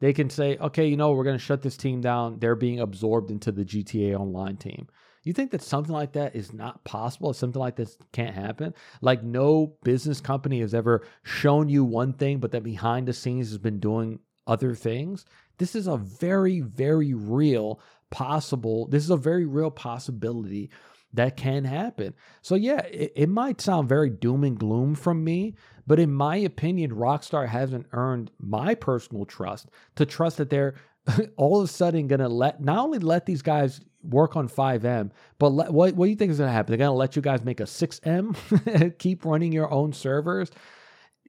they 0.00 0.12
can 0.12 0.28
say, 0.30 0.56
okay, 0.58 0.86
you 0.86 0.96
know, 0.96 1.12
we're 1.12 1.24
going 1.24 1.38
to 1.38 1.44
shut 1.44 1.62
this 1.62 1.76
team 1.76 2.00
down. 2.00 2.38
They're 2.38 2.54
being 2.54 2.80
absorbed 2.80 3.30
into 3.30 3.52
the 3.52 3.64
GTA 3.64 4.18
Online 4.18 4.56
team. 4.56 4.88
You 5.24 5.32
think 5.32 5.50
that 5.50 5.62
something 5.62 5.92
like 5.92 6.12
that 6.12 6.36
is 6.36 6.52
not 6.52 6.84
possible? 6.84 7.32
Something 7.32 7.60
like 7.60 7.76
this 7.76 7.98
can't 8.12 8.34
happen? 8.34 8.74
Like, 9.00 9.24
no 9.24 9.76
business 9.82 10.20
company 10.20 10.60
has 10.60 10.74
ever 10.74 11.04
shown 11.24 11.68
you 11.68 11.84
one 11.84 12.12
thing, 12.12 12.38
but 12.38 12.52
that 12.52 12.62
behind 12.62 13.08
the 13.08 13.12
scenes 13.12 13.48
has 13.48 13.58
been 13.58 13.80
doing 13.80 14.20
other 14.46 14.74
things? 14.74 15.24
This 15.58 15.74
is 15.74 15.86
a 15.86 15.96
very, 15.96 16.60
very 16.60 17.14
real 17.14 17.80
possible, 18.10 18.86
this 18.86 19.02
is 19.02 19.10
a 19.10 19.16
very 19.16 19.46
real 19.46 19.70
possibility 19.70 20.70
that 21.12 21.36
can 21.36 21.64
happen. 21.64 22.14
So, 22.42 22.54
yeah, 22.54 22.80
it, 22.80 23.12
it, 23.16 23.28
might 23.28 23.60
sound 23.60 23.88
very 23.88 24.10
doom 24.10 24.44
and 24.44 24.58
gloom 24.58 24.94
from 24.94 25.24
me, 25.24 25.54
but 25.86 25.98
in 25.98 26.12
my 26.12 26.36
opinion, 26.36 26.92
Rockstar 26.92 27.48
hasn't 27.48 27.86
earned 27.92 28.30
my 28.38 28.74
personal 28.74 29.24
trust 29.24 29.68
to 29.94 30.04
trust 30.04 30.36
that 30.38 30.50
they're 30.50 30.74
all 31.36 31.60
of 31.60 31.64
a 31.64 31.72
sudden 31.72 32.06
going 32.06 32.20
to 32.20 32.28
let 32.28 32.60
not 32.60 32.78
only 32.78 32.98
let 32.98 33.26
these 33.26 33.42
guys 33.42 33.80
work 34.02 34.36
on 34.36 34.48
FiveM, 34.48 35.10
but 35.38 35.48
let, 35.48 35.72
what, 35.72 35.94
what 35.94 36.06
do 36.06 36.10
you 36.10 36.16
think 36.16 36.30
is 36.30 36.38
going 36.38 36.48
to 36.48 36.52
happen? 36.52 36.72
They're 36.72 36.78
going 36.78 36.88
to 36.88 36.92
let 36.92 37.16
you 37.16 37.22
guys 37.22 37.44
make 37.44 37.60
a 37.60 37.64
6M, 37.64 38.98
keep 38.98 39.24
running 39.24 39.52
your 39.52 39.70
own 39.72 39.92
servers. 39.92 40.50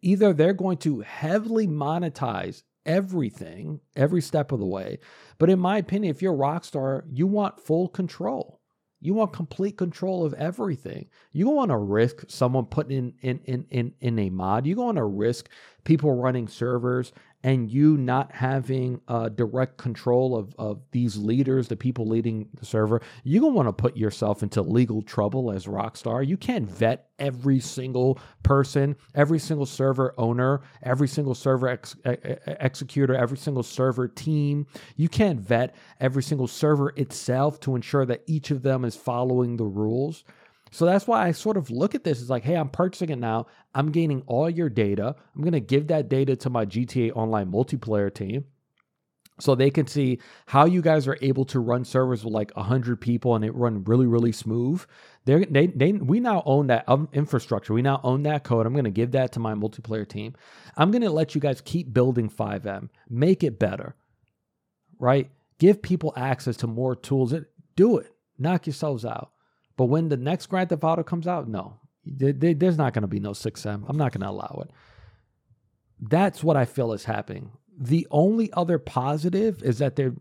Either 0.01 0.33
they're 0.33 0.53
going 0.53 0.77
to 0.77 1.01
heavily 1.01 1.67
monetize 1.67 2.63
everything, 2.85 3.79
every 3.95 4.21
step 4.21 4.51
of 4.51 4.59
the 4.59 4.65
way. 4.65 4.99
But 5.37 5.49
in 5.49 5.59
my 5.59 5.77
opinion, 5.77 6.11
if 6.11 6.21
you're 6.21 6.33
Rockstar, 6.33 7.03
you 7.11 7.27
want 7.27 7.59
full 7.59 7.87
control. 7.87 8.56
You 8.99 9.13
want 9.13 9.33
complete 9.33 9.77
control 9.77 10.25
of 10.25 10.33
everything. 10.33 11.07
You 11.31 11.45
don't 11.45 11.55
want 11.55 11.71
to 11.71 11.77
risk 11.77 12.23
someone 12.27 12.65
putting 12.65 12.91
in 12.97 13.13
in 13.21 13.39
in 13.45 13.65
in, 13.69 13.93
in 14.01 14.19
a 14.19 14.29
mod. 14.29 14.65
You 14.65 14.75
don't 14.75 14.85
want 14.85 14.97
to 14.97 15.05
risk 15.05 15.49
people 15.83 16.13
running 16.13 16.47
servers 16.47 17.13
and 17.43 17.69
you 17.69 17.97
not 17.97 18.31
having 18.31 18.99
uh, 19.07 19.29
direct 19.29 19.77
control 19.77 20.35
of, 20.35 20.55
of 20.57 20.81
these 20.91 21.17
leaders, 21.17 21.67
the 21.67 21.75
people 21.75 22.07
leading 22.07 22.49
the 22.59 22.65
server, 22.65 23.01
you're 23.23 23.41
going 23.41 23.53
to 23.53 23.55
want 23.55 23.67
to 23.67 23.73
put 23.73 23.95
yourself 23.95 24.41
into 24.41 24.61
legal 24.61 25.01
trouble 25.01 25.51
as 25.51 25.65
Rockstar. 25.65 26.25
You 26.25 26.35
can't 26.35 26.69
vet 26.69 27.09
every 27.19 27.59
single 27.59 28.19
person, 28.43 28.95
every 29.13 29.39
single 29.39 29.65
server 29.65 30.13
owner, 30.17 30.61
every 30.83 31.07
single 31.07 31.35
server 31.35 31.67
ex- 31.67 31.95
executor, 32.05 33.15
every 33.15 33.37
single 33.37 33.63
server 33.63 34.07
team. 34.07 34.65
You 34.95 35.09
can't 35.09 35.39
vet 35.39 35.75
every 35.99 36.23
single 36.23 36.47
server 36.47 36.89
itself 36.95 37.59
to 37.61 37.75
ensure 37.75 38.05
that 38.05 38.23
each 38.25 38.51
of 38.51 38.63
them 38.63 38.83
is 38.83 38.95
following 38.95 39.57
the 39.57 39.65
rules. 39.65 40.23
So 40.71 40.85
that's 40.85 41.07
why 41.07 41.25
I 41.27 41.31
sort 41.31 41.57
of 41.57 41.69
look 41.69 41.95
at 41.95 42.03
this 42.03 42.21
as 42.21 42.29
like, 42.29 42.43
hey, 42.43 42.55
I'm 42.55 42.69
purchasing 42.69 43.09
it 43.09 43.19
now. 43.19 43.47
I'm 43.73 43.91
gaining 43.91 44.23
all 44.27 44.49
your 44.49 44.69
data. 44.69 45.15
I'm 45.35 45.41
going 45.41 45.53
to 45.53 45.59
give 45.59 45.87
that 45.87 46.09
data 46.09 46.35
to 46.37 46.49
my 46.49 46.65
GTA 46.65 47.15
Online 47.15 47.51
multiplayer 47.51 48.13
team 48.13 48.45
so 49.39 49.53
they 49.53 49.69
can 49.69 49.85
see 49.85 50.19
how 50.47 50.65
you 50.65 50.81
guys 50.81 51.07
are 51.07 51.17
able 51.21 51.45
to 51.45 51.59
run 51.59 51.85
servers 51.85 52.23
with 52.25 52.33
like 52.33 52.51
100 52.55 52.99
people 52.99 53.35
and 53.35 53.45
it 53.45 53.53
run 53.53 53.83
really 53.83 54.07
really 54.07 54.31
smooth. 54.31 54.83
They're, 55.25 55.45
they 55.45 55.67
they 55.67 55.91
we 55.93 56.19
now 56.19 56.41
own 56.45 56.67
that 56.67 56.85
um, 56.89 57.07
infrastructure. 57.13 57.73
We 57.73 57.83
now 57.83 58.01
own 58.03 58.23
that 58.23 58.43
code. 58.43 58.65
I'm 58.65 58.73
going 58.73 58.85
to 58.85 58.91
give 58.91 59.11
that 59.11 59.33
to 59.33 59.39
my 59.39 59.53
multiplayer 59.53 60.07
team. 60.07 60.35
I'm 60.75 60.89
going 60.91 61.03
to 61.03 61.11
let 61.11 61.35
you 61.35 61.41
guys 61.41 61.61
keep 61.61 61.93
building 61.93 62.29
FiveM 62.29 62.89
make 63.09 63.43
it 63.43 63.59
better 63.59 63.95
right? 64.99 65.29
Give 65.59 65.81
people 65.81 66.13
access 66.15 66.57
to 66.57 66.67
more 66.67 66.95
tools. 66.95 67.33
Do 67.75 67.97
it. 67.97 68.13
Knock 68.37 68.67
yourselves 68.67 69.05
out 69.05 69.31
but 69.77 69.85
when 69.85 70.09
the 70.09 70.17
next 70.17 70.47
Grand 70.47 70.69
Theft 70.69 70.83
Auto 70.83 71.03
comes 71.03 71.27
out, 71.27 71.47
no, 71.47 71.79
there's 72.03 72.77
not 72.77 72.93
going 72.93 73.03
to 73.03 73.07
be 73.07 73.19
no 73.19 73.31
6M. 73.31 73.85
I'm 73.87 73.97
not 73.97 74.11
going 74.11 74.21
to 74.21 74.29
allow 74.29 74.63
it. 74.63 74.71
That's 75.99 76.43
what 76.43 76.57
I 76.57 76.65
feel 76.65 76.93
is 76.93 77.05
happening. 77.05 77.51
The 77.79 78.07
only 78.09 78.51
other 78.53 78.79
positive 78.79 79.61
is 79.63 79.77
that 79.77 79.95
they're 79.95 80.15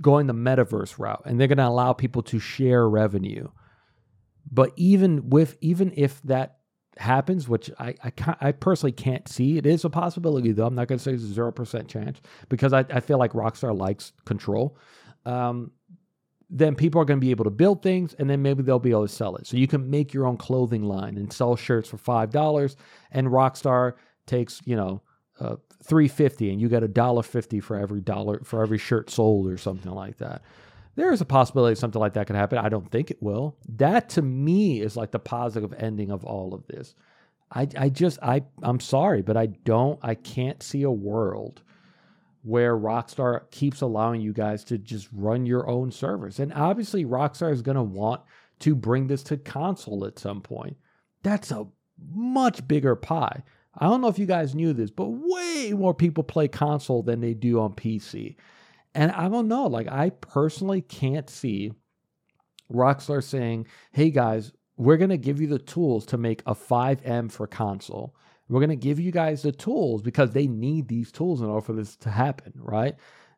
going 0.00 0.28
the 0.28 0.34
metaverse 0.34 0.98
route 0.98 1.22
and 1.24 1.38
they're 1.38 1.48
going 1.48 1.58
to 1.58 1.66
allow 1.66 1.92
people 1.92 2.22
to 2.22 2.38
share 2.38 2.88
revenue. 2.88 3.48
But 4.50 4.72
even 4.76 5.30
with 5.30 5.56
even 5.60 5.92
if 5.96 6.20
that 6.22 6.58
happens, 6.98 7.48
which 7.48 7.70
I 7.78 7.94
I, 8.04 8.12
I 8.40 8.52
personally 8.52 8.92
can't 8.92 9.28
see, 9.28 9.56
it 9.56 9.66
is 9.66 9.84
a 9.84 9.90
possibility 9.90 10.52
though. 10.52 10.66
I'm 10.66 10.74
not 10.74 10.88
going 10.88 10.98
to 10.98 11.02
say 11.02 11.12
it's 11.12 11.22
a 11.22 11.28
zero 11.28 11.52
percent 11.52 11.88
chance 11.88 12.20
because 12.48 12.72
I, 12.72 12.84
I 12.90 13.00
feel 13.00 13.18
like 13.18 13.32
Rockstar 13.32 13.76
likes 13.76 14.12
control. 14.24 14.76
Um, 15.24 15.70
then 16.54 16.74
people 16.74 17.00
are 17.00 17.06
going 17.06 17.18
to 17.18 17.24
be 17.24 17.30
able 17.30 17.44
to 17.44 17.50
build 17.50 17.82
things 17.82 18.14
and 18.18 18.28
then 18.28 18.42
maybe 18.42 18.62
they'll 18.62 18.78
be 18.78 18.90
able 18.90 19.06
to 19.06 19.12
sell 19.12 19.36
it. 19.36 19.46
So 19.46 19.56
you 19.56 19.66
can 19.66 19.88
make 19.88 20.12
your 20.12 20.26
own 20.26 20.36
clothing 20.36 20.82
line 20.82 21.16
and 21.16 21.32
sell 21.32 21.56
shirts 21.56 21.88
for 21.88 21.96
$5 21.96 22.76
and 23.10 23.26
Rockstar 23.26 23.94
takes, 24.26 24.60
you 24.66 24.76
know, 24.76 25.00
uh, 25.40 25.56
350 25.82 26.50
and 26.50 26.60
you 26.60 26.68
get 26.68 26.82
a 26.82 26.88
dollar 26.88 27.22
50 27.22 27.58
for 27.60 27.76
every 27.76 28.02
dollar 28.02 28.40
for 28.44 28.62
every 28.62 28.76
shirt 28.76 29.08
sold 29.08 29.48
or 29.48 29.56
something 29.56 29.90
like 29.90 30.18
that. 30.18 30.42
There 30.94 31.10
is 31.10 31.22
a 31.22 31.24
possibility 31.24 31.74
something 31.74 32.00
like 32.00 32.12
that 32.12 32.26
could 32.26 32.36
happen. 32.36 32.58
I 32.58 32.68
don't 32.68 32.90
think 32.90 33.10
it 33.10 33.22
will. 33.22 33.56
That 33.76 34.10
to 34.10 34.22
me 34.22 34.82
is 34.82 34.94
like 34.94 35.10
the 35.10 35.18
positive 35.18 35.72
ending 35.78 36.10
of 36.10 36.22
all 36.22 36.52
of 36.52 36.66
this. 36.66 36.94
I, 37.50 37.66
I 37.78 37.88
just 37.88 38.18
I 38.22 38.42
I'm 38.62 38.78
sorry, 38.78 39.22
but 39.22 39.38
I 39.38 39.46
don't 39.46 39.98
I 40.02 40.14
can't 40.14 40.62
see 40.62 40.82
a 40.82 40.90
world 40.90 41.62
where 42.42 42.76
Rockstar 42.76 43.50
keeps 43.50 43.80
allowing 43.80 44.20
you 44.20 44.32
guys 44.32 44.64
to 44.64 44.78
just 44.78 45.08
run 45.12 45.46
your 45.46 45.68
own 45.68 45.90
servers. 45.90 46.40
And 46.40 46.52
obviously, 46.52 47.04
Rockstar 47.04 47.52
is 47.52 47.62
going 47.62 47.76
to 47.76 47.82
want 47.82 48.22
to 48.60 48.74
bring 48.74 49.06
this 49.06 49.22
to 49.24 49.36
console 49.36 50.04
at 50.04 50.18
some 50.18 50.40
point. 50.40 50.76
That's 51.22 51.50
a 51.50 51.66
much 52.12 52.66
bigger 52.66 52.96
pie. 52.96 53.42
I 53.78 53.86
don't 53.86 54.00
know 54.00 54.08
if 54.08 54.18
you 54.18 54.26
guys 54.26 54.54
knew 54.54 54.72
this, 54.72 54.90
but 54.90 55.06
way 55.08 55.72
more 55.72 55.94
people 55.94 56.24
play 56.24 56.48
console 56.48 57.02
than 57.02 57.20
they 57.20 57.32
do 57.34 57.60
on 57.60 57.72
PC. 57.74 58.36
And 58.94 59.10
I 59.12 59.28
don't 59.28 59.48
know, 59.48 59.66
like, 59.66 59.88
I 59.88 60.10
personally 60.10 60.82
can't 60.82 61.30
see 61.30 61.72
Rockstar 62.70 63.22
saying, 63.22 63.66
hey 63.92 64.10
guys, 64.10 64.52
we're 64.76 64.96
going 64.96 65.10
to 65.10 65.16
give 65.16 65.40
you 65.40 65.46
the 65.46 65.58
tools 65.58 66.04
to 66.06 66.18
make 66.18 66.42
a 66.44 66.54
FiveM 66.54 67.30
for 67.30 67.46
console. 67.46 68.14
We're 68.52 68.60
going 68.60 68.68
to 68.68 68.76
give 68.76 69.00
you 69.00 69.10
guys 69.10 69.40
the 69.40 69.50
tools 69.50 70.02
because 70.02 70.32
they 70.32 70.46
need 70.46 70.86
these 70.86 71.10
tools 71.10 71.40
in 71.40 71.46
order 71.46 71.64
for 71.64 71.72
this 71.72 71.96
to 71.96 72.10
happen, 72.10 72.52
right? 72.56 72.94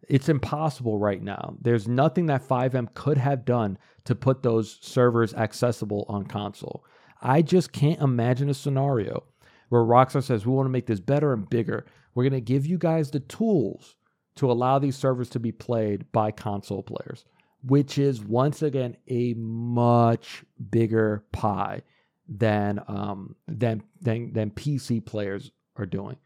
It's 0.09 0.28
impossible 0.28 0.99
right 0.99 1.23
now. 1.23 1.55
There's 1.61 1.86
nothing 1.86 2.27
that 2.27 2.43
FiveM 2.43 2.93
could 2.95 3.16
have 3.19 3.45
done 3.45 3.78
to 4.07 4.16
put 4.16 4.43
those 4.43 4.77
servers 4.82 5.32
accessible 5.32 6.05
on 6.09 6.24
console. 6.24 6.85
I 7.23 7.43
just 7.43 7.70
can't 7.70 8.01
imagine 8.01 8.51
a 8.51 8.55
scenario 8.55 9.23
where 9.69 9.82
Rockstar 9.82 10.20
says, 10.20 10.45
We 10.45 10.53
want 10.53 10.66
to 10.66 10.73
make 10.73 10.86
this 10.86 10.99
better 10.99 11.32
and 11.32 11.49
bigger. 11.49 11.86
We're 12.16 12.24
going 12.24 12.32
to 12.32 12.41
give 12.41 12.66
you 12.66 12.77
guys 12.77 13.12
the 13.12 13.20
tools 13.20 13.95
to 14.35 14.51
allow 14.51 14.81
these 14.81 14.97
servers 14.97 15.31
to 15.31 15.39
be 15.39 15.53
played 15.53 16.11
by 16.11 16.32
console 16.32 16.82
players, 16.82 17.24
which 17.62 17.99
is 17.99 18.20
once 18.20 18.62
again 18.62 18.97
a 19.07 19.35
much 19.35 20.43
bigger 20.73 21.24
pie 21.31 21.82
than 22.29 22.81
um 22.89 23.37
than 23.47 23.83
than 24.01 24.33
than 24.33 24.51
PC 24.51 25.05
players 25.05 25.51
are 25.77 25.87
doing. 25.87 26.17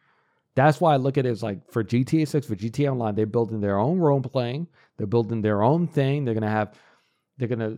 That's 0.55 0.81
why 0.81 0.95
I 0.95 0.97
look 0.97 1.19
at 1.19 1.27
it 1.27 1.31
as 1.31 1.43
like 1.43 1.71
for 1.71 1.85
GTA 1.85 2.27
6, 2.27 2.47
for 2.47 2.57
GTA 2.57 2.91
Online, 2.91 3.15
they're 3.15 3.27
building 3.27 3.61
their 3.61 3.79
own 3.79 3.99
role 3.99 4.21
playing. 4.21 4.67
They're 4.97 5.07
building 5.07 5.41
their 5.41 5.63
own 5.63 5.87
thing. 5.87 6.25
They're 6.25 6.35
gonna 6.35 6.51
have 6.51 6.75
they're 7.39 7.49
gonna 7.49 7.77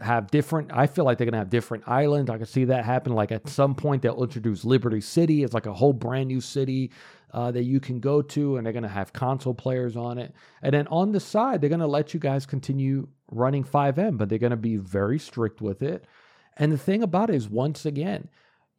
have 0.00 0.30
different. 0.30 0.70
I 0.72 0.86
feel 0.86 1.04
like 1.04 1.18
they're 1.18 1.24
gonna 1.24 1.38
have 1.38 1.50
different 1.50 1.88
islands. 1.88 2.30
I 2.30 2.36
can 2.36 2.46
see 2.46 2.66
that 2.66 2.84
happen. 2.84 3.12
Like 3.12 3.32
at 3.32 3.48
some 3.48 3.74
point, 3.74 4.02
they'll 4.02 4.22
introduce 4.22 4.64
Liberty 4.64 5.00
City. 5.00 5.42
It's 5.42 5.52
like 5.52 5.66
a 5.66 5.74
whole 5.74 5.92
brand 5.92 6.28
new 6.28 6.40
city 6.40 6.92
uh, 7.32 7.50
that 7.50 7.64
you 7.64 7.80
can 7.80 7.98
go 7.98 8.22
to, 8.22 8.56
and 8.56 8.64
they're 8.64 8.72
gonna 8.72 8.88
have 8.88 9.12
console 9.12 9.54
players 9.54 9.96
on 9.96 10.18
it. 10.18 10.32
And 10.62 10.72
then 10.72 10.86
on 10.86 11.10
the 11.10 11.18
side, 11.18 11.60
they're 11.60 11.70
gonna 11.70 11.86
let 11.88 12.14
you 12.14 12.20
guys 12.20 12.46
continue 12.46 13.08
running 13.32 13.64
FiveM, 13.64 14.16
but 14.16 14.28
they're 14.28 14.38
gonna 14.38 14.56
be 14.56 14.76
very 14.76 15.18
strict 15.18 15.60
with 15.60 15.82
it. 15.82 16.04
And 16.60 16.70
the 16.70 16.78
thing 16.78 17.02
about 17.02 17.30
it 17.30 17.36
is, 17.36 17.48
once 17.48 17.86
again, 17.86 18.28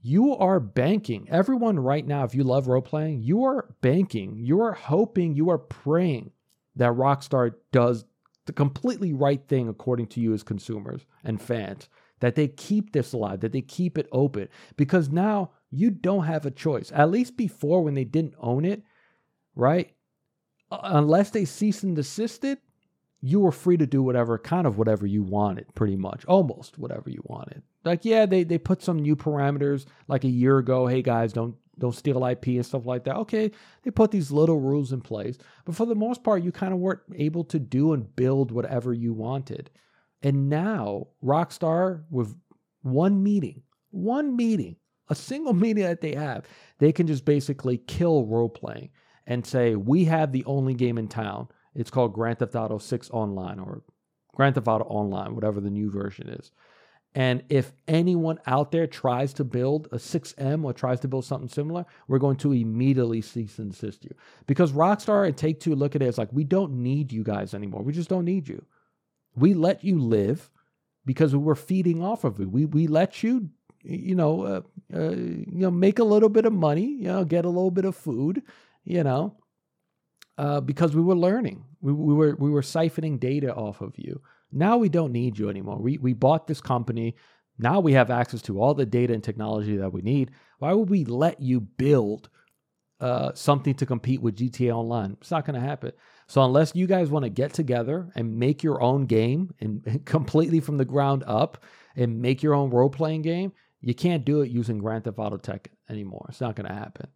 you 0.03 0.35
are 0.37 0.59
banking. 0.59 1.27
Everyone 1.31 1.79
right 1.79 2.05
now, 2.05 2.23
if 2.23 2.35
you 2.35 2.43
love 2.43 2.67
role 2.67 2.81
playing, 2.81 3.23
you 3.23 3.43
are 3.43 3.73
banking. 3.81 4.37
You 4.37 4.61
are 4.61 4.73
hoping, 4.73 5.33
you 5.33 5.49
are 5.49 5.57
praying 5.57 6.29
that 6.75 6.91
Rockstar 6.91 7.55
does 7.71 8.05
the 8.45 8.53
completely 8.53 9.13
right 9.13 9.41
thing 9.47 9.67
according 9.67 10.07
to 10.07 10.21
you 10.21 10.31
as 10.33 10.43
consumers 10.43 11.07
and 11.23 11.41
fans. 11.41 11.89
That 12.19 12.35
they 12.35 12.49
keep 12.49 12.93
this 12.93 13.13
alive, 13.13 13.39
that 13.39 13.51
they 13.51 13.61
keep 13.61 13.97
it 13.97 14.07
open. 14.11 14.47
Because 14.77 15.09
now 15.09 15.49
you 15.71 15.89
don't 15.89 16.25
have 16.25 16.45
a 16.45 16.51
choice. 16.51 16.91
At 16.93 17.09
least 17.09 17.35
before, 17.35 17.83
when 17.83 17.95
they 17.95 18.03
didn't 18.03 18.35
own 18.39 18.63
it, 18.63 18.83
right? 19.55 19.91
Unless 20.69 21.31
they 21.31 21.45
cease 21.45 21.81
and 21.81 21.95
desisted, 21.95 22.59
you 23.21 23.39
were 23.39 23.51
free 23.51 23.77
to 23.77 23.87
do 23.87 24.03
whatever 24.03 24.37
kind 24.37 24.67
of 24.67 24.77
whatever 24.77 25.07
you 25.07 25.23
wanted 25.23 25.73
pretty 25.73 25.95
much 25.95 26.25
almost 26.25 26.77
whatever 26.77 27.09
you 27.09 27.21
wanted 27.25 27.61
like 27.83 28.05
yeah 28.05 28.25
they 28.25 28.43
they 28.43 28.57
put 28.57 28.81
some 28.81 28.99
new 28.99 29.15
parameters 29.15 29.85
like 30.07 30.23
a 30.23 30.29
year 30.29 30.57
ago 30.57 30.87
hey 30.87 31.01
guys 31.01 31.33
don't 31.33 31.55
don't 31.79 31.95
steal 31.95 32.25
ip 32.25 32.45
and 32.45 32.65
stuff 32.65 32.85
like 32.85 33.03
that 33.03 33.15
okay 33.15 33.49
they 33.83 33.91
put 33.91 34.11
these 34.11 34.31
little 34.31 34.59
rules 34.59 34.91
in 34.91 35.01
place 35.01 35.37
but 35.65 35.75
for 35.75 35.85
the 35.85 35.95
most 35.95 36.23
part 36.23 36.43
you 36.43 36.51
kind 36.51 36.73
of 36.73 36.79
weren't 36.79 37.01
able 37.15 37.43
to 37.43 37.57
do 37.59 37.93
and 37.93 38.15
build 38.15 38.51
whatever 38.51 38.93
you 38.93 39.13
wanted 39.13 39.69
and 40.21 40.49
now 40.49 41.07
rockstar 41.23 42.03
with 42.09 42.35
one 42.83 43.23
meeting 43.23 43.63
one 43.89 44.35
meeting 44.35 44.75
a 45.11 45.15
single 45.15 45.53
meeting 45.65 45.83
that 45.83 46.01
they 46.01 46.15
have, 46.15 46.45
they 46.79 46.91
can 46.91 47.05
just 47.05 47.25
basically 47.25 47.77
kill 47.77 48.25
role 48.25 48.49
playing 48.49 48.89
and 49.27 49.45
say, 49.45 49.75
we 49.75 50.05
have 50.05 50.31
the 50.31 50.45
only 50.45 50.73
game 50.73 50.97
in 50.97 51.07
town. 51.07 51.47
It's 51.75 51.91
called 51.91 52.13
Grand 52.13 52.39
Theft 52.39 52.55
Auto 52.55 52.79
6 52.79 53.09
Online 53.11 53.59
or 53.59 53.83
Grand 54.33 54.55
Theft 54.55 54.67
Auto 54.67 54.85
Online, 54.85 55.35
whatever 55.35 55.61
the 55.61 55.69
new 55.69 55.91
version 55.91 56.29
is. 56.29 56.51
And 57.13 57.43
if 57.49 57.73
anyone 57.87 58.39
out 58.47 58.71
there 58.71 58.87
tries 58.87 59.33
to 59.33 59.43
build 59.43 59.87
a 59.91 59.97
6M 59.97 60.63
or 60.63 60.71
tries 60.71 61.01
to 61.01 61.09
build 61.09 61.25
something 61.25 61.49
similar, 61.49 61.85
we're 62.07 62.19
going 62.19 62.37
to 62.37 62.53
immediately 62.53 63.21
cease 63.21 63.59
and 63.59 63.71
desist 63.71 64.05
you. 64.05 64.15
Because 64.47 64.71
Rockstar 64.71 65.27
and 65.27 65.35
Take 65.35 65.59
Two 65.59 65.75
look 65.75 65.95
at 65.95 66.01
it 66.01 66.07
as 66.07 66.17
like, 66.17 66.31
we 66.31 66.45
don't 66.45 66.71
need 66.71 67.11
you 67.11 67.23
guys 67.23 67.53
anymore. 67.53 67.83
We 67.83 67.91
just 67.91 68.09
don't 68.09 68.23
need 68.23 68.47
you. 68.47 68.63
We 69.35 69.53
let 69.53 69.83
you 69.83 69.99
live 69.99 70.49
because 71.05 71.33
we 71.33 71.39
were 71.39 71.55
feeding 71.55 72.01
off 72.01 72.23
of 72.23 72.39
you. 72.39 72.47
We, 72.47 72.65
we 72.65 72.87
let 72.87 73.23
you, 73.23 73.49
you 73.83 74.15
know, 74.15 74.43
uh, 74.43 74.61
uh, 74.93 75.09
you 75.11 75.45
know, 75.49 75.71
make 75.71 75.99
a 75.99 76.03
little 76.05 76.29
bit 76.29 76.45
of 76.45 76.53
money, 76.53 76.85
you 76.85 77.07
know, 77.07 77.25
get 77.25 77.43
a 77.43 77.49
little 77.49 77.71
bit 77.71 77.85
of 77.85 77.95
food, 77.95 78.43
you 78.85 79.03
know, 79.03 79.35
uh, 80.37 80.61
because 80.61 80.95
we 80.95 81.01
were 81.01 81.15
learning. 81.15 81.65
We, 81.81 81.91
we 81.91 82.13
were 82.13 82.35
we 82.35 82.49
were 82.49 82.61
siphoning 82.61 83.19
data 83.19 83.53
off 83.53 83.81
of 83.81 83.97
you. 83.97 84.21
Now 84.51 84.77
we 84.77 84.89
don't 84.89 85.11
need 85.11 85.37
you 85.37 85.49
anymore. 85.49 85.79
We 85.79 85.97
we 85.97 86.13
bought 86.13 86.47
this 86.47 86.61
company. 86.61 87.15
Now 87.57 87.79
we 87.79 87.93
have 87.93 88.09
access 88.09 88.41
to 88.43 88.61
all 88.61 88.73
the 88.73 88.85
data 88.85 89.13
and 89.13 89.23
technology 89.23 89.77
that 89.77 89.93
we 89.93 90.01
need. 90.01 90.31
Why 90.59 90.73
would 90.73 90.89
we 90.89 91.05
let 91.05 91.41
you 91.41 91.61
build 91.61 92.29
uh, 92.99 93.33
something 93.33 93.73
to 93.75 93.85
compete 93.85 94.21
with 94.21 94.37
GTA 94.37 94.73
Online? 94.73 95.17
It's 95.21 95.31
not 95.31 95.45
going 95.45 95.59
to 95.59 95.65
happen. 95.65 95.91
So 96.27 96.43
unless 96.43 96.75
you 96.75 96.87
guys 96.87 97.09
want 97.09 97.23
to 97.23 97.29
get 97.29 97.53
together 97.53 98.09
and 98.15 98.39
make 98.39 98.63
your 98.63 98.81
own 98.81 99.05
game 99.05 99.53
and, 99.59 99.83
and 99.85 100.05
completely 100.05 100.59
from 100.59 100.77
the 100.77 100.85
ground 100.85 101.23
up 101.27 101.63
and 101.95 102.21
make 102.21 102.41
your 102.41 102.55
own 102.55 102.69
role 102.71 102.89
playing 102.89 103.21
game, 103.21 103.51
you 103.81 103.93
can't 103.93 104.25
do 104.25 104.41
it 104.41 104.49
using 104.49 104.79
Grand 104.79 105.03
Theft 105.03 105.19
Auto 105.19 105.37
tech 105.37 105.69
anymore. 105.89 106.25
It's 106.29 106.41
not 106.41 106.55
going 106.55 106.69
to 106.69 106.73
happen. 106.73 107.07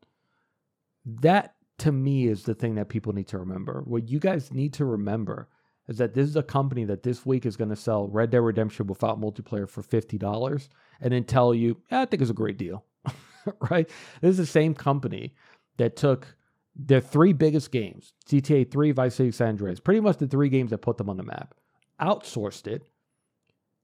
That 1.05 1.55
to 1.79 1.91
me 1.91 2.27
is 2.27 2.43
the 2.43 2.55
thing 2.55 2.75
that 2.75 2.89
people 2.89 3.13
need 3.13 3.27
to 3.29 3.37
remember. 3.37 3.83
What 3.85 4.09
you 4.09 4.19
guys 4.19 4.51
need 4.51 4.73
to 4.73 4.85
remember 4.85 5.49
is 5.87 5.97
that 5.97 6.13
this 6.13 6.27
is 6.27 6.35
a 6.35 6.43
company 6.43 6.83
that 6.85 7.03
this 7.03 7.25
week 7.25 7.45
is 7.45 7.57
going 7.57 7.69
to 7.69 7.75
sell 7.75 8.07
Red 8.07 8.31
Dead 8.31 8.41
Redemption 8.41 8.87
without 8.87 9.19
multiplayer 9.19 9.69
for 9.69 9.83
$50 9.83 10.69
and 11.01 11.13
then 11.13 11.23
tell 11.23 11.53
you, 11.53 11.77
yeah, 11.91 12.01
I 12.01 12.05
think 12.05 12.21
it's 12.21 12.31
a 12.31 12.35
great 12.35 12.57
deal. 12.57 12.85
right? 13.69 13.87
This 14.21 14.31
is 14.31 14.37
the 14.37 14.45
same 14.45 14.73
company 14.73 15.35
that 15.77 15.95
took 15.95 16.35
their 16.75 17.01
three 17.01 17.33
biggest 17.33 17.71
games, 17.71 18.13
GTA 18.27 18.69
3, 18.69 18.91
Vice 18.91 19.15
City, 19.15 19.31
San 19.31 19.49
Andreas, 19.49 19.79
pretty 19.79 19.99
much 19.99 20.17
the 20.17 20.27
three 20.27 20.49
games 20.49 20.71
that 20.71 20.79
put 20.79 20.97
them 20.97 21.09
on 21.09 21.17
the 21.17 21.23
map, 21.23 21.53
outsourced 22.01 22.67
it, 22.67 22.83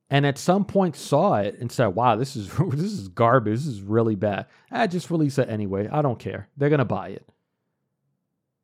and 0.10 0.26
at 0.26 0.38
some 0.38 0.66
point 0.66 0.98
saw 0.98 1.36
it 1.36 1.58
and 1.60 1.72
said, 1.72 1.88
"Wow, 1.88 2.18
this 2.18 2.36
is 2.36 2.52
this 2.72 2.92
is 2.92 3.08
garbage. 3.08 3.60
This 3.60 3.68
is 3.68 3.82
really 3.82 4.16
bad. 4.16 4.48
I 4.70 4.88
just 4.88 5.10
release 5.10 5.38
it 5.38 5.50
anyway. 5.50 5.88
I 5.90 6.02
don't 6.02 6.20
care. 6.20 6.50
They're 6.58 6.70
gonna 6.70 6.84
buy 6.84 7.10
it." 7.10 7.30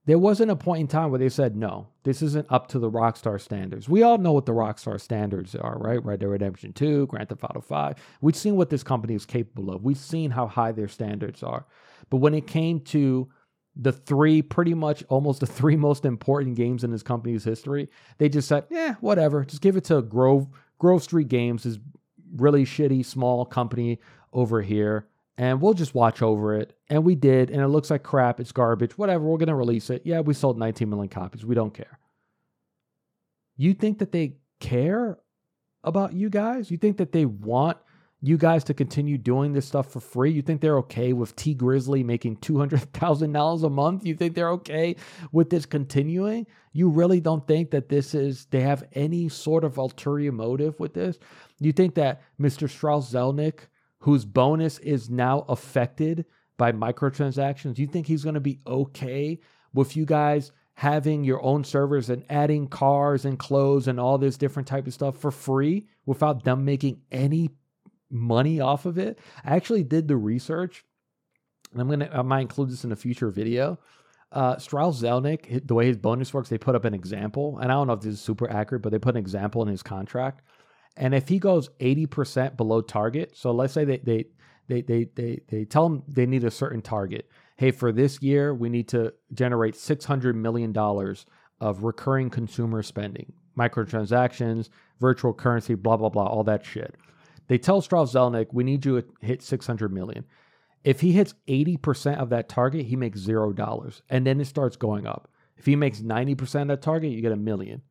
There 0.07 0.17
wasn't 0.17 0.51
a 0.51 0.55
point 0.55 0.79
in 0.79 0.87
time 0.87 1.11
where 1.11 1.19
they 1.19 1.27
said, 1.27 1.57
no, 1.57 1.89
this 2.03 2.21
isn't 2.21 2.47
up 2.49 2.69
to 2.69 2.79
the 2.79 2.89
Rockstar 2.89 3.41
standards. 3.41 3.89
We 3.89 4.03
all 4.03 4.17
know 4.17 4.31
what 4.31 4.45
the 4.45 4.53
Rockstar 4.53 5.01
standards 5.01 5.53
are, 5.53 5.77
right? 5.77 6.03
Red 6.03 6.21
Dead 6.21 6.29
Redemption 6.29 6.71
2, 6.71 7.07
Grand 7.07 7.27
Theft 7.27 7.43
Auto 7.43 7.59
5. 7.59 7.95
We've 8.21 8.35
seen 8.35 8.55
what 8.55 8.69
this 8.69 8.83
company 8.83 9.15
is 9.15 9.25
capable 9.25 9.69
of. 9.69 9.83
We've 9.83 9.97
seen 9.97 10.31
how 10.31 10.47
high 10.47 10.71
their 10.71 10.87
standards 10.87 11.43
are. 11.43 11.65
But 12.09 12.17
when 12.17 12.33
it 12.33 12.47
came 12.47 12.79
to 12.85 13.27
the 13.75 13.91
three, 13.91 14.41
pretty 14.41 14.73
much 14.73 15.03
almost 15.09 15.41
the 15.41 15.45
three 15.45 15.75
most 15.87 16.05
important 16.05 16.55
games 16.55 16.85
in 16.85 16.91
this 16.91 17.03
company's 17.03 17.43
history, 17.43 17.89
they 18.17 18.29
just 18.29 18.47
said, 18.47 18.63
yeah, 18.69 18.95
whatever. 19.01 19.43
Just 19.43 19.61
give 19.61 19.75
it 19.75 19.83
to 19.85 20.01
Grove, 20.01 20.47
Grove 20.79 21.03
Street 21.03 21.27
Games, 21.27 21.63
this 21.63 21.79
really 22.37 22.63
shitty 22.63 23.05
small 23.05 23.45
company 23.45 23.99
over 24.31 24.61
here 24.61 25.05
and 25.37 25.61
we'll 25.61 25.73
just 25.73 25.93
watch 25.93 26.21
over 26.21 26.55
it. 26.55 26.75
And 26.89 27.03
we 27.03 27.15
did, 27.15 27.51
and 27.51 27.61
it 27.61 27.67
looks 27.67 27.91
like 27.91 28.03
crap. 28.03 28.39
It's 28.39 28.51
garbage. 28.51 28.97
Whatever. 28.97 29.25
We're 29.25 29.37
going 29.37 29.47
to 29.47 29.55
release 29.55 29.89
it. 29.89 30.01
Yeah, 30.03 30.21
we 30.21 30.33
sold 30.33 30.57
19 30.57 30.89
million 30.89 31.09
copies. 31.09 31.45
We 31.45 31.55
don't 31.55 31.73
care. 31.73 31.99
You 33.55 33.73
think 33.73 33.99
that 33.99 34.11
they 34.11 34.37
care 34.59 35.17
about 35.83 36.13
you 36.13 36.29
guys? 36.29 36.71
You 36.71 36.77
think 36.77 36.97
that 36.97 37.11
they 37.11 37.25
want 37.25 37.77
you 38.19 38.35
guys 38.35 38.63
to 38.63 38.73
continue 38.73 39.17
doing 39.17 39.53
this 39.53 39.67
stuff 39.67 39.91
for 39.91 39.99
free? 39.99 40.31
You 40.31 40.41
think 40.41 40.59
they're 40.59 40.79
okay 40.79 41.13
with 41.13 41.35
T 41.35 41.53
Grizzly 41.53 42.03
making 42.03 42.37
$200,000 42.37 43.63
a 43.63 43.69
month? 43.69 44.05
You 44.05 44.15
think 44.15 44.33
they're 44.33 44.51
okay 44.51 44.95
with 45.31 45.51
this 45.51 45.67
continuing? 45.67 46.47
You 46.73 46.89
really 46.89 47.21
don't 47.21 47.45
think 47.47 47.71
that 47.71 47.89
this 47.89 48.15
is, 48.15 48.45
they 48.45 48.61
have 48.61 48.83
any 48.93 49.29
sort 49.29 49.63
of 49.63 49.77
ulterior 49.77 50.31
motive 50.31 50.79
with 50.79 50.95
this? 50.95 51.19
You 51.59 51.71
think 51.71 51.95
that 51.95 52.21
Mr. 52.39 52.67
Strauss 52.69 53.11
Zelnick 53.11 53.59
whose 54.07 54.23
bonus 54.23 54.79
is 54.79 55.09
now 55.09 55.43
affected 55.49 56.23
by 56.55 56.71
microtransactions, 56.71 57.73
Do 57.73 57.81
you 57.81 57.89
think 57.89 58.07
he's 58.07 58.23
going 58.23 58.35
to 58.35 58.39
be 58.39 58.61
okay 58.65 59.41
with 59.73 59.97
you 59.97 60.05
guys 60.05 60.53
having 60.75 61.25
your 61.25 61.43
own 61.43 61.65
servers 61.65 62.09
and 62.09 62.23
adding 62.29 62.69
cars 62.69 63.25
and 63.25 63.37
clothes 63.37 63.85
and 63.85 63.99
all 63.99 64.17
this 64.17 64.37
different 64.37 64.65
type 64.65 64.87
of 64.87 64.93
stuff 64.93 65.17
for 65.17 65.29
free 65.29 65.87
without 66.05 66.45
them 66.45 66.63
making 66.63 67.01
any 67.11 67.49
money 68.09 68.61
off 68.61 68.85
of 68.85 68.97
it? 68.97 69.19
I 69.43 69.57
actually 69.57 69.83
did 69.83 70.07
the 70.07 70.15
research, 70.15 70.85
and 71.73 71.81
I'm 71.81 71.89
gonna 71.89 72.09
I 72.13 72.21
might 72.21 72.39
include 72.39 72.69
this 72.69 72.85
in 72.85 72.93
a 72.93 72.95
future 72.95 73.29
video. 73.29 73.77
Uh, 74.31 74.57
Strauss 74.57 75.01
Zelnick, 75.01 75.67
the 75.67 75.73
way 75.73 75.87
his 75.87 75.97
bonus 75.97 76.33
works, 76.33 76.47
they 76.47 76.57
put 76.57 76.75
up 76.75 76.85
an 76.85 76.93
example, 76.93 77.57
and 77.57 77.69
I 77.69 77.75
don't 77.75 77.87
know 77.87 77.93
if 77.93 77.99
this 77.99 78.13
is 78.13 78.21
super 78.21 78.49
accurate, 78.49 78.83
but 78.83 78.93
they 78.93 78.99
put 78.99 79.15
an 79.15 79.19
example 79.19 79.63
in 79.63 79.67
his 79.67 79.83
contract 79.83 80.45
and 80.97 81.13
if 81.15 81.27
he 81.27 81.39
goes 81.39 81.69
80% 81.79 82.57
below 82.57 82.81
target, 82.81 83.37
so 83.37 83.51
let's 83.51 83.73
say 83.73 83.85
they 83.85 83.97
they 83.97 84.25
they 84.67 84.81
they 84.81 85.07
they, 85.15 85.41
they 85.47 85.65
tell 85.65 85.85
him 85.85 86.03
they 86.07 86.25
need 86.25 86.43
a 86.43 86.51
certain 86.51 86.81
target. 86.81 87.29
Hey, 87.57 87.71
for 87.71 87.91
this 87.91 88.21
year, 88.21 88.53
we 88.53 88.69
need 88.69 88.87
to 88.89 89.13
generate 89.33 89.73
$600 89.73 90.35
million 90.35 90.77
of 91.59 91.83
recurring 91.83 92.29
consumer 92.29 92.83
spending, 92.83 93.33
microtransactions, 93.57 94.69
virtual 94.99 95.33
currency, 95.33 95.73
blah, 95.73 95.97
blah, 95.97 96.09
blah, 96.09 96.27
all 96.27 96.43
that 96.43 96.63
shit. 96.63 96.93
They 97.47 97.57
tell 97.57 97.81
Strauss 97.81 98.13
Zelnick, 98.13 98.47
we 98.51 98.63
need 98.63 98.85
you 98.85 99.01
to 99.01 99.07
hit 99.21 99.41
600 99.41 99.91
million. 99.91 100.25
If 100.83 101.01
he 101.01 101.13
hits 101.13 101.33
80% 101.47 102.17
of 102.17 102.29
that 102.29 102.47
target, 102.47 102.85
he 102.85 102.95
makes 102.95 103.19
zero 103.19 103.51
dollars. 103.53 104.03
And 104.09 104.25
then 104.25 104.39
it 104.39 104.45
starts 104.45 104.75
going 104.77 105.07
up. 105.07 105.29
If 105.57 105.65
he 105.65 105.75
makes 105.75 106.01
90% 106.01 106.63
of 106.63 106.67
that 106.67 106.81
target, 106.83 107.11
you 107.11 107.21
get 107.21 107.31
a 107.31 107.37
million. 107.37 107.81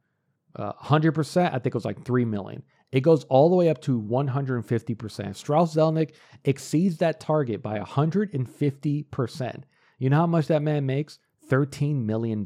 Uh, 0.54 0.72
100%, 0.74 1.48
I 1.48 1.50
think 1.58 1.66
it 1.66 1.74
was 1.74 1.84
like 1.84 2.04
3 2.04 2.24
million. 2.24 2.62
It 2.96 3.02
goes 3.02 3.24
all 3.24 3.50
the 3.50 3.56
way 3.56 3.68
up 3.68 3.82
to 3.82 4.00
150%. 4.00 5.36
Strauss 5.36 5.74
Zelnick 5.74 6.12
exceeds 6.46 6.96
that 6.96 7.20
target 7.20 7.60
by 7.60 7.78
150%. 7.78 9.62
You 9.98 10.08
know 10.08 10.16
how 10.16 10.26
much 10.26 10.46
that 10.46 10.62
man 10.62 10.86
makes? 10.86 11.18
$13 11.46 12.06
million. 12.06 12.38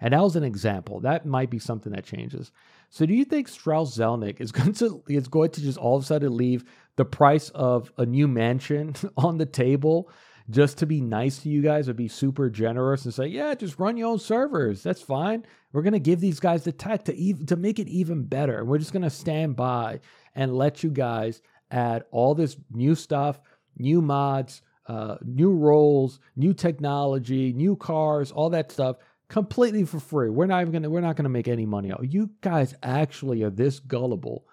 And 0.00 0.14
that 0.14 0.22
was 0.22 0.36
an 0.36 0.42
example. 0.42 1.00
That 1.00 1.26
might 1.26 1.50
be 1.50 1.58
something 1.58 1.92
that 1.92 2.06
changes. 2.06 2.50
So 2.88 3.04
do 3.04 3.12
you 3.12 3.26
think 3.26 3.46
Strauss 3.46 3.94
Zelnick 3.94 4.40
is 4.40 4.52
going 4.58 4.72
to 4.72 5.02
is 5.06 5.28
going 5.28 5.50
to 5.50 5.60
just 5.60 5.76
all 5.76 5.98
of 5.98 6.04
a 6.04 6.06
sudden 6.06 6.34
leave 6.34 6.64
the 6.96 7.04
price 7.04 7.50
of 7.50 7.92
a 7.98 8.06
new 8.06 8.26
mansion 8.26 8.94
on 9.18 9.36
the 9.36 9.44
table 9.44 10.10
just 10.50 10.78
to 10.78 10.86
be 10.86 11.00
nice 11.00 11.38
to 11.38 11.48
you 11.48 11.62
guys 11.62 11.88
or 11.88 11.94
be 11.94 12.08
super 12.08 12.50
generous 12.50 13.04
and 13.04 13.14
say, 13.14 13.26
yeah, 13.26 13.54
just 13.54 13.78
run 13.78 13.96
your 13.96 14.08
own 14.10 14.18
servers. 14.18 14.82
That's 14.82 15.00
fine. 15.00 15.44
We're 15.72 15.82
going 15.82 15.94
to 15.94 15.98
give 15.98 16.20
these 16.20 16.40
guys 16.40 16.64
the 16.64 16.72
tech 16.72 17.04
to 17.04 17.14
even 17.16 17.46
to 17.46 17.56
make 17.56 17.78
it 17.78 17.88
even 17.88 18.24
better. 18.24 18.58
And 18.58 18.68
we're 18.68 18.78
just 18.78 18.92
going 18.92 19.02
to 19.02 19.10
stand 19.10 19.56
by 19.56 20.00
and 20.34 20.56
let 20.56 20.82
you 20.82 20.90
guys 20.90 21.40
add 21.70 22.04
all 22.10 22.34
this 22.34 22.56
new 22.70 22.94
stuff, 22.94 23.40
new 23.78 24.02
mods, 24.02 24.62
uh, 24.86 25.16
new 25.24 25.52
roles, 25.52 26.20
new 26.36 26.52
technology, 26.52 27.52
new 27.52 27.74
cars, 27.76 28.30
all 28.30 28.50
that 28.50 28.70
stuff 28.70 28.96
completely 29.28 29.84
for 29.84 29.98
free. 29.98 30.30
We're 30.30 30.46
not 30.46 30.60
even 30.60 30.72
gonna 30.72 30.90
we're 30.90 31.00
not 31.00 31.16
gonna 31.16 31.28
make 31.28 31.48
any 31.48 31.66
money. 31.66 31.92
You 32.02 32.30
guys 32.40 32.74
actually 32.82 33.42
are 33.42 33.50
this 33.50 33.80
gullible 33.80 34.46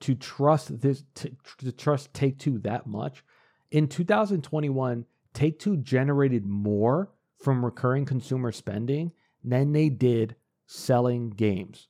to 0.00 0.14
trust 0.14 0.80
this 0.80 1.04
to, 1.16 1.30
to 1.58 1.72
trust 1.72 2.12
Take 2.14 2.38
Two 2.38 2.58
that 2.60 2.86
much. 2.86 3.22
In 3.70 3.88
2021, 3.88 5.04
Take 5.36 5.58
Two 5.58 5.76
generated 5.76 6.46
more 6.46 7.12
from 7.38 7.62
recurring 7.62 8.06
consumer 8.06 8.50
spending 8.52 9.12
than 9.44 9.72
they 9.72 9.90
did 9.90 10.34
selling 10.64 11.28
games. 11.28 11.88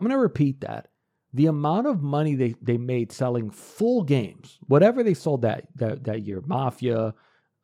I'm 0.00 0.06
going 0.06 0.16
to 0.16 0.22
repeat 0.22 0.62
that. 0.62 0.88
The 1.34 1.48
amount 1.48 1.86
of 1.86 2.02
money 2.02 2.34
they, 2.34 2.54
they 2.62 2.78
made 2.78 3.12
selling 3.12 3.50
full 3.50 4.04
games, 4.04 4.58
whatever 4.68 5.02
they 5.02 5.12
sold 5.12 5.42
that 5.42 5.66
that, 5.74 6.04
that 6.04 6.22
year, 6.22 6.42
Mafia, 6.46 7.12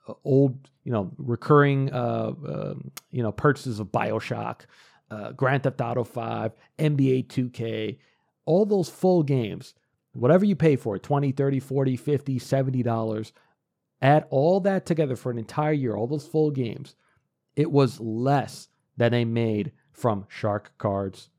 uh, 0.07 0.13
old, 0.25 0.69
you 0.85 0.93
know, 0.93 1.11
recurring, 1.17 1.91
uh, 1.91 2.33
uh, 2.47 2.75
you 3.11 3.23
know, 3.23 3.33
purchases 3.33 3.81
of 3.81 3.87
Bioshock, 3.87 4.67
uh, 5.11 5.33
Grand 5.33 5.63
Theft 5.63 5.81
Auto 5.81 6.05
5, 6.05 6.53
NBA 6.79 7.29
2K, 7.29 7.97
all 8.45 8.67
those 8.67 8.91
full 8.91 9.23
games, 9.23 9.73
whatever 10.13 10.45
you 10.45 10.55
pay 10.55 10.77
for 10.77 10.97
it, 10.97 11.03
20, 11.03 11.33
30, 11.33 11.61
40, 11.61 11.97
50, 11.97 12.39
70 12.39 12.83
dollars, 12.83 13.33
Add 14.03 14.27
all 14.31 14.61
that 14.61 14.87
together 14.87 15.17
for 15.17 15.31
an 15.31 15.39
entire 15.39 15.73
year, 15.73 15.97
all 15.97 16.07
those 16.07 16.27
full 16.27 16.51
games, 16.51 16.95
it 17.57 17.71
was 17.71 18.01
less 18.01 18.69
than 18.97 19.13
they 19.13 19.25
made 19.25 19.73
from 19.93 20.27
shark 20.29 20.73
cards, 20.79 21.31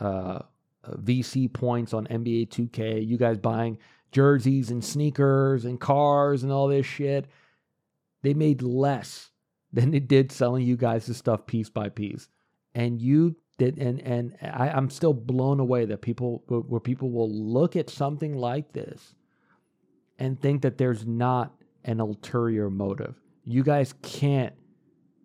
uh, 0.00 0.40
uh 0.84 0.96
VC 0.96 1.52
points 1.52 1.94
on 1.94 2.06
NBA 2.06 2.48
2K, 2.48 3.06
you 3.06 3.16
guys 3.16 3.38
buying 3.38 3.78
jerseys 4.12 4.70
and 4.70 4.84
sneakers 4.84 5.64
and 5.64 5.80
cars 5.80 6.42
and 6.42 6.52
all 6.52 6.68
this 6.68 6.86
shit. 6.86 7.26
They 8.22 8.34
made 8.34 8.62
less 8.62 9.30
than 9.72 9.92
they 9.92 10.00
did 10.00 10.32
selling 10.32 10.66
you 10.66 10.76
guys 10.76 11.06
the 11.06 11.14
stuff 11.14 11.46
piece 11.46 11.70
by 11.70 11.88
piece. 11.88 12.28
And 12.74 13.00
you 13.00 13.36
did, 13.58 13.78
and 13.78 14.00
and 14.00 14.36
I, 14.42 14.68
I'm 14.70 14.90
still 14.90 15.14
blown 15.14 15.60
away 15.60 15.84
that 15.86 16.00
people 16.00 16.42
where 16.46 16.80
people 16.80 17.10
will 17.10 17.30
look 17.30 17.76
at 17.76 17.90
something 17.90 18.36
like 18.36 18.72
this 18.72 19.14
and 20.18 20.40
think 20.40 20.62
that 20.62 20.78
there's 20.78 21.06
not 21.06 21.52
an 21.84 22.00
ulterior 22.00 22.70
motive. 22.70 23.16
You 23.44 23.62
guys 23.62 23.94
can't 24.02 24.54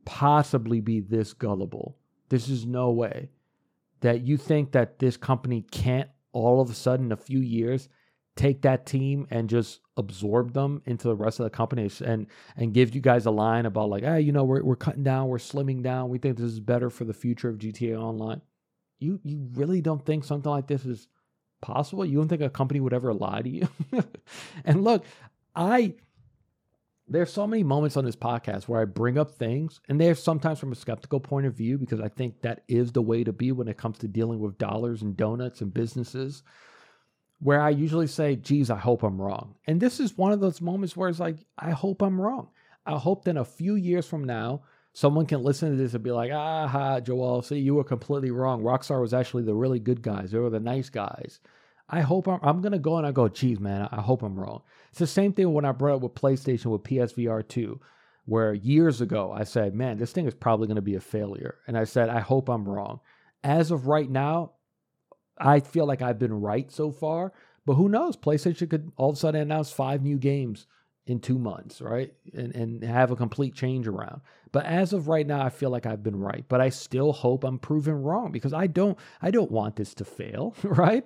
possibly 0.05 0.81
be 0.81 0.99
this 0.99 1.33
gullible. 1.33 1.97
This 2.29 2.49
is 2.49 2.65
no 2.65 2.91
way 2.91 3.29
that 4.01 4.21
you 4.21 4.37
think 4.37 4.71
that 4.73 4.99
this 4.99 5.17
company 5.17 5.63
can't 5.71 6.09
all 6.31 6.59
of 6.59 6.69
a 6.69 6.73
sudden, 6.73 7.07
in 7.07 7.11
a 7.13 7.17
few 7.17 7.39
years, 7.39 7.87
take 8.35 8.61
that 8.63 8.85
team 8.85 9.25
and 9.31 9.49
just 9.49 9.79
absorb 9.95 10.53
them 10.53 10.81
into 10.85 11.07
the 11.07 11.15
rest 11.15 11.39
of 11.39 11.45
the 11.45 11.49
company 11.49 11.89
and 12.03 12.27
and 12.57 12.73
give 12.73 12.93
you 12.93 12.99
guys 12.99 13.25
a 13.25 13.31
line 13.31 13.65
about 13.65 13.89
like, 13.89 14.03
hey, 14.03 14.19
you 14.19 14.31
know, 14.31 14.43
we're 14.43 14.61
we're 14.63 14.75
cutting 14.75 15.03
down, 15.03 15.29
we're 15.29 15.37
slimming 15.37 15.81
down, 15.81 16.09
we 16.09 16.17
think 16.17 16.37
this 16.37 16.45
is 16.51 16.59
better 16.59 16.89
for 16.89 17.05
the 17.05 17.13
future 17.13 17.49
of 17.49 17.57
GTA 17.57 17.97
Online. 17.97 18.41
You 18.99 19.19
you 19.23 19.47
really 19.53 19.81
don't 19.81 20.05
think 20.05 20.25
something 20.25 20.51
like 20.51 20.67
this 20.67 20.85
is 20.85 21.07
possible? 21.61 22.05
You 22.05 22.17
don't 22.17 22.27
think 22.27 22.41
a 22.41 22.49
company 22.49 22.81
would 22.81 22.93
ever 22.93 23.13
lie 23.13 23.41
to 23.41 23.49
you? 23.49 23.67
and 24.65 24.83
look, 24.83 25.05
I 25.55 25.95
there's 27.07 27.31
so 27.31 27.45
many 27.45 27.63
moments 27.63 27.97
on 27.97 28.05
this 28.05 28.15
podcast 28.15 28.63
where 28.63 28.81
I 28.81 28.85
bring 28.85 29.17
up 29.17 29.31
things, 29.31 29.79
and 29.87 30.01
they're 30.01 30.15
sometimes 30.15 30.59
from 30.59 30.71
a 30.71 30.75
skeptical 30.75 31.19
point 31.19 31.45
of 31.45 31.53
view 31.53 31.77
because 31.77 31.99
I 31.99 32.07
think 32.07 32.41
that 32.41 32.63
is 32.67 32.91
the 32.91 33.01
way 33.01 33.23
to 33.23 33.31
be 33.31 33.51
when 33.51 33.67
it 33.67 33.77
comes 33.77 33.99
to 33.99 34.07
dealing 34.07 34.39
with 34.39 34.57
dollars 34.57 35.01
and 35.01 35.15
donuts 35.15 35.61
and 35.61 35.73
businesses 35.73 36.43
where 37.39 37.61
I 37.61 37.69
usually 37.69 38.07
say, 38.07 38.35
geez, 38.35 38.69
I 38.69 38.77
hope 38.77 39.03
I'm 39.03 39.21
wrong. 39.21 39.55
And 39.67 39.79
this 39.79 39.99
is 39.99 40.17
one 40.17 40.31
of 40.31 40.39
those 40.39 40.61
moments 40.61 40.95
where 40.95 41.09
it's 41.09 41.19
like, 41.19 41.37
I 41.57 41.71
hope 41.71 42.01
I'm 42.01 42.19
wrong. 42.19 42.49
I 42.85 42.97
hope 42.97 43.25
that 43.25 43.37
a 43.37 43.45
few 43.45 43.75
years 43.75 44.07
from 44.07 44.23
now, 44.23 44.63
someone 44.93 45.25
can 45.25 45.43
listen 45.43 45.69
to 45.69 45.75
this 45.75 45.93
and 45.93 46.03
be 46.03 46.11
like, 46.11 46.31
aha, 46.31 47.01
Joel, 47.01 47.41
see, 47.41 47.59
you 47.59 47.75
were 47.75 47.83
completely 47.83 48.31
wrong. 48.31 48.61
Rockstar 48.63 49.01
was 49.01 49.13
actually 49.13 49.43
the 49.43 49.53
really 49.53 49.79
good 49.79 50.01
guys. 50.01 50.31
They 50.31 50.39
were 50.39 50.49
the 50.49 50.59
nice 50.59 50.89
guys. 50.89 51.39
I 51.89 52.01
hope 52.01 52.27
I'm, 52.27 52.39
I'm 52.41 52.61
going 52.61 52.71
to 52.71 52.79
go 52.79 52.97
and 52.97 53.05
I 53.05 53.11
go, 53.11 53.27
geez, 53.27 53.59
man, 53.59 53.87
I 53.91 54.01
hope 54.01 54.23
I'm 54.23 54.39
wrong. 54.39 54.61
It's 54.95 54.99
the 55.01 55.07
same 55.07 55.33
thing 55.33 55.51
when 55.51 55.65
I 55.65 55.73
brought 55.73 55.97
up 55.97 56.01
with 56.03 56.15
PlayStation 56.15 56.67
with 56.67 56.83
PSVR 56.83 57.45
2, 57.45 57.81
where 58.23 58.53
years 58.53 59.01
ago 59.01 59.29
I 59.29 59.43
said, 59.43 59.75
man, 59.75 59.97
this 59.97 60.13
thing 60.13 60.25
is 60.25 60.33
probably 60.33 60.67
going 60.67 60.77
to 60.77 60.81
be 60.81 60.95
a 60.95 61.01
failure. 61.01 61.57
And 61.67 61.77
I 61.77 61.83
said, 61.83 62.07
I 62.07 62.21
hope 62.21 62.47
I'm 62.47 62.63
wrong. 62.63 63.01
As 63.43 63.71
of 63.71 63.87
right 63.87 64.09
now, 64.09 64.53
I 65.37 65.59
feel 65.59 65.85
like 65.85 66.01
I've 66.01 66.17
been 66.17 66.39
right 66.39 66.71
so 66.71 66.91
far, 66.91 67.33
but 67.65 67.73
who 67.73 67.89
knows? 67.89 68.15
PlayStation 68.15 68.69
could 68.69 68.93
all 68.95 69.09
of 69.09 69.17
a 69.17 69.19
sudden 69.19 69.41
announce 69.41 69.69
five 69.69 70.01
new 70.01 70.17
games 70.17 70.65
in 71.07 71.19
two 71.19 71.37
months, 71.37 71.81
right? 71.81 72.13
And 72.33 72.55
and 72.55 72.81
have 72.81 73.11
a 73.11 73.17
complete 73.17 73.53
change 73.53 73.89
around. 73.89 74.21
But 74.53 74.65
as 74.65 74.93
of 74.93 75.09
right 75.09 75.27
now, 75.27 75.41
I 75.41 75.49
feel 75.49 75.71
like 75.71 75.85
I've 75.85 76.03
been 76.03 76.19
right. 76.19 76.45
But 76.47 76.61
I 76.61 76.69
still 76.69 77.11
hope 77.11 77.43
I'm 77.43 77.59
proven 77.59 78.01
wrong 78.01 78.31
because 78.31 78.53
I 78.53 78.67
don't 78.67 78.97
I 79.21 79.29
don't 79.29 79.51
want 79.51 79.75
this 79.75 79.93
to 79.95 80.05
fail, 80.05 80.55
right? 80.63 81.05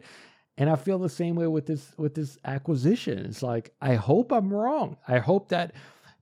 And 0.60 0.70
I 0.70 0.76
feel 0.76 1.00
the 1.00 1.10
same 1.10 1.36
way 1.36 1.48
with 1.48 1.66
this 1.66 1.94
with 1.98 2.14
this 2.14 2.38
acquisition. 2.46 3.26
It's 3.26 3.42
like 3.42 3.74
I 3.82 3.96
hope 3.96 4.32
I'm 4.32 4.54
wrong. 4.54 4.98
I 5.08 5.18
hope 5.18 5.50
that 5.50 5.74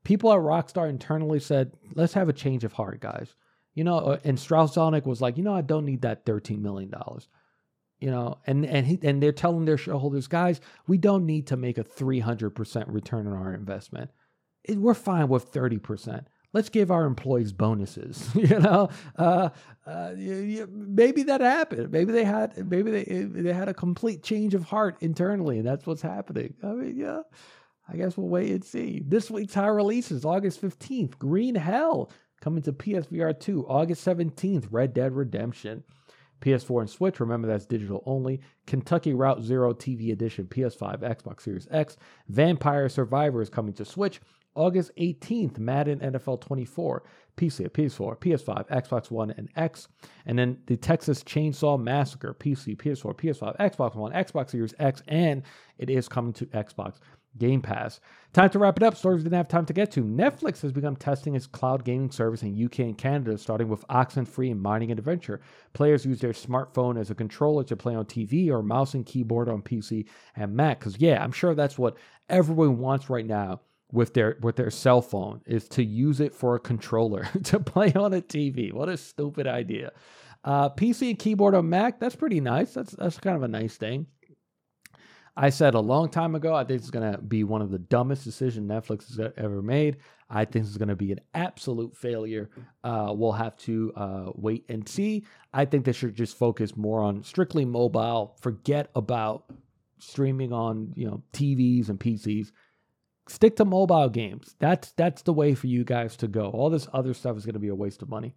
people 0.06 0.32
at 0.32 0.40
Rockstar 0.40 0.88
internally 0.88 1.40
said, 1.40 1.74
"Let's 1.96 2.14
have 2.14 2.30
a 2.30 2.34
change 2.34 2.64
of 2.64 2.74
heart, 2.74 3.02
guys." 3.02 3.36
You 3.74 3.84
know, 3.84 3.98
uh, 3.98 4.20
and 4.24 4.40
Strauss 4.40 4.78
was 4.78 5.22
like, 5.22 5.38
"You 5.38 5.44
know, 5.44 5.56
I 5.56 5.62
don't 5.62 5.86
need 5.86 6.04
that 6.04 6.26
13 6.26 6.62
million 6.62 6.90
dollars." 6.90 7.28
you 8.00 8.12
know 8.12 8.38
and 8.46 8.66
and 8.66 8.86
he, 8.86 9.00
and 9.02 9.22
they're 9.22 9.32
telling 9.32 9.66
their 9.66 9.78
shareholders 9.78 10.28
guys 10.28 10.62
we 10.88 10.98
don't 10.98 11.26
need 11.26 11.48
to 11.48 11.58
make 11.58 11.78
a 11.78 11.84
300% 11.84 12.86
return 12.88 13.28
on 13.28 13.34
our 13.34 13.54
investment 13.54 14.12
we're 14.70 14.94
fine 14.94 15.28
with 15.28 15.52
30% 15.52 16.26
let's 16.54 16.70
give 16.70 16.92
our 16.92 17.06
employees 17.06 17.52
bonuses 17.52 18.30
you 18.36 18.60
know 18.60 18.90
uh, 19.18 19.50
uh, 19.86 20.12
maybe 20.16 21.24
that 21.24 21.42
happened 21.42 21.92
maybe 21.92 22.12
they 22.12 22.24
had 22.24 22.70
maybe 22.70 22.92
they 22.92 23.04
they 23.04 23.54
had 23.54 23.70
a 23.70 23.74
complete 23.74 24.24
change 24.24 24.54
of 24.54 24.64
heart 24.64 24.98
internally 25.02 25.58
and 25.58 25.68
that's 25.68 25.86
what's 25.86 26.02
happening 26.02 26.54
i 26.64 26.68
mean 26.68 26.96
yeah 26.98 27.22
i 27.90 27.96
guess 27.96 28.18
we'll 28.18 28.30
wait 28.30 28.52
and 28.52 28.64
see 28.64 29.02
this 29.06 29.30
week's 29.30 29.54
high 29.54 29.68
releases 29.68 30.26
august 30.26 30.62
15th 30.62 31.18
green 31.18 31.56
hell 31.56 32.12
coming 32.42 32.62
to 32.62 32.74
psvr 32.74 33.38
2 33.38 33.68
august 33.68 34.06
17th 34.06 34.68
red 34.72 34.94
dead 34.94 35.14
redemption 35.14 35.84
PS4 36.42 36.82
and 36.82 36.90
Switch. 36.90 37.20
Remember, 37.20 37.48
that's 37.48 37.66
digital 37.66 38.04
only. 38.06 38.42
Kentucky 38.66 39.14
Route 39.14 39.42
Zero 39.42 39.74
TV 39.74 40.12
Edition, 40.12 40.46
PS5, 40.46 41.00
Xbox 41.00 41.42
Series 41.42 41.68
X. 41.72 41.98
Vampire 42.28 42.90
Survivor 42.90 43.42
is 43.42 43.50
coming 43.50 43.74
to 43.74 43.86
Switch. 43.86 44.22
August 44.58 44.92
18th, 44.98 45.60
Madden 45.60 46.00
NFL 46.00 46.42
24, 46.42 47.04
PC, 47.38 47.70
PS4, 47.70 48.18
PS5, 48.18 48.68
Xbox 48.70 49.12
One, 49.12 49.32
and 49.32 49.48
X. 49.56 49.88
And 50.26 50.38
then 50.38 50.58
the 50.66 50.76
Texas 50.76 51.24
Chainsaw 51.24 51.80
Massacre, 51.80 52.36
PC, 52.38 52.76
PS4, 52.76 53.16
PS5, 53.16 53.58
Xbox 53.58 53.96
One, 53.96 54.12
Xbox 54.12 54.50
Series 54.50 54.74
X, 54.80 55.04
and 55.08 55.44
it 55.78 55.90
is 55.90 56.10
coming 56.10 56.34
to 56.34 56.48
Xbox 56.48 56.96
Game 57.38 57.62
Pass. 57.62 58.00
Time 58.34 58.50
to 58.50 58.60
wrap 58.60 58.78
it 58.78 58.84
up. 58.84 58.98
Stories 58.98 59.20
we 59.20 59.26
didn't 59.26 59.38
have 59.38 59.48
time 59.48 59.68
to 59.68 59.74
get 59.74 59.92
to. 59.92 60.04
Netflix 60.04 60.62
has 60.62 60.72
begun 60.72 60.96
testing 60.96 61.36
its 61.36 61.46
cloud 61.46 61.84
gaming 61.84 62.10
service 62.10 62.42
in 62.42 62.66
UK 62.66 62.80
and 62.80 62.98
Canada, 62.98 63.38
starting 63.38 63.68
with 63.68 63.88
Oxenfree 63.88 64.52
and 64.52 64.62
Mining 64.62 64.90
and 64.90 65.00
Adventure. 65.00 65.40
Players 65.74 66.06
use 66.06 66.20
their 66.20 66.34
smartphone 66.34 67.00
as 67.00 67.12
a 67.12 67.16
controller 67.16 67.64
to 67.66 67.76
play 67.76 67.94
on 67.94 68.06
TV 68.06 68.50
or 68.50 68.64
mouse 68.64 68.96
and 68.96 69.06
keyboard 69.06 69.50
on 69.50 69.62
PC 69.62 70.08
and 70.36 70.56
Mac. 70.56 70.80
Because 70.80 70.98
yeah, 71.00 71.24
I'm 71.24 71.32
sure 71.32 71.54
that's 71.54 71.78
what 71.78 71.98
everyone 72.30 72.80
wants 72.80 73.10
right 73.10 73.26
now 73.26 73.62
with 73.92 74.14
their 74.14 74.38
with 74.42 74.58
their 74.58 74.70
cell 74.70 75.02
phone 75.02 75.42
is 75.46 75.68
to 75.70 75.84
use 75.84 76.20
it 76.20 76.34
for 76.34 76.56
a 76.56 76.60
controller 76.60 77.28
to 77.44 77.60
play 77.60 77.94
on 77.94 78.14
a 78.14 78.22
TV. 78.22 78.74
What 78.74 78.90
a 78.90 78.98
stupid 78.98 79.48
idea. 79.48 79.92
Uh, 80.44 80.70
PC 80.70 81.10
and 81.10 81.20
keyboard 81.20 81.56
on 81.56 81.70
Mac, 81.70 82.00
that's 82.00 82.16
pretty 82.16 82.40
nice. 82.40 82.74
That's 82.74 82.92
that's 82.94 83.20
kind 83.20 83.36
of 83.36 83.44
a 83.44 83.48
nice 83.48 83.78
thing. 83.78 84.08
I 85.40 85.52
said 85.52 85.76
a 85.76 85.80
long 85.80 86.10
time 86.10 86.34
ago, 86.34 86.56
I 86.56 86.64
think 86.64 86.80
it's 86.82 86.90
going 86.90 87.12
to 87.12 87.20
be 87.20 87.44
one 87.44 87.62
of 87.62 87.70
the 87.70 87.78
dumbest 87.78 88.24
decisions 88.24 88.68
Netflix 88.68 89.08
has 89.10 89.32
ever 89.38 89.62
made. 89.62 89.98
I 90.32 90.46
think 90.46 90.66
it's 90.66 90.78
going 90.78 90.88
to 90.90 90.96
be 90.96 91.12
an 91.12 91.20
absolute 91.36 91.96
failure. 91.96 92.50
Uh, 92.84 93.14
we'll 93.16 93.34
have 93.34 93.56
to 93.58 93.94
uh, 93.96 94.32
wait 94.34 94.66
and 94.68 94.90
see. 94.90 95.26
I 95.54 95.66
think 95.66 95.86
they 95.86 95.92
should 95.92 96.16
just 96.16 96.38
focus 96.38 96.76
more 96.76 97.02
on 97.02 97.24
strictly 97.24 97.66
mobile. 97.66 98.36
Forget 98.42 98.90
about 98.96 99.46
streaming 100.00 100.54
on 100.54 100.94
you 100.96 101.08
know 101.08 101.22
TVs 101.34 101.90
and 101.90 102.00
PCs 102.00 102.52
stick 103.28 103.56
to 103.58 103.66
mobile 103.66 104.10
games. 104.10 104.56
That's 104.60 104.92
that's 104.94 105.22
the 105.22 105.34
way 105.34 105.56
for 105.56 105.68
you 105.68 105.84
guys 105.84 106.16
to 106.18 106.28
go. 106.28 106.50
All 106.50 106.70
this 106.70 106.88
other 106.94 107.14
stuff 107.14 107.38
is 107.38 107.46
going 107.46 107.54
to 107.54 107.60
be 107.60 107.68
a 107.68 107.76
waste 107.76 108.02
of 108.02 108.10
money. 108.10 108.34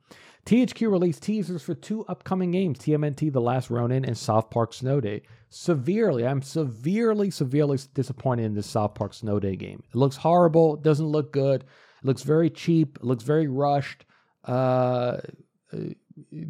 THQ 0.46 0.90
released 0.90 1.22
teasers 1.22 1.62
for 1.62 1.74
two 1.74 2.04
upcoming 2.06 2.50
games: 2.50 2.78
TMNT: 2.78 3.32
The 3.32 3.40
Last 3.40 3.70
Ronin 3.70 4.04
and 4.04 4.16
South 4.16 4.50
Park 4.50 4.72
Snow 4.72 5.00
Day. 5.00 5.22
Severely, 5.48 6.26
I'm 6.26 6.42
severely, 6.42 7.30
severely 7.30 7.78
disappointed 7.94 8.44
in 8.44 8.54
this 8.54 8.68
South 8.68 8.94
Park 8.94 9.14
Snow 9.14 9.40
Day 9.40 9.56
game. 9.56 9.82
It 9.88 9.96
looks 9.96 10.16
horrible. 10.16 10.74
It 10.74 10.82
doesn't 10.82 11.06
look 11.06 11.32
good. 11.32 11.62
It 11.62 12.06
looks 12.06 12.22
very 12.22 12.50
cheap. 12.50 12.96
It 12.96 13.04
looks 13.04 13.24
very 13.24 13.48
rushed. 13.48 14.04
Uh, 14.44 15.18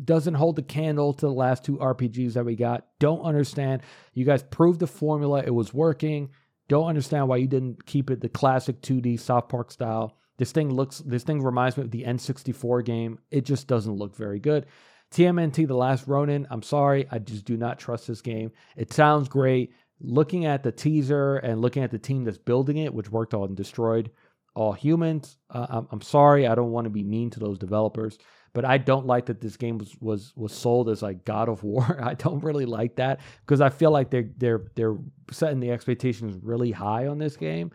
doesn't 0.04 0.34
hold 0.34 0.56
the 0.56 0.62
candle 0.62 1.12
to 1.14 1.26
the 1.26 1.32
last 1.32 1.64
two 1.64 1.76
RPGs 1.78 2.34
that 2.34 2.44
we 2.44 2.56
got. 2.56 2.86
Don't 2.98 3.22
understand. 3.22 3.82
You 4.14 4.24
guys 4.24 4.42
proved 4.42 4.80
the 4.80 4.86
formula. 4.86 5.42
It 5.44 5.54
was 5.54 5.72
working. 5.72 6.30
Don't 6.70 6.86
understand 6.86 7.26
why 7.26 7.38
you 7.38 7.48
didn't 7.48 7.84
keep 7.84 8.12
it 8.12 8.20
the 8.20 8.28
classic 8.28 8.80
2D 8.80 9.18
South 9.18 9.48
Park 9.48 9.72
style. 9.72 10.16
This 10.38 10.52
thing 10.52 10.72
looks 10.72 10.98
this 10.98 11.24
thing 11.24 11.42
reminds 11.42 11.76
me 11.76 11.82
of 11.82 11.90
the 11.90 12.05
N64 12.05 12.84
game. 12.84 13.18
It 13.32 13.44
just 13.44 13.66
doesn't 13.66 13.97
look 13.97 14.14
very 14.14 14.38
good. 14.38 14.66
TMNT 15.12 15.66
The 15.66 15.74
Last 15.74 16.06
Ronin, 16.06 16.47
I'm 16.48 16.62
sorry, 16.62 17.09
I 17.10 17.18
just 17.18 17.44
do 17.44 17.56
not 17.56 17.80
trust 17.80 18.06
this 18.06 18.20
game. 18.20 18.52
It 18.76 18.92
sounds 18.92 19.28
great. 19.28 19.72
Looking 19.98 20.47
at 20.47 20.62
the 20.62 20.70
teaser 20.70 21.38
and 21.38 21.60
looking 21.60 21.82
at 21.82 21.90
the 21.90 21.98
team 21.98 22.22
that's 22.22 22.38
building 22.38 22.76
it, 22.76 22.94
which 22.94 23.10
worked 23.10 23.34
on 23.34 23.48
and 23.48 23.56
Destroyed 23.56 24.12
All 24.55 24.72
Humans, 24.72 25.38
uh, 25.51 25.66
I'm, 25.68 25.88
I'm 25.90 26.01
sorry, 26.01 26.47
I 26.47 26.55
don't 26.55 26.70
want 26.70 26.84
to 26.84 26.90
be 26.90 27.02
mean 27.02 27.30
to 27.30 27.40
those 27.40 27.59
developers. 27.59 28.16
But 28.52 28.64
I 28.64 28.78
don't 28.78 29.06
like 29.06 29.27
that 29.27 29.40
this 29.40 29.56
game 29.56 29.78
was 29.78 29.97
was 30.01 30.32
was 30.36 30.52
sold 30.52 30.89
as 30.89 31.02
like 31.02 31.24
God 31.24 31.48
of 31.48 31.62
War. 31.62 32.01
I 32.02 32.14
don't 32.14 32.43
really 32.43 32.66
like 32.66 32.97
that 32.97 33.20
because 33.47 33.60
I 33.60 33.68
feel 33.68 33.90
like 33.90 34.10
they're 34.10 34.31
they're 34.39 34.62
they're 34.74 34.97
setting 35.31 35.60
the 35.60 35.70
expectations 35.70 36.39
really 36.43 36.72
high 36.72 37.06
on 37.06 37.18
this 37.18 37.36
game. 37.36 37.70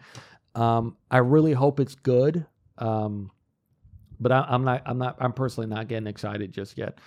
Um, 0.54 0.98
I 1.10 1.18
really 1.18 1.54
hope 1.54 1.80
it's 1.80 1.96
good. 1.96 2.46
Um, 2.78 3.32
but 4.20 4.32
I, 4.32 4.46
am 4.50 4.64
not 4.64 4.82
I'm 4.86 4.98
not 4.98 5.18
I'm 5.20 5.34
personally 5.34 5.68
not 5.68 5.88
getting 5.88 6.08
excited 6.08 6.52
just 6.52 6.78
yet. 6.78 7.00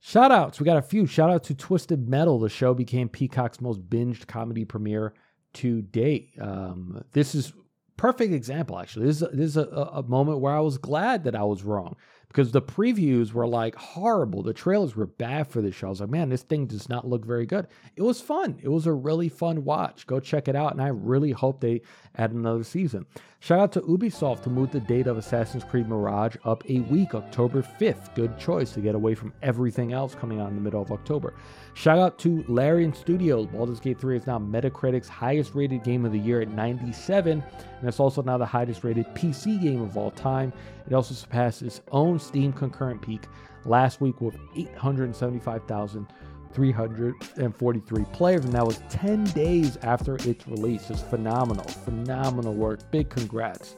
Shout 0.00 0.32
outs. 0.32 0.58
We 0.58 0.64
got 0.64 0.78
a 0.78 0.82
few. 0.82 1.06
Shout 1.06 1.30
out 1.30 1.44
to 1.44 1.54
Twisted 1.54 2.08
Metal. 2.08 2.38
The 2.38 2.48
show 2.48 2.72
became 2.72 3.08
Peacock's 3.08 3.60
most 3.60 3.88
binged 3.88 4.26
comedy 4.26 4.64
premiere 4.64 5.12
to 5.54 5.82
date. 5.82 6.30
Um, 6.40 7.04
this 7.12 7.34
is 7.34 7.52
perfect 7.98 8.32
example, 8.32 8.78
actually. 8.78 9.06
This 9.06 9.20
is, 9.20 9.28
this 9.32 9.46
is 9.50 9.56
a, 9.58 9.66
a 9.66 10.02
moment 10.02 10.40
where 10.40 10.54
I 10.54 10.60
was 10.60 10.78
glad 10.78 11.24
that 11.24 11.36
I 11.36 11.44
was 11.44 11.62
wrong 11.62 11.96
because 12.30 12.52
the 12.52 12.62
previews 12.62 13.32
were 13.32 13.46
like 13.46 13.74
horrible. 13.74 14.44
The 14.44 14.52
trailers 14.52 14.94
were 14.94 15.06
bad 15.06 15.48
for 15.48 15.60
this 15.60 15.74
show. 15.74 15.88
I 15.88 15.90
was 15.90 16.00
like, 16.00 16.10
man, 16.10 16.28
this 16.28 16.44
thing 16.44 16.66
does 16.66 16.88
not 16.88 17.04
look 17.04 17.24
very 17.24 17.44
good. 17.44 17.66
It 17.96 18.02
was 18.02 18.20
fun. 18.20 18.60
It 18.62 18.68
was 18.68 18.86
a 18.86 18.92
really 18.92 19.28
fun 19.28 19.64
watch. 19.64 20.06
Go 20.06 20.20
check 20.20 20.46
it 20.46 20.54
out. 20.54 20.70
And 20.70 20.80
I 20.80 20.88
really 20.88 21.32
hope 21.32 21.60
they 21.60 21.82
add 22.16 22.30
another 22.30 22.62
season. 22.62 23.04
Shout 23.40 23.58
out 23.58 23.72
to 23.72 23.80
Ubisoft 23.80 24.42
to 24.44 24.50
move 24.50 24.70
the 24.70 24.78
date 24.78 25.08
of 25.08 25.18
Assassin's 25.18 25.64
Creed 25.64 25.88
Mirage 25.88 26.36
up 26.44 26.62
a 26.70 26.78
week, 26.82 27.16
October 27.16 27.62
5th. 27.62 28.14
Good 28.14 28.38
choice 28.38 28.70
to 28.72 28.80
get 28.80 28.94
away 28.94 29.16
from 29.16 29.32
everything 29.42 29.92
else 29.92 30.14
coming 30.14 30.40
out 30.40 30.50
in 30.50 30.54
the 30.54 30.60
middle 30.60 30.82
of 30.82 30.92
October. 30.92 31.34
Shout 31.74 31.98
out 31.98 32.18
to 32.18 32.44
Larian 32.48 32.92
Studios. 32.92 33.46
Baldur's 33.46 33.80
Gate 33.80 33.98
3 33.98 34.16
is 34.16 34.26
now 34.26 34.38
Metacritic's 34.38 35.08
highest 35.08 35.54
rated 35.54 35.82
game 35.82 36.04
of 36.04 36.12
the 36.12 36.18
year 36.18 36.40
at 36.40 36.50
97, 36.50 37.42
and 37.80 37.88
it's 37.88 38.00
also 38.00 38.22
now 38.22 38.36
the 38.36 38.44
highest 38.44 38.84
rated 38.84 39.06
PC 39.14 39.60
game 39.62 39.80
of 39.80 39.96
all 39.96 40.10
time. 40.10 40.52
It 40.86 40.94
also 40.94 41.14
surpassed 41.14 41.62
its 41.62 41.80
own 41.92 42.18
Steam 42.18 42.52
concurrent 42.52 43.00
peak 43.00 43.22
last 43.64 44.00
week 44.00 44.20
with 44.20 44.36
875,000. 44.56 46.06
343 46.52 48.04
players, 48.06 48.44
and 48.44 48.52
that 48.52 48.66
was 48.66 48.82
10 48.88 49.22
days 49.24 49.76
after 49.82 50.16
its 50.16 50.48
release. 50.48 50.90
It's 50.90 51.00
phenomenal, 51.00 51.62
phenomenal 51.64 52.54
work. 52.54 52.90
Big 52.90 53.08
congrats 53.08 53.76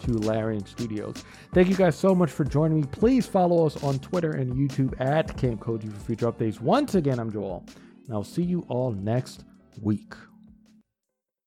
to 0.00 0.12
Larian 0.12 0.64
Studios. 0.66 1.24
Thank 1.52 1.68
you 1.68 1.74
guys 1.74 1.96
so 1.96 2.14
much 2.14 2.30
for 2.30 2.44
joining 2.44 2.80
me. 2.80 2.86
Please 2.90 3.26
follow 3.26 3.66
us 3.66 3.82
on 3.82 3.98
Twitter 3.98 4.32
and 4.32 4.52
YouTube 4.54 4.98
at 5.00 5.36
Kamp 5.36 5.60
Koji 5.60 5.92
for 5.92 6.00
future 6.00 6.30
updates. 6.30 6.60
Once 6.60 6.94
again, 6.94 7.18
I'm 7.18 7.32
Joel, 7.32 7.64
and 8.06 8.14
I'll 8.14 8.24
see 8.24 8.42
you 8.42 8.64
all 8.68 8.92
next 8.92 9.44
week. 9.80 10.14